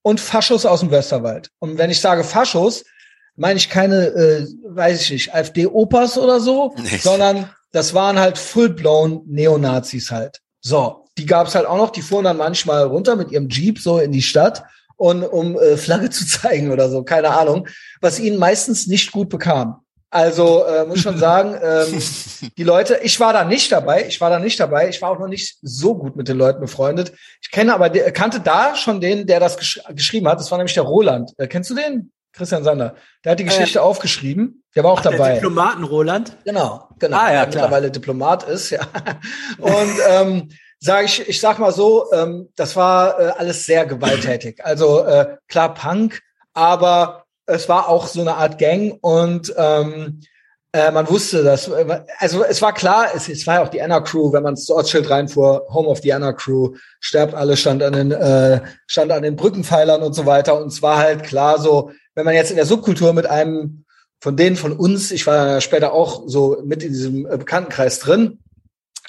und 0.02 0.20
Faschos 0.20 0.66
aus 0.66 0.80
dem 0.80 0.90
Westerwald. 0.90 1.50
Und 1.58 1.78
wenn 1.78 1.90
ich 1.90 2.00
sage 2.00 2.24
Faschos, 2.24 2.84
meine 3.36 3.56
ich 3.56 3.68
keine, 3.68 4.06
äh, 4.06 4.46
weiß 4.64 5.00
ich 5.02 5.10
nicht, 5.10 5.34
AfD-Opas 5.34 6.18
oder 6.18 6.40
so, 6.40 6.74
nee. 6.76 6.98
sondern 6.98 7.50
das 7.72 7.94
waren 7.94 8.18
halt 8.18 8.38
full-blown 8.38 9.22
Neonazis 9.26 10.10
halt. 10.10 10.40
So, 10.60 11.06
die 11.18 11.26
gab's 11.26 11.54
halt 11.54 11.66
auch 11.66 11.76
noch, 11.76 11.90
die 11.90 12.02
fuhren 12.02 12.24
dann 12.24 12.36
manchmal 12.36 12.84
runter 12.84 13.16
mit 13.16 13.30
ihrem 13.30 13.48
Jeep 13.48 13.78
so 13.78 13.98
in 13.98 14.12
die 14.12 14.22
Stadt 14.22 14.64
und 14.96 15.22
um 15.24 15.58
äh, 15.58 15.76
Flagge 15.76 16.10
zu 16.10 16.26
zeigen 16.26 16.70
oder 16.70 16.88
so, 16.90 17.02
keine 17.02 17.30
Ahnung, 17.30 17.68
was 18.00 18.20
ihnen 18.20 18.38
meistens 18.38 18.86
nicht 18.86 19.12
gut 19.12 19.28
bekam. 19.28 19.83
Also 20.14 20.64
äh, 20.64 20.86
muss 20.86 21.00
schon 21.00 21.18
sagen, 21.18 21.58
ähm, 21.60 22.00
die 22.56 22.62
Leute, 22.62 23.00
ich 23.02 23.18
war 23.18 23.32
da 23.32 23.42
nicht 23.42 23.72
dabei, 23.72 24.06
ich 24.06 24.20
war 24.20 24.30
da 24.30 24.38
nicht 24.38 24.60
dabei, 24.60 24.88
ich 24.88 25.02
war 25.02 25.10
auch 25.10 25.18
noch 25.18 25.26
nicht 25.26 25.58
so 25.60 25.96
gut 25.96 26.14
mit 26.14 26.28
den 26.28 26.38
Leuten 26.38 26.60
befreundet. 26.60 27.14
Ich 27.42 27.50
kenne 27.50 27.74
aber, 27.74 27.90
kannte 27.90 28.38
da 28.38 28.76
schon 28.76 29.00
den, 29.00 29.26
der 29.26 29.40
das 29.40 29.56
gesch 29.56 29.80
geschrieben 29.90 30.28
hat. 30.28 30.38
Das 30.38 30.52
war 30.52 30.58
nämlich 30.58 30.74
der 30.74 30.84
Roland. 30.84 31.32
Äh, 31.36 31.48
kennst 31.48 31.68
du 31.70 31.74
den? 31.74 32.12
Christian 32.32 32.62
Sander. 32.62 32.94
Der 33.24 33.32
hat 33.32 33.40
die 33.40 33.44
Geschichte 33.44 33.80
äh, 33.80 33.82
aufgeschrieben. 33.82 34.62
Der 34.76 34.84
war 34.84 34.92
auch 34.92 35.00
Ach, 35.00 35.10
dabei. 35.10 35.32
Der 35.32 35.34
Diplomaten 35.34 35.82
Roland? 35.82 36.36
Genau, 36.44 36.88
genau. 37.00 37.16
Ah, 37.16 37.32
ja, 37.32 37.32
der 37.32 37.32
klar. 37.32 37.46
mittlerweile 37.46 37.90
Diplomat 37.90 38.44
ist, 38.44 38.70
ja. 38.70 38.82
Und 39.58 39.94
ähm, 40.08 40.48
sage 40.78 41.06
ich, 41.06 41.28
ich 41.28 41.40
sag 41.40 41.58
mal 41.58 41.72
so, 41.72 42.12
ähm, 42.12 42.50
das 42.54 42.76
war 42.76 43.18
äh, 43.18 43.32
alles 43.36 43.66
sehr 43.66 43.84
gewalttätig. 43.84 44.64
Also 44.64 45.04
äh, 45.04 45.38
klar 45.48 45.74
Punk, 45.74 46.20
aber 46.52 47.23
es 47.46 47.68
war 47.68 47.88
auch 47.88 48.06
so 48.06 48.20
eine 48.20 48.36
Art 48.36 48.58
Gang 48.58 48.98
und 49.00 49.54
ähm, 49.56 50.20
äh, 50.72 50.90
man 50.90 51.08
wusste 51.08 51.44
das. 51.44 51.70
Also 52.18 52.42
es 52.44 52.60
war 52.60 52.74
klar, 52.74 53.08
es, 53.14 53.28
es 53.28 53.46
war 53.46 53.54
ja 53.54 53.62
auch 53.62 53.68
die 53.68 53.80
Anna 53.80 54.00
Crew, 54.00 54.32
wenn 54.32 54.42
man 54.42 54.56
das 54.56 54.68
Ortsschild 54.70 55.08
reinfuhr, 55.08 55.66
Home 55.72 55.88
of 55.88 56.00
the 56.00 56.12
Anna 56.12 56.32
Crew, 56.32 56.74
sterbt 56.98 57.34
alle, 57.34 57.56
stand 57.56 57.82
an 57.82 57.92
den, 57.92 58.10
äh, 58.10 58.60
stand 58.86 59.12
an 59.12 59.22
den 59.22 59.36
Brückenpfeilern 59.36 60.02
und 60.02 60.14
so 60.14 60.26
weiter. 60.26 60.60
Und 60.60 60.68
es 60.68 60.82
war 60.82 60.98
halt 60.98 61.22
klar 61.22 61.60
so, 61.60 61.92
wenn 62.14 62.24
man 62.24 62.34
jetzt 62.34 62.50
in 62.50 62.56
der 62.56 62.66
Subkultur 62.66 63.12
mit 63.12 63.26
einem 63.26 63.84
von 64.20 64.36
denen 64.36 64.56
von 64.56 64.72
uns, 64.72 65.12
ich 65.12 65.26
war 65.26 65.48
ja 65.48 65.60
später 65.60 65.92
auch 65.92 66.24
so 66.26 66.60
mit 66.64 66.82
in 66.82 66.92
diesem 66.92 67.26
äh, 67.26 67.36
Bekanntenkreis 67.36 67.98
drin, 68.00 68.38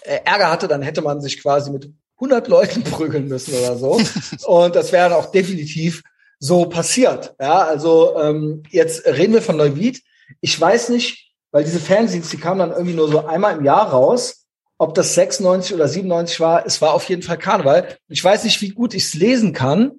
äh, 0.02 0.20
Ärger 0.26 0.52
hatte, 0.52 0.68
dann 0.68 0.82
hätte 0.82 1.02
man 1.02 1.22
sich 1.22 1.42
quasi 1.42 1.72
mit 1.72 1.90
100 2.18 2.48
Leuten 2.48 2.84
prügeln 2.92 3.28
müssen 3.28 3.56
oder 3.56 3.78
so. 3.78 4.00
und 4.46 4.76
das 4.76 4.92
wäre 4.92 5.16
auch 5.16 5.32
definitiv 5.32 6.04
so 6.46 6.66
passiert. 6.66 7.34
Ja, 7.40 7.64
also 7.64 8.20
ähm, 8.20 8.64
jetzt 8.70 9.06
reden 9.06 9.34
wir 9.34 9.42
von 9.42 9.58
Neuwied. 9.58 10.02
Ich 10.42 10.60
weiß 10.60 10.90
nicht, 10.90 11.34
weil 11.52 11.64
diese 11.64 11.80
Fanzines, 11.80 12.30
die 12.30 12.38
kamen 12.38 12.60
dann 12.60 12.72
irgendwie 12.72 12.94
nur 12.94 13.10
so 13.10 13.26
einmal 13.26 13.58
im 13.58 13.66
Jahr 13.66 13.90
raus. 13.90 14.46
Ob 14.78 14.94
das 14.94 15.16
96 15.16 15.74
oder 15.74 15.88
97 15.88 16.40
war, 16.40 16.66
es 16.66 16.82
war 16.82 16.94
auf 16.94 17.06
jeden 17.06 17.22
Fall 17.22 17.38
Karneval. 17.38 17.98
Ich 18.10 18.24
weiß 18.24 18.44
nicht, 18.44 18.62
wie 18.62 18.70
gut 18.70 18.94
ich 18.94 19.06
es 19.06 19.14
lesen 19.14 19.54
kann, 19.54 19.94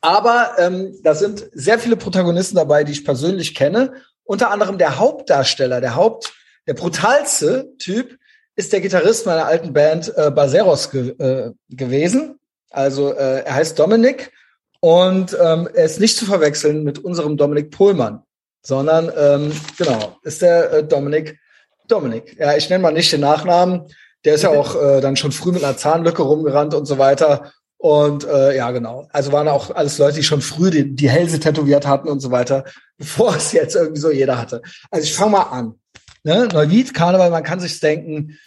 aber 0.00 0.56
ähm, 0.58 0.98
da 1.02 1.14
sind 1.14 1.48
sehr 1.52 1.78
viele 1.78 1.96
Protagonisten 1.96 2.56
dabei, 2.56 2.84
die 2.84 2.92
ich 2.92 3.04
persönlich 3.04 3.54
kenne. 3.54 3.94
Unter 4.24 4.50
anderem 4.50 4.78
der 4.78 4.98
Hauptdarsteller, 4.98 5.80
der 5.80 5.94
Haupt, 5.94 6.34
der 6.66 6.74
brutalste 6.74 7.72
Typ 7.78 8.18
ist 8.56 8.72
der 8.72 8.80
Gitarrist 8.80 9.26
meiner 9.26 9.46
alten 9.46 9.72
Band 9.72 10.12
äh, 10.16 10.30
Baseros 10.30 10.90
ge 10.90 11.10
äh, 11.18 11.52
gewesen. 11.70 12.38
Also 12.70 13.14
äh, 13.14 13.44
er 13.44 13.54
heißt 13.54 13.78
Dominik 13.78 14.32
und 14.80 15.36
ähm, 15.40 15.68
er 15.74 15.84
ist 15.84 16.00
nicht 16.00 16.16
zu 16.16 16.24
verwechseln 16.24 16.84
mit 16.84 16.98
unserem 16.98 17.36
Dominik 17.36 17.70
Pohlmann, 17.70 18.22
sondern 18.62 19.10
ähm, 19.16 19.52
genau, 19.76 20.18
ist 20.22 20.42
der 20.42 20.72
äh, 20.72 20.84
Dominik 20.84 21.38
Dominik. 21.88 22.36
Ja, 22.38 22.56
ich 22.56 22.68
nenne 22.70 22.82
mal 22.82 22.92
nicht 22.92 23.12
den 23.12 23.22
Nachnamen. 23.22 23.86
Der 24.24 24.34
ist 24.34 24.42
ja 24.42 24.50
auch 24.50 24.80
äh, 24.80 25.00
dann 25.00 25.16
schon 25.16 25.32
früh 25.32 25.52
mit 25.52 25.64
einer 25.64 25.76
Zahnlücke 25.76 26.22
rumgerannt 26.22 26.74
und 26.74 26.86
so 26.86 26.98
weiter. 26.98 27.52
Und 27.78 28.24
äh, 28.26 28.56
ja, 28.56 28.70
genau. 28.72 29.08
Also 29.10 29.32
waren 29.32 29.48
auch 29.48 29.74
alles 29.74 29.98
Leute, 29.98 30.16
die 30.16 30.24
schon 30.24 30.42
früh 30.42 30.70
die, 30.70 30.94
die 30.94 31.08
Hälse 31.08 31.40
tätowiert 31.40 31.86
hatten 31.86 32.08
und 32.08 32.20
so 32.20 32.30
weiter, 32.30 32.64
bevor 32.98 33.34
es 33.36 33.52
jetzt 33.52 33.74
irgendwie 33.74 34.00
so 34.00 34.10
jeder 34.10 34.38
hatte. 34.38 34.62
Also 34.90 35.04
ich 35.04 35.14
fange 35.14 35.32
mal 35.32 35.42
an. 35.42 35.74
Ne? 36.28 36.46
Neuwied, 36.52 36.92
Karneval, 36.92 37.30
man 37.30 37.42
kann 37.42 37.58
sich 37.58 37.80
denken. 37.80 38.38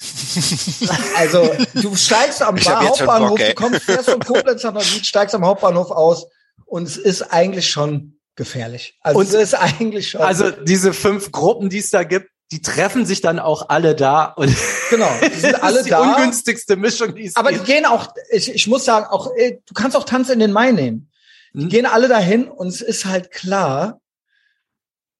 also 1.17 1.51
du 1.73 1.95
steigst 1.95 2.43
am 2.43 2.55
Hauptbahnhof, 2.55 3.29
Bock, 3.29 3.39
du 3.39 3.53
kommst 3.55 3.89
erst 3.89 4.11
von 4.11 4.19
Koblenz 4.19 4.63
nach 4.63 4.73
Neuwied, 4.73 5.03
steigst 5.03 5.33
am 5.33 5.43
Hauptbahnhof 5.43 5.89
aus 5.89 6.27
und 6.65 6.83
es 6.87 6.97
ist 6.97 7.23
eigentlich 7.33 7.71
schon 7.71 8.19
gefährlich. 8.35 8.99
Also 9.01 9.17
und 9.17 9.29
es 9.29 9.33
ist 9.33 9.53
eigentlich 9.55 10.11
schon. 10.11 10.21
Also 10.21 10.51
diese 10.51 10.93
fünf 10.93 11.31
Gruppen, 11.31 11.71
die 11.71 11.79
es 11.79 11.89
da 11.89 12.03
gibt, 12.03 12.29
die 12.51 12.61
treffen 12.61 13.07
sich 13.07 13.21
dann 13.21 13.39
auch 13.39 13.69
alle 13.69 13.95
da 13.95 14.25
und 14.25 14.55
genau, 14.91 15.09
die 15.19 15.39
sind 15.39 15.55
alle 15.63 15.81
die 15.81 15.89
da. 15.89 16.01
ungünstigste 16.01 16.75
Mischung, 16.75 17.15
die 17.15 17.25
es 17.25 17.35
Aber 17.35 17.49
gibt. 17.49 17.67
die 17.67 17.71
gehen 17.71 17.87
auch, 17.87 18.13
ich, 18.29 18.53
ich 18.53 18.67
muss 18.67 18.85
sagen, 18.85 19.07
auch 19.07 19.31
du 19.35 19.73
kannst 19.73 19.97
auch 19.97 20.03
Tanz 20.03 20.29
in 20.29 20.37
den 20.37 20.51
Mai 20.51 20.71
nehmen. 20.71 21.09
Die 21.55 21.63
hm. 21.63 21.69
gehen 21.69 21.85
alle 21.87 22.07
dahin 22.07 22.47
und 22.47 22.67
es 22.67 22.81
ist 22.81 23.05
halt 23.05 23.31
klar, 23.31 24.00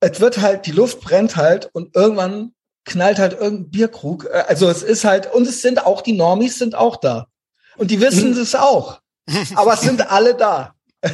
es 0.02 0.20
wird 0.20 0.41
halt, 0.41 0.66
die 0.66 0.72
Luft 0.72 0.99
brennt 0.99 1.38
halt 1.38 1.70
und 1.74 1.95
irgendwann 1.95 2.54
knallt 2.86 3.20
halt 3.20 3.34
irgendein 3.34 3.70
Bierkrug. 3.70 4.26
Äh, 4.26 4.43
also 4.47 4.68
es 4.70 4.84
ist 4.84 5.06
halt, 5.06 5.32
und 5.34 5.47
es 5.47 5.62
sind 5.62 5.86
auch, 5.86 6.02
die 6.02 6.14
Normis 6.14 6.58
sind 6.58 6.76
auch 6.76 6.97
da. 6.97 7.28
Und 7.78 7.91
die 7.91 8.02
wissen 8.02 8.34
es 8.38 8.56
auch. 8.56 8.99
Aber 9.56 9.76
es 9.76 9.82
sind 9.82 10.12
alle 10.12 10.36
da. 10.36 10.76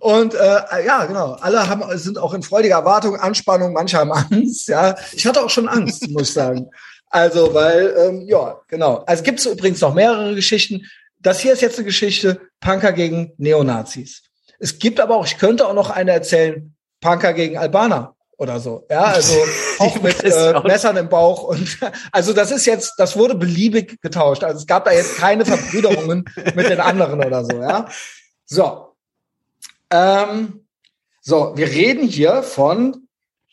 Und 0.00 0.32
äh, 0.32 0.86
ja, 0.86 1.04
genau, 1.04 1.32
alle 1.32 1.68
haben 1.68 1.82
sind 1.98 2.16
auch 2.16 2.32
in 2.32 2.42
freudiger 2.42 2.76
Erwartung, 2.76 3.16
Anspannung, 3.16 3.74
manche 3.74 3.98
haben 3.98 4.12
Angst. 4.12 4.68
Ja, 4.68 4.96
ich 5.12 5.26
hatte 5.26 5.44
auch 5.44 5.50
schon 5.50 5.68
Angst, 5.68 6.08
muss 6.08 6.28
ich 6.28 6.32
sagen. 6.32 6.70
Also, 7.10 7.52
weil 7.52 7.94
ähm, 7.98 8.22
ja, 8.26 8.58
genau. 8.66 9.04
Also 9.06 9.22
gibt 9.22 9.40
es 9.40 9.46
übrigens 9.46 9.82
noch 9.82 9.92
mehrere 9.92 10.34
Geschichten. 10.34 10.86
Das 11.18 11.40
hier 11.40 11.52
ist 11.52 11.60
jetzt 11.60 11.76
eine 11.76 11.84
Geschichte 11.84 12.40
Punker 12.60 12.92
gegen 12.92 13.34
Neonazis. 13.36 14.22
Es 14.58 14.78
gibt 14.78 15.00
aber 15.00 15.16
auch, 15.16 15.26
ich 15.26 15.36
könnte 15.36 15.66
auch 15.66 15.74
noch 15.74 15.90
eine 15.90 16.12
erzählen, 16.12 16.74
Punker 17.00 17.32
gegen 17.32 17.58
Albaner 17.58 18.14
oder 18.40 18.58
so. 18.58 18.86
Ja, 18.90 19.02
also 19.02 19.34
auch 19.78 20.00
mit 20.02 20.24
äh, 20.24 20.60
Messern 20.64 20.96
im 20.96 21.08
Bauch 21.08 21.42
und 21.42 21.78
also 22.12 22.32
das 22.32 22.50
ist 22.50 22.66
jetzt, 22.66 22.94
das 22.96 23.16
wurde 23.16 23.34
beliebig 23.34 24.00
getauscht. 24.00 24.42
Also 24.42 24.58
es 24.58 24.66
gab 24.66 24.84
da 24.86 24.92
jetzt 24.92 25.16
keine 25.16 25.44
Verbrüderungen 25.44 26.24
mit 26.54 26.68
den 26.68 26.80
anderen 26.80 27.22
oder 27.24 27.44
so. 27.44 27.60
Ja, 27.60 27.88
so. 28.46 28.94
Ähm, 29.90 30.66
so, 31.20 31.52
wir 31.54 31.68
reden 31.68 32.06
hier 32.06 32.42
von 32.42 33.06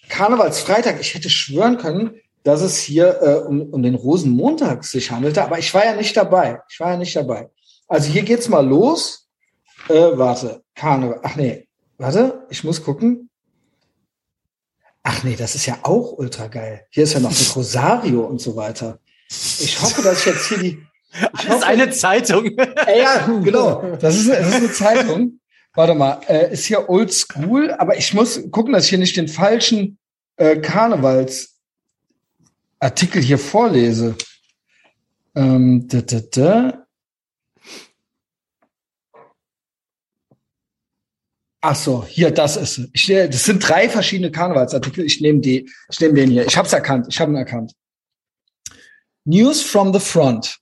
Karnevalsfreitag. 0.07 1.01
Ich 1.01 1.13
hätte 1.13 1.29
schwören 1.29 1.77
können, 1.77 2.21
dass 2.43 2.61
es 2.61 2.77
hier 2.77 3.21
äh, 3.21 3.45
um, 3.45 3.73
um 3.73 3.83
den 3.83 3.95
Rosenmontag 3.95 4.85
sich 4.85 5.11
handelte, 5.11 5.43
aber 5.43 5.59
ich 5.59 5.73
war 5.73 5.83
ja 5.83 5.95
nicht 5.95 6.15
dabei. 6.15 6.61
Ich 6.69 6.79
war 6.79 6.91
ja 6.91 6.97
nicht 6.97 7.13
dabei. 7.13 7.49
Also 7.89 8.09
hier 8.09 8.23
geht's 8.23 8.47
mal 8.47 8.65
los. 8.65 9.27
Äh, 9.89 9.93
warte, 10.13 10.63
Karneval. 10.75 11.19
Ach 11.23 11.35
nee, 11.35 11.67
warte, 11.97 12.45
ich 12.49 12.63
muss 12.63 12.83
gucken. 12.83 13.26
Ach 15.09 15.23
nee, 15.23 15.37
das 15.37 15.55
ist 15.55 15.65
ja 15.65 15.79
auch 15.83 16.17
ultra 16.17 16.47
geil. 16.47 16.85
Hier 16.89 17.05
ist 17.05 17.13
ja 17.13 17.21
noch 17.21 17.29
mit 17.29 17.39
Rosario 17.55 18.25
und 18.25 18.41
so 18.41 18.57
weiter. 18.57 18.99
Ich 19.29 19.81
hoffe, 19.81 20.01
dass 20.01 20.19
ich 20.19 20.25
jetzt 20.25 20.49
hier 20.49 20.57
die. 20.57 20.85
Das 21.31 21.45
ist 21.45 21.63
eine 21.63 21.89
Zeitung. 21.91 22.57
Ja, 22.57 23.25
genau. 23.41 23.95
Das 24.01 24.17
ist, 24.17 24.29
das 24.29 24.49
ist 24.49 24.55
eine 24.55 24.73
Zeitung. 24.73 25.39
Warte 25.73 25.95
mal, 25.95 26.19
äh, 26.27 26.51
ist 26.51 26.65
hier 26.65 26.89
Old 26.89 27.13
School, 27.13 27.71
aber 27.71 27.97
ich 27.97 28.13
muss 28.13 28.51
gucken, 28.51 28.73
dass 28.73 28.83
ich 28.83 28.89
hier 28.89 28.97
nicht 28.97 29.15
den 29.15 29.29
falschen 29.29 29.97
äh, 30.35 30.57
Karnevalsartikel 30.57 33.21
hier 33.21 33.37
vorlese. 33.37 34.13
Ähm, 35.35 35.87
da, 35.87 36.01
da, 36.01 36.19
da. 36.19 36.85
Ach 41.61 41.75
so, 41.75 42.05
hier, 42.05 42.31
das 42.31 42.55
ist. 42.55 42.89
Ich, 42.93 43.07
das 43.07 43.43
sind 43.43 43.67
drei 43.67 43.89
verschiedene 43.89 44.31
Karnevalsartikel. 44.31 45.03
Ich 45.03 45.21
nehme 45.21 45.39
die, 45.39 45.69
ich 45.89 45.99
nehme 45.99 46.13
den 46.13 46.29
hier. 46.29 46.45
Ich 46.45 46.55
habe 46.55 46.67
es 46.67 46.73
erkannt. 46.73 47.07
Ich 47.09 47.19
habe 47.19 47.31
ihn 47.31 47.35
erkannt. 47.35 47.73
News 49.25 49.61
from 49.61 49.91
the 49.91 49.99
front. 49.99 50.59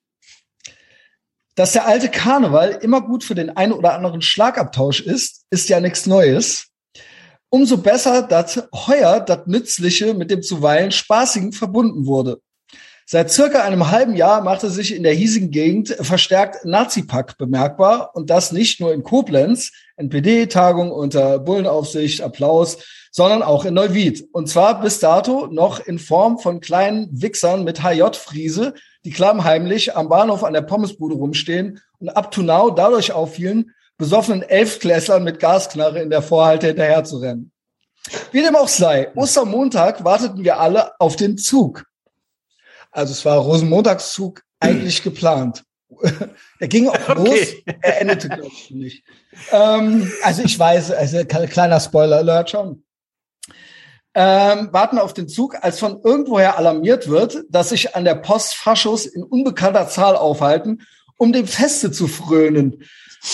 Dass 1.56 1.74
der 1.74 1.86
alte 1.86 2.10
Karneval 2.10 2.80
immer 2.82 3.02
gut 3.02 3.24
für 3.24 3.36
den 3.36 3.56
einen 3.56 3.74
oder 3.74 3.94
anderen 3.94 4.22
Schlagabtausch 4.22 5.02
ist, 5.02 5.46
ist 5.50 5.70
ja 5.70 5.80
nichts 5.80 6.06
Neues. 6.06 6.68
Umso 7.50 7.78
besser, 7.78 8.24
dass 8.24 8.68
heuer 8.74 9.20
das 9.20 9.48
Nützliche 9.48 10.14
mit 10.14 10.32
dem 10.32 10.42
zuweilen 10.42 10.92
Spaßigen 10.92 11.54
verbunden 11.54 12.06
wurde. 12.06 12.42
Seit 13.08 13.32
circa 13.32 13.62
einem 13.62 13.92
halben 13.92 14.16
Jahr 14.16 14.42
machte 14.42 14.72
sich 14.72 14.96
in 14.96 15.04
der 15.04 15.14
hiesigen 15.14 15.52
Gegend 15.52 15.90
verstärkt 15.90 16.66
Nazi-Pack 16.66 17.38
bemerkbar 17.38 18.10
und 18.16 18.32
das 18.32 18.52
nicht 18.52 18.80
nur 18.80 18.94
in 18.94 19.04
Koblenz, 19.04 19.72
NPD-Tagung 19.98 20.92
unter 20.92 21.38
Bullenaufsicht, 21.38 22.22
Applaus, 22.22 22.80
sondern 23.12 23.44
auch 23.44 23.64
in 23.64 23.76
Neuwied. 23.76 24.28
Und 24.34 24.50
zwar 24.50 24.82
bis 24.82 25.00
dato 25.00 25.46
noch 25.52 25.80
in 25.80 26.00
Form 26.00 26.40
von 26.40 26.62
kleinen 26.62 27.08
Wichsern 27.12 27.64
mit 27.64 27.84
HJ-Friese, 27.84 28.74
die 29.06 29.12
klammheimlich 29.12 29.96
am 29.96 30.10
Bahnhof 30.10 30.44
an 30.44 30.54
der 30.54 30.64
Pommesbude 30.64 31.14
rumstehen 31.14 31.80
und 32.00 32.10
up 32.10 32.32
to 32.32 32.42
now 32.42 32.72
dadurch 32.72 33.12
auffielen, 33.12 33.70
besoffenen 34.00 34.42
Elfklässlern 34.42 35.24
mit 35.24 35.40
Gasknarre 35.40 36.02
in 36.02 36.10
der 36.10 36.24
Vorhalte 36.24 36.68
hinterher 36.68 37.04
zu 37.04 37.18
rennen. 37.18 37.52
Wie 38.32 38.42
dem 38.42 38.56
auch 38.56 38.68
sei, 38.68 39.12
Ostermontag 39.16 40.04
warteten 40.04 40.44
wir 40.44 40.60
alle 40.60 41.00
auf 41.00 41.16
den 41.16 41.38
Zug. 41.38 41.86
Also 42.96 43.12
es 43.12 43.26
war 43.26 43.38
Rosenmontagszug 43.40 44.42
eigentlich 44.62 45.04
geplant. 45.04 45.64
er 46.60 46.68
ging 46.68 46.88
auch 46.88 47.10
okay. 47.10 47.24
los, 47.66 47.76
er 47.82 48.02
endete, 48.02 48.30
glaube 48.30 48.48
ich, 48.48 48.72
nicht. 48.72 49.04
Ähm, 49.52 50.10
also 50.24 50.44
ich 50.44 50.58
weiß, 50.58 50.92
also 50.92 51.26
kleiner 51.26 51.80
Spoiler-Alert 51.82 52.50
schon. 52.50 52.84
Ähm, 54.14 54.70
warten 54.72 54.98
auf 54.98 55.14
den 55.14 55.28
Zug, 55.28 55.58
als 55.62 55.78
von 55.78 56.00
irgendwoher 56.06 56.58
alarmiert 56.58 57.10
wird, 57.10 57.44
dass 57.50 57.70
sich 57.70 57.98
an 57.98 58.06
der 58.06 58.16
Post 58.16 58.56
Faschos 58.56 59.06
in 59.06 59.24
unbekannter 59.24 59.90
Zahl 59.90 60.16
aufhalten, 60.16 60.84
um 61.18 61.34
dem 61.34 61.48
Feste 61.48 61.92
zu 61.92 62.08
frönen. 62.08 62.86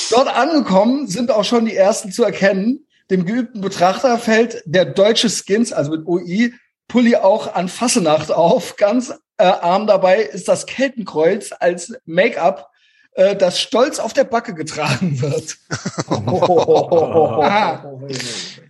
Dort 0.10 0.28
angekommen 0.28 1.08
sind 1.08 1.30
auch 1.30 1.44
schon 1.44 1.66
die 1.66 1.76
ersten 1.76 2.12
zu 2.12 2.24
erkennen. 2.24 2.88
Dem 3.12 3.26
geübten 3.26 3.62
Betrachter 3.62 4.18
fällt 4.18 4.64
der 4.66 4.86
deutsche 4.86 5.30
Skins, 5.30 5.72
also 5.72 5.92
mit 5.92 6.08
OI, 6.08 6.52
Pulli 6.88 7.16
auch 7.16 7.54
an 7.54 7.70
Fassenacht 7.70 8.32
auf. 8.32 8.76
Ganz 8.76 9.14
äh, 9.42 9.46
arm 9.46 9.88
dabei 9.88 10.22
ist 10.22 10.48
das 10.48 10.66
Keltenkreuz 10.66 11.52
als 11.60 11.94
Make-up, 12.06 12.70
äh, 13.14 13.36
das 13.36 13.60
stolz 13.60 14.00
auf 14.00 14.14
der 14.14 14.24
Backe 14.24 14.54
getragen 14.54 15.20
wird. 15.20 15.58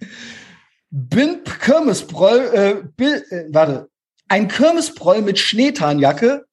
Bin 0.90 1.44
Kirmesbräu, 1.44 2.38
äh, 2.38 2.84
Bill, 2.96 3.24
äh, 3.30 3.44
warte, 3.50 3.90
ein 4.28 4.48
Kirmesbräu 4.48 5.22
mit 5.22 5.38
Schneetarnjacke, 5.40 6.46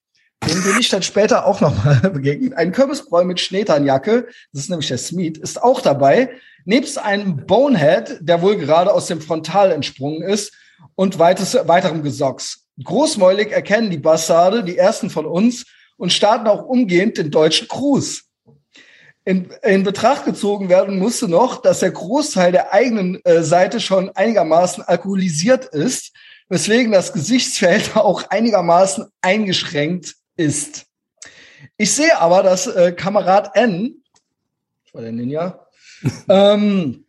dem 0.46 0.62
bin 0.62 0.76
ich 0.78 0.88
dann 0.88 1.02
später 1.02 1.46
auch 1.46 1.60
nochmal 1.60 1.96
begegnet. 2.12 2.54
Ein 2.54 2.72
Kürbisbräu 2.72 3.24
mit 3.24 3.40
Schneetarnjacke, 3.40 4.28
das 4.52 4.62
ist 4.62 4.70
nämlich 4.70 4.88
der 4.88 4.98
Smith, 4.98 5.38
ist 5.38 5.62
auch 5.62 5.80
dabei, 5.80 6.30
nebst 6.64 6.98
einem 6.98 7.46
Bonehead, 7.46 8.18
der 8.20 8.42
wohl 8.42 8.56
gerade 8.56 8.92
aus 8.92 9.06
dem 9.06 9.20
Frontal 9.20 9.72
entsprungen 9.72 10.22
ist, 10.22 10.52
und 10.94 11.18
weiteres, 11.18 11.58
weiterem 11.66 12.04
Gesocks. 12.04 12.67
Großmäulig 12.82 13.50
erkennen 13.50 13.90
die 13.90 13.98
Bastarde, 13.98 14.64
die 14.64 14.78
ersten 14.78 15.10
von 15.10 15.26
uns, 15.26 15.66
und 15.96 16.12
starten 16.12 16.46
auch 16.46 16.64
umgehend 16.64 17.18
den 17.18 17.30
deutschen 17.30 17.68
Gruß. 17.68 18.24
In, 19.24 19.50
in 19.62 19.82
Betracht 19.82 20.24
gezogen 20.24 20.68
werden 20.68 20.98
musste 20.98 21.28
noch, 21.28 21.60
dass 21.60 21.80
der 21.80 21.90
Großteil 21.90 22.52
der 22.52 22.72
eigenen 22.72 23.22
äh, 23.24 23.42
Seite 23.42 23.80
schon 23.80 24.08
einigermaßen 24.10 24.82
alkoholisiert 24.84 25.66
ist, 25.66 26.12
weswegen 26.48 26.92
das 26.92 27.12
Gesichtsfeld 27.12 27.90
auch 27.96 28.30
einigermaßen 28.30 29.06
eingeschränkt 29.20 30.14
ist. 30.36 30.86
Ich 31.76 31.92
sehe 31.92 32.18
aber, 32.18 32.42
dass 32.42 32.68
äh, 32.68 32.92
Kamerad 32.92 33.54
N, 33.54 34.02
das 34.84 34.94
war 34.94 35.02
der 35.02 35.12
Ninja, 35.12 35.66
ähm, 36.28 37.04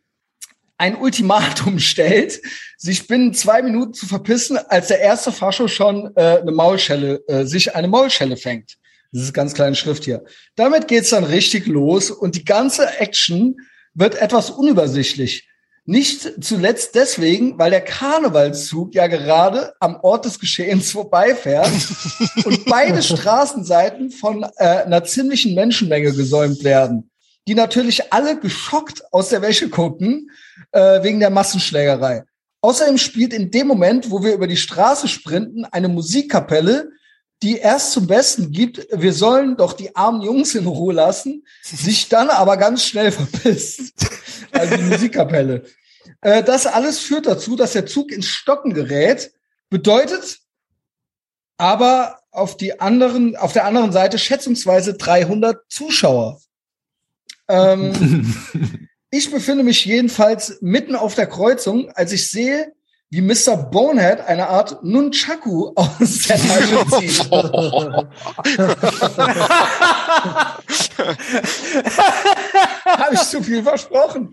ein 0.76 0.96
Ultimatum 0.96 1.78
stellt, 1.78 2.40
sich 2.82 3.06
binnen 3.06 3.34
zwei 3.34 3.60
Minuten 3.60 3.92
zu 3.92 4.06
verpissen, 4.06 4.56
als 4.56 4.88
der 4.88 5.00
erste 5.00 5.32
Fascho 5.32 5.68
schon 5.68 6.10
äh, 6.16 6.38
eine 6.38 6.50
Maulschelle, 6.50 7.22
äh, 7.28 7.44
sich 7.44 7.74
eine 7.74 7.88
Maulschelle 7.88 8.38
fängt. 8.38 8.76
Das 9.12 9.22
ist 9.22 9.34
ganz 9.34 9.52
kleine 9.52 9.76
Schrift 9.76 10.04
hier. 10.04 10.24
Damit 10.56 10.88
geht's 10.88 11.10
dann 11.10 11.24
richtig 11.24 11.66
los 11.66 12.10
und 12.10 12.36
die 12.36 12.44
ganze 12.44 12.98
Action 12.98 13.56
wird 13.92 14.14
etwas 14.14 14.48
unübersichtlich. 14.48 15.46
Nicht 15.84 16.42
zuletzt 16.42 16.94
deswegen, 16.94 17.58
weil 17.58 17.70
der 17.70 17.82
Karnevalszug 17.82 18.94
ja 18.94 19.08
gerade 19.08 19.74
am 19.80 19.96
Ort 20.00 20.24
des 20.24 20.40
Geschehens 20.40 20.90
vorbeifährt 20.92 21.70
und 22.46 22.64
beide 22.64 23.02
Straßenseiten 23.02 24.10
von 24.10 24.46
äh, 24.56 24.64
einer 24.64 25.04
ziemlichen 25.04 25.54
Menschenmenge 25.54 26.12
gesäumt 26.12 26.64
werden, 26.64 27.10
die 27.46 27.54
natürlich 27.54 28.10
alle 28.10 28.40
geschockt 28.40 29.02
aus 29.12 29.28
der 29.28 29.42
Wäsche 29.42 29.68
gucken 29.68 30.30
äh, 30.72 31.02
wegen 31.02 31.20
der 31.20 31.30
Massenschlägerei. 31.30 32.24
Außerdem 32.62 32.98
spielt 32.98 33.32
in 33.32 33.50
dem 33.50 33.66
Moment, 33.66 34.10
wo 34.10 34.22
wir 34.22 34.34
über 34.34 34.46
die 34.46 34.56
Straße 34.56 35.08
sprinten, 35.08 35.64
eine 35.64 35.88
Musikkapelle, 35.88 36.90
die 37.42 37.56
erst 37.56 37.92
zum 37.92 38.06
Besten 38.06 38.52
gibt, 38.52 38.86
wir 38.92 39.14
sollen 39.14 39.56
doch 39.56 39.72
die 39.72 39.96
armen 39.96 40.20
Jungs 40.20 40.54
in 40.54 40.66
Ruhe 40.66 40.92
lassen, 40.92 41.46
sich 41.62 42.08
dann 42.08 42.28
aber 42.28 42.56
ganz 42.56 42.84
schnell 42.84 43.12
verpisst. 43.12 43.94
Also 44.52 44.76
die 44.76 44.82
Musikkapelle. 44.82 45.64
Äh, 46.20 46.42
das 46.42 46.66
alles 46.66 46.98
führt 46.98 47.26
dazu, 47.26 47.56
dass 47.56 47.72
der 47.72 47.86
Zug 47.86 48.12
ins 48.12 48.26
Stocken 48.26 48.74
gerät, 48.74 49.32
bedeutet 49.70 50.40
aber 51.56 52.20
auf 52.30 52.56
die 52.56 52.80
anderen, 52.80 53.36
auf 53.36 53.52
der 53.52 53.64
anderen 53.64 53.92
Seite 53.92 54.18
schätzungsweise 54.18 54.94
300 54.94 55.62
Zuschauer. 55.68 56.40
Ähm, 57.48 58.34
Ich 59.12 59.30
befinde 59.30 59.64
mich 59.64 59.84
jedenfalls 59.84 60.58
mitten 60.60 60.94
auf 60.94 61.16
der 61.16 61.26
Kreuzung, 61.26 61.90
als 61.90 62.12
ich 62.12 62.28
sehe, 62.28 62.72
wie 63.10 63.22
Mr. 63.22 63.56
Bonehead 63.56 64.20
eine 64.20 64.46
Art 64.48 64.84
Nunchaku 64.84 65.72
aus 65.74 66.28
der 66.28 66.38
Tasche 66.38 66.86
zieht. 67.00 67.28
Habe 72.84 73.14
ich 73.14 73.20
zu 73.22 73.42
viel 73.42 73.64
versprochen. 73.64 74.32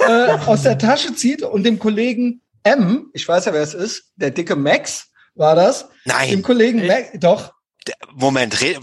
Äh, 0.00 0.32
aus 0.46 0.64
der 0.64 0.76
Tasche 0.76 1.14
zieht 1.14 1.42
und 1.42 1.62
dem 1.62 1.78
Kollegen 1.78 2.42
M, 2.62 3.08
ich 3.14 3.26
weiß 3.26 3.46
ja, 3.46 3.54
wer 3.54 3.62
es 3.62 3.72
ist, 3.72 4.12
der 4.16 4.32
dicke 4.32 4.54
Max 4.54 5.06
war 5.34 5.54
das. 5.54 5.88
Nein. 6.04 6.28
Dem 6.28 6.42
Kollegen 6.42 6.86
Max, 6.86 7.08
doch, 7.14 7.54
Moment, 8.12 8.60
red, 8.60 8.78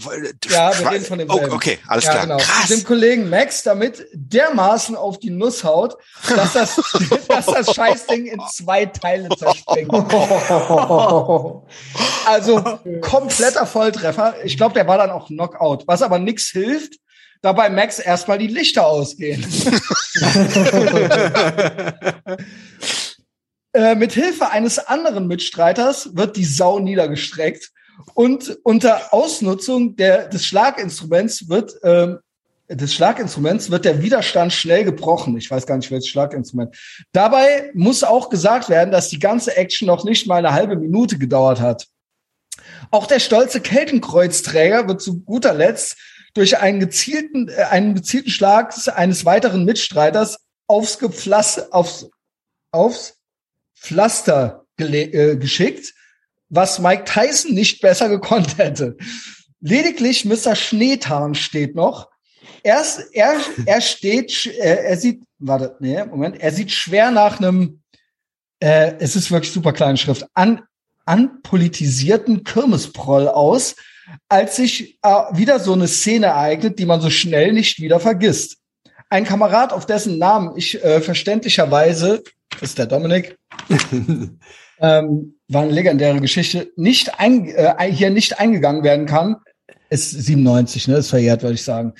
ja, 0.48 0.76
wir 0.78 0.90
reden 0.90 1.04
von 1.04 1.18
dem 1.18 1.30
oh, 1.30 1.40
Okay, 1.50 1.78
alles 1.86 2.04
ja, 2.04 2.10
klar. 2.12 2.26
Genau. 2.26 2.38
Krass. 2.38 2.68
Dem 2.68 2.82
Kollegen 2.84 3.30
Max 3.30 3.62
damit 3.62 4.06
dermaßen 4.12 4.96
auf 4.96 5.20
die 5.20 5.30
Nuss 5.30 5.62
haut, 5.62 5.96
dass 6.28 6.54
das, 6.54 6.76
dass 7.28 7.46
das 7.46 7.74
Scheißding 7.74 8.26
in 8.26 8.40
zwei 8.50 8.86
Teile 8.86 9.28
zerspringt. 9.36 9.92
also 12.26 12.62
kompletter 13.00 13.66
Volltreffer. 13.66 14.34
Ich 14.44 14.56
glaube, 14.56 14.74
der 14.74 14.88
war 14.88 14.98
dann 14.98 15.10
auch 15.10 15.28
Knockout. 15.28 15.84
Was 15.86 16.02
aber 16.02 16.18
nix 16.18 16.48
hilft, 16.48 16.94
dabei 17.40 17.70
Max 17.70 18.00
erstmal 18.00 18.38
die 18.38 18.48
Lichter 18.48 18.86
ausgehen. 18.86 19.46
äh, 23.72 23.94
mit 23.94 24.12
Hilfe 24.12 24.50
eines 24.50 24.78
anderen 24.80 25.28
Mitstreiters 25.28 26.16
wird 26.16 26.36
die 26.36 26.44
Sau 26.44 26.80
niedergestreckt 26.80 27.70
und 28.14 28.58
unter 28.62 29.12
Ausnutzung 29.12 29.96
der, 29.96 30.28
des 30.28 30.44
Schlaginstruments 30.44 31.48
wird 31.48 31.74
ähm, 31.82 32.18
des 32.70 32.92
Schlaginstruments 32.94 33.70
wird 33.70 33.84
der 33.84 34.02
Widerstand 34.02 34.52
schnell 34.52 34.84
gebrochen. 34.84 35.36
Ich 35.38 35.50
weiß 35.50 35.66
gar 35.66 35.76
nicht, 35.76 35.90
welches 35.90 36.08
Schlaginstrument. 36.08 36.76
Dabei 37.12 37.70
muss 37.74 38.04
auch 38.04 38.28
gesagt 38.28 38.68
werden, 38.68 38.90
dass 38.90 39.08
die 39.08 39.18
ganze 39.18 39.56
Action 39.56 39.86
noch 39.86 40.04
nicht 40.04 40.26
mal 40.26 40.36
eine 40.36 40.52
halbe 40.52 40.76
Minute 40.76 41.18
gedauert 41.18 41.60
hat. 41.60 41.86
Auch 42.90 43.06
der 43.06 43.20
stolze 43.20 43.60
Keltenkreuzträger 43.60 44.86
wird 44.86 45.00
zu 45.00 45.20
guter 45.20 45.54
Letzt 45.54 45.96
durch 46.34 46.58
einen 46.58 46.80
gezielten, 46.80 47.48
äh, 47.48 47.64
einen 47.70 47.94
gezielten 47.94 48.30
Schlag 48.30 48.74
eines 48.94 49.24
weiteren 49.24 49.64
Mitstreiters 49.64 50.38
aufs, 50.66 50.98
Gepflaster, 50.98 51.68
aufs, 51.70 52.10
aufs 52.70 53.16
Pflaster 53.74 54.66
äh, 54.76 55.36
geschickt 55.36 55.94
was 56.50 56.78
Mike 56.78 57.04
Tyson 57.04 57.54
nicht 57.54 57.80
besser 57.80 58.08
gekonnt 58.08 58.58
hätte. 58.58 58.96
Lediglich 59.60 60.24
Mr. 60.24 60.54
Schneetarn 60.54 61.34
steht 61.34 61.74
noch. 61.74 62.08
Er, 62.62 62.84
er, 63.12 63.40
er 63.66 63.80
steht, 63.80 64.46
er, 64.46 64.84
er 64.84 64.96
sieht, 64.96 65.22
warte, 65.38 65.76
nee, 65.80 66.04
Moment, 66.04 66.40
er 66.40 66.52
sieht 66.52 66.70
schwer 66.72 67.10
nach 67.10 67.38
einem, 67.38 67.82
äh, 68.60 68.94
es 68.98 69.16
ist 69.16 69.30
wirklich 69.30 69.52
super 69.52 69.72
kleine 69.72 69.96
Schrift, 69.96 70.26
an, 70.34 70.62
anpolitisierten 71.04 72.44
Kirmesproll 72.44 73.28
aus, 73.28 73.76
als 74.28 74.56
sich 74.56 74.98
äh, 75.02 75.08
wieder 75.32 75.60
so 75.60 75.72
eine 75.72 75.88
Szene 75.88 76.26
ereignet, 76.26 76.78
die 76.78 76.86
man 76.86 77.00
so 77.00 77.10
schnell 77.10 77.52
nicht 77.52 77.80
wieder 77.80 78.00
vergisst. 78.00 78.58
Ein 79.10 79.24
Kamerad, 79.24 79.72
auf 79.72 79.86
dessen 79.86 80.18
Namen 80.18 80.56
ich 80.56 80.82
äh, 80.84 81.00
verständlicherweise, 81.00 82.22
ist 82.60 82.78
der 82.78 82.86
Dominik, 82.86 83.38
ähm, 84.80 85.37
war 85.48 85.62
eine 85.62 85.72
legendäre 85.72 86.20
Geschichte, 86.20 86.70
nicht 86.76 87.18
ein, 87.18 87.48
äh, 87.48 87.90
hier 87.90 88.10
nicht 88.10 88.38
eingegangen 88.38 88.82
werden 88.82 89.06
kann, 89.06 89.36
ist 89.90 90.10
97, 90.10 90.88
ne, 90.88 90.96
ist 90.96 91.10
verjährt, 91.10 91.42
würde 91.42 91.54
ich 91.54 91.64
sagen. 91.64 91.94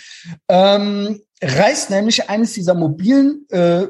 Ähm, 0.48 1.20
reißt 1.42 1.90
nämlich 1.90 2.28
eines 2.28 2.52
dieser 2.52 2.74
mobilen 2.74 3.46
äh, 3.50 3.86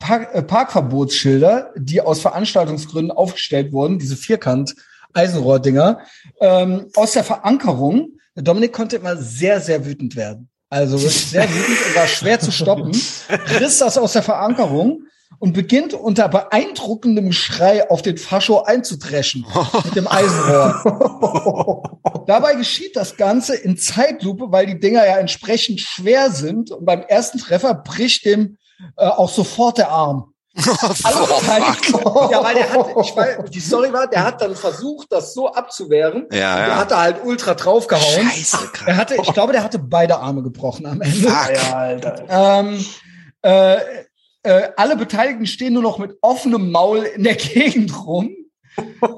Park, 0.00 0.34
äh, 0.34 0.42
Parkverbotsschilder, 0.42 1.72
die 1.76 2.00
aus 2.00 2.20
Veranstaltungsgründen 2.20 3.16
aufgestellt 3.16 3.72
wurden, 3.72 3.98
diese 3.98 4.16
Vierkant 4.16 4.74
Eisenrohrdinger, 5.12 6.00
ähm, 6.40 6.90
aus 6.96 7.12
der 7.12 7.22
Verankerung. 7.22 8.18
Dominik 8.34 8.72
konnte 8.72 8.96
immer 8.96 9.16
sehr, 9.16 9.60
sehr 9.60 9.86
wütend 9.86 10.16
werden. 10.16 10.48
Also 10.68 11.00
wirklich 11.00 11.26
sehr 11.26 11.48
wütend 11.48 11.86
und 11.86 11.94
war 11.94 12.08
schwer 12.08 12.40
zu 12.40 12.50
stoppen. 12.50 12.90
Riss 13.60 13.78
das 13.78 13.96
aus 13.96 14.14
der 14.14 14.24
Verankerung 14.24 15.04
und 15.38 15.52
beginnt 15.52 15.94
unter 15.94 16.28
beeindruckendem 16.28 17.32
Schrei 17.32 17.90
auf 17.90 18.02
den 18.02 18.18
Fascho 18.18 18.62
einzudreschen 18.62 19.46
mit 19.84 19.96
dem 19.96 20.08
Eisenrohr. 20.08 22.00
Dabei 22.26 22.54
geschieht 22.54 22.96
das 22.96 23.16
Ganze 23.16 23.54
in 23.54 23.76
Zeitlupe, 23.76 24.50
weil 24.50 24.66
die 24.66 24.80
Dinger 24.80 25.04
ja 25.06 25.18
entsprechend 25.18 25.80
schwer 25.80 26.30
sind 26.30 26.70
und 26.70 26.84
beim 26.84 27.02
ersten 27.02 27.38
Treffer 27.38 27.74
bricht 27.74 28.24
dem 28.24 28.58
äh, 28.96 29.06
auch 29.06 29.30
sofort 29.30 29.78
der 29.78 29.90
Arm. 29.90 30.34
ja, 30.56 32.44
weil 32.44 32.54
der 32.54 32.72
hat, 32.72 32.86
ich 33.02 33.16
weiß, 33.16 33.38
die 33.50 33.58
Story 33.58 33.92
war, 33.92 34.06
der 34.06 34.22
hat 34.22 34.40
dann 34.40 34.54
versucht, 34.54 35.10
das 35.10 35.34
so 35.34 35.52
abzuwehren. 35.52 36.28
Ja, 36.30 36.38
ja. 36.38 36.66
Der 36.66 36.76
hatte 36.76 36.96
halt 36.96 37.24
ultra 37.24 37.54
draufgehauen. 37.54 38.30
Scheiße, 38.30 38.68
krass. 38.72 38.86
Er 38.86 38.96
hatte, 38.96 39.16
ich 39.16 39.32
glaube, 39.32 39.52
der 39.52 39.64
hatte 39.64 39.80
beide 39.80 40.16
Arme 40.18 40.44
gebrochen 40.44 40.86
am 40.86 41.00
Ende. 41.00 41.28
Fuck. 41.28 41.56
Ja, 41.56 41.76
Alter. 41.76 42.24
Ähm, 42.28 42.86
äh, 43.42 43.76
äh, 44.44 44.70
alle 44.76 44.96
Beteiligten 44.96 45.46
stehen 45.46 45.72
nur 45.72 45.82
noch 45.82 45.98
mit 45.98 46.16
offenem 46.20 46.70
Maul 46.70 47.02
in 47.02 47.24
der 47.24 47.34
Gegend 47.34 48.06
rum. 48.06 48.36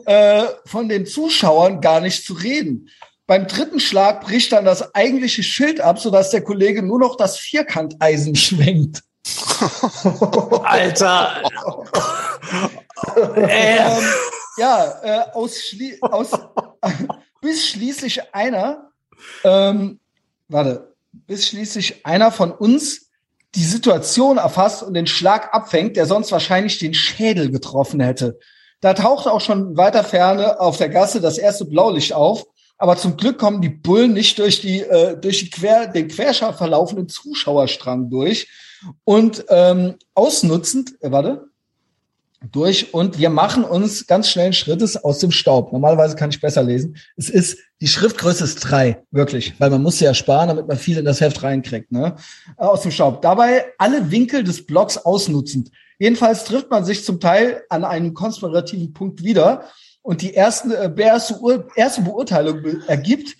äh, 0.05 0.45
von 0.67 0.89
den 0.89 1.07
Zuschauern 1.07 1.81
gar 1.81 2.01
nicht 2.01 2.25
zu 2.25 2.35
reden. 2.35 2.91
Beim 3.27 3.47
dritten 3.49 3.81
Schlag 3.81 4.21
bricht 4.21 4.53
dann 4.53 4.65
das 4.65 4.95
eigentliche 4.95 5.43
Schild 5.43 5.81
ab, 5.81 5.99
sodass 5.99 6.31
der 6.31 6.43
Kollege 6.43 6.83
nur 6.83 6.99
noch 6.99 7.17
das 7.17 7.39
Vierkanteisen 7.39 8.35
schwenkt. 8.37 9.03
Alter! 10.63 11.43
ähm, 13.37 14.03
ja, 14.59 15.01
äh, 15.03 15.33
aus, 15.33 15.59
Schli 15.61 15.99
aus 16.01 16.31
bis 17.41 17.69
schließlich 17.69 18.35
einer, 18.35 18.93
ähm, 19.43 19.99
warte, 20.49 20.95
bis 21.13 21.49
schließlich 21.49 22.07
einer 22.07 22.31
von 22.31 22.53
uns 22.53 23.06
die 23.57 23.65
Situation 23.65 24.37
erfasst 24.37 24.83
und 24.83 24.95
den 24.95 25.07
Schlag 25.07 25.53
abfängt, 25.55 25.97
der 25.97 26.07
sonst 26.07 26.31
wahrscheinlich 26.31 26.79
den 26.79 26.95
Schädel 26.95 27.51
getroffen 27.51 28.01
hätte. 28.01 28.39
Da 28.81 28.95
taucht 28.95 29.27
auch 29.27 29.41
schon 29.41 29.77
weiter 29.77 30.05
Ferne 30.05 30.61
auf 30.61 30.77
der 30.77 30.91
Gasse 30.91 31.21
das 31.21 31.39
erste 31.39 31.65
Blaulicht 31.65 32.13
auf, 32.13 32.45
aber 32.77 32.97
zum 32.97 33.17
Glück 33.17 33.39
kommen 33.39 33.63
die 33.63 33.71
Bullen 33.71 34.13
nicht 34.13 34.39
durch 34.39 34.61
die 34.61 34.83
äh, 34.83 35.17
durch 35.19 35.41
die 35.41 35.51
quer 35.51 35.87
den 35.87 36.09
querscharf 36.09 36.59
verlaufenden 36.59 37.09
Zuschauerstrang 37.09 38.11
durch 38.11 38.49
und 39.05 39.47
ähm, 39.49 39.95
ausnutzend, 40.15 40.93
äh, 41.01 41.11
warte, 41.11 41.49
durch 42.53 42.93
und 42.95 43.19
wir 43.19 43.31
machen 43.31 43.65
uns 43.65 44.07
ganz 44.07 44.29
schnellen 44.29 44.53
Schrittes 44.53 44.97
aus 44.97 45.19
dem 45.19 45.31
Staub. 45.31 45.73
Normalerweise 45.73 46.17
kann 46.17 46.31
ich 46.31 46.41
besser 46.41 46.63
lesen. 46.63 46.97
Es 47.17 47.29
ist, 47.29 47.59
die 47.81 47.89
Schriftgröße 47.89 48.45
ist 48.45 48.57
drei, 48.61 49.03
wirklich, 49.11 49.59
weil 49.59 49.71
man 49.71 49.83
muss 49.83 50.01
ja 50.01 50.15
sparen, 50.15 50.49
damit 50.49 50.69
man 50.69 50.77
viel 50.77 50.99
in 50.99 51.05
das 51.05 51.21
Heft 51.21 51.43
reinkriegt, 51.43 51.93
ne? 51.93 52.17
Äh, 52.59 52.65
aus 52.65 52.83
dem 52.83 52.91
Staub. 52.91 53.23
Dabei 53.23 53.67
alle 53.79 54.11
Winkel 54.11 54.45
des 54.45 54.67
Blocks 54.67 54.99
ausnutzend. 54.99 55.71
Jedenfalls 55.99 56.45
trifft 56.45 56.71
man 56.71 56.85
sich 56.85 57.05
zum 57.05 57.21
Teil 57.21 57.63
an 57.71 57.85
einem 57.85 58.15
konspirativen 58.15 58.93
Punkt 58.93 59.23
wieder 59.23 59.65
und 60.03 60.23
die 60.23 60.35
ersten, 60.35 60.71
äh, 60.71 60.93
erste, 60.97 61.67
erste 61.75 62.03
Beurteilung 62.03 62.65
ergibt, 62.87 63.37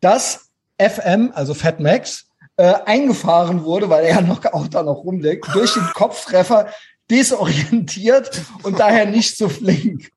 dass 0.00 0.50
FM, 0.78 1.32
also 1.34 1.54
Fat 1.54 1.80
Max, 1.80 2.26
äh, 2.56 2.74
eingefahren 2.84 3.64
wurde, 3.64 3.88
weil 3.90 4.04
er 4.04 4.20
noch 4.22 4.44
auch 4.52 4.68
da 4.68 4.82
noch 4.82 5.04
rumliegt, 5.04 5.48
durch 5.54 5.74
den 5.74 5.86
Kopftreffer 5.94 6.68
desorientiert 7.10 8.42
und 8.62 8.78
daher 8.78 9.06
nicht 9.06 9.36
so 9.36 9.48
flink. 9.48 10.10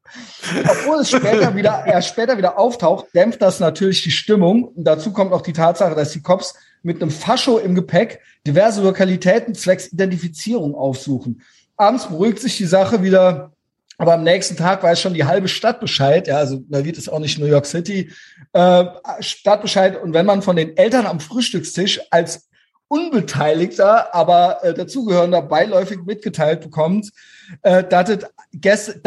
Obwohl 0.63 0.99
es 0.99 1.09
später 1.09 1.55
wieder, 1.55 1.83
er 1.85 2.01
später 2.01 2.37
wieder 2.37 2.57
auftaucht, 2.57 3.07
dämpft 3.13 3.41
das 3.41 3.59
natürlich 3.59 4.03
die 4.03 4.11
Stimmung. 4.11 4.63
Und 4.63 4.85
dazu 4.85 5.11
kommt 5.11 5.33
auch 5.33 5.41
die 5.41 5.53
Tatsache, 5.53 5.95
dass 5.95 6.11
die 6.11 6.21
Cops 6.21 6.55
mit 6.83 7.01
einem 7.01 7.11
Fascho 7.11 7.57
im 7.57 7.75
Gepäck 7.75 8.21
diverse 8.45 8.81
Lokalitäten 8.81 9.53
zwecks 9.53 9.91
Identifizierung 9.91 10.75
aufsuchen. 10.75 11.41
Abends 11.75 12.07
beruhigt 12.07 12.39
sich 12.39 12.57
die 12.57 12.65
Sache 12.65 13.03
wieder, 13.03 13.51
aber 13.97 14.13
am 14.13 14.23
nächsten 14.23 14.55
Tag 14.55 14.83
weiß 14.83 15.01
schon 15.01 15.13
die 15.13 15.25
halbe 15.25 15.47
Stadt 15.47 15.79
Bescheid. 15.79 16.27
Ja, 16.27 16.37
also 16.37 16.63
Navid 16.69 16.97
ist 16.97 17.09
auch 17.09 17.19
nicht 17.19 17.37
New 17.39 17.45
York 17.45 17.65
City. 17.65 18.11
Äh, 18.53 18.85
Stadtbescheid. 19.19 20.01
Und 20.01 20.13
wenn 20.13 20.25
man 20.25 20.41
von 20.41 20.55
den 20.55 20.77
Eltern 20.77 21.05
am 21.05 21.19
Frühstückstisch 21.19 21.99
als 22.11 22.47
Unbeteiligter, 22.87 24.13
aber 24.15 24.63
äh, 24.63 24.73
dazugehörender 24.73 25.41
beiläufig 25.41 25.99
mitgeteilt 26.05 26.61
bekommt, 26.61 27.11
äh, 27.61 27.83
dass 27.83 28.09
es 28.09 28.25
gest 28.53 29.01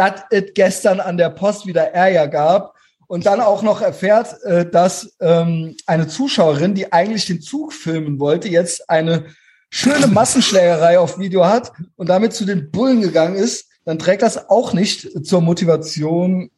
gestern 0.55 1.01
an 1.01 1.17
der 1.17 1.31
Post 1.31 1.67
wieder 1.67 1.93
Ärger 1.93 2.29
gab 2.29 2.75
und 3.07 3.27
dann 3.27 3.41
auch 3.41 3.63
noch 3.63 3.81
erfährt, 3.81 4.41
äh, 4.45 4.69
dass 4.71 5.17
ähm, 5.21 5.77
eine 5.87 6.07
Zuschauerin, 6.07 6.75
die 6.75 6.93
eigentlich 6.93 7.27
den 7.27 7.41
Zug 7.41 7.73
filmen 7.73 8.21
wollte, 8.21 8.49
jetzt 8.49 8.89
eine 8.89 9.25
schöne 9.71 10.07
Massenschlägerei 10.07 10.99
auf 10.99 11.19
Video 11.19 11.47
hat 11.47 11.73
und 11.97 12.09
damit 12.09 12.35
zu 12.35 12.45
den 12.45 12.71
Bullen 12.71 13.01
gegangen 13.01 13.37
ist, 13.37 13.67
dann 13.85 13.99
trägt 13.99 14.23
das 14.23 14.51
auch 14.51 14.75
nicht 14.75 15.27
zur 15.27 15.41
Motivation, 15.41 16.51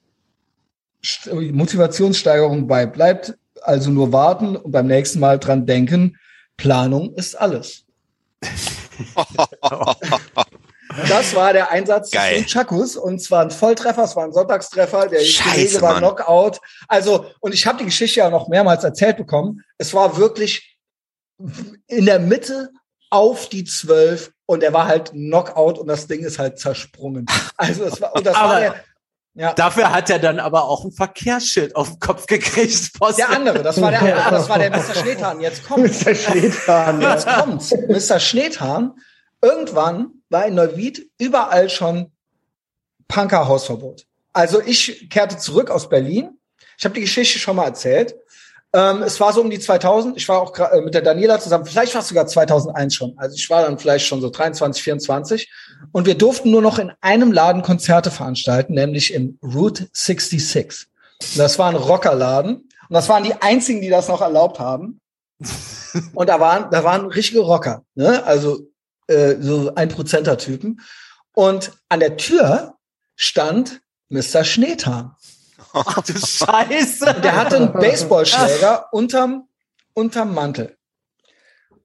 Motivationssteigerung 1.33 2.67
bei. 2.67 2.85
Bleibt 2.87 3.39
also 3.63 3.91
nur 3.91 4.13
warten 4.13 4.57
und 4.57 4.73
beim 4.73 4.89
nächsten 4.89 5.21
Mal 5.21 5.39
dran 5.39 5.67
denken, 5.67 6.19
Planung 6.63 7.13
ist 7.15 7.35
alles. 7.35 7.85
das 11.09 11.35
war 11.35 11.53
der 11.53 11.73
Einsatz 11.73 12.13
Geil. 12.13 12.37
von 12.37 12.47
Chakus 12.47 12.97
und 12.97 13.21
zwar 13.21 13.43
ein 13.43 13.51
Volltreffer, 13.51 14.05
es 14.05 14.15
war 14.15 14.23
ein 14.23 14.33
Sonntagstreffer, 14.33 15.09
der 15.09 15.25
Scheiße, 15.25 15.83
war 15.83 15.95
Mann. 15.95 16.05
Knockout. 16.05 16.61
Also, 16.87 17.27
und 17.41 17.53
ich 17.53 17.67
habe 17.67 17.79
die 17.79 17.87
Geschichte 17.87 18.21
ja 18.21 18.31
noch 18.31 18.47
mehrmals 18.47 18.85
erzählt 18.85 19.17
bekommen. 19.17 19.65
Es 19.77 19.93
war 19.93 20.17
wirklich 20.17 20.79
in 21.89 22.07
der 22.07 22.21
Mitte 22.21 22.71
auf 23.11 23.49
die 23.49 23.65
zwölf 23.65 24.31
und 24.47 24.63
er 24.63 24.73
war 24.73 24.87
halt 24.87 25.11
Knockout 25.11 25.81
und 25.81 25.89
das 25.89 26.07
Ding 26.07 26.21
ist 26.21 26.39
halt 26.39 26.61
zersprungen. 26.61 27.27
Also 27.57 27.87
das 27.87 28.01
war, 28.01 28.15
und 28.15 28.25
das 28.25 28.37
war 28.37 28.61
der, 28.61 28.77
ja. 29.35 29.55
Dafür 29.55 29.93
hat 29.93 30.11
er 30.11 30.19
dann 30.19 30.39
aber 30.39 30.65
auch 30.65 30.85
ein 30.85 30.93
Verkehrsschild 30.93 31.75
auf 31.75 31.89
den 31.89 32.01
Kopf 32.01 32.27
gekriegt. 32.27 32.93
Post. 32.99 33.19
Der 33.19 33.31
andere, 33.31 33.63
das 33.63 33.81
war 33.81 33.91
der, 33.91 34.07
ja. 34.07 34.31
das 34.31 34.49
war 34.49 34.59
der 34.59 34.71
Mr. 34.71 34.95
Schneetan. 34.95 35.41
Jetzt 35.41 35.67
kommt. 35.67 35.85
Mr. 35.85 36.15
Schneetan. 36.15 37.01
Jetzt 37.01 37.27
kommt's. 37.27 37.75
Mr. 37.89 38.21
Schneetan. 38.21 38.93
Irgendwann 39.41 40.11
war 40.29 40.47
in 40.47 40.55
Neuwied 40.55 41.11
überall 41.19 41.71
schon 41.71 42.13
Punker-Hausverbot. 43.09 44.07
Also 44.33 44.61
ich 44.61 45.09
kehrte 45.11 45.39
zurück 45.39 45.71
aus 45.71 45.89
Berlin. 45.89 46.39
Ich 46.79 46.85
habe 46.85 46.95
die 46.95 47.03
Geschichte 47.03 47.39
schon 47.39 47.57
mal 47.57 47.67
erzählt. 47.67 48.15
Ähm, 48.75 49.03
es 49.03 49.21
war 49.21 49.33
so 49.33 49.43
um 49.43 49.51
die 49.51 49.59
2000. 49.59 50.17
Ich 50.17 50.29
war 50.29 50.41
auch 50.41 50.59
äh, 50.59 50.81
mit 50.81 50.95
der 50.95 51.03
Daniela 51.03 51.39
zusammen. 51.39 51.67
Vielleicht 51.67 51.95
war 51.95 52.01
es 52.01 52.09
sogar 52.09 52.27
2001 52.27 52.95
schon. 52.95 53.15
Also 53.17 53.37
ich 53.37 53.49
war 53.51 53.63
dann 53.63 53.79
vielleicht 53.79 54.07
schon 54.07 54.21
so 54.21 54.31
23, 54.31 54.83
24. 54.83 55.53
Und 55.93 56.07
wir 56.07 56.17
durften 56.17 56.51
nur 56.51 56.63
noch 56.63 56.79
in 56.79 56.93
einem 57.01 57.33
Laden 57.33 57.63
Konzerte 57.63 58.11
veranstalten, 58.11 58.75
nämlich 58.75 59.13
im 59.13 59.39
Route 59.43 59.89
66. 59.93 60.87
Und 61.21 61.39
das 61.39 61.59
war 61.59 61.69
ein 61.69 61.77
Rockerladen. 61.77 62.55
Und 62.57 62.95
das 62.95 63.09
waren 63.09 63.25
die 63.25 63.35
einzigen, 63.35 63.83
die 63.83 63.91
das 63.91 64.09
noch 64.09 64.23
erlaubt 64.23 64.59
haben. 64.59 65.01
Und 66.15 66.29
da 66.29 66.41
waren, 66.41 66.71
da 66.71 66.85
waren 66.85 67.07
richtige 67.07 67.41
Rocker, 67.41 67.85
ne? 67.95 68.25
Also 68.25 68.69
äh, 69.09 69.37
so 69.41 69.75
ein 69.75 69.89
Prozenter 69.89 70.39
Typen. 70.39 70.81
Und 71.35 71.73
an 71.89 72.01
der 72.01 72.17
Tür 72.17 72.75
stand 73.17 73.83
Mr. 74.09 74.45
Schneetan. 74.45 75.15
Ach 75.73 76.03
du 76.03 76.13
Scheiße. 76.27 77.21
Der 77.23 77.37
hatte 77.37 77.57
einen 77.57 77.73
Baseballschläger 77.73 78.87
unterm, 78.93 79.49
unterm 79.95 80.35
Mantel. 80.35 80.77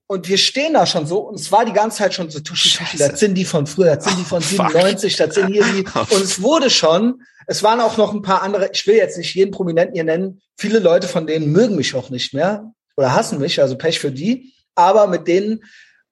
Und 0.10 0.30
wir 0.30 0.38
stehen 0.38 0.74
da 0.74 0.86
schon 0.86 1.06
so, 1.06 1.20
und 1.20 1.36
es 1.36 1.52
war 1.52 1.66
die 1.66 1.74
ganze 1.74 1.98
Zeit 1.98 2.14
schon 2.14 2.30
so, 2.30 2.40
Tuschi, 2.40 2.78
Tuschi, 2.78 2.98
das 2.98 3.20
sind 3.20 3.36
die 3.36 3.44
von 3.44 3.68
früher, 3.68 3.98
das 3.98 4.06
sind 4.06 4.18
die 4.18 4.24
von 4.24 4.42
97, 4.42 5.18
das 5.18 5.36
sind 5.36 5.48
hier 5.48 5.66
die. 5.66 5.84
Und 6.16 6.24
es 6.24 6.42
wurde 6.42 6.70
schon, 6.70 7.22
Es 7.50 7.64
waren 7.64 7.80
auch 7.82 7.98
noch 7.98 8.14
ein 8.14 8.22
paar 8.22 8.42
andere, 8.42 8.70
ich 8.72 8.86
will 8.88 8.96
jetzt 8.96 9.18
nicht 9.18 9.34
jeden 9.34 9.52
Prominenten 9.52 9.96
hier 9.96 10.04
nennen, 10.04 10.42
viele 10.58 10.80
Leute 10.80 11.08
von 11.08 11.28
denen 11.28 11.52
mögen 11.52 11.76
mich 11.76 11.96
auch 11.96 12.10
nicht 12.10 12.34
mehr 12.34 12.72
oder 12.98 13.14
hassen 13.14 13.40
mich, 13.40 13.62
also 13.62 13.78
Pech 13.78 14.00
für 14.00 14.12
die. 14.12 14.54
Aber 14.76 15.08
mit 15.08 15.28
denen, 15.28 15.64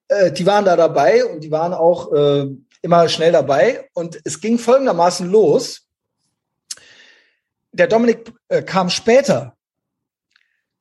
äh, 0.08 0.32
die 0.32 0.46
waren 0.46 0.64
da 0.64 0.76
dabei 0.76 1.24
und 1.24 1.40
die 1.40 1.50
waren 1.50 1.74
auch 1.74 2.12
äh, 2.12 2.46
immer 2.82 3.08
schnell 3.08 3.32
dabei. 3.32 3.88
Und 3.92 4.18
es 4.24 4.40
ging 4.40 4.58
folgendermaßen 4.58 5.30
los. 5.30 5.85
Der 7.76 7.86
Dominik 7.86 8.32
äh, 8.48 8.62
kam 8.62 8.90
später. 8.90 9.56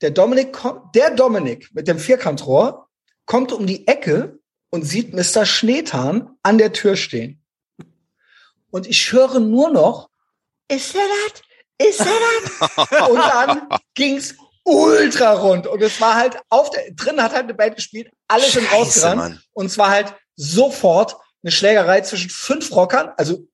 Der 0.02 0.12
Dominik, 0.12 0.58
der 0.94 1.12
Dominik 1.12 1.70
mit 1.74 1.88
dem 1.88 2.00
Vierkantrohr 2.00 2.90
kommt 3.26 3.52
um 3.52 3.68
die 3.68 3.88
Ecke 3.88 4.40
und 4.70 4.84
sieht 4.84 5.14
Mr. 5.14 5.46
Schneetan 5.46 6.38
an 6.44 6.58
der 6.58 6.74
Tür 6.74 6.96
stehen. 6.96 7.44
Und 8.72 8.88
ich 8.88 9.12
höre 9.12 9.40
nur 9.40 9.70
noch, 9.72 10.10
ist 10.70 10.96
er 10.96 11.08
das? 11.08 11.88
Ist 11.88 12.00
er 12.00 12.06
das? 12.08 13.10
und 13.10 13.18
dann 13.18 13.68
ging's 13.94 14.36
ultra 14.64 15.34
rund. 15.34 15.68
Und 15.68 15.82
es 15.82 16.00
war 16.00 16.16
halt 16.16 16.38
auf 16.50 16.70
der, 16.70 16.92
drin 16.92 17.22
hat 17.22 17.34
halt 17.34 17.44
eine 17.44 17.54
Band 17.54 17.76
gespielt, 17.76 18.12
alle 18.28 18.46
sind 18.50 18.72
rausgerannt. 18.72 19.18
Mann. 19.18 19.42
Und 19.54 19.68
es 19.68 19.78
war 19.78 19.90
halt 19.90 20.16
sofort 20.36 21.18
eine 21.44 21.52
Schlägerei 21.52 22.02
zwischen 22.02 22.30
fünf 22.30 22.72
Rockern, 22.74 23.12
also 23.18 23.48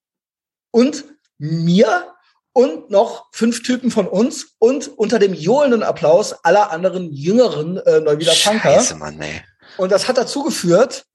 und 0.71 1.05
mir 1.37 2.13
und 2.53 2.89
noch 2.89 3.27
fünf 3.31 3.63
Typen 3.63 3.91
von 3.91 4.07
uns 4.07 4.55
und 4.59 4.87
unter 4.87 5.19
dem 5.19 5.33
johlenden 5.33 5.83
Applaus 5.83 6.33
aller 6.43 6.71
anderen 6.71 7.11
jüngeren 7.11 7.77
äh, 7.77 8.01
Neuwieder 8.01 8.33
Punker. 8.33 8.73
Scheiße, 8.73 8.95
Mann, 8.95 9.21
ey. 9.21 9.41
Und 9.77 9.91
das 9.91 10.07
hat 10.07 10.17
dazu 10.17 10.43
geführt, 10.43 11.05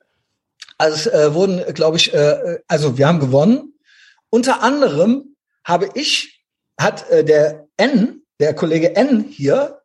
also 0.79 0.97
es 0.97 1.07
äh, 1.07 1.35
wurden, 1.35 1.63
glaube 1.75 1.97
ich, 1.97 2.13
äh, 2.15 2.59
also 2.69 2.99
wir 2.99 3.07
haben 3.07 3.21
gewonnen. 3.21 3.75
Unter 4.31 4.63
anderem 4.63 5.37
habe 5.65 5.91
ich, 5.95 6.43
hat 6.81 7.09
äh, 7.11 7.25
der 7.25 7.67
N, 7.77 8.23
der 8.41 8.55
Kollege 8.55 8.97
N 8.97 9.25
hier, 9.29 9.81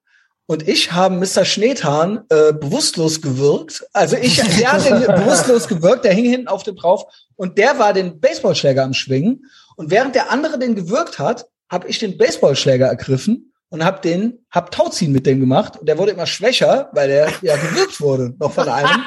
und 0.47 0.67
ich 0.67 0.91
haben 0.91 1.19
Mr. 1.19 1.45
Schneetan 1.45 2.25
äh, 2.27 2.51
bewusstlos 2.51 3.21
gewirkt. 3.21 3.85
Also 3.93 4.17
ich, 4.17 4.35
der 4.35 4.73
hat 4.73 4.85
den 4.85 4.99
bewusstlos 5.15 5.69
gewirkt, 5.69 6.03
der 6.03 6.13
hing 6.13 6.25
hinten 6.25 6.49
auf 6.49 6.63
dem 6.63 6.75
drauf 6.75 7.05
und 7.37 7.57
der 7.57 7.79
war 7.79 7.93
den 7.93 8.19
Baseballschläger 8.19 8.83
am 8.83 8.93
Schwingen. 8.93 9.45
Und 9.81 9.89
während 9.89 10.13
der 10.13 10.29
andere 10.29 10.59
den 10.59 10.75
gewirkt 10.75 11.17
hat, 11.17 11.47
habe 11.67 11.87
ich 11.87 11.97
den 11.97 12.15
Baseballschläger 12.15 12.85
ergriffen 12.85 13.51
und 13.69 13.83
habe 13.83 13.99
den, 13.99 14.45
hab 14.51 14.69
Tauziehen 14.69 15.11
mit 15.11 15.25
dem 15.25 15.39
gemacht. 15.39 15.75
Und 15.75 15.89
der 15.89 15.97
wurde 15.97 16.11
immer 16.11 16.27
schwächer, 16.27 16.91
weil 16.93 17.07
der 17.07 17.31
ja 17.41 17.55
gewirkt 17.55 17.99
wurde, 17.99 18.35
noch 18.37 18.53
von 18.53 18.69
einem. 18.69 19.03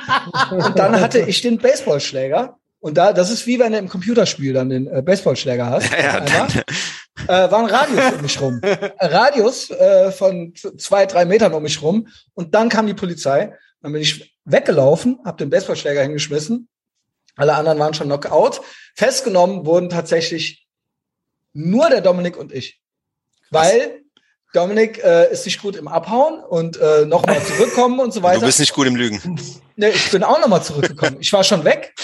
Und 0.51 0.77
dann 0.77 1.01
hatte 1.01 1.21
ich 1.21 1.43
den 1.43 1.59
Baseballschläger. 1.59 2.59
Und 2.81 2.99
da, 2.99 3.13
das 3.13 3.31
ist 3.31 3.47
wie 3.47 3.61
wenn 3.61 3.71
du 3.71 3.79
im 3.79 3.89
Computerspiel 3.89 4.53
dann 4.53 4.69
den 4.69 4.89
äh, 4.89 5.01
Baseballschläger 5.01 5.71
hast. 5.71 5.93
Ja, 5.93 6.25
ja, 6.25 6.49
äh, 7.29 7.51
war 7.53 7.61
ein 7.61 7.67
Radius 7.67 8.13
um 8.17 8.23
mich 8.23 8.41
rum. 8.41 8.61
Radius 8.99 9.71
äh, 9.71 10.11
von 10.11 10.55
zwei, 10.77 11.07
drei 11.07 11.25
Metern 11.25 11.55
um 11.55 11.63
mich 11.63 11.81
rum. 11.83 12.09
Und 12.35 12.57
dann 12.57 12.69
kam 12.69 12.89
die 12.89 12.95
Polizei. 12.95 13.57
Dann 13.81 13.93
bin 13.93 14.03
ich 14.03 14.37
weggelaufen, 14.45 15.21
habe 15.25 15.37
den 15.37 15.51
Baseballschläger 15.51 16.03
hingeschmissen. 16.03 16.69
Alle 17.37 17.55
anderen 17.55 17.79
waren 17.79 17.95
schon 17.95 18.09
Knockout. 18.09 18.61
Festgenommen 18.97 19.67
wurden 19.67 19.89
tatsächlich 19.89 20.64
nur 21.55 21.89
der 21.89 22.03
Dominik 22.03 22.37
und 22.37 22.53
ich. 22.53 22.81
Weil 23.51 24.03
Dominik 24.53 25.03
äh, 25.03 25.33
ist 25.33 25.45
nicht 25.47 25.63
gut 25.63 25.77
im 25.77 25.89
Abhauen 25.89 26.41
und 26.41 26.77
äh, 26.77 27.07
nochmal 27.07 27.43
zurückkommen 27.43 27.99
und 28.01 28.13
so 28.13 28.23
weiter. 28.23 28.41
Du 28.41 28.47
bist 28.47 28.61
nicht 28.61 28.75
gut 28.75 28.87
im 28.87 28.97
Lügen. 28.97 29.41
Nee, 29.77 29.89
ich 29.89 30.13
bin 30.13 30.23
auch 30.23 30.41
nochmal 30.41 30.63
zurückgekommen. 30.63 31.17
Ich 31.19 31.33
war 31.33 31.43
schon 31.43 31.65
weg 31.65 31.97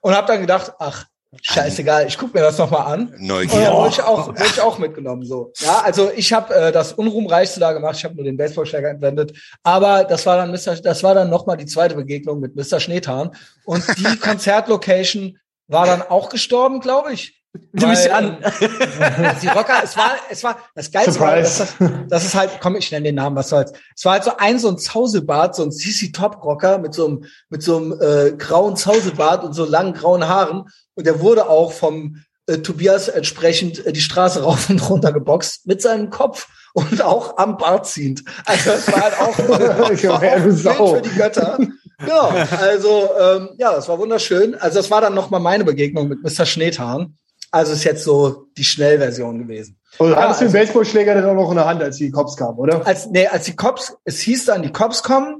und 0.00 0.14
habe 0.14 0.26
dann 0.26 0.40
gedacht, 0.40 0.72
ach, 0.78 1.04
Scheißegal, 1.40 2.06
ich 2.06 2.18
guck 2.18 2.34
mir 2.34 2.40
das 2.42 2.58
nochmal 2.58 2.92
an. 2.92 3.14
Neugier. 3.18 3.72
Und 3.72 3.76
wurde 3.76 3.88
ich 3.88 4.02
auch, 4.02 4.28
wurde 4.28 4.44
ich 4.44 4.60
auch 4.60 4.78
mitgenommen. 4.78 5.24
So, 5.24 5.50
ja, 5.60 5.80
also 5.80 6.10
ich 6.14 6.30
habe 6.32 6.54
äh, 6.54 6.72
das 6.72 6.92
unruhmreichste 6.92 7.58
da 7.58 7.72
gemacht. 7.72 7.96
Ich 7.96 8.04
habe 8.04 8.14
nur 8.14 8.24
den 8.24 8.36
Baseballschläger 8.36 8.90
entwendet. 8.90 9.32
Aber 9.62 10.04
das 10.04 10.26
war 10.26 10.36
dann 10.36 10.50
Mr. 10.50 10.76
Das 10.82 11.02
war 11.02 11.14
dann 11.14 11.30
nochmal 11.30 11.56
die 11.56 11.64
zweite 11.64 11.94
Begegnung 11.94 12.40
mit 12.40 12.54
Mr. 12.54 12.80
Schneetan. 12.80 13.30
Und 13.64 13.82
die 13.96 14.16
Konzertlocation 14.20 15.38
war 15.68 15.86
dann 15.86 16.02
auch 16.02 16.28
gestorben, 16.28 16.80
glaube 16.80 17.14
ich. 17.14 17.41
Du 17.74 17.86
bist 17.86 18.08
an. 18.08 18.38
die 19.42 19.48
Rocker, 19.48 19.82
es 19.84 19.96
war, 19.96 20.12
es 20.30 20.42
war, 20.42 20.56
das 20.74 20.90
Geilste 20.90 21.20
war, 21.20 21.36
dass 21.36 21.58
das, 21.58 21.74
das 22.08 22.24
ist 22.24 22.34
halt, 22.34 22.50
komm, 22.62 22.76
ich 22.76 22.90
nenne 22.90 23.04
den 23.04 23.16
Namen, 23.16 23.36
was 23.36 23.50
soll's. 23.50 23.72
Es 23.94 24.04
war 24.06 24.14
halt 24.14 24.24
so 24.24 24.36
ein, 24.38 24.58
so 24.58 24.68
ein 24.68 24.78
Zausebart, 24.78 25.54
so 25.54 25.62
ein 25.62 25.72
CC 25.72 26.12
Top 26.12 26.42
Rocker 26.42 26.78
mit 26.78 26.94
so 26.94 27.06
einem, 27.06 27.24
mit 27.50 27.62
so 27.62 27.76
einem, 27.76 27.92
äh, 28.00 28.32
grauen 28.32 28.76
Zausebart 28.76 29.44
und 29.44 29.52
so 29.52 29.66
langen 29.66 29.92
grauen 29.92 30.26
Haaren. 30.26 30.64
Und 30.94 31.06
der 31.06 31.20
wurde 31.20 31.48
auch 31.48 31.72
vom, 31.72 32.22
äh, 32.46 32.58
Tobias 32.58 33.08
entsprechend 33.08 33.84
äh, 33.86 33.92
die 33.92 34.00
Straße 34.00 34.42
rauf 34.42 34.68
und 34.70 34.88
runter 34.88 35.12
geboxt 35.12 35.66
mit 35.66 35.82
seinem 35.82 36.10
Kopf 36.10 36.48
und 36.72 37.02
auch 37.02 37.36
am 37.38 37.56
Bart 37.56 37.86
ziehend. 37.86 38.24
Also 38.46 38.70
es 38.70 38.90
war 38.90 39.02
halt 39.02 39.20
auch, 39.20 39.38
war 40.64 40.80
auch 40.80 40.96
für 40.96 41.02
die 41.02 41.10
Götter. 41.10 41.58
Genau, 41.98 42.32
also 42.60 43.10
ähm, 43.20 43.50
ja, 43.58 43.72
das 43.72 43.88
war 43.88 43.98
wunderschön. 43.98 44.54
Also 44.56 44.78
das 44.78 44.90
war 44.90 45.00
dann 45.00 45.14
noch 45.14 45.30
mal 45.30 45.38
meine 45.38 45.64
Begegnung 45.64 46.08
mit 46.08 46.22
Mr. 46.22 46.46
Schneetan. 46.46 47.16
Also 47.52 47.74
ist 47.74 47.84
jetzt 47.84 48.02
so 48.02 48.46
die 48.56 48.64
Schnellversion 48.64 49.38
gewesen. 49.38 49.78
Und 49.98 50.10
ja, 50.10 50.16
hattest 50.16 50.40
du 50.40 50.46
den 50.46 50.56
also, 50.56 50.58
Baseballschläger 50.58 51.14
dann 51.14 51.26
auch 51.26 51.34
noch 51.34 51.50
in 51.50 51.56
der 51.56 51.66
Hand, 51.66 51.82
als 51.82 51.98
die 51.98 52.10
Cops 52.10 52.36
kamen, 52.36 52.58
oder? 52.58 52.84
Als, 52.86 53.06
nee, 53.10 53.26
als 53.26 53.44
die 53.44 53.54
Cops, 53.54 53.94
es 54.04 54.20
hieß 54.20 54.46
dann, 54.46 54.62
die 54.62 54.72
Cops 54.72 55.02
kommen. 55.02 55.34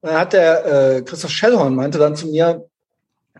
Und 0.00 0.10
dann 0.10 0.18
hat 0.18 0.34
der 0.34 0.66
äh, 0.66 1.02
Christoph 1.02 1.30
Schellhorn 1.30 1.74
meinte 1.74 1.98
dann 1.98 2.14
zu 2.14 2.28
mir, 2.28 2.68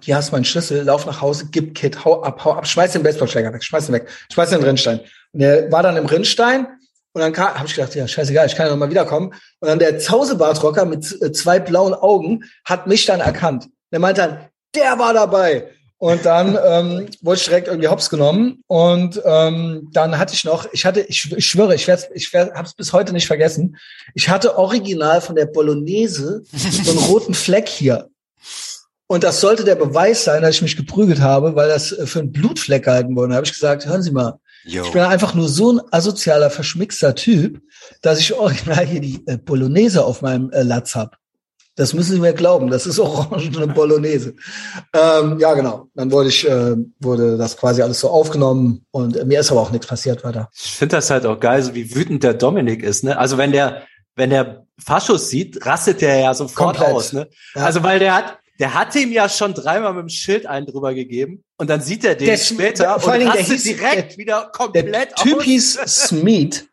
hier 0.01 0.17
hast 0.17 0.31
du 0.31 0.33
meinen 0.33 0.45
Schlüssel, 0.45 0.83
lauf 0.83 1.07
nach 1.07 1.21
Hause, 1.21 1.49
gib 1.51 1.75
Kit, 1.75 2.05
hau 2.05 2.23
ab, 2.23 2.45
hau 2.45 2.53
ab, 2.53 2.67
schmeiß 2.67 2.93
den 2.93 3.03
Baseballschläger 3.03 3.53
weg, 3.53 3.63
schmeiß 3.63 3.89
ihn 3.89 3.93
weg, 3.93 4.09
schmeiß 4.33 4.51
den 4.51 4.63
Rinnstein. 4.63 5.01
Und 5.33 5.41
der 5.41 5.71
war 5.71 5.83
dann 5.83 5.97
im 5.97 6.07
Rinnstein 6.07 6.67
und 7.13 7.21
dann 7.21 7.37
habe 7.37 7.67
ich 7.67 7.75
gedacht, 7.75 7.95
ja, 7.95 8.09
scheißegal, 8.09 8.47
ich 8.47 8.57
kann 8.57 8.67
ja 8.67 8.73
noch 8.73 8.79
mal 8.79 8.91
wiederkommen. 8.91 9.35
Und 9.61 9.69
dann 9.69 9.79
der 9.79 9.99
Zausebartrocker 9.99 10.85
mit 10.85 11.05
äh, 11.23 11.31
zwei 11.31 11.61
blauen 11.61 11.95
Augen 11.95 12.45
hat 12.65 12.87
mich 12.87 13.07
dann 13.07 13.21
erkannt. 13.21 13.69
Der 13.93 14.01
meinte 14.01 14.23
dann, 14.23 14.49
der 14.75 14.99
war 14.99 15.15
dabei. 15.15 15.69
Und 16.05 16.27
dann 16.27 16.59
ähm, 16.63 17.07
wurde 17.23 17.39
ich 17.39 17.45
direkt 17.47 17.67
irgendwie 17.67 17.89
hops 17.89 18.11
genommen. 18.11 18.63
Und 18.67 19.23
ähm, 19.25 19.89
dann 19.91 20.19
hatte 20.19 20.35
ich 20.35 20.45
noch, 20.45 20.71
ich 20.71 20.85
hatte, 20.85 21.01
ich, 21.01 21.33
ich 21.33 21.47
schwöre, 21.47 21.75
ich 21.75 21.87
werde, 21.87 22.03
ich 22.13 22.31
werd, 22.35 22.53
habe 22.53 22.69
es 22.69 22.75
bis 22.75 22.93
heute 22.93 23.15
nicht 23.15 23.27
vergessen. 23.27 23.79
Ich 24.13 24.29
hatte 24.29 24.59
original 24.59 25.23
von 25.23 25.35
der 25.35 25.47
Bolognese 25.47 26.43
so 26.53 26.91
einen 26.91 27.01
roten 27.01 27.33
Fleck 27.33 27.71
hier. 27.71 28.11
Und 29.07 29.25
das 29.25 29.41
sollte 29.41 29.65
der 29.65 29.77
Beweis 29.77 30.25
sein, 30.25 30.43
dass 30.43 30.57
ich 30.57 30.61
mich 30.61 30.77
geprügelt 30.77 31.23
habe, 31.23 31.57
weil 31.57 31.71
das 31.71 31.97
für 32.05 32.19
einen 32.19 32.33
Blutfleck 32.33 32.85
gehalten 32.85 33.17
wurde. 33.17 33.31
Da 33.31 33.37
habe 33.37 33.47
ich 33.47 33.55
gesagt, 33.55 33.87
hören 33.87 34.03
Sie 34.03 34.11
mal, 34.11 34.39
Yo. 34.65 34.85
ich 34.85 34.93
bin 34.93 35.01
einfach 35.01 35.33
nur 35.33 35.49
so 35.49 35.73
ein 35.73 35.81
asozialer, 35.91 36.51
verschmixter 36.51 37.15
Typ, 37.15 37.63
dass 38.03 38.19
ich 38.19 38.35
original 38.35 38.85
hier 38.85 39.01
die 39.01 39.23
äh, 39.27 39.39
Bolognese 39.39 40.05
auf 40.05 40.21
meinem 40.21 40.51
äh, 40.51 40.65
Latz 40.65 40.97
hab. 40.97 41.17
Das 41.77 41.93
müssen 41.93 42.13
Sie 42.13 42.21
mir 42.21 42.33
glauben. 42.33 42.71
Das 42.71 42.87
ist 42.87 42.99
orangene 43.01 43.67
Bolognese. 43.67 44.35
ähm, 44.93 45.39
ja, 45.39 45.55
genau. 45.55 45.89
Dann 45.95 46.11
wurde 46.11 46.29
ich, 46.29 46.49
äh, 46.49 46.77
wurde 47.01 47.37
das 47.37 47.57
quasi 47.57 47.83
alles 47.83 48.01
so 48.01 48.11
aufgenommen 48.11 48.85
und 48.91 49.25
mir 49.27 49.41
ist 49.41 49.51
aber 49.51 49.61
auch 49.61 49.71
nichts 49.71 49.87
passiert 49.87 50.25
weiter. 50.25 50.49
Ich 50.55 50.73
finde 50.73 50.97
das 50.97 51.11
halt 51.11 51.27
auch 51.27 51.39
geil, 51.39 51.63
so 51.63 51.75
wie 51.75 51.95
wütend 51.95 52.23
der 52.23 52.35
Dominik 52.35 52.83
ist. 52.83 53.05
Ne? 53.05 53.19
Also 53.19 53.39
wenn 53.39 53.53
der, 53.53 53.83
wenn 54.15 54.31
der 54.31 54.67
Faschus 54.79 55.29
sieht, 55.29 55.65
rastet 55.67 56.01
der 56.01 56.19
ja 56.19 56.35
sofort 56.35 56.77
Komplett. 56.77 56.97
aus. 56.97 57.13
Ne? 57.13 57.29
Ja. 57.55 57.65
Also 57.65 57.83
weil 57.83 57.99
der 57.99 58.15
hat, 58.15 58.39
der 58.61 58.75
hatte 58.75 59.01
ihm 59.01 59.13
ja 59.13 59.29
schon 59.29 59.55
dreimal 59.55 59.95
mit 59.95 60.03
dem 60.03 60.09
Schild 60.09 60.47
einen 60.47 60.67
drüber 60.67 60.95
gegeben 60.95 61.43
und 61.57 61.71
dann 61.71 61.81
sieht 61.81 62.05
er 62.05 62.15
den 62.15 62.29
der, 62.29 62.37
später 62.37 62.85
der, 62.85 63.01
vor 63.01 63.15
und 63.15 63.27
rastet 63.27 63.47
hieß, 63.47 63.63
direkt 63.65 64.13
der, 64.13 64.19
wieder 64.19 64.51
komplett 64.53 64.95
der 64.95 65.15
Typ 65.15 65.39
aus. 65.39 65.45
hieß 65.45 65.81
Smeet 65.87 66.69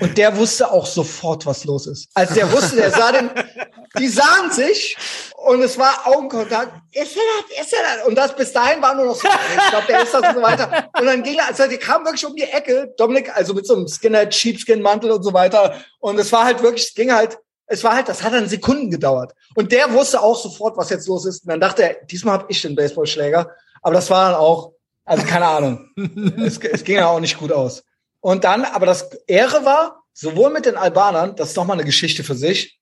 und 0.00 0.16
der 0.16 0.36
wusste 0.36 0.70
auch 0.70 0.86
sofort, 0.86 1.46
was 1.46 1.64
los 1.64 1.86
ist. 1.86 2.08
Als 2.14 2.34
der 2.34 2.50
wusste, 2.52 2.76
der 2.76 2.90
sah 2.90 3.12
den, 3.12 3.30
die 3.98 4.08
sahen 4.08 4.50
sich 4.50 4.96
und 5.36 5.62
es 5.62 5.78
war 5.78 6.06
Augenkontakt. 6.06 6.72
Ist 6.92 7.16
er 7.16 7.22
das? 7.22 7.64
Ist 7.64 7.72
er 7.72 7.82
das? 7.82 8.06
Und 8.06 8.14
das 8.14 8.34
bis 8.34 8.52
dahin 8.52 8.80
war 8.82 8.94
nur 8.94 9.06
noch 9.06 9.14
so, 9.14 9.28
ich 9.28 9.70
glaube, 9.70 9.86
der 9.88 10.02
ist 10.02 10.14
das 10.14 10.22
und 10.22 10.34
so 10.34 10.42
weiter. 10.42 10.88
Und 10.98 11.06
dann 11.06 11.22
ging 11.22 11.38
er, 11.38 11.48
also 11.48 11.66
die 11.66 11.76
kam 11.76 12.04
wirklich 12.04 12.24
um 12.24 12.34
die 12.34 12.42
Ecke, 12.42 12.92
Dominik, 12.96 13.34
also 13.36 13.54
mit 13.54 13.66
so 13.66 13.76
einem 13.76 13.88
Skinner 13.88 14.30
Sheepskin 14.30 14.82
Mantel 14.82 15.10
und 15.10 15.22
so 15.22 15.32
weiter. 15.32 15.78
Und 16.00 16.18
es 16.18 16.32
war 16.32 16.44
halt 16.44 16.62
wirklich, 16.62 16.88
es 16.88 16.94
ging 16.94 17.12
halt, 17.12 17.38
es 17.66 17.84
war 17.84 17.94
halt, 17.94 18.08
das 18.08 18.22
hat 18.22 18.32
dann 18.32 18.48
Sekunden 18.48 18.90
gedauert. 18.90 19.32
Und 19.54 19.72
der 19.72 19.92
wusste 19.92 20.20
auch 20.20 20.40
sofort, 20.40 20.76
was 20.76 20.90
jetzt 20.90 21.08
los 21.08 21.26
ist. 21.26 21.44
Und 21.44 21.50
dann 21.50 21.60
dachte 21.60 21.82
er, 21.82 21.94
diesmal 22.06 22.34
habe 22.34 22.46
ich 22.48 22.62
den 22.62 22.74
Baseballschläger. 22.74 23.50
Aber 23.82 23.94
das 23.94 24.10
war 24.10 24.30
dann 24.30 24.40
auch, 24.40 24.72
also 25.04 25.24
keine 25.24 25.46
Ahnung. 25.46 25.90
es, 26.44 26.58
es 26.58 26.84
ging 26.84 26.96
ja 26.96 27.08
auch 27.08 27.20
nicht 27.20 27.38
gut 27.38 27.52
aus. 27.52 27.84
Und 28.20 28.44
dann, 28.44 28.64
aber 28.64 28.86
das 28.86 29.10
Ehre 29.26 29.64
war, 29.64 30.02
sowohl 30.14 30.50
mit 30.50 30.64
den 30.64 30.76
Albanern, 30.76 31.36
das 31.36 31.50
ist 31.50 31.56
nochmal 31.56 31.76
eine 31.76 31.84
Geschichte 31.84 32.24
für 32.24 32.34
sich, 32.34 32.78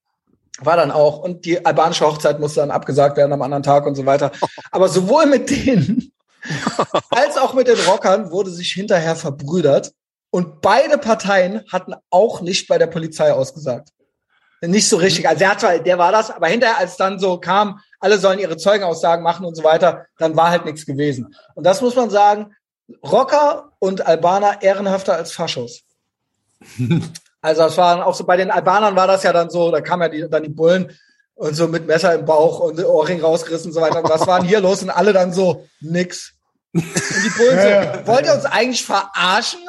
war 0.60 0.76
dann 0.76 0.90
auch, 0.90 1.18
und 1.18 1.44
die 1.44 1.64
albanische 1.64 2.06
Hochzeit 2.06 2.40
musste 2.40 2.60
dann 2.60 2.70
abgesagt 2.70 3.16
werden 3.16 3.32
am 3.32 3.42
anderen 3.42 3.62
Tag 3.62 3.86
und 3.86 3.94
so 3.94 4.06
weiter. 4.06 4.32
Aber 4.70 4.88
sowohl 4.88 5.26
mit 5.26 5.50
denen 5.50 6.12
als 7.10 7.36
auch 7.38 7.54
mit 7.54 7.68
den 7.68 7.78
Rockern 7.80 8.30
wurde 8.30 8.50
sich 8.50 8.72
hinterher 8.72 9.16
verbrüdert. 9.16 9.92
Und 10.30 10.62
beide 10.62 10.98
Parteien 10.98 11.62
hatten 11.70 11.94
auch 12.10 12.40
nicht 12.40 12.66
bei 12.66 12.78
der 12.78 12.86
Polizei 12.86 13.32
ausgesagt. 13.32 13.90
Nicht 14.62 14.88
so 14.88 14.96
richtig. 14.96 15.28
Also 15.28 15.40
der, 15.40 15.50
hat, 15.50 15.86
der 15.86 15.98
war 15.98 16.12
das, 16.12 16.30
aber 16.30 16.46
hinterher, 16.46 16.78
als 16.78 16.96
dann 16.96 17.18
so 17.18 17.38
kam, 17.38 17.80
alle 18.00 18.18
sollen 18.18 18.38
ihre 18.38 18.56
Zeugenaussagen 18.56 19.22
machen 19.22 19.44
und 19.44 19.56
so 19.56 19.64
weiter, 19.64 20.06
dann 20.18 20.36
war 20.36 20.50
halt 20.50 20.64
nichts 20.64 20.86
gewesen. 20.86 21.34
Und 21.54 21.64
das 21.64 21.80
muss 21.82 21.96
man 21.96 22.10
sagen, 22.10 22.54
Rocker 23.04 23.72
und 23.78 24.06
Albaner 24.06 24.62
ehrenhafter 24.62 25.14
als 25.14 25.32
Faschos. 25.32 25.82
also 27.42 27.62
das 27.62 27.76
waren 27.76 28.00
auch 28.00 28.14
so, 28.14 28.24
bei 28.24 28.36
den 28.36 28.50
Albanern 28.50 28.96
war 28.96 29.08
das 29.08 29.24
ja 29.24 29.32
dann 29.32 29.50
so, 29.50 29.70
da 29.70 29.80
kamen 29.80 30.02
ja 30.02 30.08
die, 30.08 30.30
dann 30.30 30.44
die 30.44 30.48
Bullen 30.48 30.92
und 31.34 31.54
so 31.54 31.66
mit 31.66 31.86
Messer 31.86 32.14
im 32.14 32.24
Bauch 32.24 32.60
und 32.60 32.82
Ohrring 32.84 33.20
rausgerissen 33.20 33.70
und 33.70 33.74
so 33.74 33.80
weiter. 33.80 34.02
Und 34.02 34.08
was 34.08 34.26
war 34.26 34.38
denn 34.38 34.48
hier 34.48 34.60
los? 34.60 34.82
Und 34.82 34.90
alle 34.90 35.12
dann 35.12 35.32
so, 35.32 35.66
nix. 35.80 36.34
Und 36.72 36.84
die 36.84 37.30
Bullen 37.36 37.58
so, 37.58 37.68
ja, 37.68 37.82
ja. 37.82 38.06
wollt 38.06 38.24
ihr 38.24 38.34
uns 38.34 38.44
eigentlich 38.46 38.84
verarschen? 38.84 39.60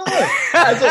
Also, 0.53 0.85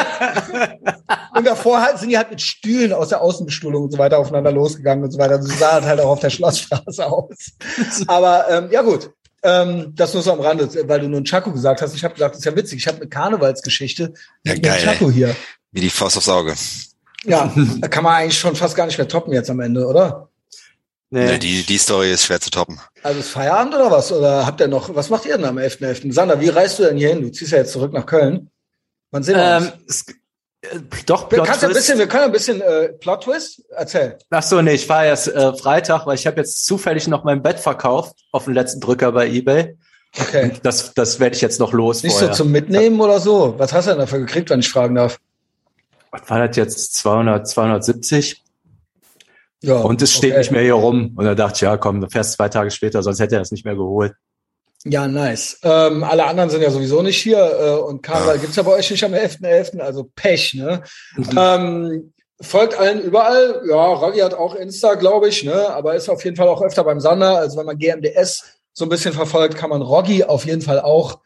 und 1.36 1.46
davor 1.46 1.86
sind 1.96 2.10
die 2.10 2.18
halt 2.18 2.30
mit 2.30 2.40
Stühlen 2.40 2.92
aus 2.92 3.10
der 3.10 3.20
Außenbestuhlung 3.20 3.84
und 3.84 3.92
so 3.92 3.98
weiter 3.98 4.18
aufeinander 4.18 4.50
losgegangen 4.50 5.04
und 5.04 5.12
so 5.12 5.18
weiter. 5.18 5.40
So 5.40 5.48
sah 5.56 5.82
halt 5.82 6.00
auch 6.00 6.10
auf 6.10 6.20
der 6.20 6.30
Schlossstraße 6.30 7.06
aus. 7.06 7.52
Aber 8.08 8.46
ähm, 8.50 8.68
ja 8.72 8.82
gut, 8.82 9.10
ähm, 9.44 9.92
das 9.94 10.14
nur 10.14 10.22
so 10.22 10.32
am 10.32 10.40
Rande, 10.40 10.68
weil 10.88 11.00
du 11.00 11.08
nur 11.08 11.20
ein 11.20 11.24
Chaco 11.24 11.52
gesagt 11.52 11.80
hast. 11.80 11.94
Ich 11.94 12.04
habe 12.04 12.14
gesagt, 12.14 12.34
das 12.34 12.40
ist 12.40 12.44
ja 12.44 12.56
witzig. 12.56 12.78
Ich 12.78 12.88
habe 12.88 12.98
eine 12.98 13.08
Karnevalsgeschichte 13.08 14.12
ja, 14.44 14.54
mit 14.54 14.62
geil, 14.62 14.80
Chaco 14.82 15.10
hier. 15.10 15.34
Wie 15.72 15.80
die 15.80 15.90
Faust 15.90 16.16
aufs 16.16 16.28
Auge. 16.28 16.54
Ja, 17.24 17.52
da 17.80 17.88
kann 17.88 18.04
man 18.04 18.14
eigentlich 18.14 18.38
schon 18.38 18.56
fast 18.56 18.76
gar 18.76 18.86
nicht 18.86 18.98
mehr 18.98 19.08
toppen 19.08 19.32
jetzt 19.32 19.50
am 19.50 19.60
Ende, 19.60 19.86
oder? 19.86 20.28
Nee. 21.10 21.26
nee. 21.26 21.38
die, 21.38 21.62
die 21.62 21.78
Story 21.78 22.10
ist 22.10 22.24
schwer 22.24 22.40
zu 22.40 22.50
toppen. 22.50 22.80
Also 23.02 23.20
ist 23.20 23.28
Feierabend 23.28 23.74
oder 23.74 23.90
was? 23.90 24.10
Oder 24.12 24.46
habt 24.46 24.60
ihr 24.60 24.68
noch, 24.68 24.94
was 24.94 25.10
macht 25.10 25.26
ihr 25.26 25.36
denn 25.36 25.44
am 25.44 25.58
11.11.? 25.58 26.04
.11.? 26.04 26.12
Sander, 26.12 26.40
wie 26.40 26.48
reist 26.48 26.78
du 26.78 26.84
denn 26.84 26.96
hier 26.96 27.10
hin? 27.10 27.20
Du 27.20 27.30
ziehst 27.30 27.52
ja 27.52 27.58
jetzt 27.58 27.72
zurück 27.72 27.92
nach 27.92 28.06
Köln. 28.06 28.50
Wann 29.10 29.22
sehen 29.22 29.36
wir 29.36 29.56
ähm, 29.58 29.72
uns? 29.86 30.06
Äh, 30.62 30.78
doch, 31.04 31.28
Plot 31.28 31.46
wir, 31.46 31.68
ein 31.68 31.74
bisschen, 31.74 31.98
wir 31.98 32.06
können 32.06 32.24
ein 32.24 32.32
bisschen 32.32 32.60
äh, 32.62 32.88
Plot 32.88 33.24
Twist 33.24 33.62
erzählen. 33.70 34.14
Ach 34.30 34.42
so, 34.42 34.62
nee, 34.62 34.72
ich 34.72 34.86
fahre 34.86 35.06
erst 35.06 35.28
äh, 35.28 35.54
Freitag, 35.54 36.06
weil 36.06 36.14
ich 36.14 36.26
habe 36.26 36.38
jetzt 36.38 36.64
zufällig 36.64 37.06
noch 37.08 37.24
mein 37.24 37.42
Bett 37.42 37.60
verkauft 37.60 38.16
auf 38.30 38.46
den 38.46 38.54
letzten 38.54 38.80
Drücker 38.80 39.12
bei 39.12 39.28
eBay. 39.28 39.76
Okay. 40.18 40.44
Und 40.44 40.64
das, 40.64 40.94
das 40.94 41.20
werde 41.20 41.36
ich 41.36 41.42
jetzt 41.42 41.58
noch 41.60 41.72
los. 41.72 42.02
Nicht 42.02 42.12
vorher. 42.12 42.34
so 42.34 42.44
zum 42.44 42.52
Mitnehmen 42.52 43.00
oder 43.00 43.18
so? 43.20 43.54
Was 43.58 43.72
hast 43.72 43.86
du 43.86 43.90
denn 43.90 44.00
dafür 44.00 44.20
gekriegt, 44.20 44.50
wenn 44.50 44.60
ich 44.60 44.68
fragen 44.68 44.94
darf? 44.94 45.18
Was 46.12 46.28
war 46.28 46.46
das 46.46 46.56
jetzt? 46.56 46.94
200, 46.94 47.48
270? 47.48 48.42
Ja, 49.62 49.76
und 49.76 50.02
es 50.02 50.12
steht 50.12 50.32
okay. 50.32 50.38
nicht 50.38 50.50
mehr 50.50 50.62
hier 50.62 50.74
rum. 50.74 51.14
Und 51.16 51.24
da 51.24 51.34
dachte 51.34 51.54
ich, 51.56 51.60
ja, 51.62 51.76
komm, 51.76 52.00
du 52.00 52.08
fährst 52.08 52.32
zwei 52.32 52.48
Tage 52.48 52.70
später, 52.70 53.02
sonst 53.02 53.20
hätte 53.20 53.36
er 53.36 53.40
es 53.40 53.50
nicht 53.50 53.64
mehr 53.64 53.76
geholt. 53.76 54.12
Ja, 54.84 55.06
nice. 55.06 55.58
Ähm, 55.62 56.02
alle 56.02 56.24
anderen 56.24 56.50
sind 56.50 56.62
ja 56.62 56.70
sowieso 56.70 57.02
nicht 57.02 57.22
hier 57.22 57.38
äh, 57.38 57.88
und 57.88 58.02
Karneval 58.02 58.38
gibt's 58.38 58.56
ja 58.56 58.64
bei 58.64 58.72
euch 58.72 58.90
nicht 58.90 59.04
am 59.04 59.14
11.11., 59.14 59.76
.11., 59.76 59.78
also 59.78 60.10
Pech, 60.16 60.54
ne? 60.54 60.82
Mhm. 61.16 61.38
Ähm, 61.38 62.12
folgt 62.40 62.76
allen 62.76 63.00
überall. 63.00 63.62
Ja, 63.68 63.92
Raggi 63.94 64.18
hat 64.18 64.34
auch 64.34 64.56
Insta, 64.56 64.94
glaube 64.94 65.28
ich, 65.28 65.44
ne? 65.44 65.68
Aber 65.70 65.94
ist 65.94 66.08
auf 66.08 66.24
jeden 66.24 66.36
Fall 66.36 66.48
auch 66.48 66.60
öfter 66.60 66.82
beim 66.82 66.98
Sander. 66.98 67.38
Also 67.38 67.58
wenn 67.58 67.66
man 67.66 67.78
GMDS 67.78 68.44
so 68.72 68.84
ein 68.84 68.88
bisschen 68.88 69.12
verfolgt, 69.12 69.56
kann 69.56 69.70
man 69.70 69.82
Roggi 69.82 70.24
auf 70.24 70.44
jeden 70.44 70.62
Fall 70.62 70.80
auch 70.80 71.20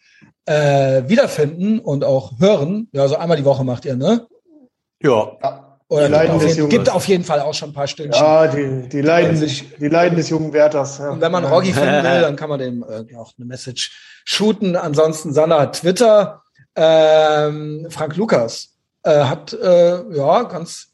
äh, 0.44 1.02
wiederfinden 1.06 1.78
und 1.78 2.04
auch 2.04 2.38
hören. 2.38 2.88
Ja, 2.92 3.08
so 3.08 3.16
einmal 3.16 3.38
die 3.38 3.44
Woche 3.46 3.64
macht 3.64 3.86
ihr, 3.86 3.96
ne? 3.96 4.26
Ja. 5.07 5.39
ja. 5.43 5.66
Oder 5.89 6.09
Leiden 6.09 6.41
des 6.41 6.57
Jungen. 6.57 6.70
gibt 6.70 6.91
auf 6.91 7.07
jeden 7.07 7.23
Fall 7.23 7.41
auch 7.41 7.55
schon 7.55 7.70
ein 7.70 7.73
paar 7.73 7.87
Stündchen. 7.87 8.20
Ja, 8.20 8.49
die, 8.49 8.89
die, 8.89 9.03
Leiden, 9.03 9.37
sich, 9.37 9.77
die 9.78 9.87
Leiden 9.87 10.16
des 10.16 10.31
jungen 10.31 10.53
Wärters. 10.53 10.99
Ja. 10.99 11.11
Und 11.11 11.20
wenn 11.20 11.31
man 11.31 11.45
Roggi 11.45 11.73
finden 11.73 11.89
will, 12.05 12.20
dann 12.23 12.35
kann 12.35 12.49
man 12.49 12.59
dem 12.59 12.83
äh, 12.83 13.16
auch 13.16 13.33
eine 13.39 13.47
Message 13.47 14.23
shooten. 14.24 14.74
Ansonsten 14.74 15.33
Sanna 15.33 15.61
hat 15.61 15.81
Twitter. 15.81 16.43
Ähm, 16.74 17.87
Frank 17.89 18.16
Lukas 18.16 18.74
äh, 19.05 19.24
hat 19.24 19.53
äh, 19.53 20.12
ja 20.12 20.43
ganz 20.43 20.89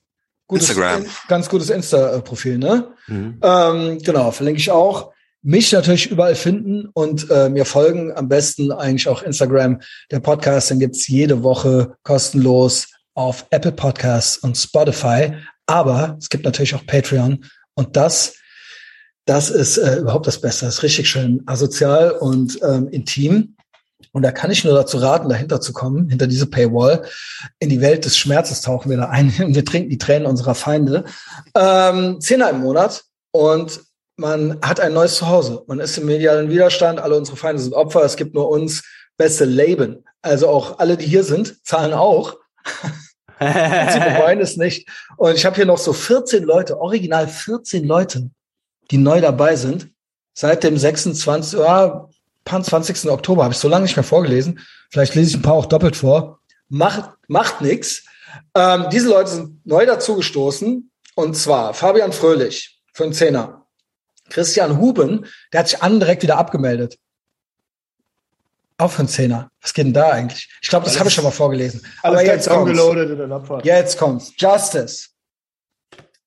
gutes, 0.47 0.69
Instagram. 0.69 1.07
ganz 1.27 1.49
gutes 1.49 1.71
Insta-Profil, 1.71 2.59
ne? 2.59 2.89
Mhm. 3.07 3.41
Ähm, 3.43 3.99
genau, 4.03 4.31
verlinke 4.31 4.61
ich 4.61 4.71
auch. 4.71 5.13
Mich 5.41 5.73
natürlich 5.73 6.11
überall 6.11 6.35
finden 6.35 6.89
und 6.93 7.31
äh, 7.31 7.49
mir 7.49 7.65
folgen. 7.65 8.13
Am 8.13 8.29
besten 8.29 8.71
eigentlich 8.71 9.09
auch 9.09 9.23
Instagram. 9.23 9.81
Der 10.11 10.21
Podcast, 10.21 10.71
den 10.71 10.79
gibt's 10.79 11.09
jede 11.09 11.43
Woche 11.43 11.95
kostenlos 12.03 12.92
auf 13.15 13.47
Apple 13.51 13.73
Podcasts 13.73 14.39
und 14.39 14.57
Spotify. 14.57 15.35
Aber 15.67 16.17
es 16.21 16.29
gibt 16.29 16.45
natürlich 16.45 16.75
auch 16.75 16.87
Patreon. 16.87 17.45
Und 17.75 17.97
das, 17.97 18.35
das 19.27 19.51
ist 19.51 19.79
äh, 19.79 19.97
überhaupt 19.97 20.27
das 20.27 20.41
Beste. 20.41 20.67
Das 20.67 20.77
ist 20.77 20.83
richtig 20.83 21.09
schön 21.09 21.43
asozial 21.47 22.13
und 22.13 22.59
ähm, 22.63 22.89
intim. 22.89 23.57
Und 24.13 24.23
da 24.23 24.33
kann 24.33 24.51
ich 24.51 24.65
nur 24.65 24.75
dazu 24.75 24.99
raten, 24.99 25.29
dahinter 25.29 25.61
zu 25.61 25.73
kommen, 25.73 26.09
hinter 26.09 26.27
diese 26.27 26.47
Paywall. 26.47 27.05
In 27.61 27.71
die 27.71 27.81
Welt 27.81 28.05
des 28.05 28.19
Schmerzes 28.19 28.61
tauchen 28.61 28.91
wir 28.91 28.99
da 28.99 29.09
ein. 29.09 29.33
Wir 29.55 29.65
trinken 29.65 29.91
die 29.91 29.99
Tränen 29.99 30.27
unserer 30.27 30.55
Feinde. 30.55 31.05
Ähm, 31.55 32.21
Zehner 32.21 32.51
im 32.51 32.61
Monat. 32.61 33.05
Und 33.31 33.81
man 34.17 34.59
hat 34.61 34.81
ein 34.81 34.93
neues 34.93 35.17
Zuhause. 35.17 35.63
Man 35.67 35.81
ist 35.81 35.97
im 35.97 36.07
medialen 36.07 36.51
Widerstand. 36.51 37.01
Alle 37.01 37.17
unsere 37.17 37.37
Feinde 37.37 37.63
sind 37.63 37.73
Opfer. 37.73 38.05
Es 38.05 38.17
gibt 38.17 38.35
nur 38.35 38.51
uns. 38.51 38.83
Beste 39.17 39.45
Leben. 39.45 40.05
Also 40.23 40.49
auch 40.49 40.79
alle, 40.79 40.97
die 40.97 41.07
hier 41.07 41.25
sind, 41.25 41.65
zahlen 41.67 41.93
auch. 41.93 42.37
Sie 43.41 43.99
bereuen 43.99 44.41
es 44.41 44.57
nicht. 44.57 44.89
Und 45.17 45.35
ich 45.35 45.45
habe 45.45 45.57
hier 45.57 45.67
noch 45.67 45.79
so 45.79 45.93
14 45.93 46.45
Leute, 46.45 46.81
original 46.81 47.27
14 47.27 47.85
Leute, 47.85 48.31
die 48.91 48.99
neu 48.99 49.21
dabei 49.21 49.57
sind. 49.57 49.89
Seit 50.35 50.65
dem 50.65 50.79
26. 50.79 51.59
Ja, 51.59 52.09
20. 52.47 53.11
Oktober 53.11 53.45
habe 53.45 53.53
ich 53.53 53.61
so 53.61 53.69
lange 53.69 53.85
nicht 53.85 53.97
mehr 53.97 54.05
vorgelesen. 54.05 54.61
Vielleicht 54.91 55.15
lese 55.15 55.31
ich 55.31 55.37
ein 55.37 55.43
paar 55.43 55.55
auch 55.55 55.67
doppelt 55.67 55.97
vor. 55.97 56.41
Macht, 56.69 57.11
macht 57.29 57.61
nix. 57.61 58.05
Ähm, 58.55 58.87
diese 58.91 59.09
Leute 59.09 59.31
sind 59.31 59.67
neu 59.67 59.87
dazugestoßen. 59.87 60.91
Und 61.15 61.37
zwar 61.37 61.75
Fabian 61.75 62.13
Fröhlich 62.13 62.81
für 62.93 63.05
einen 63.05 63.13
Zehner. 63.13 63.67
Christian 64.31 64.79
Huben, 64.79 65.27
der 65.53 65.61
hat 65.61 65.69
sich 65.69 65.83
an 65.83 66.01
direkt 66.01 66.23
wieder 66.23 66.39
abgemeldet. 66.39 66.99
Auch 68.83 68.91
für 68.91 68.99
einen 68.99 69.09
Zehner. 69.09 69.49
Was 69.61 69.73
geht 69.73 69.87
denn 69.87 69.93
da 69.93 70.11
eigentlich? 70.11 70.51
Ich 70.61 70.69
glaube, 70.69 70.85
das 70.87 70.99
habe 70.99 71.09
ich 71.09 71.15
schon 71.15 71.23
mal 71.23 71.31
vorgelesen. 71.31 71.87
Aber 72.03 72.25
jetzt 72.25 72.49
kommt's. 72.49 72.81
Jetzt 73.63 73.97
kommt's. 73.97 74.33
Justice. 74.37 75.09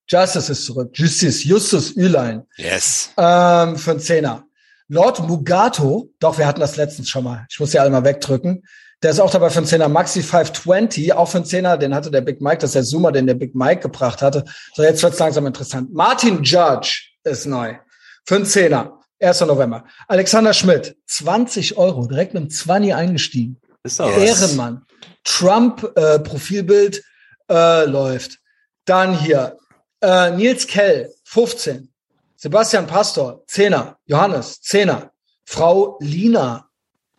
Justice 0.08 0.52
ist 0.54 0.66
zurück. 0.66 0.92
Justice, 0.94 1.46
Justus 1.46 1.92
Ülein. 1.98 2.44
Yes. 2.56 3.10
Ähm, 3.18 3.76
für 3.76 3.92
einen 3.92 4.00
Zehner. 4.00 4.46
Lord 4.88 5.28
Mugato, 5.28 6.10
doch, 6.22 6.38
wir 6.38 6.48
hatten 6.48 6.62
das 6.62 6.78
letztens 6.78 7.10
schon 7.10 7.26
mal. 7.26 7.46
Ich 7.50 7.60
muss 7.60 7.72
die 7.72 7.80
alle 7.80 7.90
mal 7.90 8.06
wegdrücken. 8.06 8.64
Der 9.04 9.12
ist 9.12 9.20
auch 9.20 9.32
dabei 9.32 9.50
für 9.50 9.58
einen 9.58 9.68
Zehner. 9.68 9.90
Maxi 9.90 10.22
520, 10.22 11.12
auch 11.12 11.28
für 11.28 11.40
einen 11.40 11.46
Zehner, 11.46 11.78
den 11.78 11.94
hatte 11.94 12.10
der 12.10 12.22
Big 12.22 12.40
Mike, 12.40 12.60
das 12.60 12.70
ist 12.70 12.76
der 12.76 12.84
Zoomer, 12.84 13.12
den 13.12 13.28
der 13.28 13.34
Big 13.34 13.54
Mike 13.54 13.82
gebracht 13.82 14.22
hatte. 14.22 14.46
So, 14.74 14.82
jetzt 14.82 15.04
wird's 15.04 15.20
langsam 15.20 15.46
interessant. 15.46 15.94
Martin 15.94 16.42
Judge 16.42 17.02
ist 17.26 17.48
neu. 17.48 17.76
Für 18.24 18.36
einen 18.36 18.46
Zehner. 18.46 18.95
1. 19.20 19.42
November. 19.42 19.86
Alexander 20.08 20.54
Schmidt, 20.54 20.98
20 21.08 21.78
Euro, 21.78 22.06
direkt 22.06 22.34
mit 22.34 22.42
einem 22.42 22.50
20 22.50 22.96
eingestiegen. 22.96 23.62
Ist 23.84 24.02
auch 24.02 24.10
Ehrenmann. 24.10 24.86
Trump-Profilbild 25.24 27.04
äh, 27.50 27.84
äh, 27.84 27.86
läuft. 27.86 28.40
Dann 28.86 29.18
hier 29.18 29.58
äh, 30.02 30.32
Nils 30.32 30.68
Kell, 30.68 31.12
15. 31.24 31.92
Sebastian 32.36 32.88
Pastor, 32.88 33.44
10er. 33.48 33.96
Johannes, 34.06 34.62
10er. 34.62 35.10
Frau 35.46 35.98
Lina, 36.02 36.68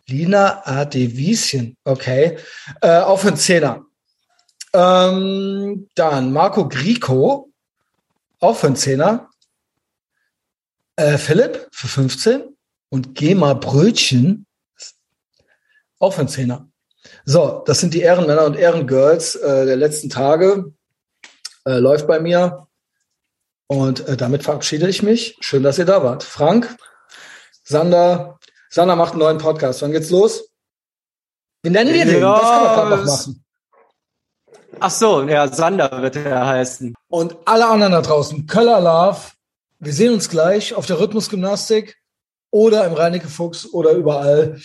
Lina 0.07 0.61
Adevischen, 0.65 1.77
okay. 1.83 2.37
Äh, 2.81 2.99
auch 2.99 3.19
für 3.19 3.29
einen 3.29 3.37
Zehner. 3.37 3.85
Ähm, 4.73 5.89
dann 5.95 6.31
Marco 6.31 6.67
Grico, 6.67 7.49
auch 8.39 8.55
für 8.55 8.67
einen 8.67 8.75
Zehner. 8.75 9.29
Äh, 10.97 11.17
Philipp 11.17 11.67
für 11.71 11.87
15 11.87 12.57
und 12.89 13.15
Gema 13.15 13.53
Brötchen 13.53 14.45
auch 15.99 16.13
für 16.13 16.21
einen 16.21 16.29
Zehner. 16.29 16.67
So, 17.25 17.63
das 17.65 17.79
sind 17.79 17.93
die 17.93 18.01
Ehrenmänner 18.01 18.45
und 18.45 18.55
Ehrengirls 18.55 19.35
äh, 19.35 19.65
der 19.65 19.75
letzten 19.75 20.09
Tage. 20.09 20.73
Äh, 21.65 21.77
läuft 21.77 22.07
bei 22.07 22.19
mir. 22.19 22.67
Und 23.67 24.07
äh, 24.07 24.17
damit 24.17 24.43
verabschiede 24.43 24.87
ich 24.87 25.03
mich. 25.03 25.37
Schön, 25.39 25.63
dass 25.63 25.77
ihr 25.77 25.85
da 25.85 26.03
wart. 26.03 26.23
Frank, 26.23 26.75
Sander, 27.63 28.39
Sander 28.69 28.95
macht 28.95 29.11
einen 29.11 29.19
neuen 29.19 29.37
Podcast. 29.37 29.81
Wann 29.81 29.91
geht's 29.91 30.09
los? 30.09 30.49
Wie 31.63 31.69
nennen 31.69 31.93
wir 31.93 32.05
den? 32.05 32.21
Ja, 32.21 32.39
das 32.39 32.41
kann 32.41 32.63
man 32.63 32.75
gerade 32.75 32.95
noch 32.95 33.05
machen. 33.05 33.43
Ach 34.79 34.91
so, 34.91 35.23
ja, 35.23 35.47
Sander 35.47 36.01
wird 36.01 36.15
er 36.15 36.45
heißen. 36.45 36.93
Und 37.07 37.35
alle 37.45 37.67
anderen 37.67 37.93
da 37.93 38.01
draußen, 38.01 38.45
Köller 38.47 38.79
Love, 38.79 39.19
wir 39.79 39.93
sehen 39.93 40.13
uns 40.13 40.29
gleich 40.29 40.73
auf 40.73 40.85
der 40.85 40.99
Rhythmusgymnastik 40.99 41.97
oder 42.51 42.85
im 42.85 42.93
Reinecke 42.93 43.27
Fuchs 43.27 43.71
oder 43.71 43.91
überall. 43.91 44.59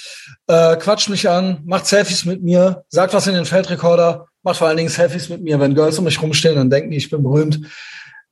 Äh, 0.46 0.76
quatscht 0.76 1.08
mich 1.08 1.28
an, 1.28 1.60
macht 1.64 1.86
Selfies 1.86 2.24
mit 2.24 2.42
mir, 2.42 2.84
sagt 2.88 3.12
was 3.14 3.26
in 3.26 3.34
den 3.34 3.44
Feldrekorder, 3.44 4.26
macht 4.42 4.58
vor 4.58 4.68
allen 4.68 4.76
Dingen 4.76 4.88
Selfies 4.88 5.28
mit 5.28 5.42
mir. 5.42 5.60
Wenn 5.60 5.74
Girls 5.74 5.98
um 5.98 6.04
mich 6.04 6.20
rumstehen, 6.20 6.56
dann 6.56 6.70
denken 6.70 6.90
die, 6.90 6.96
ich 6.96 7.10
bin 7.10 7.22
berühmt. 7.22 7.60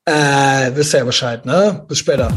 Äh, 0.05 0.70
wisst 0.74 0.94
ihr 0.94 0.98
ja 0.98 1.05
Bescheid, 1.05 1.44
ne? 1.44 1.85
Bis 1.86 1.98
später. 1.98 2.31